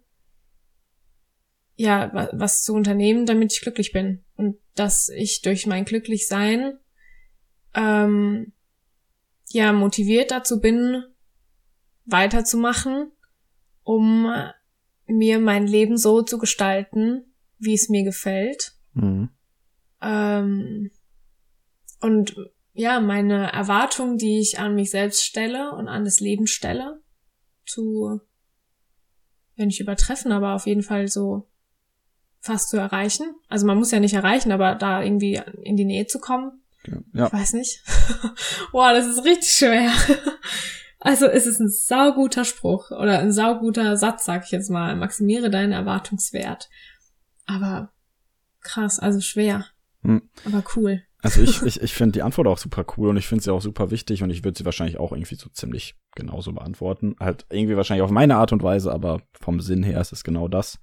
ja, 1.76 2.30
was 2.34 2.64
zu 2.64 2.74
unternehmen, 2.74 3.26
damit 3.26 3.54
ich 3.54 3.62
glücklich 3.62 3.92
bin. 3.92 4.24
Und 4.36 4.58
dass 4.76 5.10
ich 5.10 5.42
durch 5.42 5.68
mein 5.68 5.86
Glücklichsein 5.86 6.80
ähm, 7.74 8.54
ja 9.50 9.74
motiviert 9.74 10.32
dazu 10.32 10.60
bin, 10.60 11.04
weiterzumachen, 12.06 13.12
um 13.84 14.32
mir 15.08 15.40
mein 15.40 15.68
Leben 15.68 15.98
so 15.98 16.22
zu 16.22 16.38
gestalten, 16.38 17.34
wie 17.58 17.74
es 17.74 17.90
mir 17.90 18.04
gefällt. 18.04 18.74
Mhm. 18.94 19.30
Ähm, 20.02 20.92
und 22.02 22.36
ja, 22.74 23.00
meine 23.00 23.52
Erwartungen, 23.52 24.18
die 24.18 24.40
ich 24.40 24.60
an 24.60 24.76
mich 24.76 24.92
selbst 24.92 25.24
stelle 25.24 25.72
und 25.72 25.88
an 25.88 26.04
das 26.04 26.20
Leben 26.20 26.48
stelle, 26.48 27.02
zu, 27.66 28.20
wenn 29.56 29.68
nicht 29.68 29.80
übertreffen, 29.80 30.32
aber 30.32 30.56
auf 30.56 30.68
jeden 30.68 30.84
Fall 30.84 31.08
so 31.08 31.48
fast 32.46 32.70
zu 32.70 32.78
erreichen. 32.78 33.36
Also 33.50 33.66
man 33.66 33.78
muss 33.78 33.92
ja 33.92 34.00
nicht 34.00 34.14
erreichen, 34.14 34.52
aber 34.52 34.76
da 34.76 35.02
irgendwie 35.02 35.42
in 35.64 35.76
die 35.76 35.86
Nähe 35.86 36.06
zu 36.06 36.20
kommen. 36.20 36.62
Ja. 37.14 37.28
Ich 37.28 37.34
weiß 37.34 37.54
nicht. 37.54 37.84
Boah, 38.72 38.94
das 38.94 39.08
ist 39.08 39.26
richtig 39.26 39.50
schwer. 39.50 39.92
also 41.00 41.26
es 41.26 41.48
ist 41.48 41.60
ein 41.60 41.70
sauguter 41.70 42.46
Spruch 42.46 42.92
oder 42.92 43.20
ein 43.20 43.32
sauguter 43.32 43.98
Satz, 43.98 44.26
sag 44.26 44.46
ich 44.46 44.52
jetzt 44.52 44.70
mal. 44.70 44.96
Maximiere 44.96 45.50
deinen 45.50 45.72
Erwartungswert. 45.72 46.70
Aber 47.48 47.92
krass, 48.62 49.00
also 49.00 49.22
schwer. 49.22 49.66
Hm. 50.04 50.30
Aber 50.46 50.64
cool. 50.76 51.02
Also 51.24 51.42
ich, 51.42 51.62
ich, 51.64 51.82
ich 51.82 51.94
finde 51.96 52.12
die 52.12 52.22
Antwort 52.22 52.48
auch 52.48 52.60
super 52.60 52.86
cool 52.96 53.10
und 53.10 53.18
ich 53.18 53.28
finde 53.28 53.44
sie 53.44 53.52
auch 53.52 53.62
super 53.62 53.90
wichtig 53.90 54.22
und 54.22 54.30
ich 54.30 54.44
würde 54.44 54.56
sie 54.56 54.66
wahrscheinlich 54.66 55.00
auch 55.00 55.12
irgendwie 55.12 55.36
so 55.36 55.50
ziemlich 55.50 55.96
genauso 56.14 56.54
beantworten. 56.54 57.16
Halt 57.20 57.48
irgendwie 57.50 57.76
wahrscheinlich 57.76 58.04
auf 58.04 58.12
meine 58.12 58.36
Art 58.36 58.54
und 58.54 58.62
Weise, 58.62 58.92
aber 58.92 59.24
vom 59.34 59.62
Sinn 59.62 59.82
her 59.82 60.00
ist 60.00 60.14
es 60.14 60.24
genau 60.24 60.48
das. 60.48 60.80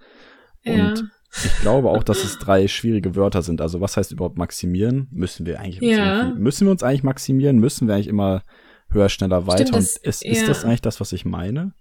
Und 0.65 0.75
ja. 0.77 0.95
Ich 1.35 1.61
glaube 1.61 1.89
auch, 1.91 2.03
dass 2.03 2.25
es 2.25 2.39
drei 2.39 2.69
schwierige 2.69 3.17
Wörter 3.17 3.43
sind. 3.43 3.61
Also 3.61 3.81
was 3.81 3.97
heißt 3.97 4.13
überhaupt 4.13 4.37
maximieren? 4.37 5.09
Müssen 5.11 5.47
wir 5.47 5.61
eigentlich 5.61 5.81
ja. 5.81 6.35
müssen 6.37 6.67
wir 6.67 6.73
uns 6.73 6.83
eigentlich 6.83 7.03
maximieren? 7.03 7.59
Müssen 7.59 7.89
wir 7.89 7.95
eigentlich 7.95 8.09
immer 8.09 8.43
höher, 8.91 9.09
schneller, 9.09 9.47
weiter? 9.47 9.67
Stimmt, 9.67 9.77
das, 9.77 9.97
Und 9.97 10.07
ist, 10.07 10.25
ist 10.25 10.49
das 10.49 10.65
eigentlich 10.65 10.83
das, 10.83 11.01
was 11.01 11.13
ich 11.13 11.25
meine? 11.25 11.73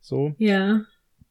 So. 0.00 0.34
Ja. 0.38 0.82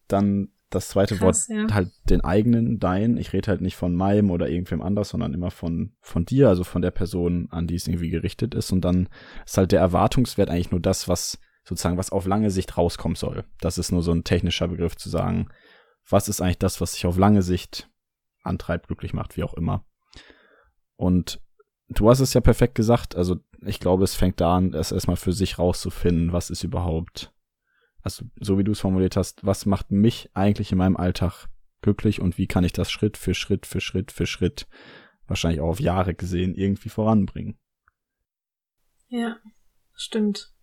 Dann 0.07 0.49
das 0.69 0.89
zweite 0.89 1.15
Krass, 1.15 1.49
Wort 1.49 1.57
ja. 1.69 1.73
halt 1.73 1.91
den 2.09 2.21
eigenen, 2.21 2.79
dein. 2.79 3.17
Ich 3.17 3.33
rede 3.33 3.49
halt 3.49 3.61
nicht 3.61 3.75
von 3.75 3.95
meinem 3.95 4.29
oder 4.29 4.49
irgendwem 4.49 4.81
anders, 4.81 5.09
sondern 5.09 5.33
immer 5.33 5.49
von, 5.49 5.93
von 6.01 6.25
dir, 6.25 6.49
also 6.49 6.63
von 6.63 6.81
der 6.81 6.91
Person, 6.91 7.47
an 7.49 7.65
die 7.65 7.75
es 7.75 7.87
irgendwie 7.87 8.09
gerichtet 8.09 8.53
ist. 8.53 8.71
Und 8.71 8.81
dann 8.81 9.09
ist 9.45 9.57
halt 9.57 9.71
der 9.71 9.79
Erwartungswert 9.79 10.49
eigentlich 10.49 10.71
nur 10.71 10.81
das, 10.81 11.07
was 11.07 11.39
sozusagen, 11.63 11.97
was 11.97 12.11
auf 12.11 12.27
lange 12.27 12.51
Sicht 12.51 12.77
rauskommen 12.77 13.15
soll. 13.15 13.45
Das 13.59 13.77
ist 13.79 13.91
nur 13.91 14.03
so 14.03 14.11
ein 14.11 14.23
technischer 14.23 14.67
Begriff 14.67 14.95
zu 14.95 15.09
sagen, 15.09 15.47
was 16.09 16.27
ist 16.27 16.41
eigentlich 16.41 16.59
das, 16.59 16.81
was 16.81 16.93
sich 16.93 17.05
auf 17.05 17.17
lange 17.17 17.41
Sicht 17.41 17.89
antreibt, 18.43 18.87
glücklich 18.87 19.13
macht, 19.13 19.37
wie 19.37 19.43
auch 19.43 19.53
immer. 19.53 19.85
Und 20.95 21.41
du 21.89 22.09
hast 22.09 22.19
es 22.19 22.33
ja 22.33 22.41
perfekt 22.41 22.75
gesagt. 22.75 23.15
Also 23.15 23.37
ich 23.61 23.79
glaube, 23.79 24.03
es 24.03 24.15
fängt 24.15 24.39
da 24.39 24.55
an, 24.55 24.73
es 24.73 24.91
erstmal 24.91 25.17
für 25.17 25.33
sich 25.33 25.57
rauszufinden, 25.57 26.31
was 26.31 26.49
ist 26.49 26.63
überhaupt, 26.63 27.33
also 28.01 28.25
so 28.39 28.57
wie 28.57 28.63
du 28.63 28.71
es 28.71 28.79
formuliert 28.79 29.17
hast, 29.17 29.45
was 29.45 29.65
macht 29.65 29.91
mich 29.91 30.29
eigentlich 30.33 30.71
in 30.71 30.77
meinem 30.77 30.97
Alltag 30.97 31.47
glücklich 31.81 32.21
und 32.21 32.37
wie 32.37 32.47
kann 32.47 32.63
ich 32.63 32.73
das 32.73 32.91
Schritt 32.91 33.17
für 33.17 33.33
Schritt 33.33 33.65
für 33.65 33.81
Schritt 33.81 34.11
für 34.11 34.25
Schritt, 34.25 34.67
wahrscheinlich 35.27 35.61
auch 35.61 35.69
auf 35.69 35.79
Jahre 35.79 36.13
gesehen, 36.13 36.55
irgendwie 36.55 36.89
voranbringen. 36.89 37.57
Ja, 39.07 39.37
stimmt. 39.93 40.53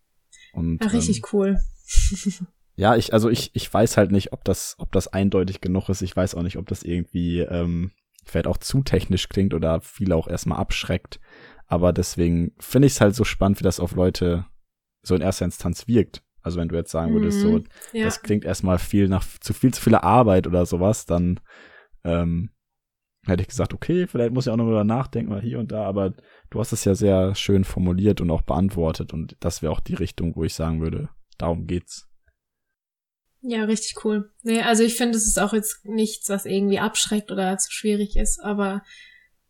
Und, 0.53 0.83
ja, 0.83 0.91
richtig 0.91 1.19
ähm, 1.19 1.25
cool. 1.33 1.59
ja, 2.75 2.97
ich, 2.97 3.13
also 3.13 3.29
ich, 3.29 3.51
ich 3.55 3.73
weiß 3.73 3.97
halt 3.97 4.13
nicht, 4.13 4.33
ob 4.33 4.45
das, 4.45 4.77
ob 4.79 4.93
das 4.93 5.09
eindeutig 5.09 5.61
genug 5.61 5.89
ist. 5.89 6.03
Ich 6.03 6.17
weiß 6.17 6.35
auch 6.35 6.43
nicht, 6.43 6.57
ob 6.57 6.67
das 6.69 6.83
irgendwie 6.83 7.41
ähm, 7.41 7.93
vielleicht 8.25 8.47
auch 8.47 8.57
zu 8.57 8.83
technisch 8.83 9.29
klingt 9.29 9.55
oder 9.55 9.81
viele 9.81 10.17
auch 10.17 10.29
erstmal 10.29 10.59
abschreckt. 10.59 11.21
Aber 11.67 11.93
deswegen 11.93 12.53
finde 12.59 12.87
ich 12.87 12.95
es 12.95 13.01
halt 13.01 13.15
so 13.15 13.25
spannend, 13.25 13.61
wie 13.61 13.65
das 13.65 13.81
auf 13.81 13.95
Leute 13.95 14.47
so 15.03 15.15
in 15.15 15.23
erster 15.23 15.45
Instanz 15.45 15.87
wirkt. 15.87 16.23
Also 16.43 16.59
wenn 16.59 16.69
du 16.69 16.77
jetzt 16.77 16.91
sagen 16.91 17.13
würdest, 17.13 17.41
so, 17.41 17.59
mhm, 17.59 17.65
ja. 17.93 18.05
das 18.05 18.23
klingt 18.23 18.45
erstmal 18.45 18.79
viel 18.79 19.09
nach 19.09 19.25
zu 19.41 19.53
viel 19.53 19.73
zu 19.73 19.81
viel 19.81 19.95
Arbeit 19.95 20.47
oder 20.47 20.67
sowas, 20.67 21.07
dann 21.07 21.41
ähm, 22.05 22.51
hätte 23.25 23.43
ich 23.43 23.49
gesagt, 23.49 23.75
okay, 23.75 24.07
vielleicht 24.09 24.33
muss 24.33 24.47
ich 24.47 24.53
auch 24.53 24.57
noch 24.57 24.65
darüber 24.65 24.85
nachdenken, 24.85 25.31
mal 25.31 25.41
hier 25.41 25.61
und 25.61 25.71
da, 25.71 25.85
aber 25.85 26.15
du 26.51 26.59
hast 26.59 26.73
es 26.73 26.85
ja 26.85 26.97
sehr 26.97 27.37
schön 27.37 27.63
formuliert 27.63 28.21
und 28.21 28.31
auch 28.31 28.43
beantwortet 28.43 29.13
und 29.13 29.37
das 29.39 29.63
wäre 29.63 29.73
auch 29.73 29.81
die 29.81 29.95
Richtung, 29.95 30.35
wo 30.35 30.43
ich 30.43 30.55
sagen 30.55 30.81
würde, 30.81 31.11
darum 31.39 31.67
geht's. 31.67 32.12
Ja, 33.43 33.65
richtig 33.65 34.05
cool. 34.05 34.31
Nee, 34.43 34.63
also 34.63 34.85
ich 34.85 34.95
finde, 34.95 35.19
es 35.19 35.27
ist 35.27 35.39
auch 35.39 35.53
jetzt 35.53 35.85
nichts, 35.85 36.29
was 36.29 36.47
irgendwie 36.47 36.79
abschreckt 36.79 37.31
oder 37.33 37.59
zu 37.59 37.73
schwierig 37.73 38.17
ist, 38.17 38.41
aber 38.41 38.83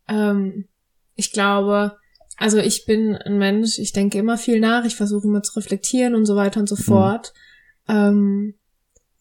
ähm, 0.09 0.67
ich 1.15 1.33
glaube, 1.33 1.97
also 2.39 2.59
ich 2.59 2.87
bin 2.87 3.17
ein 3.17 3.39
Mensch, 3.39 3.79
ich 3.79 3.93
denke 3.93 4.19
immer 4.19 4.39
viel 4.39 4.61
nach, 4.61 4.85
ich 4.85 4.97
versuche 4.97 5.27
immer 5.27 5.43
zu 5.43 5.59
reflektieren 5.59 6.15
und 6.15 6.25
so 6.25 6.37
weiter 6.37 6.61
und 6.61 6.69
so 6.69 6.77
mhm. 6.77 6.83
fort. 6.83 7.33
Ähm, 7.87 8.55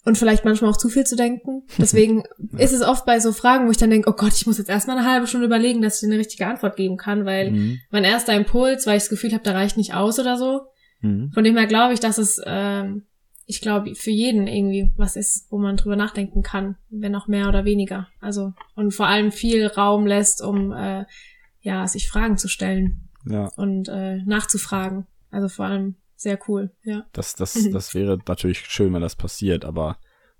und 0.03 0.17
vielleicht 0.17 0.45
manchmal 0.45 0.71
auch 0.71 0.77
zu 0.77 0.89
viel 0.89 1.05
zu 1.05 1.15
denken. 1.15 1.63
Deswegen 1.77 2.23
ist 2.57 2.73
es 2.73 2.81
oft 2.81 3.05
bei 3.05 3.19
so 3.19 3.33
Fragen, 3.33 3.67
wo 3.67 3.71
ich 3.71 3.77
dann 3.77 3.91
denke, 3.91 4.09
oh 4.09 4.15
Gott, 4.15 4.33
ich 4.33 4.47
muss 4.47 4.57
jetzt 4.57 4.69
erstmal 4.69 4.97
eine 4.97 5.07
halbe 5.07 5.27
Stunde 5.27 5.45
überlegen, 5.45 5.81
dass 5.81 6.01
ich 6.01 6.09
eine 6.09 6.17
richtige 6.17 6.47
Antwort 6.47 6.77
geben 6.77 6.97
kann, 6.97 7.25
weil 7.25 7.51
mhm. 7.51 7.79
mein 7.91 8.05
erster 8.05 8.33
Impuls, 8.33 8.87
weil 8.87 8.97
ich 8.97 9.03
das 9.03 9.09
Gefühl 9.09 9.33
habe, 9.33 9.43
da 9.43 9.51
reicht 9.51 9.77
nicht 9.77 9.93
aus 9.93 10.17
oder 10.17 10.37
so. 10.37 10.61
Mhm. 11.01 11.31
Von 11.33 11.43
dem 11.43 11.57
her 11.57 11.67
glaube 11.67 11.93
ich, 11.93 11.99
dass 11.99 12.17
es 12.17 12.41
ähm, 12.45 13.03
ich 13.51 13.59
glaube, 13.59 13.95
für 13.95 14.11
jeden 14.11 14.47
irgendwie 14.47 14.93
was 14.95 15.17
ist, 15.17 15.51
wo 15.51 15.57
man 15.57 15.75
drüber 15.75 15.97
nachdenken 15.97 16.41
kann, 16.41 16.77
wenn 16.89 17.13
auch 17.15 17.27
mehr 17.27 17.49
oder 17.49 17.65
weniger. 17.65 18.07
Also, 18.21 18.53
und 18.75 18.93
vor 18.93 19.07
allem 19.07 19.33
viel 19.33 19.67
Raum 19.67 20.07
lässt, 20.07 20.41
um 20.41 20.71
äh, 20.71 21.03
ja, 21.59 21.85
sich 21.85 22.07
Fragen 22.07 22.37
zu 22.37 22.47
stellen. 22.47 23.09
Ja. 23.25 23.51
Und 23.57 23.89
äh, 23.89 24.23
nachzufragen. 24.23 25.05
Also 25.31 25.49
vor 25.49 25.65
allem 25.65 25.95
sehr 26.15 26.39
cool, 26.47 26.71
ja. 26.83 27.05
Das, 27.11 27.35
das, 27.35 27.59
das 27.73 27.93
wäre 27.93 28.19
natürlich 28.25 28.59
schön, 28.59 28.93
wenn 28.93 29.01
das 29.01 29.17
passiert, 29.17 29.65
aber 29.65 29.97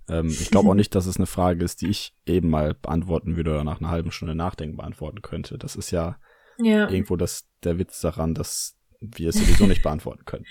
ähm, 0.07 0.27
ich 0.29 0.49
glaube 0.49 0.69
auch 0.69 0.73
nicht, 0.73 0.95
dass 0.95 1.05
es 1.05 1.17
eine 1.17 1.25
Frage 1.25 1.65
ist, 1.65 1.81
die 1.81 1.89
ich 1.89 2.15
eben 2.25 2.49
mal 2.49 2.75
beantworten 2.75 3.35
würde 3.35 3.51
oder 3.51 3.65
nach 3.65 3.81
einer 3.81 3.89
halben 3.89 4.11
Stunde 4.11 4.35
Nachdenken 4.35 4.77
beantworten 4.77 5.21
könnte. 5.21 5.57
Das 5.57 5.75
ist 5.75 5.91
ja, 5.91 6.17
ja. 6.59 6.89
irgendwo 6.89 7.17
das, 7.17 7.45
der 7.65 7.77
Witz 7.77 7.99
daran, 7.99 8.35
dass 8.35 8.77
wir 9.01 9.27
es 9.27 9.35
sowieso 9.35 9.65
nicht 9.65 9.83
beantworten 9.83 10.23
können. 10.23 10.45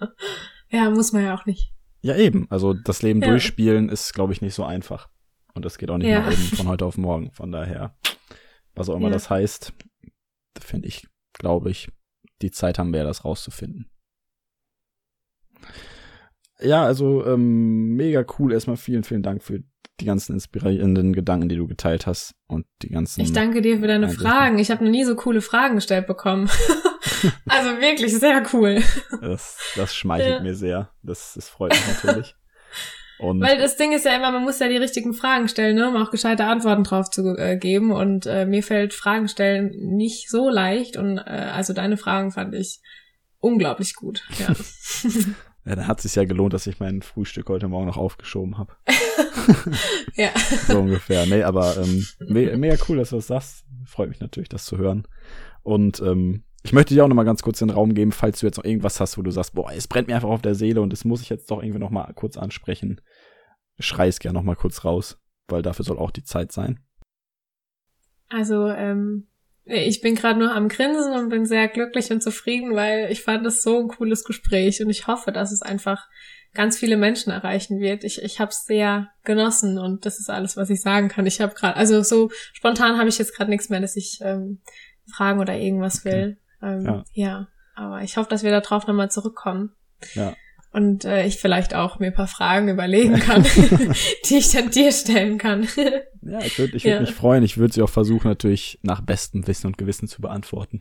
Ja, 0.70 0.90
muss 0.90 1.12
man 1.12 1.24
ja 1.24 1.34
auch 1.34 1.46
nicht. 1.46 1.72
Ja, 2.02 2.16
eben. 2.16 2.46
Also 2.50 2.74
das 2.74 3.02
Leben 3.02 3.22
ja. 3.22 3.28
durchspielen 3.28 3.88
ist, 3.88 4.12
glaube 4.12 4.32
ich, 4.32 4.42
nicht 4.42 4.54
so 4.54 4.64
einfach. 4.64 5.08
Und 5.54 5.64
das 5.64 5.78
geht 5.78 5.90
auch 5.90 5.98
nicht 5.98 6.08
ja. 6.08 6.20
mal 6.20 6.32
eben 6.32 6.42
von 6.42 6.68
heute 6.68 6.84
auf 6.84 6.98
morgen. 6.98 7.30
Von 7.32 7.52
daher, 7.52 7.96
was 8.74 8.88
auch 8.88 8.96
immer 8.96 9.08
ja. 9.08 9.14
das 9.14 9.30
heißt, 9.30 9.72
finde 10.60 10.88
ich, 10.88 11.06
glaube 11.32 11.70
ich, 11.70 11.90
die 12.42 12.50
Zeit 12.50 12.78
haben 12.78 12.92
wir, 12.92 13.04
das 13.04 13.24
rauszufinden. 13.24 13.90
Ja, 16.60 16.84
also 16.84 17.24
ähm, 17.26 17.94
mega 17.94 18.24
cool. 18.38 18.52
Erstmal 18.52 18.76
vielen, 18.76 19.04
vielen 19.04 19.22
Dank 19.22 19.42
für 19.42 19.62
die 20.00 20.04
ganzen 20.04 20.34
inspirierenden 20.34 21.12
Gedanken, 21.12 21.48
die 21.48 21.56
du 21.56 21.66
geteilt 21.66 22.06
hast 22.06 22.34
und 22.48 22.66
die 22.82 22.90
ganzen. 22.90 23.20
Ich 23.20 23.32
danke 23.32 23.62
dir 23.62 23.78
für 23.78 23.86
deine 23.86 24.08
Fragen. 24.08 24.58
Ich 24.58 24.70
habe 24.70 24.84
noch 24.84 24.90
nie 24.90 25.04
so 25.04 25.14
coole 25.14 25.40
Fragen 25.40 25.76
gestellt 25.76 26.06
bekommen. 26.06 26.50
also 27.48 27.80
wirklich 27.80 28.16
sehr 28.18 28.42
cool. 28.52 28.82
Das, 29.20 29.58
das 29.76 29.94
schmeichelt 29.94 30.36
ja. 30.36 30.40
mir 30.40 30.54
sehr. 30.54 30.90
Das, 31.02 31.34
das 31.34 31.48
freut 31.48 31.72
mich 31.72 31.86
natürlich. 31.86 32.34
Und 33.18 33.40
Weil 33.40 33.58
das 33.58 33.76
Ding 33.76 33.92
ist 33.92 34.04
ja 34.04 34.16
immer, 34.16 34.32
man 34.32 34.42
muss 34.42 34.58
ja 34.58 34.68
die 34.68 34.76
richtigen 34.76 35.14
Fragen 35.14 35.48
stellen, 35.48 35.76
ne, 35.76 35.88
um 35.88 35.96
auch 35.96 36.10
gescheite 36.10 36.46
Antworten 36.46 36.84
drauf 36.84 37.10
zu 37.10 37.36
äh, 37.36 37.56
geben. 37.56 37.92
Und 37.92 38.26
äh, 38.26 38.44
mir 38.44 38.62
fällt 38.62 38.92
Fragen 38.92 39.28
stellen 39.28 39.70
nicht 39.96 40.30
so 40.30 40.48
leicht. 40.50 40.96
Und 40.96 41.18
äh, 41.18 41.50
also 41.52 41.72
deine 41.72 41.96
Fragen 41.96 42.32
fand 42.32 42.54
ich 42.54 42.80
unglaublich 43.38 43.94
gut. 43.94 44.22
Ja. 44.38 44.48
ja, 45.64 45.76
dann 45.76 45.86
hat 45.86 45.98
es 45.98 46.04
sich 46.04 46.16
ja 46.16 46.24
gelohnt, 46.24 46.54
dass 46.54 46.66
ich 46.66 46.80
mein 46.80 47.02
Frühstück 47.02 47.48
heute 47.48 47.68
Morgen 47.68 47.86
noch 47.86 47.96
aufgeschoben 47.96 48.58
habe. 48.58 48.74
ja. 50.14 50.30
So 50.66 50.80
ungefähr. 50.80 51.26
Nee, 51.26 51.44
aber 51.44 51.76
ähm, 51.76 52.06
me 52.18 52.56
mega 52.56 52.76
cool, 52.88 52.96
dass 52.96 53.10
du 53.10 53.16
das 53.16 53.28
sagst. 53.28 53.64
Freut 53.86 54.08
mich 54.08 54.20
natürlich, 54.20 54.48
das 54.48 54.64
zu 54.64 54.76
hören. 54.76 55.06
Und 55.62 56.00
ähm, 56.00 56.42
ich 56.64 56.72
möchte 56.72 56.94
dir 56.94 57.04
auch 57.04 57.08
noch 57.08 57.14
mal 57.14 57.24
ganz 57.24 57.42
kurz 57.42 57.58
den 57.58 57.68
Raum 57.68 57.92
geben, 57.92 58.10
falls 58.10 58.40
du 58.40 58.46
jetzt 58.46 58.56
noch 58.56 58.64
irgendwas 58.64 58.98
hast, 58.98 59.18
wo 59.18 59.22
du 59.22 59.30
sagst, 59.30 59.54
boah, 59.54 59.70
es 59.70 59.86
brennt 59.86 60.08
mir 60.08 60.14
einfach 60.14 60.30
auf 60.30 60.40
der 60.40 60.54
Seele 60.54 60.80
und 60.80 60.92
das 60.92 61.04
muss 61.04 61.20
ich 61.20 61.28
jetzt 61.28 61.50
doch 61.50 61.62
irgendwie 61.62 61.78
noch 61.78 61.90
mal 61.90 62.10
kurz 62.14 62.38
ansprechen. 62.38 63.02
Schrei 63.78 64.08
es 64.08 64.18
gerne 64.18 64.38
noch 64.38 64.44
mal 64.44 64.56
kurz 64.56 64.82
raus, 64.82 65.20
weil 65.46 65.60
dafür 65.60 65.84
soll 65.84 65.98
auch 65.98 66.10
die 66.10 66.24
Zeit 66.24 66.52
sein. 66.52 66.80
Also, 68.30 68.68
ähm, 68.68 69.28
ich 69.66 70.00
bin 70.00 70.14
gerade 70.14 70.38
nur 70.38 70.54
am 70.54 70.68
Grinsen 70.68 71.12
und 71.12 71.28
bin 71.28 71.44
sehr 71.44 71.68
glücklich 71.68 72.10
und 72.10 72.22
zufrieden, 72.22 72.74
weil 72.74 73.10
ich 73.10 73.22
fand 73.22 73.46
es 73.46 73.62
so 73.62 73.80
ein 73.80 73.88
cooles 73.88 74.24
Gespräch 74.24 74.82
und 74.82 74.88
ich 74.88 75.06
hoffe, 75.06 75.32
dass 75.32 75.52
es 75.52 75.60
einfach 75.60 76.08
ganz 76.54 76.78
viele 76.78 76.96
Menschen 76.96 77.30
erreichen 77.30 77.78
wird. 77.78 78.04
Ich, 78.04 78.22
ich 78.22 78.40
habe 78.40 78.50
es 78.50 78.64
sehr 78.64 79.10
genossen 79.22 79.78
und 79.78 80.06
das 80.06 80.18
ist 80.18 80.30
alles, 80.30 80.56
was 80.56 80.70
ich 80.70 80.80
sagen 80.80 81.08
kann. 81.08 81.26
Ich 81.26 81.42
habe 81.42 81.54
gerade, 81.54 81.76
also 81.76 82.02
so 82.02 82.30
spontan 82.54 82.98
habe 82.98 83.08
ich 83.08 83.18
jetzt 83.18 83.36
gerade 83.36 83.50
nichts 83.50 83.68
mehr, 83.68 83.80
dass 83.80 83.96
ich 83.96 84.20
ähm, 84.22 84.60
fragen 85.14 85.40
oder 85.40 85.56
irgendwas 85.56 86.04
will. 86.06 86.38
Ähm, 86.64 86.84
ja. 86.84 87.04
ja, 87.12 87.48
aber 87.74 88.02
ich 88.02 88.16
hoffe, 88.16 88.30
dass 88.30 88.42
wir 88.42 88.50
darauf 88.50 88.86
nochmal 88.86 89.10
zurückkommen. 89.10 89.72
Ja. 90.14 90.34
Und 90.72 91.04
äh, 91.04 91.24
ich 91.24 91.36
vielleicht 91.36 91.72
auch 91.72 92.00
mir 92.00 92.06
ein 92.06 92.14
paar 92.14 92.26
Fragen 92.26 92.68
überlegen 92.68 93.20
kann, 93.20 93.42
die 94.28 94.36
ich 94.36 94.50
dann 94.50 94.70
dir 94.70 94.90
stellen 94.90 95.38
kann. 95.38 95.68
ja, 96.22 96.40
ich 96.40 96.58
würde 96.58 96.76
ich 96.76 96.84
würd 96.84 96.94
ja. 96.94 97.00
mich 97.00 97.12
freuen. 97.12 97.44
Ich 97.44 97.58
würde 97.58 97.74
sie 97.74 97.82
auch 97.82 97.88
versuchen, 97.88 98.26
natürlich 98.26 98.80
nach 98.82 99.00
bestem 99.00 99.46
Wissen 99.46 99.68
und 99.68 99.78
Gewissen 99.78 100.08
zu 100.08 100.20
beantworten. 100.20 100.80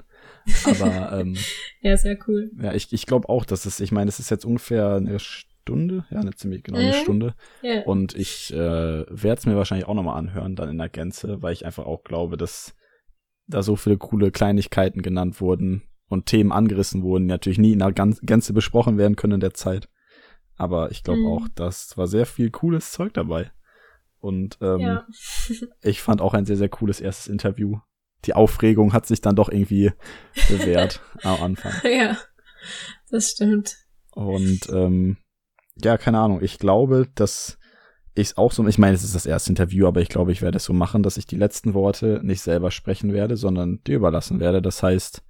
Aber 0.64 1.20
ähm, 1.20 1.38
ja, 1.82 1.96
sehr 1.96 2.18
cool. 2.28 2.50
Ja, 2.60 2.74
ich, 2.74 2.92
ich 2.92 3.06
glaube 3.06 3.30
auch, 3.30 3.46
dass 3.46 3.66
es, 3.66 3.80
ich 3.80 3.92
meine, 3.92 4.10
es 4.10 4.20
ist 4.20 4.32
jetzt 4.32 4.46
ungefähr 4.46 4.96
eine 4.96 5.20
Stunde, 5.20 6.06
ja, 6.10 6.20
eine 6.20 6.34
ziemlich 6.34 6.64
genau 6.64 6.80
eine 6.80 6.88
mhm. 6.88 7.02
Stunde. 7.02 7.36
Yeah. 7.64 7.84
Und 7.84 8.16
ich 8.16 8.52
äh, 8.52 8.58
werde 8.58 9.40
es 9.40 9.46
mir 9.46 9.56
wahrscheinlich 9.56 9.88
auch 9.88 9.94
nochmal 9.94 10.18
anhören, 10.18 10.56
dann 10.56 10.70
in 10.70 10.80
der 10.80 10.90
Gänze, 10.90 11.44
weil 11.44 11.54
ich 11.54 11.68
einfach 11.68 11.86
auch 11.86 12.04
glaube, 12.04 12.36
dass 12.36 12.74
da 13.48 13.64
so 13.64 13.76
viele 13.76 13.98
coole 13.98 14.32
Kleinigkeiten 14.32 15.02
genannt 15.02 15.41
wurden 15.41 15.84
und 16.08 16.26
Themen 16.28 16.52
angerissen 16.52 17.04
wurden, 17.04 17.24
die 17.24 17.32
natürlich 17.32 17.60
nie 17.60 17.74
in 17.74 17.80
der 17.80 17.91
Gänze 17.91 18.54
besprochen 18.54 18.98
werden 18.98 19.16
können 19.16 19.36
in 19.36 19.39
der 19.39 19.54
Zeit. 19.54 19.89
Aber 20.56 20.91
ich 20.91 21.04
glaube 21.04 21.22
mhm. 21.22 21.28
auch, 21.28 21.48
das 21.56 21.98
war 21.98 22.08
sehr 22.08 22.26
viel 22.26 22.52
cooles 22.52 22.91
Zeug 22.91 23.14
dabei. 23.14 23.52
Und 24.20 24.58
ähm, 24.62 24.80
ja. 24.80 25.08
ich 25.82 26.02
fand 26.02 26.22
auch 26.22 26.34
ein 26.34 26.46
sehr, 26.46 26.58
sehr 26.58 26.70
cooles 26.70 27.02
erstes 27.02 27.28
Interview. 27.28 27.80
Die 28.26 28.34
Aufregung 28.34 28.94
hat 28.94 29.06
sich 29.06 29.20
dann 29.20 29.36
doch 29.36 29.50
irgendwie 29.50 29.91
bewährt 30.48 31.02
am 31.24 31.41
Anfang. 31.41 31.74
Ja, 31.84 32.18
das 33.10 33.32
stimmt. 33.32 33.78
Und 34.12 34.70
ähm, 34.70 35.18
ja, 35.76 35.98
keine 35.98 36.20
Ahnung. 36.20 36.41
Ich 36.41 36.60
glaube, 36.60 37.10
dass 37.16 37.58
ich 38.16 38.30
es 38.30 38.38
auch 38.38 38.51
so, 38.51 38.66
ich 38.68 38.78
meine, 38.78 38.93
es 38.93 39.03
ist 39.03 39.16
das 39.16 39.26
erste 39.26 39.49
Interview, 39.51 39.88
aber 39.88 40.01
ich 40.01 40.09
glaube, 40.09 40.32
ich 40.32 40.41
werde 40.41 40.57
es 40.57 40.66
so 40.66 40.74
machen, 40.74 41.03
dass 41.03 41.18
ich 41.18 41.26
die 41.26 41.38
letzten 41.38 41.74
Worte 41.74 42.22
nicht 42.24 42.41
selber 42.41 42.72
sprechen 42.72 43.14
werde, 43.14 43.38
sondern 43.38 43.84
dir 43.86 43.95
überlassen 43.95 44.39
werde. 44.39 44.61
Das 44.61 44.84
heißt, 44.84 45.24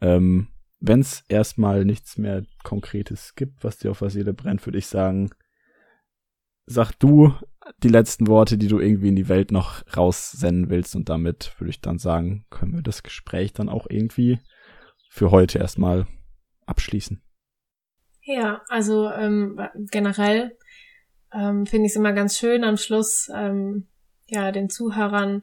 ähm, 0.00 0.48
wenn 0.80 1.00
es 1.00 1.24
erstmal 1.28 1.84
nichts 1.84 2.16
mehr 2.16 2.44
Konkretes 2.62 3.34
gibt, 3.34 3.64
was 3.64 3.78
dir 3.78 3.90
auf 3.90 3.98
der 3.98 4.10
Seele 4.10 4.32
brennt, 4.32 4.64
würde 4.64 4.78
ich 4.78 4.86
sagen, 4.86 5.30
sag 6.66 6.92
du 6.92 7.34
die 7.82 7.88
letzten 7.88 8.26
Worte, 8.26 8.56
die 8.56 8.68
du 8.68 8.78
irgendwie 8.78 9.08
in 9.08 9.16
die 9.16 9.28
Welt 9.28 9.50
noch 9.50 9.82
raussenden 9.94 10.70
willst 10.70 10.96
und 10.96 11.08
damit 11.08 11.54
würde 11.58 11.70
ich 11.70 11.80
dann 11.80 11.98
sagen, 11.98 12.46
können 12.50 12.74
wir 12.74 12.82
das 12.82 13.02
Gespräch 13.02 13.52
dann 13.52 13.68
auch 13.68 13.86
irgendwie 13.88 14.38
für 15.10 15.30
heute 15.30 15.58
erstmal 15.58 16.06
abschließen. 16.66 17.22
Ja, 18.22 18.62
also 18.68 19.10
ähm, 19.10 19.60
generell 19.90 20.56
ähm, 21.32 21.66
finde 21.66 21.86
ich 21.86 21.92
es 21.92 21.96
immer 21.96 22.12
ganz 22.12 22.38
schön 22.38 22.64
am 22.64 22.76
Schluss, 22.76 23.30
ähm, 23.34 23.86
ja, 24.26 24.52
den 24.52 24.70
Zuhörern 24.70 25.42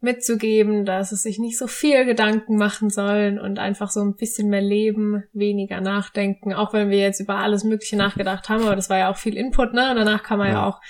mitzugeben, 0.00 0.84
dass 0.84 1.12
es 1.12 1.22
sich 1.22 1.38
nicht 1.38 1.58
so 1.58 1.66
viel 1.66 2.04
Gedanken 2.04 2.56
machen 2.56 2.90
sollen 2.90 3.40
und 3.40 3.58
einfach 3.58 3.90
so 3.90 4.02
ein 4.02 4.16
bisschen 4.16 4.50
mehr 4.50 4.60
leben, 4.60 5.24
weniger 5.32 5.80
nachdenken, 5.80 6.52
auch 6.52 6.72
wenn 6.72 6.90
wir 6.90 6.98
jetzt 6.98 7.20
über 7.20 7.36
alles 7.36 7.64
Mögliche 7.64 7.96
nachgedacht 7.96 8.48
haben, 8.48 8.64
aber 8.64 8.76
das 8.76 8.90
war 8.90 8.98
ja 8.98 9.10
auch 9.10 9.16
viel 9.16 9.36
Input, 9.36 9.72
ne? 9.72 9.90
Und 9.90 9.96
danach 9.96 10.22
kann 10.22 10.38
man 10.38 10.48
ja, 10.48 10.54
ja 10.54 10.66
auch 10.66 10.80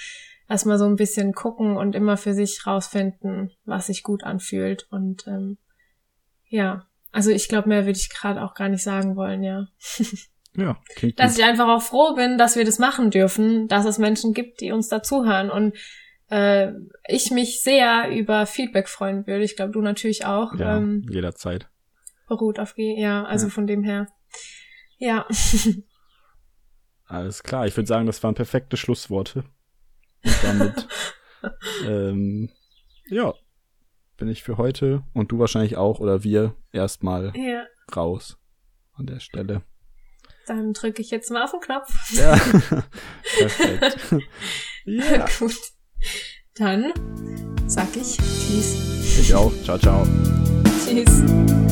erstmal 0.49 0.79
so 0.79 0.85
ein 0.85 0.97
bisschen 0.97 1.33
gucken 1.33 1.77
und 1.77 1.95
immer 1.95 2.17
für 2.17 2.35
sich 2.35 2.67
rausfinden, 2.67 3.53
was 3.65 3.87
sich 3.87 4.03
gut 4.03 4.25
anfühlt. 4.25 4.87
Und 4.91 5.27
ähm, 5.27 5.59
ja, 6.49 6.87
also 7.13 7.31
ich 7.31 7.49
glaube, 7.49 7.69
mehr 7.69 7.87
würde 7.87 7.99
ich 7.99 8.11
gerade 8.11 8.43
auch 8.43 8.55
gar 8.55 8.69
nicht 8.69 8.83
sagen 8.83 9.17
wollen, 9.17 9.43
ja. 9.43 9.69
Ja, 10.57 10.79
klingt 10.95 11.19
dass 11.19 11.33
gut. 11.33 11.39
ich 11.41 11.45
einfach 11.45 11.69
auch 11.69 11.83
froh 11.83 12.15
bin, 12.15 12.39
dass 12.39 12.57
wir 12.57 12.65
das 12.65 12.79
machen 12.79 13.11
dürfen, 13.11 13.67
dass 13.69 13.85
es 13.87 13.99
Menschen 13.99 14.35
gibt, 14.35 14.61
die 14.61 14.71
uns 14.73 14.89
dazuhören 14.89 15.51
und 15.51 15.77
äh, 16.31 16.73
ich 17.09 17.31
mich 17.31 17.61
sehr 17.63 18.09
über 18.11 18.47
Feedback 18.47 18.89
freuen 18.89 19.27
würde. 19.27 19.45
Ich 19.45 19.57
glaube, 19.57 19.73
du 19.73 19.81
natürlich 19.81 20.25
auch. 20.27 20.55
Ja, 20.55 20.77
Ähm, 20.79 21.05
jederzeit. 21.11 21.69
beruht 22.29 22.59
auf 22.61 22.75
G, 22.75 22.99
ja, 23.01 23.25
also 23.25 23.47
Ja. 23.47 23.51
von 23.53 23.67
dem 23.67 23.83
her. 23.83 24.07
Ja, 24.99 25.27
Alles 27.07 27.43
klar, 27.43 27.67
ich 27.67 27.77
würde 27.77 27.87
sagen, 27.87 28.07
das 28.07 28.23
waren 28.23 28.35
perfekte 28.35 28.77
Schlussworte. 28.77 29.45
Und 30.25 30.43
damit, 30.43 30.89
ähm, 31.87 32.49
ja, 33.09 33.35
bin 34.17 34.29
ich 34.29 34.43
für 34.43 34.57
heute 34.57 35.03
und 35.13 35.31
du 35.31 35.39
wahrscheinlich 35.39 35.77
auch 35.77 36.01
oder 36.01 36.25
wir 36.25 36.55
erstmal 36.73 37.33
ja. 37.37 37.65
raus 37.95 38.39
an 38.95 39.07
der 39.07 39.21
Stelle. 39.21 39.63
Dann 40.47 40.73
drücke 40.73 41.01
ich 41.01 41.11
jetzt 41.11 41.31
mal 41.31 41.45
auf 41.45 41.53
den 41.53 41.61
Knopf. 41.61 41.89
Ja, 42.13 42.33
perfekt. 43.39 43.97
ja, 44.85 45.27
Gut. 45.39 45.57
Dann 46.55 46.93
sag 47.67 47.89
ich 47.97 48.17
Tschüss. 48.17 49.19
ich 49.21 49.35
auch. 49.35 49.53
Ciao, 49.65 49.79
ciao. 49.79 50.07
Tschüss. 50.87 51.64